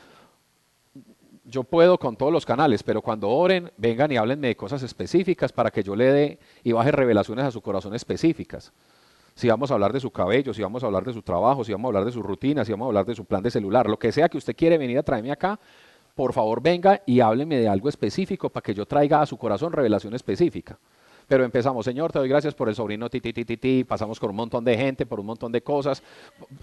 Yo 1.50 1.64
puedo 1.64 1.98
con 1.98 2.14
todos 2.14 2.32
los 2.32 2.46
canales, 2.46 2.84
pero 2.84 3.02
cuando 3.02 3.28
oren, 3.28 3.72
vengan 3.76 4.12
y 4.12 4.16
háblenme 4.16 4.46
de 4.48 4.56
cosas 4.56 4.84
específicas 4.84 5.50
para 5.52 5.72
que 5.72 5.82
yo 5.82 5.96
le 5.96 6.12
dé 6.12 6.38
y 6.62 6.70
baje 6.70 6.92
revelaciones 6.92 7.44
a 7.44 7.50
su 7.50 7.60
corazón 7.60 7.92
específicas. 7.92 8.72
Si 9.34 9.48
vamos 9.48 9.68
a 9.70 9.74
hablar 9.74 9.92
de 9.92 9.98
su 9.98 10.12
cabello, 10.12 10.54
si 10.54 10.62
vamos 10.62 10.84
a 10.84 10.86
hablar 10.86 11.04
de 11.04 11.12
su 11.12 11.22
trabajo, 11.22 11.64
si 11.64 11.72
vamos 11.72 11.86
a 11.86 11.88
hablar 11.88 12.04
de 12.04 12.12
su 12.12 12.22
rutina, 12.22 12.64
si 12.64 12.70
vamos 12.70 12.86
a 12.86 12.88
hablar 12.88 13.04
de 13.04 13.16
su 13.16 13.24
plan 13.24 13.42
de 13.42 13.50
celular, 13.50 13.88
lo 13.88 13.98
que 13.98 14.12
sea 14.12 14.28
que 14.28 14.38
usted 14.38 14.54
quiere 14.54 14.78
venir 14.78 14.98
a 14.98 15.02
traerme 15.02 15.32
acá, 15.32 15.58
por 16.14 16.32
favor 16.32 16.62
venga 16.62 17.02
y 17.04 17.18
hábleme 17.18 17.56
de 17.56 17.66
algo 17.66 17.88
específico 17.88 18.48
para 18.48 18.62
que 18.62 18.72
yo 18.72 18.86
traiga 18.86 19.20
a 19.20 19.26
su 19.26 19.36
corazón 19.36 19.72
revelación 19.72 20.14
específica. 20.14 20.78
Pero 21.26 21.44
empezamos, 21.44 21.84
Señor, 21.84 22.12
te 22.12 22.20
doy 22.20 22.28
gracias 22.28 22.54
por 22.54 22.68
el 22.68 22.76
sobrino 22.76 23.10
ti, 23.10 23.20
ti, 23.20 23.32
ti, 23.32 23.44
ti, 23.44 23.56
ti, 23.56 23.84
pasamos 23.84 24.20
por 24.20 24.30
un 24.30 24.36
montón 24.36 24.64
de 24.64 24.76
gente, 24.76 25.04
por 25.04 25.18
un 25.18 25.26
montón 25.26 25.50
de 25.50 25.62
cosas, 25.62 26.00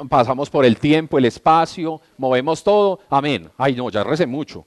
pasamos 0.08 0.50
por 0.50 0.64
el 0.64 0.78
tiempo, 0.78 1.18
el 1.18 1.26
espacio, 1.26 2.00
movemos 2.18 2.64
todo, 2.64 3.00
amén. 3.10 3.50
Ay, 3.58 3.76
no, 3.76 3.90
ya 3.90 4.04
recé 4.06 4.26
mucho. 4.26 4.66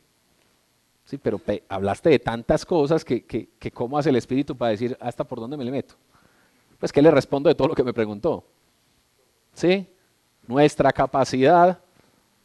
Sí, 1.10 1.18
pero 1.18 1.40
pe- 1.40 1.64
hablaste 1.68 2.08
de 2.08 2.20
tantas 2.20 2.64
cosas 2.64 3.04
que, 3.04 3.24
que, 3.24 3.48
que 3.58 3.72
cómo 3.72 3.98
hace 3.98 4.10
el 4.10 4.14
Espíritu 4.14 4.56
para 4.56 4.70
decir, 4.70 4.96
hasta 5.00 5.24
por 5.24 5.40
dónde 5.40 5.56
me 5.56 5.64
le 5.64 5.72
meto. 5.72 5.96
Pues, 6.78 6.92
¿qué 6.92 7.02
le 7.02 7.10
respondo 7.10 7.48
de 7.48 7.56
todo 7.56 7.66
lo 7.66 7.74
que 7.74 7.82
me 7.82 7.92
preguntó? 7.92 8.44
¿Sí? 9.52 9.88
Nuestra 10.46 10.92
capacidad 10.92 11.80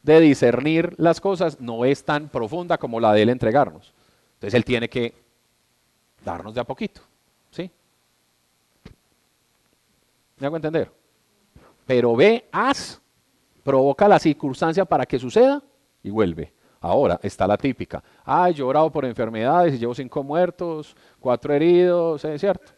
de 0.01 0.19
discernir 0.19 0.95
las 0.97 1.21
cosas 1.21 1.61
no 1.61 1.85
es 1.85 2.03
tan 2.03 2.27
profunda 2.27 2.79
como 2.79 2.99
la 2.99 3.13
de 3.13 3.21
él 3.21 3.29
entregarnos. 3.29 3.93
Entonces, 4.33 4.55
él 4.55 4.65
tiene 4.65 4.89
que 4.89 5.13
darnos 6.23 6.55
de 6.55 6.61
a 6.61 6.63
poquito. 6.63 7.01
¿Sí? 7.51 7.69
¿Me 10.39 10.47
hago 10.47 10.55
entender? 10.55 10.91
Pero 11.85 12.15
ve, 12.15 12.47
haz, 12.51 12.99
provoca 13.63 14.07
la 14.07 14.17
circunstancia 14.17 14.85
para 14.85 15.05
que 15.05 15.19
suceda 15.19 15.61
y 16.01 16.09
vuelve. 16.09 16.51
Ahora 16.85 17.19
está 17.23 17.47
la 17.47 17.57
típica. 17.57 18.03
Ay, 18.23 18.53
yo 18.53 18.69
he 18.69 18.91
por 18.91 19.05
enfermedades 19.05 19.73
y 19.73 19.79
llevo 19.79 19.95
cinco 19.95 20.21
muertos, 20.21 20.95
cuatro 21.19 21.51
heridos, 21.51 22.23
¿es 22.23 22.39
cierto? 22.39 22.73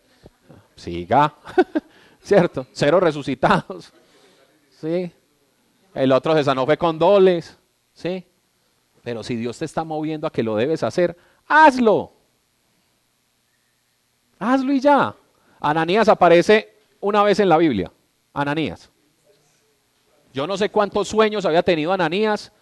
Siga, 0.78 1.36
¿cierto? 2.22 2.66
Cero 2.72 3.02
resucitados. 3.02 3.92
¿Sí? 4.80 5.12
El 5.94 6.14
otro 6.14 6.34
se 6.36 6.46
sanó 6.46 6.66
fue 6.66 6.78
con 6.78 6.98
doles. 6.98 7.58
¿Sí? 7.94 8.26
Pero 9.04 9.24
si 9.24 9.36
Dios 9.36 9.58
te 9.58 9.66
está 9.66 9.84
moviendo 9.84 10.26
a 10.26 10.32
que 10.32 10.42
lo 10.42 10.56
debes 10.56 10.84
hacer, 10.84 11.18
hazlo. 11.46 12.14
Hazlo 14.40 14.72
y 14.72 14.80
ya. 14.80 15.14
Ananías 15.60 16.08
aparece 16.08 16.78
una 17.02 17.24
vez 17.24 17.42
en 17.42 17.50
la 17.50 17.58
Biblia. 17.58 17.92
Ananías. 18.34 18.90
Yo 20.32 20.48
no 20.48 20.56
sé 20.56 20.70
cuántos 20.70 21.10
sueños 21.10 21.44
había 21.44 21.62
tenido 21.62 21.92
Ananías 21.92 22.54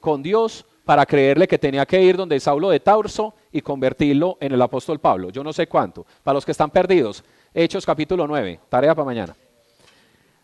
con 0.00 0.22
Dios 0.22 0.64
para 0.88 1.04
creerle 1.04 1.46
que 1.46 1.58
tenía 1.58 1.84
que 1.84 2.00
ir 2.00 2.16
donde 2.16 2.40
Saulo 2.40 2.70
de 2.70 2.80
Tarso 2.80 3.34
y 3.52 3.60
convertirlo 3.60 4.38
en 4.40 4.52
el 4.52 4.62
apóstol 4.62 4.98
Pablo. 4.98 5.28
Yo 5.28 5.44
no 5.44 5.52
sé 5.52 5.66
cuánto. 5.66 6.06
Para 6.22 6.36
los 6.36 6.46
que 6.46 6.52
están 6.52 6.70
perdidos, 6.70 7.22
Hechos 7.52 7.84
capítulo 7.84 8.26
9, 8.26 8.58
tarea 8.70 8.94
para 8.94 9.04
mañana. 9.04 9.36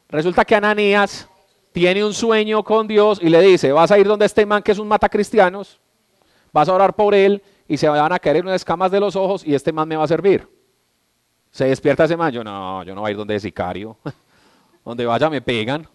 Resulta 0.06 0.44
que 0.44 0.54
Ananías 0.54 1.26
tiene 1.72 2.04
un 2.04 2.12
sueño 2.12 2.62
con 2.62 2.86
Dios 2.86 3.20
y 3.22 3.30
le 3.30 3.40
dice, 3.40 3.72
vas 3.72 3.90
a 3.90 3.98
ir 3.98 4.06
donde 4.06 4.26
este 4.26 4.44
man 4.44 4.62
que 4.62 4.72
es 4.72 4.78
un 4.78 4.86
matacristianos, 4.86 5.80
vas 6.52 6.68
a 6.68 6.74
orar 6.74 6.94
por 6.94 7.14
él 7.14 7.42
y 7.66 7.78
se 7.78 7.88
van 7.88 8.12
a 8.12 8.18
caer 8.18 8.42
unas 8.42 8.56
escamas 8.56 8.90
de 8.90 9.00
los 9.00 9.16
ojos 9.16 9.46
y 9.46 9.54
este 9.54 9.72
man 9.72 9.88
me 9.88 9.96
va 9.96 10.04
a 10.04 10.08
servir. 10.08 10.46
Se 11.52 11.64
despierta 11.64 12.04
ese 12.04 12.18
man, 12.18 12.30
yo 12.30 12.44
no, 12.44 12.82
yo 12.82 12.94
no 12.94 13.00
voy 13.00 13.08
a 13.08 13.10
ir 13.12 13.16
donde 13.16 13.34
es 13.34 13.40
sicario, 13.40 13.96
donde 14.84 15.06
vaya 15.06 15.30
me 15.30 15.40
pegan. 15.40 15.88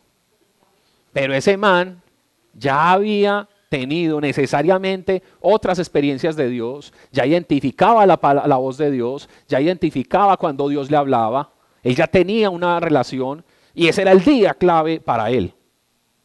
Pero 1.13 1.35
ese 1.35 1.55
man 1.55 2.01
ya 2.55 2.93
había 2.93 3.47
tenido 3.69 4.19
necesariamente 4.19 5.21
otras 5.39 5.79
experiencias 5.79 6.35
de 6.35 6.49
Dios, 6.49 6.91
ya 7.11 7.25
identificaba 7.25 8.05
la, 8.05 8.17
voz 8.57 8.77
de 8.77 8.91
Dios, 8.91 9.29
ya 9.47 9.61
identificaba 9.61 10.35
cuando 10.37 10.67
Dios 10.67 10.89
le 10.91 10.97
hablaba, 10.97 11.53
él 11.83 11.95
ya 11.95 12.07
tenía 12.07 12.49
una 12.49 12.79
relación 12.79 13.45
y 13.73 13.87
ese 13.87 14.01
era 14.01 14.11
el 14.11 14.23
día 14.23 14.55
clave 14.55 14.99
para 14.99 15.29
él. 15.29 15.53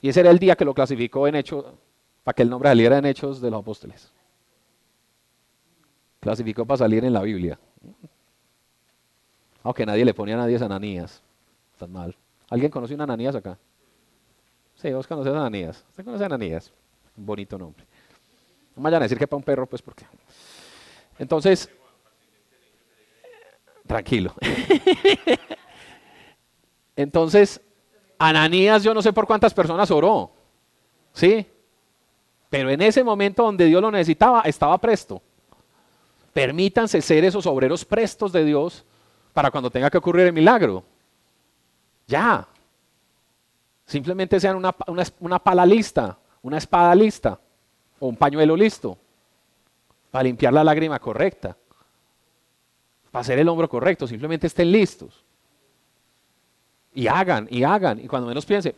Y 0.01 0.09
ese 0.09 0.21
era 0.21 0.31
el 0.31 0.39
día 0.39 0.57
que 0.57 0.65
lo 0.65 0.75
clasificó 0.75 1.29
en 1.29 1.37
Hechos, 1.37 1.65
para 2.25 2.35
que 2.35 2.43
el 2.43 2.51
nombre 2.51 2.71
saliera 2.71 2.99
en 2.99 3.05
Hechos 3.05 3.41
de 3.41 3.51
los 3.51 3.61
Apóstoles. 3.61 4.11
Clasificó 6.21 6.65
para 6.65 6.79
salir 6.79 7.05
en 7.05 7.13
la 7.13 7.23
Biblia. 7.23 7.59
Aunque 9.63 9.87
nadie 9.87 10.05
le 10.05 10.15
ponía 10.15 10.35
a 10.35 10.39
nadie 10.39 10.57
a 10.57 10.65
Ananías. 10.65 11.23
Tan 11.79 11.93
mal. 11.93 12.17
¿Alguien 12.49 12.71
conoce 12.71 12.95
una 12.95 13.05
Ananías 13.05 13.35
acá? 13.35 13.59
Sí, 14.77 14.93
vos 14.93 15.07
conoces 15.07 15.33
a 15.33 15.39
Ananías. 15.39 15.85
¿Usted 15.91 16.05
conoce 16.05 16.23
a 16.25 16.27
Ananías? 16.27 16.73
Un 17.17 17.27
bonito 17.27 17.57
nombre. 17.57 17.85
No 18.77 18.83
vayan 18.83 19.03
a 19.03 19.05
decir 19.05 19.19
que 19.19 19.27
para 19.27 19.39
un 19.39 19.45
perro, 19.45 19.67
pues 19.67 19.83
porque. 19.83 20.05
Entonces, 21.19 21.69
tranquilo. 23.87 24.35
Entonces, 26.97 27.61
Ananías 28.19 28.83
yo 28.83 28.95
no 28.95 29.03
sé 29.03 29.13
por 29.13 29.27
cuántas 29.27 29.53
personas 29.53 29.91
oró, 29.91 30.31
¿sí? 31.13 31.47
Pero 32.51 32.71
en 32.71 32.83
ese 32.83 33.03
momento 33.03 33.43
donde 33.43 33.67
Dios 33.67 33.83
lo 33.83 33.91
necesitaba, 33.91 34.43
estaba 34.43 34.79
presto. 34.79 35.21
Permítanse 36.33 37.01
ser 37.01 37.25
esos 37.25 37.47
obreros 37.47 37.85
prestos 37.85 38.33
de 38.33 38.45
Dios 38.45 38.85
para 39.33 39.51
cuando 39.51 39.71
tenga 39.71 39.91
que 39.91 39.99
ocurrir 39.99 40.27
el 40.27 40.33
milagro. 40.33 40.85
Ya. 42.07 42.47
Simplemente 43.87 44.41
sean 44.41 44.57
una, 44.57 44.75
una 45.21 45.39
pala 45.39 45.67
lista, 45.67 46.17
una 46.45 46.59
espada 46.59 46.95
lista 46.95 47.41
o 47.99 48.07
un 48.07 48.17
pañuelo 48.17 48.55
listo 48.55 48.99
para 50.11 50.25
limpiar 50.25 50.53
la 50.53 50.63
lágrima 50.63 50.99
correcta, 50.99 51.57
para 53.11 53.23
hacer 53.23 53.39
el 53.39 53.49
hombro 53.49 53.69
correcto. 53.69 54.07
Simplemente 54.07 54.47
estén 54.47 54.71
listos. 54.71 55.25
Y 56.93 57.09
hagan, 57.09 57.49
y 57.51 57.65
hagan. 57.65 57.99
Y 57.99 58.07
cuando 58.07 58.29
menos 58.29 58.45
piense, 58.45 58.77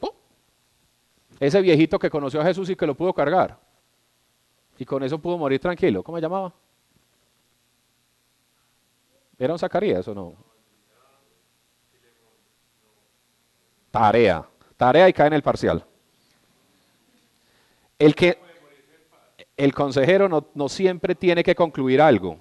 ese 1.41 1.61
viejito 1.61 1.99
que 1.99 2.09
conoció 2.09 2.41
a 2.41 2.45
Jesús 2.45 2.71
y 2.71 2.77
que 2.77 2.87
lo 2.87 2.95
pudo 2.95 3.13
cargar. 3.13 3.59
Y 4.79 4.85
con 4.85 5.03
eso 5.03 5.19
pudo 5.19 5.37
morir 5.37 5.61
tranquilo. 5.61 6.05
¿Cómo 6.05 6.19
se 6.19 6.23
llamaba? 6.23 6.53
¿Era 9.39 9.53
un 9.53 9.59
Zacarías 9.59 10.07
o 10.07 10.15
no? 10.15 10.35
Tarea. 13.91 14.47
Tarea 14.77 15.09
y 15.09 15.13
cae 15.13 15.27
en 15.27 15.33
el 15.33 15.43
parcial. 15.43 15.85
El 17.99 18.15
que 18.15 18.39
el 19.57 19.73
consejero 19.73 20.29
no, 20.29 20.69
siempre 20.69 21.15
tiene 21.15 21.43
que 21.43 21.55
concluir 21.55 22.01
algo. 22.01 22.39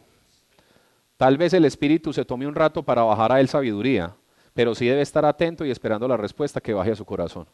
Tal 1.18 1.38
vez 1.38 1.54
el 1.54 1.64
espíritu 1.64 2.12
se 2.12 2.26
tome 2.26 2.46
un 2.46 2.56
rato 2.56 2.84
para 2.84 3.04
bajar 3.04 3.32
a 3.32 3.40
él 3.40 3.48
sabiduría, 3.48 4.14
pero 4.54 4.76
sí 4.76 4.86
debe 4.86 5.02
estar 5.02 5.24
atento 5.26 5.66
y 5.66 5.72
esperando 5.72 6.08
la 6.08 6.18
respuesta 6.18 6.60
que 6.60 6.74
baje 6.74 6.92
a 6.92 6.96
su 6.96 7.06
corazón. 7.06 7.48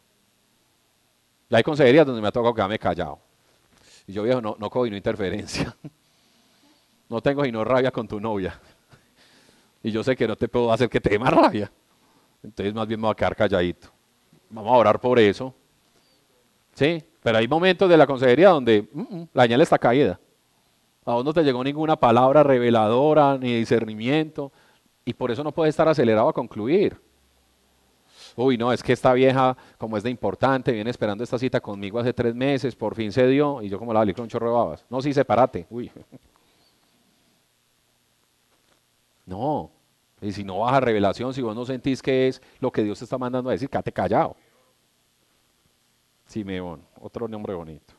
Ya 1.48 1.58
hay 1.58 1.62
consejerías 1.62 2.06
donde 2.06 2.20
me 2.20 2.28
ha 2.28 2.32
tocado 2.32 2.54
quedarme 2.54 2.78
callado. 2.78 3.20
Y 4.06 4.12
yo 4.12 4.24
viejo, 4.24 4.40
no, 4.40 4.56
no 4.58 4.70
cojo 4.70 4.86
no 4.86 4.96
interferencia. 4.96 5.76
No 7.08 7.20
tengo 7.20 7.44
no 7.44 7.62
rabia 7.62 7.90
con 7.90 8.08
tu 8.08 8.18
novia. 8.18 8.58
Y 9.82 9.90
yo 9.90 10.02
sé 10.02 10.16
que 10.16 10.26
no 10.26 10.34
te 10.34 10.48
puedo 10.48 10.72
hacer 10.72 10.88
que 10.88 10.98
te 10.98 11.10
dé 11.10 11.18
más 11.18 11.30
rabia. 11.30 11.70
Entonces 12.42 12.72
más 12.72 12.88
bien 12.88 12.98
me 12.98 13.04
voy 13.04 13.12
a 13.12 13.14
quedar 13.14 13.36
calladito. 13.36 13.88
Vamos 14.48 14.72
a 14.72 14.76
orar 14.76 14.98
por 14.98 15.18
eso. 15.18 15.54
¿Sí? 16.72 17.04
Pero 17.22 17.38
hay 17.38 17.48
momentos 17.48 17.88
de 17.88 17.96
la 17.96 18.06
consejería 18.06 18.50
donde 18.50 18.88
mm, 18.92 19.00
mm, 19.00 19.28
la 19.32 19.42
señal 19.44 19.60
está 19.60 19.78
caída. 19.78 20.18
A 21.04 21.14
vos 21.14 21.24
no 21.24 21.32
te 21.32 21.42
llegó 21.42 21.62
ninguna 21.64 21.96
palabra 21.96 22.42
reveladora 22.42 23.38
ni 23.38 23.56
discernimiento. 23.56 24.52
Y 25.04 25.14
por 25.14 25.30
eso 25.30 25.42
no 25.42 25.52
puedes 25.52 25.72
estar 25.72 25.88
acelerado 25.88 26.28
a 26.28 26.32
concluir. 26.32 26.96
Uy, 28.36 28.56
no, 28.56 28.72
es 28.72 28.82
que 28.82 28.92
esta 28.92 29.12
vieja, 29.12 29.56
como 29.78 29.96
es 29.96 30.02
de 30.02 30.10
importante, 30.10 30.72
viene 30.72 30.90
esperando 30.90 31.22
esta 31.22 31.38
cita 31.38 31.60
conmigo 31.60 31.98
hace 31.98 32.12
tres 32.12 32.34
meses, 32.34 32.74
por 32.74 32.94
fin 32.94 33.12
se 33.12 33.26
dio, 33.26 33.60
y 33.62 33.68
yo 33.68 33.78
como 33.78 33.92
la 33.92 34.00
valí 34.00 34.14
con 34.14 34.28
chorro 34.28 34.46
de 34.46 34.54
babas. 34.54 34.86
No, 34.88 35.02
sí, 35.02 35.12
sepárate. 35.12 35.66
Uy. 35.70 35.90
No. 39.24 39.70
Y 40.20 40.32
si 40.32 40.42
no 40.42 40.58
baja 40.58 40.80
revelación, 40.80 41.32
si 41.32 41.42
vos 41.42 41.54
no 41.54 41.64
sentís 41.64 42.02
que 42.02 42.26
es 42.26 42.42
lo 42.58 42.72
que 42.72 42.82
Dios 42.82 42.98
te 42.98 43.04
está 43.04 43.16
mandando 43.16 43.48
a 43.48 43.52
decir, 43.52 43.70
quédate 43.70 43.92
callado. 43.92 44.36
Simeón, 46.26 46.82
otro 47.02 47.28
nombre 47.28 47.54
bonito. 47.54 47.94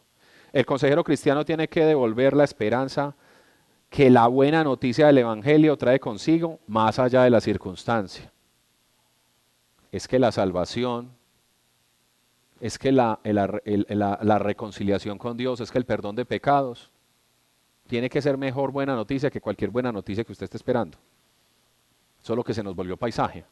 El 0.52 0.66
consejero 0.66 1.04
cristiano 1.04 1.44
tiene 1.44 1.68
que 1.68 1.86
devolver 1.86 2.36
la 2.36 2.44
esperanza 2.44 3.16
que 3.90 4.10
la 4.10 4.28
buena 4.28 4.64
noticia 4.64 5.08
del 5.08 5.20
Evangelio 5.20 5.78
trae 5.78 6.00
consigo 6.00 6.60
más 6.68 6.98
allá 6.98 7.24
de 7.24 7.30
la 7.30 7.42
circunstancia. 7.42 8.32
Es 9.92 10.08
que 10.08 10.18
la 10.18 10.32
salvación, 10.32 11.12
es 12.60 12.80
que 12.80 12.92
la, 12.92 13.20
la, 13.24 14.40
reconciliación 14.40 15.18
con 15.18 15.38
Dios, 15.38 15.60
es 15.60 15.70
que 15.70 15.78
el 15.78 15.86
perdón 15.86 16.16
de 16.16 16.26
pecados 16.26 16.92
tiene 17.88 18.10
que 18.10 18.22
ser 18.22 18.38
mejor 18.38 18.72
buena 18.72 18.96
noticia 18.96 19.30
que 19.30 19.42
cualquier 19.42 19.70
buena 19.70 19.92
noticia 19.92 20.24
que 20.24 20.32
usted 20.32 20.46
esté 20.46 20.58
esperando. 20.58 20.98
Solo 22.20 22.44
que 22.44 22.54
se 22.54 22.64
nos 22.64 22.76
volvió 22.76 22.98
paisaje. 22.98 23.46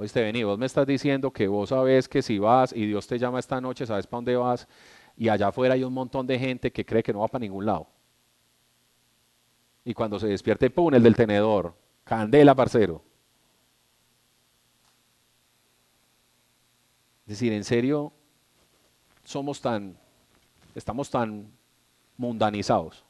Oíste, 0.00 0.22
vení, 0.22 0.44
vos 0.44 0.56
me 0.56 0.66
estás 0.66 0.86
diciendo 0.86 1.32
que 1.32 1.48
vos 1.48 1.70
sabes 1.70 2.08
que 2.08 2.22
si 2.22 2.38
vas 2.38 2.72
y 2.72 2.86
Dios 2.86 3.08
te 3.08 3.18
llama 3.18 3.40
esta 3.40 3.60
noche, 3.60 3.84
sabes 3.84 4.06
para 4.06 4.18
dónde 4.18 4.36
vas, 4.36 4.68
y 5.16 5.28
allá 5.28 5.48
afuera 5.48 5.74
hay 5.74 5.82
un 5.82 5.92
montón 5.92 6.24
de 6.24 6.38
gente 6.38 6.70
que 6.70 6.86
cree 6.86 7.02
que 7.02 7.12
no 7.12 7.18
va 7.18 7.26
para 7.26 7.42
ningún 7.42 7.66
lado. 7.66 7.88
Y 9.84 9.94
cuando 9.94 10.20
se 10.20 10.28
despierte, 10.28 10.70
¡pum! 10.70 10.94
el 10.94 11.02
del 11.02 11.16
tenedor. 11.16 11.74
Candela, 12.04 12.54
parcero. 12.54 13.02
Es 17.26 17.30
decir, 17.30 17.52
en 17.52 17.64
serio, 17.64 18.12
somos 19.24 19.60
tan, 19.60 19.98
estamos 20.76 21.10
tan 21.10 21.50
mundanizados, 22.16 23.04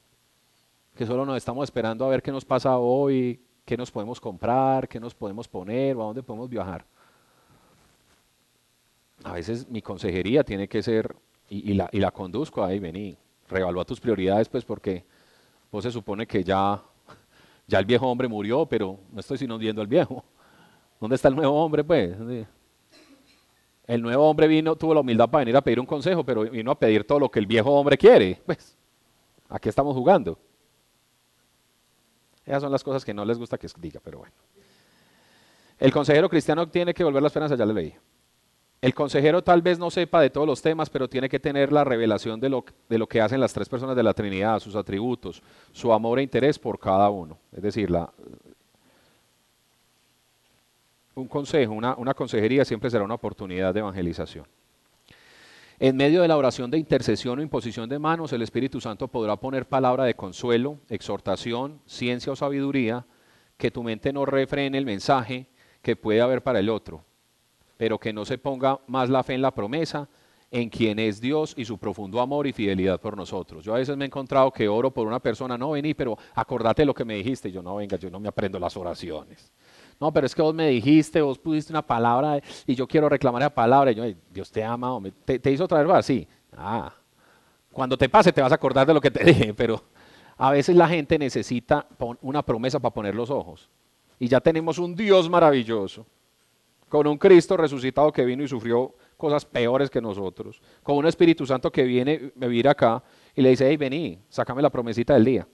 que 0.96 1.04
solo 1.04 1.26
nos 1.26 1.36
estamos 1.36 1.64
esperando 1.64 2.06
a 2.06 2.08
ver 2.08 2.22
qué 2.22 2.32
nos 2.32 2.46
pasa 2.46 2.78
hoy, 2.78 3.42
qué 3.68 3.76
nos 3.76 3.90
podemos 3.90 4.18
comprar, 4.18 4.88
qué 4.88 4.98
nos 4.98 5.14
podemos 5.14 5.46
poner 5.46 5.94
o 5.94 6.00
a 6.00 6.06
dónde 6.06 6.22
podemos 6.22 6.48
viajar. 6.48 6.86
A 9.22 9.34
veces 9.34 9.68
mi 9.68 9.82
consejería 9.82 10.42
tiene 10.42 10.66
que 10.66 10.82
ser, 10.82 11.14
y, 11.50 11.74
la, 11.74 12.10
conduzco 12.10 12.64
ahí, 12.64 12.78
vení, 12.78 13.18
revalúa 13.46 13.84
tus 13.84 14.00
prioridades, 14.00 14.48
pues 14.48 14.64
porque 14.64 15.04
vos 15.70 15.84
se 15.84 15.90
supone 15.90 16.26
que 16.26 16.42
ya, 16.42 16.82
ya 17.66 17.78
el 17.78 17.84
viejo 17.84 18.06
hombre 18.06 18.26
murió, 18.26 18.64
pero 18.64 18.98
no 19.12 19.20
estoy 19.20 19.36
sino 19.36 19.58
viendo 19.58 19.82
al 19.82 19.86
viejo. 19.86 20.24
¿Dónde 20.98 21.16
está 21.16 21.28
el 21.28 21.36
nuevo 21.36 21.62
hombre, 21.62 21.84
pues? 21.84 22.16
El 23.86 24.00
nuevo 24.00 24.30
hombre 24.30 24.48
vino, 24.48 24.76
tuvo 24.76 24.94
la 24.94 25.00
humildad 25.00 25.28
para 25.28 25.40
venir 25.40 25.56
a 25.58 25.60
pedir 25.60 25.78
un 25.78 25.86
consejo, 25.86 26.24
pero 26.24 26.44
vino 26.44 26.70
a 26.70 26.78
pedir 26.78 27.06
todo 27.06 27.20
lo 27.20 27.30
que 27.30 27.38
el 27.38 27.46
viejo 27.46 27.70
hombre 27.70 27.98
quiere. 27.98 28.40
Pues, 28.46 28.78
¿a 29.46 29.58
qué 29.58 29.68
estamos 29.68 29.94
jugando? 29.94 30.38
Esas 32.48 32.62
son 32.62 32.72
las 32.72 32.82
cosas 32.82 33.04
que 33.04 33.12
no 33.12 33.26
les 33.26 33.38
gusta 33.38 33.58
que 33.58 33.68
diga, 33.78 34.00
pero 34.02 34.18
bueno. 34.18 34.32
El 35.78 35.92
consejero 35.92 36.28
cristiano 36.28 36.66
tiene 36.66 36.94
que 36.94 37.04
volver 37.04 37.22
la 37.22 37.28
esperanza, 37.28 37.54
ya 37.54 37.66
le 37.66 37.74
leí. 37.74 37.94
El 38.80 38.94
consejero 38.94 39.42
tal 39.42 39.60
vez 39.60 39.78
no 39.78 39.90
sepa 39.90 40.20
de 40.22 40.30
todos 40.30 40.46
los 40.46 40.62
temas, 40.62 40.88
pero 40.88 41.08
tiene 41.08 41.28
que 41.28 41.38
tener 41.38 41.72
la 41.72 41.84
revelación 41.84 42.40
de 42.40 42.48
lo, 42.48 42.64
de 42.88 42.96
lo 42.96 43.06
que 43.06 43.20
hacen 43.20 43.38
las 43.38 43.52
tres 43.52 43.68
personas 43.68 43.94
de 43.96 44.02
la 44.02 44.14
Trinidad, 44.14 44.60
sus 44.60 44.76
atributos, 44.76 45.42
su 45.72 45.92
amor 45.92 46.20
e 46.20 46.22
interés 46.22 46.58
por 46.58 46.78
cada 46.78 47.10
uno. 47.10 47.36
Es 47.52 47.62
decir, 47.62 47.90
un 51.14 51.28
consejo, 51.28 51.74
una, 51.74 51.96
una 51.96 52.14
consejería 52.14 52.64
siempre 52.64 52.88
será 52.88 53.04
una 53.04 53.14
oportunidad 53.14 53.74
de 53.74 53.80
evangelización. 53.80 54.46
En 55.80 55.96
medio 55.96 56.22
de 56.22 56.28
la 56.28 56.36
oración 56.36 56.72
de 56.72 56.78
intercesión 56.78 57.38
o 57.38 57.42
imposición 57.42 57.88
de 57.88 58.00
manos, 58.00 58.32
el 58.32 58.42
Espíritu 58.42 58.80
Santo 58.80 59.06
podrá 59.06 59.36
poner 59.36 59.68
palabra 59.68 60.02
de 60.04 60.14
consuelo, 60.14 60.80
exhortación, 60.88 61.80
ciencia 61.86 62.32
o 62.32 62.36
sabiduría, 62.36 63.06
que 63.56 63.70
tu 63.70 63.84
mente 63.84 64.12
no 64.12 64.26
refrene 64.26 64.76
el 64.76 64.84
mensaje 64.84 65.46
que 65.80 65.94
puede 65.94 66.20
haber 66.20 66.42
para 66.42 66.58
el 66.58 66.68
otro, 66.68 67.04
pero 67.76 67.96
que 67.98 68.12
no 68.12 68.24
se 68.24 68.38
ponga 68.38 68.80
más 68.88 69.08
la 69.08 69.22
fe 69.22 69.34
en 69.34 69.42
la 69.42 69.54
promesa, 69.54 70.08
en 70.50 70.68
quien 70.68 70.98
es 70.98 71.20
Dios 71.20 71.54
y 71.56 71.64
su 71.64 71.78
profundo 71.78 72.20
amor 72.20 72.48
y 72.48 72.52
fidelidad 72.52 73.00
por 73.00 73.16
nosotros. 73.16 73.64
Yo 73.64 73.72
a 73.72 73.78
veces 73.78 73.96
me 73.96 74.04
he 74.04 74.06
encontrado 74.06 74.50
que 74.50 74.66
oro 74.66 74.90
por 74.90 75.06
una 75.06 75.20
persona, 75.20 75.56
no 75.56 75.70
vení, 75.70 75.94
pero 75.94 76.18
acordate 76.34 76.84
lo 76.84 76.94
que 76.94 77.04
me 77.04 77.14
dijiste. 77.14 77.52
yo 77.52 77.62
no, 77.62 77.76
venga, 77.76 77.96
yo 77.96 78.10
no 78.10 78.18
me 78.18 78.26
aprendo 78.26 78.58
las 78.58 78.76
oraciones. 78.76 79.52
No, 80.00 80.12
pero 80.12 80.26
es 80.26 80.34
que 80.34 80.42
vos 80.42 80.54
me 80.54 80.68
dijiste, 80.68 81.20
vos 81.20 81.38
pusiste 81.38 81.72
una 81.72 81.82
palabra 81.82 82.40
y 82.66 82.74
yo 82.74 82.86
quiero 82.86 83.08
reclamar 83.08 83.42
esa 83.42 83.54
palabra. 83.54 83.90
Y 83.90 83.94
yo, 83.94 84.04
Dios 84.30 84.50
te 84.50 84.62
ama, 84.62 84.98
¿Te, 85.24 85.38
¿Te, 85.38 85.50
hizo 85.50 85.66
traer 85.66 85.86
más? 85.86 86.06
Sí. 86.06 86.26
Ah, 86.56 86.92
cuando 87.72 87.98
te 87.98 88.08
pase 88.08 88.32
te 88.32 88.40
vas 88.40 88.52
a 88.52 88.54
acordar 88.54 88.86
de 88.86 88.94
lo 88.94 89.00
que 89.00 89.10
te 89.10 89.24
dije, 89.32 89.54
pero 89.54 89.82
a 90.36 90.52
veces 90.52 90.76
la 90.76 90.88
gente 90.88 91.18
necesita 91.18 91.86
una 92.22 92.42
promesa 92.44 92.78
para 92.78 92.94
poner 92.94 93.14
los 93.14 93.30
ojos. 93.30 93.68
Y 94.20 94.28
ya 94.28 94.40
tenemos 94.40 94.78
un 94.78 94.94
Dios 94.94 95.28
maravilloso, 95.28 96.06
con 96.88 97.06
un 97.06 97.18
Cristo 97.18 97.56
resucitado 97.56 98.12
que 98.12 98.24
vino 98.24 98.42
y 98.42 98.48
sufrió 98.48 98.94
cosas 99.16 99.44
peores 99.44 99.90
que 99.90 100.00
nosotros, 100.00 100.62
con 100.82 100.96
un 100.96 101.06
Espíritu 101.06 101.44
Santo 101.44 101.70
que 101.72 101.82
viene 101.82 102.32
a 102.40 102.46
vivir 102.46 102.68
acá 102.68 103.02
y 103.34 103.42
le 103.42 103.50
dice, 103.50 103.68
hey, 103.68 103.76
vení, 103.76 104.18
sácame 104.28 104.62
la 104.62 104.70
promesita 104.70 105.14
del 105.14 105.24
día 105.24 105.48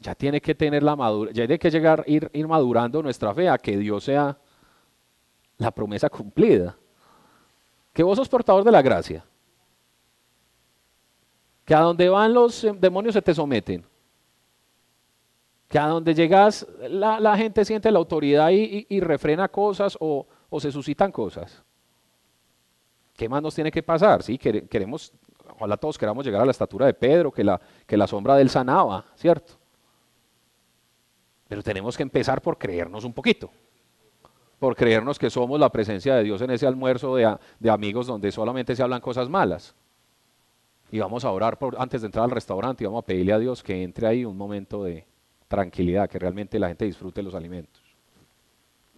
ya 0.00 0.14
tiene 0.14 0.40
que 0.40 0.54
tener 0.54 0.82
la 0.82 0.94
madura, 0.94 1.30
ya 1.32 1.46
tiene 1.46 1.58
que 1.58 1.70
llegar, 1.70 2.04
ir, 2.06 2.30
ir 2.32 2.46
madurando 2.46 3.02
nuestra 3.02 3.34
fe 3.34 3.48
a 3.48 3.58
que 3.58 3.76
Dios 3.76 4.04
sea 4.04 4.38
la 5.56 5.70
promesa 5.70 6.08
cumplida. 6.08 6.76
Que 7.92 8.02
vos 8.02 8.16
sos 8.16 8.28
portador 8.28 8.62
de 8.62 8.70
la 8.70 8.80
gracia. 8.80 9.24
Que 11.64 11.74
a 11.74 11.80
donde 11.80 12.08
van 12.08 12.32
los 12.32 12.62
eh, 12.64 12.72
demonios 12.78 13.14
se 13.14 13.22
te 13.22 13.34
someten. 13.34 13.84
Que 15.68 15.78
a 15.78 15.88
donde 15.88 16.14
llegas 16.14 16.66
la, 16.88 17.36
gente 17.36 17.64
siente 17.64 17.90
la 17.90 17.98
autoridad 17.98 18.50
y, 18.50 19.00
refrena 19.00 19.48
cosas 19.48 19.98
o, 20.00 20.26
se 20.58 20.72
suscitan 20.72 21.12
cosas. 21.12 21.62
¿Qué 23.14 23.28
más 23.28 23.42
nos 23.42 23.54
tiene 23.54 23.70
que 23.70 23.82
pasar? 23.82 24.22
Sí, 24.22 24.38
queremos 24.38 25.12
ojalá 25.58 25.76
todos 25.76 25.98
queramos 25.98 26.24
llegar 26.24 26.40
a 26.40 26.44
la 26.44 26.52
estatura 26.52 26.86
de 26.86 26.94
Pedro, 26.94 27.32
que 27.32 27.42
la, 27.42 27.60
que 27.86 27.96
la 27.96 28.06
sombra 28.06 28.36
de 28.36 28.42
él 28.42 28.48
sanaba, 28.48 29.04
¿cierto? 29.16 29.57
Pero 31.48 31.62
tenemos 31.62 31.96
que 31.96 32.02
empezar 32.02 32.42
por 32.42 32.58
creernos 32.58 33.04
un 33.04 33.12
poquito, 33.12 33.50
por 34.58 34.76
creernos 34.76 35.18
que 35.18 35.30
somos 35.30 35.58
la 35.58 35.70
presencia 35.70 36.14
de 36.14 36.24
Dios 36.24 36.42
en 36.42 36.50
ese 36.50 36.66
almuerzo 36.66 37.16
de, 37.16 37.38
amigos 37.70 38.06
donde 38.06 38.30
solamente 38.30 38.76
se 38.76 38.82
hablan 38.82 39.00
cosas 39.00 39.28
malas. 39.28 39.74
Y 40.90 40.98
vamos 40.98 41.24
a 41.24 41.30
orar 41.30 41.58
por, 41.58 41.76
antes 41.80 42.02
de 42.02 42.06
entrar 42.06 42.24
al 42.24 42.30
restaurante 42.30 42.84
y 42.84 42.86
vamos 42.86 43.02
a 43.02 43.06
pedirle 43.06 43.32
a 43.32 43.38
Dios 43.38 43.62
que 43.62 43.82
entre 43.82 44.06
ahí 44.06 44.24
un 44.24 44.36
momento 44.36 44.84
de 44.84 45.06
tranquilidad, 45.46 46.08
que 46.08 46.18
realmente 46.18 46.58
la 46.58 46.68
gente 46.68 46.84
disfrute 46.84 47.22
los 47.22 47.34
alimentos, 47.34 47.82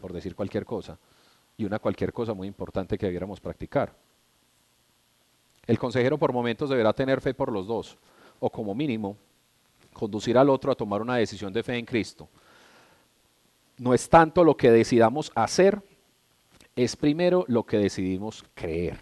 por 0.01 0.13
decir 0.13 0.35
cualquier 0.35 0.65
cosa. 0.65 0.99
Y 1.57 1.65
una 1.65 1.79
cualquier 1.79 2.13
cosa 2.13 2.33
muy 2.33 2.49
importante 2.49 2.97
que 2.97 3.07
debiéramos 3.07 3.39
practicar. 3.41 3.95
El 5.67 5.79
consejero 5.79 6.19
por 6.19 6.33
momentos 6.33 6.71
deberá 6.71 6.93
tener 6.93 7.21
fe 7.21 7.35
por 7.35 7.53
los 7.53 7.67
dos, 7.67 7.99
o 8.41 8.51
como 8.51 8.75
mínimo, 8.75 9.17
conducir 9.93 10.39
al 10.39 10.49
otro 10.49 10.73
a 10.73 10.75
tomar 10.75 11.03
una 11.03 11.17
decisión 11.17 11.53
de 11.53 11.63
fe 11.63 11.77
en 11.77 11.85
Cristo. 11.85 12.29
No 13.81 13.95
es 13.95 14.11
tanto 14.11 14.45
lo 14.45 14.59
que 14.59 14.71
decidamos 14.71 15.33
hacer, 15.35 15.83
es 16.77 16.97
primero 16.97 17.47
lo 17.49 17.65
que 17.65 17.79
decidimos 17.79 18.45
creer. 18.53 19.01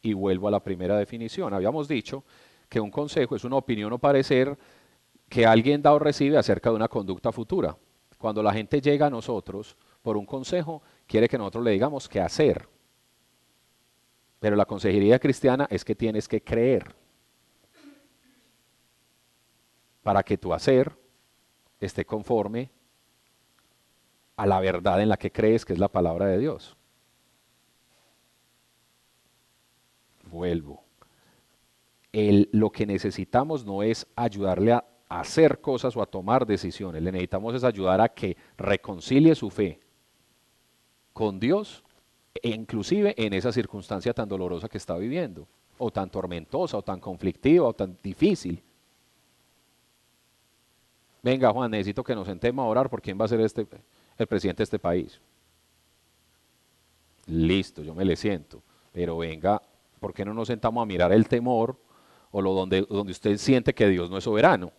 Y 0.00 0.14
vuelvo 0.14 0.48
a 0.48 0.50
la 0.50 0.64
primera 0.64 0.96
definición. 0.96 1.52
Habíamos 1.52 1.86
dicho 1.86 2.24
que 2.70 2.80
un 2.80 2.90
consejo 2.90 3.36
es 3.36 3.44
una 3.44 3.56
opinión 3.56 3.92
o 3.92 3.98
parecer 3.98 4.56
que 5.28 5.44
alguien 5.44 5.82
da 5.82 5.92
o 5.92 5.98
recibe 5.98 6.38
acerca 6.38 6.70
de 6.70 6.76
una 6.76 6.88
conducta 6.88 7.30
futura. 7.30 7.76
Cuando 8.16 8.42
la 8.42 8.54
gente 8.54 8.80
llega 8.80 9.08
a 9.08 9.10
nosotros 9.10 9.76
por 10.00 10.16
un 10.16 10.24
consejo, 10.24 10.80
quiere 11.06 11.28
que 11.28 11.36
nosotros 11.36 11.64
le 11.64 11.72
digamos 11.72 12.08
qué 12.08 12.22
hacer. 12.22 12.66
Pero 14.40 14.56
la 14.56 14.64
consejería 14.64 15.18
cristiana 15.18 15.66
es 15.68 15.84
que 15.84 15.94
tienes 15.94 16.26
que 16.26 16.42
creer 16.42 16.94
para 20.02 20.22
que 20.22 20.38
tu 20.38 20.54
hacer 20.54 20.90
esté 21.78 22.06
conforme 22.06 22.70
a 24.36 24.46
la 24.46 24.60
verdad 24.60 25.00
en 25.00 25.08
la 25.08 25.16
que 25.16 25.30
crees, 25.30 25.64
que 25.64 25.72
es 25.72 25.78
la 25.78 25.88
palabra 25.88 26.26
de 26.26 26.38
Dios. 26.38 26.76
vuelvo. 30.34 30.82
El, 32.12 32.48
lo 32.52 32.70
que 32.70 32.86
necesitamos 32.86 33.64
no 33.64 33.82
es 33.82 34.06
ayudarle 34.14 34.72
a 34.72 34.84
hacer 35.08 35.60
cosas 35.60 35.96
o 35.96 36.02
a 36.02 36.06
tomar 36.06 36.44
decisiones, 36.44 37.02
le 37.02 37.12
necesitamos 37.12 37.54
es 37.54 37.64
ayudar 37.64 38.00
a 38.00 38.08
que 38.08 38.36
reconcilie 38.58 39.34
su 39.34 39.48
fe 39.48 39.80
con 41.12 41.38
Dios, 41.38 41.84
e 42.34 42.50
inclusive 42.50 43.14
en 43.16 43.32
esa 43.32 43.52
circunstancia 43.52 44.12
tan 44.12 44.28
dolorosa 44.28 44.68
que 44.68 44.78
está 44.78 44.96
viviendo, 44.96 45.46
o 45.78 45.90
tan 45.90 46.10
tormentosa, 46.10 46.76
o 46.76 46.82
tan 46.82 46.98
conflictiva, 46.98 47.68
o 47.68 47.72
tan 47.72 47.96
difícil. 48.02 48.60
Venga, 51.22 51.52
Juan, 51.52 51.70
necesito 51.70 52.02
que 52.02 52.14
nos 52.14 52.26
sentemos 52.26 52.64
a 52.64 52.68
orar 52.68 52.90
por 52.90 53.00
quién 53.00 53.18
va 53.18 53.24
a 53.26 53.28
ser 53.28 53.40
este, 53.40 53.66
el 54.18 54.26
presidente 54.26 54.58
de 54.58 54.64
este 54.64 54.78
país. 54.78 55.20
Listo, 57.26 57.82
yo 57.82 57.94
me 57.94 58.04
le 58.04 58.16
siento, 58.16 58.62
pero 58.92 59.18
venga, 59.18 59.60
¿por 60.00 60.12
qué 60.12 60.24
no 60.24 60.34
nos 60.34 60.48
sentamos 60.48 60.82
a 60.82 60.86
mirar 60.86 61.12
el 61.12 61.26
temor 61.26 61.76
o 62.30 62.42
lo 62.42 62.52
donde, 62.52 62.82
donde 62.82 63.12
usted 63.12 63.36
siente 63.38 63.74
que 63.74 63.88
Dios 63.88 64.10
no 64.10 64.18
es 64.18 64.24
soberano? 64.24 64.72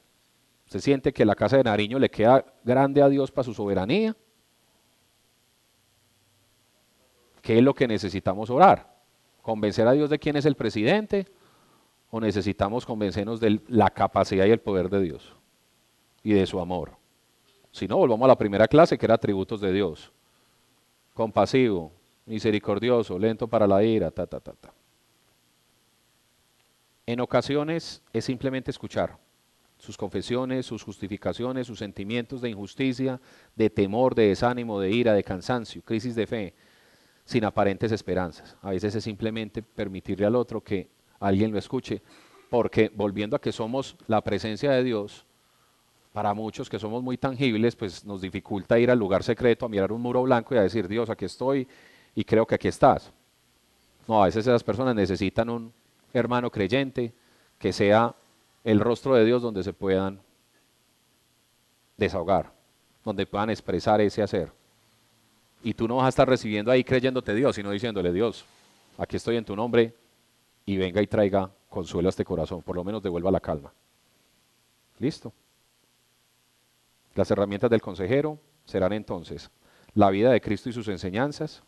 ¿Usted 0.65 0.79
siente 0.79 1.13
que 1.13 1.25
la 1.25 1.35
casa 1.35 1.57
de 1.57 1.63
Nariño 1.63 1.99
le 1.99 2.09
queda 2.09 2.45
grande 2.63 3.01
a 3.01 3.09
Dios 3.09 3.31
para 3.31 3.45
su 3.45 3.53
soberanía? 3.53 4.15
¿Qué 7.41 7.57
es 7.59 7.63
lo 7.63 7.75
que 7.75 7.87
necesitamos 7.87 8.49
orar? 8.49 8.95
¿Convencer 9.43 9.87
a 9.87 9.91
Dios 9.91 10.09
de 10.09 10.17
quién 10.17 10.35
es 10.35 10.45
el 10.45 10.55
presidente? 10.55 11.27
¿O 12.09 12.19
necesitamos 12.19 12.85
convencernos 12.85 13.39
de 13.39 13.61
la 13.67 13.91
capacidad 13.91 14.45
y 14.45 14.51
el 14.51 14.59
poder 14.59 14.89
de 14.89 15.01
Dios 15.01 15.35
y 16.23 16.33
de 16.33 16.47
su 16.47 16.59
amor? 16.59 16.97
Si 17.75 17.89
no, 17.89 17.97
volvamos 17.97 18.23
a 18.23 18.29
la 18.29 18.37
primera 18.37 18.69
clase 18.69 18.97
que 18.97 19.05
era 19.05 19.15
atributos 19.15 19.59
de 19.59 19.73
Dios. 19.73 20.09
Compasivo, 21.13 21.91
misericordioso, 22.25 23.19
lento 23.19 23.49
para 23.49 23.67
la 23.67 23.83
ira, 23.83 24.09
ta, 24.11 24.25
ta, 24.25 24.39
ta, 24.39 24.53
ta. 24.53 24.73
En 27.05 27.19
ocasiones 27.19 28.01
es 28.13 28.23
simplemente 28.23 28.71
escuchar 28.71 29.17
sus 29.77 29.97
confesiones, 29.97 30.65
sus 30.65 30.83
justificaciones, 30.83 31.67
sus 31.67 31.79
sentimientos 31.79 32.39
de 32.39 32.51
injusticia, 32.51 33.19
de 33.57 33.69
temor, 33.69 34.15
de 34.15 34.29
desánimo, 34.29 34.79
de 34.79 34.91
ira, 34.91 35.11
de 35.11 35.25
cansancio, 35.25 35.81
crisis 35.81 36.15
de 36.15 36.27
fe, 36.27 36.53
sin 37.25 37.43
aparentes 37.43 37.91
esperanzas. 37.91 38.55
A 38.61 38.69
veces 38.69 38.95
es 38.95 39.03
simplemente 39.03 39.61
permitirle 39.61 40.25
al 40.25 40.37
otro 40.37 40.61
que 40.61 40.87
alguien 41.19 41.51
lo 41.51 41.59
escuche, 41.59 42.01
porque 42.49 42.89
volviendo 42.95 43.35
a 43.35 43.41
que 43.41 43.51
somos 43.51 43.97
la 44.07 44.21
presencia 44.21 44.71
de 44.71 44.81
Dios, 44.81 45.25
para 46.15 46.33
muchos 46.33 46.69
que 46.69 46.79
somos 46.79 47.03
muy 47.03 47.17
tangibles, 47.17 47.75
pues 47.75 48.05
nos 48.05 48.21
dificulta 48.21 48.79
ir 48.79 48.89
al 48.89 48.97
lugar 48.97 49.21
secreto, 49.21 49.65
a 49.65 49.69
mirar 49.69 49.91
un 49.91 50.01
muro 50.01 50.23
blanco 50.23 50.55
y 50.55 50.57
a 50.57 50.61
decir, 50.61 50.87
Dios, 50.87 51.09
aquí 51.09 51.25
estoy 51.25 51.67
y 52.15 52.23
creo 52.23 52.47
que 52.47 52.55
aquí 52.55 52.69
estás. 52.69 53.11
No, 54.07 54.23
a 54.23 54.27
veces 54.27 54.47
esas 54.47 54.63
personas 54.63 54.95
necesitan 54.95 55.49
un, 55.49 55.73
hermano 56.13 56.49
creyente, 56.49 57.11
que 57.59 57.73
sea 57.73 58.15
el 58.63 58.79
rostro 58.79 59.15
de 59.15 59.25
Dios 59.25 59.41
donde 59.41 59.61
se 59.61 59.73
puedan 59.73 60.21
desahogar, 61.97 62.49
donde 63.03 63.25
puedan 63.25 63.49
expresar 63.49 63.99
ese 63.99 64.21
hacer. 64.21 64.53
Y 65.63 65.73
tú 65.73 65.85
no 65.85 65.97
vas 65.97 66.05
a 66.05 66.09
estar 66.09 66.29
recibiendo 66.29 66.71
ahí 66.71 66.85
creyéndote 66.85 67.35
Dios, 67.35 67.57
sino 67.57 67.71
diciéndole 67.71 68.13
Dios, 68.13 68.45
aquí 68.97 69.17
estoy 69.17 69.35
en 69.35 69.43
tu 69.43 69.53
nombre 69.53 69.93
y 70.65 70.77
venga 70.77 71.01
y 71.01 71.07
traiga 71.07 71.51
consuelo 71.69 72.07
a 72.07 72.11
este 72.11 72.23
corazón, 72.23 72.61
por 72.61 72.77
lo 72.77 72.85
menos 72.85 73.03
devuelva 73.03 73.31
la 73.31 73.41
calma. 73.41 73.73
Listo. 74.99 75.33
Las 77.15 77.31
herramientas 77.31 77.69
del 77.69 77.81
consejero 77.81 78.39
serán 78.65 78.93
entonces 78.93 79.49
la 79.93 80.09
vida 80.09 80.31
de 80.31 80.41
Cristo 80.41 80.69
y 80.69 80.73
sus 80.73 80.89
enseñanzas, 80.89 81.63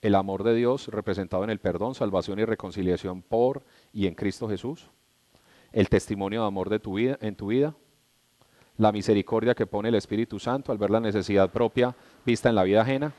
el 0.00 0.14
amor 0.14 0.44
de 0.44 0.54
Dios 0.54 0.86
representado 0.88 1.44
en 1.44 1.50
el 1.50 1.58
perdón, 1.58 1.94
salvación 1.94 2.38
y 2.38 2.44
reconciliación 2.44 3.22
por 3.22 3.64
y 3.92 4.06
en 4.06 4.14
Cristo 4.14 4.48
Jesús, 4.48 4.88
el 5.72 5.88
testimonio 5.88 6.42
de 6.42 6.46
amor 6.46 6.70
de 6.70 6.78
tu 6.78 6.94
vida, 6.94 7.18
en 7.20 7.34
tu 7.34 7.48
vida, 7.48 7.74
la 8.78 8.92
misericordia 8.92 9.54
que 9.54 9.66
pone 9.66 9.88
el 9.88 9.96
Espíritu 9.96 10.38
Santo 10.38 10.70
al 10.72 10.78
ver 10.78 10.90
la 10.90 11.00
necesidad 11.00 11.50
propia 11.50 11.94
vista 12.24 12.48
en 12.48 12.54
la 12.54 12.62
vida 12.62 12.82
ajena, 12.82 13.12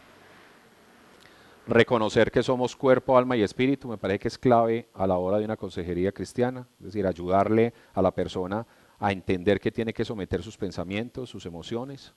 reconocer 1.67 2.31
que 2.31 2.41
somos 2.41 2.75
cuerpo, 2.75 3.17
alma 3.17 3.38
y 3.38 3.43
espíritu, 3.43 3.88
me 3.88 3.97
parece 3.97 4.19
que 4.19 4.27
es 4.29 4.38
clave 4.38 4.89
a 4.93 5.05
la 5.05 5.17
hora 5.17 5.38
de 5.38 5.45
una 5.45 5.57
consejería 5.57 6.11
cristiana, 6.11 6.67
es 6.79 6.85
decir, 6.88 7.05
ayudarle 7.05 7.73
a 7.93 8.01
la 8.01 8.11
persona 8.11 8.59
a 8.59 8.65
entender 9.10 9.60
que 9.60 9.72
tiene 9.72 9.94
que 9.94 10.06
someter 10.06 10.44
sus 10.44 10.57
pensamientos, 10.57 11.30
sus 11.30 11.48
emociones, 11.48 12.14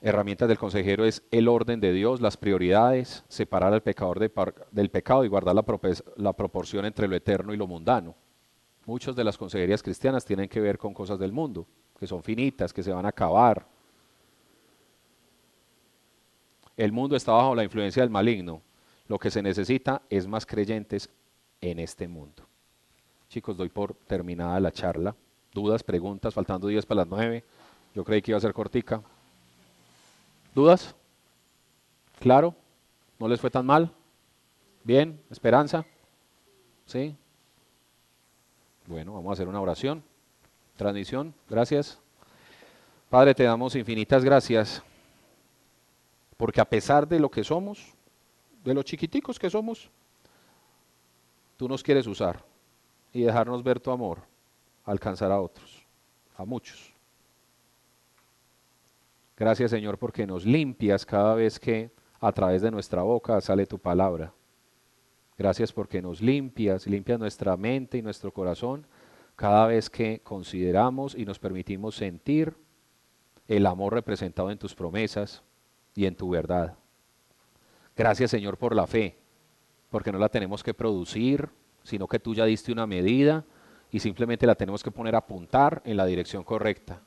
herramientas 0.00 0.46
del 0.46 0.58
consejero 0.58 1.04
es 1.04 1.24
el 1.32 1.48
orden 1.48 1.80
de 1.80 1.92
Dios, 1.92 2.20
las 2.20 2.36
prioridades, 2.36 3.24
separar 3.28 3.72
al 3.72 3.82
pecador 3.82 4.20
del 4.70 4.90
pecado 4.90 5.24
y 5.24 5.28
guardar 5.28 5.56
la 6.16 6.32
proporción 6.32 6.84
entre 6.84 7.08
lo 7.08 7.16
eterno 7.16 7.52
y 7.52 7.56
lo 7.56 7.66
mundano. 7.66 8.14
Muchas 8.84 9.16
de 9.16 9.24
las 9.24 9.36
consejerías 9.36 9.82
cristianas 9.82 10.24
tienen 10.24 10.48
que 10.48 10.60
ver 10.60 10.78
con 10.78 10.94
cosas 10.94 11.18
del 11.18 11.32
mundo, 11.32 11.66
que 11.98 12.06
son 12.06 12.22
finitas, 12.22 12.72
que 12.72 12.84
se 12.84 12.92
van 12.92 13.04
a 13.04 13.08
acabar. 13.08 13.66
El 16.76 16.92
mundo 16.92 17.16
está 17.16 17.32
bajo 17.32 17.56
la 17.56 17.64
influencia 17.64 18.02
del 18.02 18.10
maligno. 18.10 18.62
Lo 19.08 19.18
que 19.18 19.30
se 19.30 19.42
necesita 19.42 20.02
es 20.08 20.28
más 20.28 20.46
creyentes 20.46 21.10
en 21.60 21.80
este 21.80 22.06
mundo. 22.06 22.44
Chicos, 23.28 23.56
doy 23.56 23.68
por 23.68 23.94
terminada 23.94 24.58
la 24.60 24.72
charla. 24.72 25.14
Dudas, 25.52 25.82
preguntas, 25.82 26.32
faltando 26.32 26.68
días 26.68 26.86
para 26.86 27.00
las 27.00 27.08
nueve. 27.08 27.44
Yo 27.94 28.04
creí 28.04 28.22
que 28.22 28.30
iba 28.30 28.38
a 28.38 28.40
ser 28.40 28.52
cortica. 28.52 29.02
¿Dudas? 30.54 30.94
¿Claro? 32.20 32.54
¿No 33.18 33.28
les 33.28 33.40
fue 33.40 33.50
tan 33.50 33.66
mal? 33.66 33.92
¿Bien? 34.84 35.20
¿Esperanza? 35.30 35.84
¿Sí? 36.86 37.16
Bueno, 38.86 39.14
vamos 39.14 39.30
a 39.30 39.32
hacer 39.32 39.48
una 39.48 39.60
oración. 39.60 40.02
Transmisión, 40.76 41.34
gracias. 41.48 41.98
Padre, 43.10 43.34
te 43.34 43.44
damos 43.44 43.74
infinitas 43.74 44.24
gracias, 44.24 44.82
porque 46.36 46.60
a 46.60 46.64
pesar 46.64 47.08
de 47.08 47.18
lo 47.18 47.30
que 47.30 47.44
somos, 47.44 47.94
de 48.64 48.74
los 48.74 48.84
chiquiticos 48.84 49.38
que 49.38 49.48
somos, 49.48 49.88
tú 51.56 51.68
nos 51.68 51.82
quieres 51.82 52.06
usar 52.06 52.44
y 53.16 53.22
dejarnos 53.22 53.62
ver 53.62 53.80
tu 53.80 53.90
amor, 53.90 54.20
alcanzar 54.84 55.32
a 55.32 55.40
otros, 55.40 55.86
a 56.36 56.44
muchos. 56.44 56.92
Gracias 59.36 59.70
Señor 59.70 59.98
porque 59.98 60.26
nos 60.26 60.44
limpias 60.44 61.06
cada 61.06 61.34
vez 61.34 61.58
que 61.58 61.90
a 62.20 62.32
través 62.32 62.62
de 62.62 62.70
nuestra 62.70 63.02
boca 63.02 63.40
sale 63.40 63.66
tu 63.66 63.78
palabra. 63.78 64.32
Gracias 65.38 65.72
porque 65.72 66.00
nos 66.00 66.20
limpias, 66.20 66.86
limpias 66.86 67.18
nuestra 67.18 67.56
mente 67.56 67.98
y 67.98 68.02
nuestro 68.02 68.32
corazón 68.32 68.86
cada 69.34 69.66
vez 69.66 69.90
que 69.90 70.20
consideramos 70.20 71.14
y 71.14 71.24
nos 71.26 71.38
permitimos 71.38 71.96
sentir 71.96 72.54
el 73.48 73.66
amor 73.66 73.94
representado 73.94 74.50
en 74.50 74.58
tus 74.58 74.74
promesas 74.74 75.42
y 75.94 76.06
en 76.06 76.16
tu 76.16 76.30
verdad. 76.30 76.74
Gracias 77.94 78.30
Señor 78.30 78.58
por 78.58 78.74
la 78.74 78.86
fe, 78.86 79.16
porque 79.90 80.12
no 80.12 80.18
la 80.18 80.28
tenemos 80.28 80.62
que 80.62 80.74
producir, 80.74 81.50
sino 81.86 82.08
que 82.08 82.18
tú 82.18 82.34
ya 82.34 82.44
diste 82.44 82.72
una 82.72 82.86
medida 82.86 83.44
y 83.90 84.00
simplemente 84.00 84.46
la 84.46 84.56
tenemos 84.56 84.82
que 84.82 84.90
poner 84.90 85.14
a 85.14 85.18
apuntar 85.18 85.80
en 85.84 85.96
la 85.96 86.04
dirección 86.04 86.42
correcta. 86.42 87.00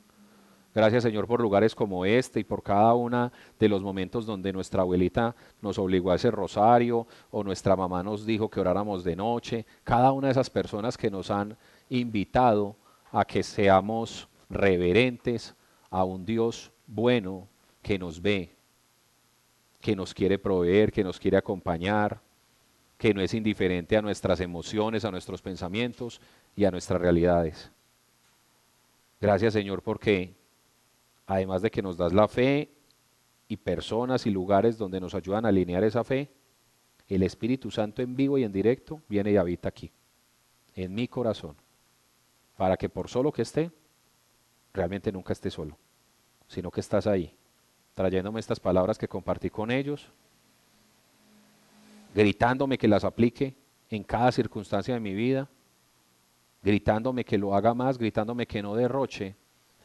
Gracias 0.74 1.04
Señor 1.04 1.28
por 1.28 1.42
lugares 1.42 1.76
como 1.76 2.06
este 2.06 2.40
y 2.40 2.44
por 2.44 2.64
cada 2.64 2.94
uno 2.94 3.32
de 3.60 3.70
los 3.70 3.82
momentos 3.82 4.26
donde 4.26 4.54
nuestra 4.54 4.84
abuelita 4.84 5.36
nos 5.62 5.78
obligó 5.78 6.12
a 6.12 6.16
ese 6.16 6.32
rosario 6.32 7.08
o 7.32 7.44
nuestra 7.44 7.76
mamá 7.76 8.04
nos 8.04 8.26
dijo 8.26 8.50
que 8.50 8.60
oráramos 8.60 9.04
de 9.04 9.16
noche. 9.16 9.66
Cada 9.84 10.12
una 10.12 10.28
de 10.28 10.32
esas 10.32 10.50
personas 10.50 10.96
que 10.96 11.12
nos 11.12 11.32
han 11.32 11.58
invitado 11.90 12.76
a 13.12 13.26
que 13.26 13.44
seamos 13.44 14.30
reverentes 14.50 15.56
a 15.90 16.04
un 16.04 16.24
Dios 16.24 16.72
bueno 16.88 17.48
que 17.82 17.98
nos 17.98 18.22
ve, 18.22 18.56
que 19.82 19.96
nos 19.96 20.14
quiere 20.14 20.38
proveer, 20.38 20.92
que 20.92 21.04
nos 21.04 21.20
quiere 21.20 21.38
acompañar, 21.38 22.22
que 23.00 23.14
no 23.14 23.22
es 23.22 23.34
indiferente 23.34 23.96
a 23.96 24.02
nuestras 24.02 24.42
emociones, 24.42 25.06
a 25.06 25.12
nuestros 25.12 25.42
pensamientos 25.42 26.20
y 26.54 26.66
a 26.66 26.72
nuestras 26.72 27.00
realidades. 27.00 27.72
Gracias 29.22 29.54
Señor 29.54 29.82
porque 29.82 30.36
además 31.26 31.62
de 31.62 31.72
que 31.72 31.82
nos 31.82 31.96
das 31.96 32.12
la 32.12 32.28
fe 32.28 32.70
y 33.48 33.56
personas 33.56 34.26
y 34.28 34.32
lugares 34.32 34.78
donde 34.78 35.00
nos 35.00 35.16
ayudan 35.16 35.46
a 35.46 35.48
alinear 35.50 35.86
esa 35.86 36.04
fe, 36.04 36.30
el 37.08 37.24
Espíritu 37.24 37.72
Santo 37.72 38.02
en 38.02 38.18
vivo 38.18 38.38
y 38.38 38.44
en 38.44 38.52
directo 38.52 39.02
viene 39.08 39.32
y 39.32 39.38
habita 39.38 39.70
aquí, 39.70 39.92
en 40.76 40.94
mi 40.94 41.08
corazón, 41.08 41.56
para 42.58 42.76
que 42.76 42.90
por 42.90 43.08
solo 43.08 43.32
que 43.32 43.44
esté, 43.44 43.72
realmente 44.74 45.10
nunca 45.10 45.32
esté 45.32 45.50
solo, 45.50 45.78
sino 46.50 46.70
que 46.70 46.82
estás 46.82 47.08
ahí, 47.08 47.34
trayéndome 47.94 48.42
estas 48.42 48.60
palabras 48.60 48.98
que 48.98 49.08
compartí 49.08 49.50
con 49.50 49.72
ellos, 49.72 50.12
gritándome 52.14 52.78
que 52.78 52.88
las 52.88 53.04
aplique 53.04 53.56
en 53.90 54.04
cada 54.04 54.32
circunstancia 54.32 54.94
de 54.94 55.00
mi 55.00 55.14
vida, 55.14 55.48
gritándome 56.62 57.24
que 57.24 57.38
lo 57.38 57.56
haga 57.56 57.74
más, 57.74 57.98
gritándome 57.98 58.46
que 58.46 58.62
no 58.62 58.76
derroche 58.76 59.36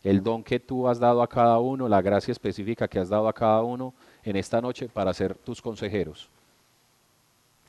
el 0.02 0.22
don 0.22 0.44
que 0.44 0.60
tú 0.60 0.86
has 0.86 0.98
dado 0.98 1.22
a 1.22 1.28
cada 1.28 1.58
uno, 1.58 1.88
la 1.88 2.02
gracia 2.02 2.32
específica 2.32 2.86
que 2.86 2.98
has 2.98 3.08
dado 3.08 3.26
a 3.26 3.32
cada 3.32 3.62
uno 3.62 3.94
en 4.22 4.36
esta 4.36 4.60
noche 4.60 4.86
para 4.86 5.14
ser 5.14 5.34
tus 5.34 5.62
consejeros. 5.62 6.28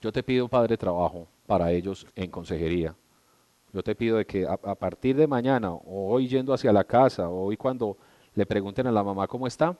Yo 0.01 0.11
te 0.11 0.21
pido, 0.21 0.49
Padre, 0.49 0.77
trabajo 0.77 1.27
para 1.47 1.71
ellos 1.71 2.05
en 2.13 2.29
consejería. 2.29 2.93
Yo 3.73 3.81
te 3.81 3.95
pido 3.95 4.17
de 4.17 4.25
que 4.25 4.45
a, 4.45 4.53
a, 4.53 4.75
partir 4.75 5.15
de 5.15 5.27
mañana, 5.27 5.71
o 5.71 6.11
hoy 6.11 6.27
yendo 6.27 6.53
hacia 6.53 6.73
la 6.73 6.83
casa, 6.83 7.29
o 7.29 7.45
hoy 7.45 7.55
cuando 7.55 7.97
le 8.33 8.45
pregunten 8.45 8.87
a 8.87 8.91
la 8.91 9.03
mamá 9.03 9.27
cómo 9.27 9.47
está, 9.47 9.77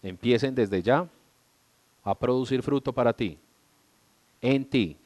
empiecen 0.00 0.54
desde 0.54 0.80
ya 0.80 1.08
a 2.04 2.14
producir 2.14 2.62
fruto 2.62 2.92
para 2.92 3.12
ti, 3.12 3.36
en 4.44 4.68
ti, 4.68 4.98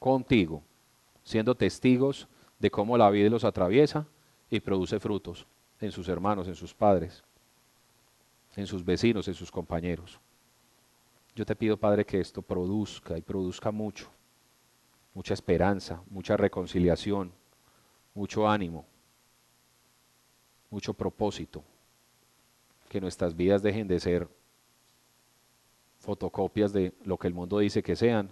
contigo, 0.00 0.62
siendo 1.22 1.54
testigos 1.54 2.26
de 2.58 2.70
cómo 2.70 2.96
la 2.96 3.10
vida 3.10 3.28
los 3.28 3.44
atraviesa 3.44 4.06
y 4.48 4.58
produce 4.58 4.98
frutos 4.98 5.46
en 5.80 5.92
sus 5.92 6.08
hermanos, 6.08 6.48
en 6.48 6.54
sus 6.54 6.72
padres, 6.72 7.22
en 8.56 8.66
sus 8.66 8.82
vecinos, 8.82 9.28
en 9.28 9.34
sus 9.34 9.50
compañeros. 9.50 10.18
Yo 11.36 11.44
te 11.44 11.54
pido, 11.54 11.76
Padre, 11.76 12.06
que 12.06 12.18
esto 12.18 12.40
produzca 12.40 13.18
y 13.18 13.20
produzca 13.20 13.70
mucho, 13.70 14.08
mucha 15.12 15.34
esperanza, 15.34 16.02
mucha 16.08 16.34
reconciliación, 16.34 17.32
mucho 18.14 18.48
ánimo, 18.48 18.86
mucho 20.70 20.94
propósito, 20.94 21.62
que 22.88 22.98
nuestras 22.98 23.36
vidas 23.36 23.62
dejen 23.62 23.86
de 23.86 24.00
ser 24.00 24.26
fotocopias 25.98 26.72
de 26.72 26.94
lo 27.04 27.18
que 27.18 27.26
el 27.26 27.34
mundo 27.34 27.58
dice 27.58 27.82
que 27.82 27.94
sean 27.94 28.30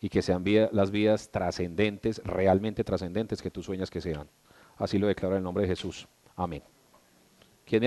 y 0.00 0.08
que 0.08 0.22
sean 0.22 0.44
las 0.72 0.90
vidas 0.90 1.30
trascendentes, 1.30 2.22
realmente 2.24 2.84
trascendentes 2.84 3.42
que 3.42 3.50
tú 3.50 3.62
sueñas 3.62 3.90
que 3.90 4.00
sean. 4.00 4.28
Así 4.76 4.98
lo 4.98 5.08
declaro 5.08 5.34
en 5.34 5.38
el 5.38 5.44
nombre 5.44 5.62
de 5.62 5.68
Jesús. 5.68 6.08
Amén. 6.36 6.62
¿Quién 7.64 7.80
me 7.80 7.86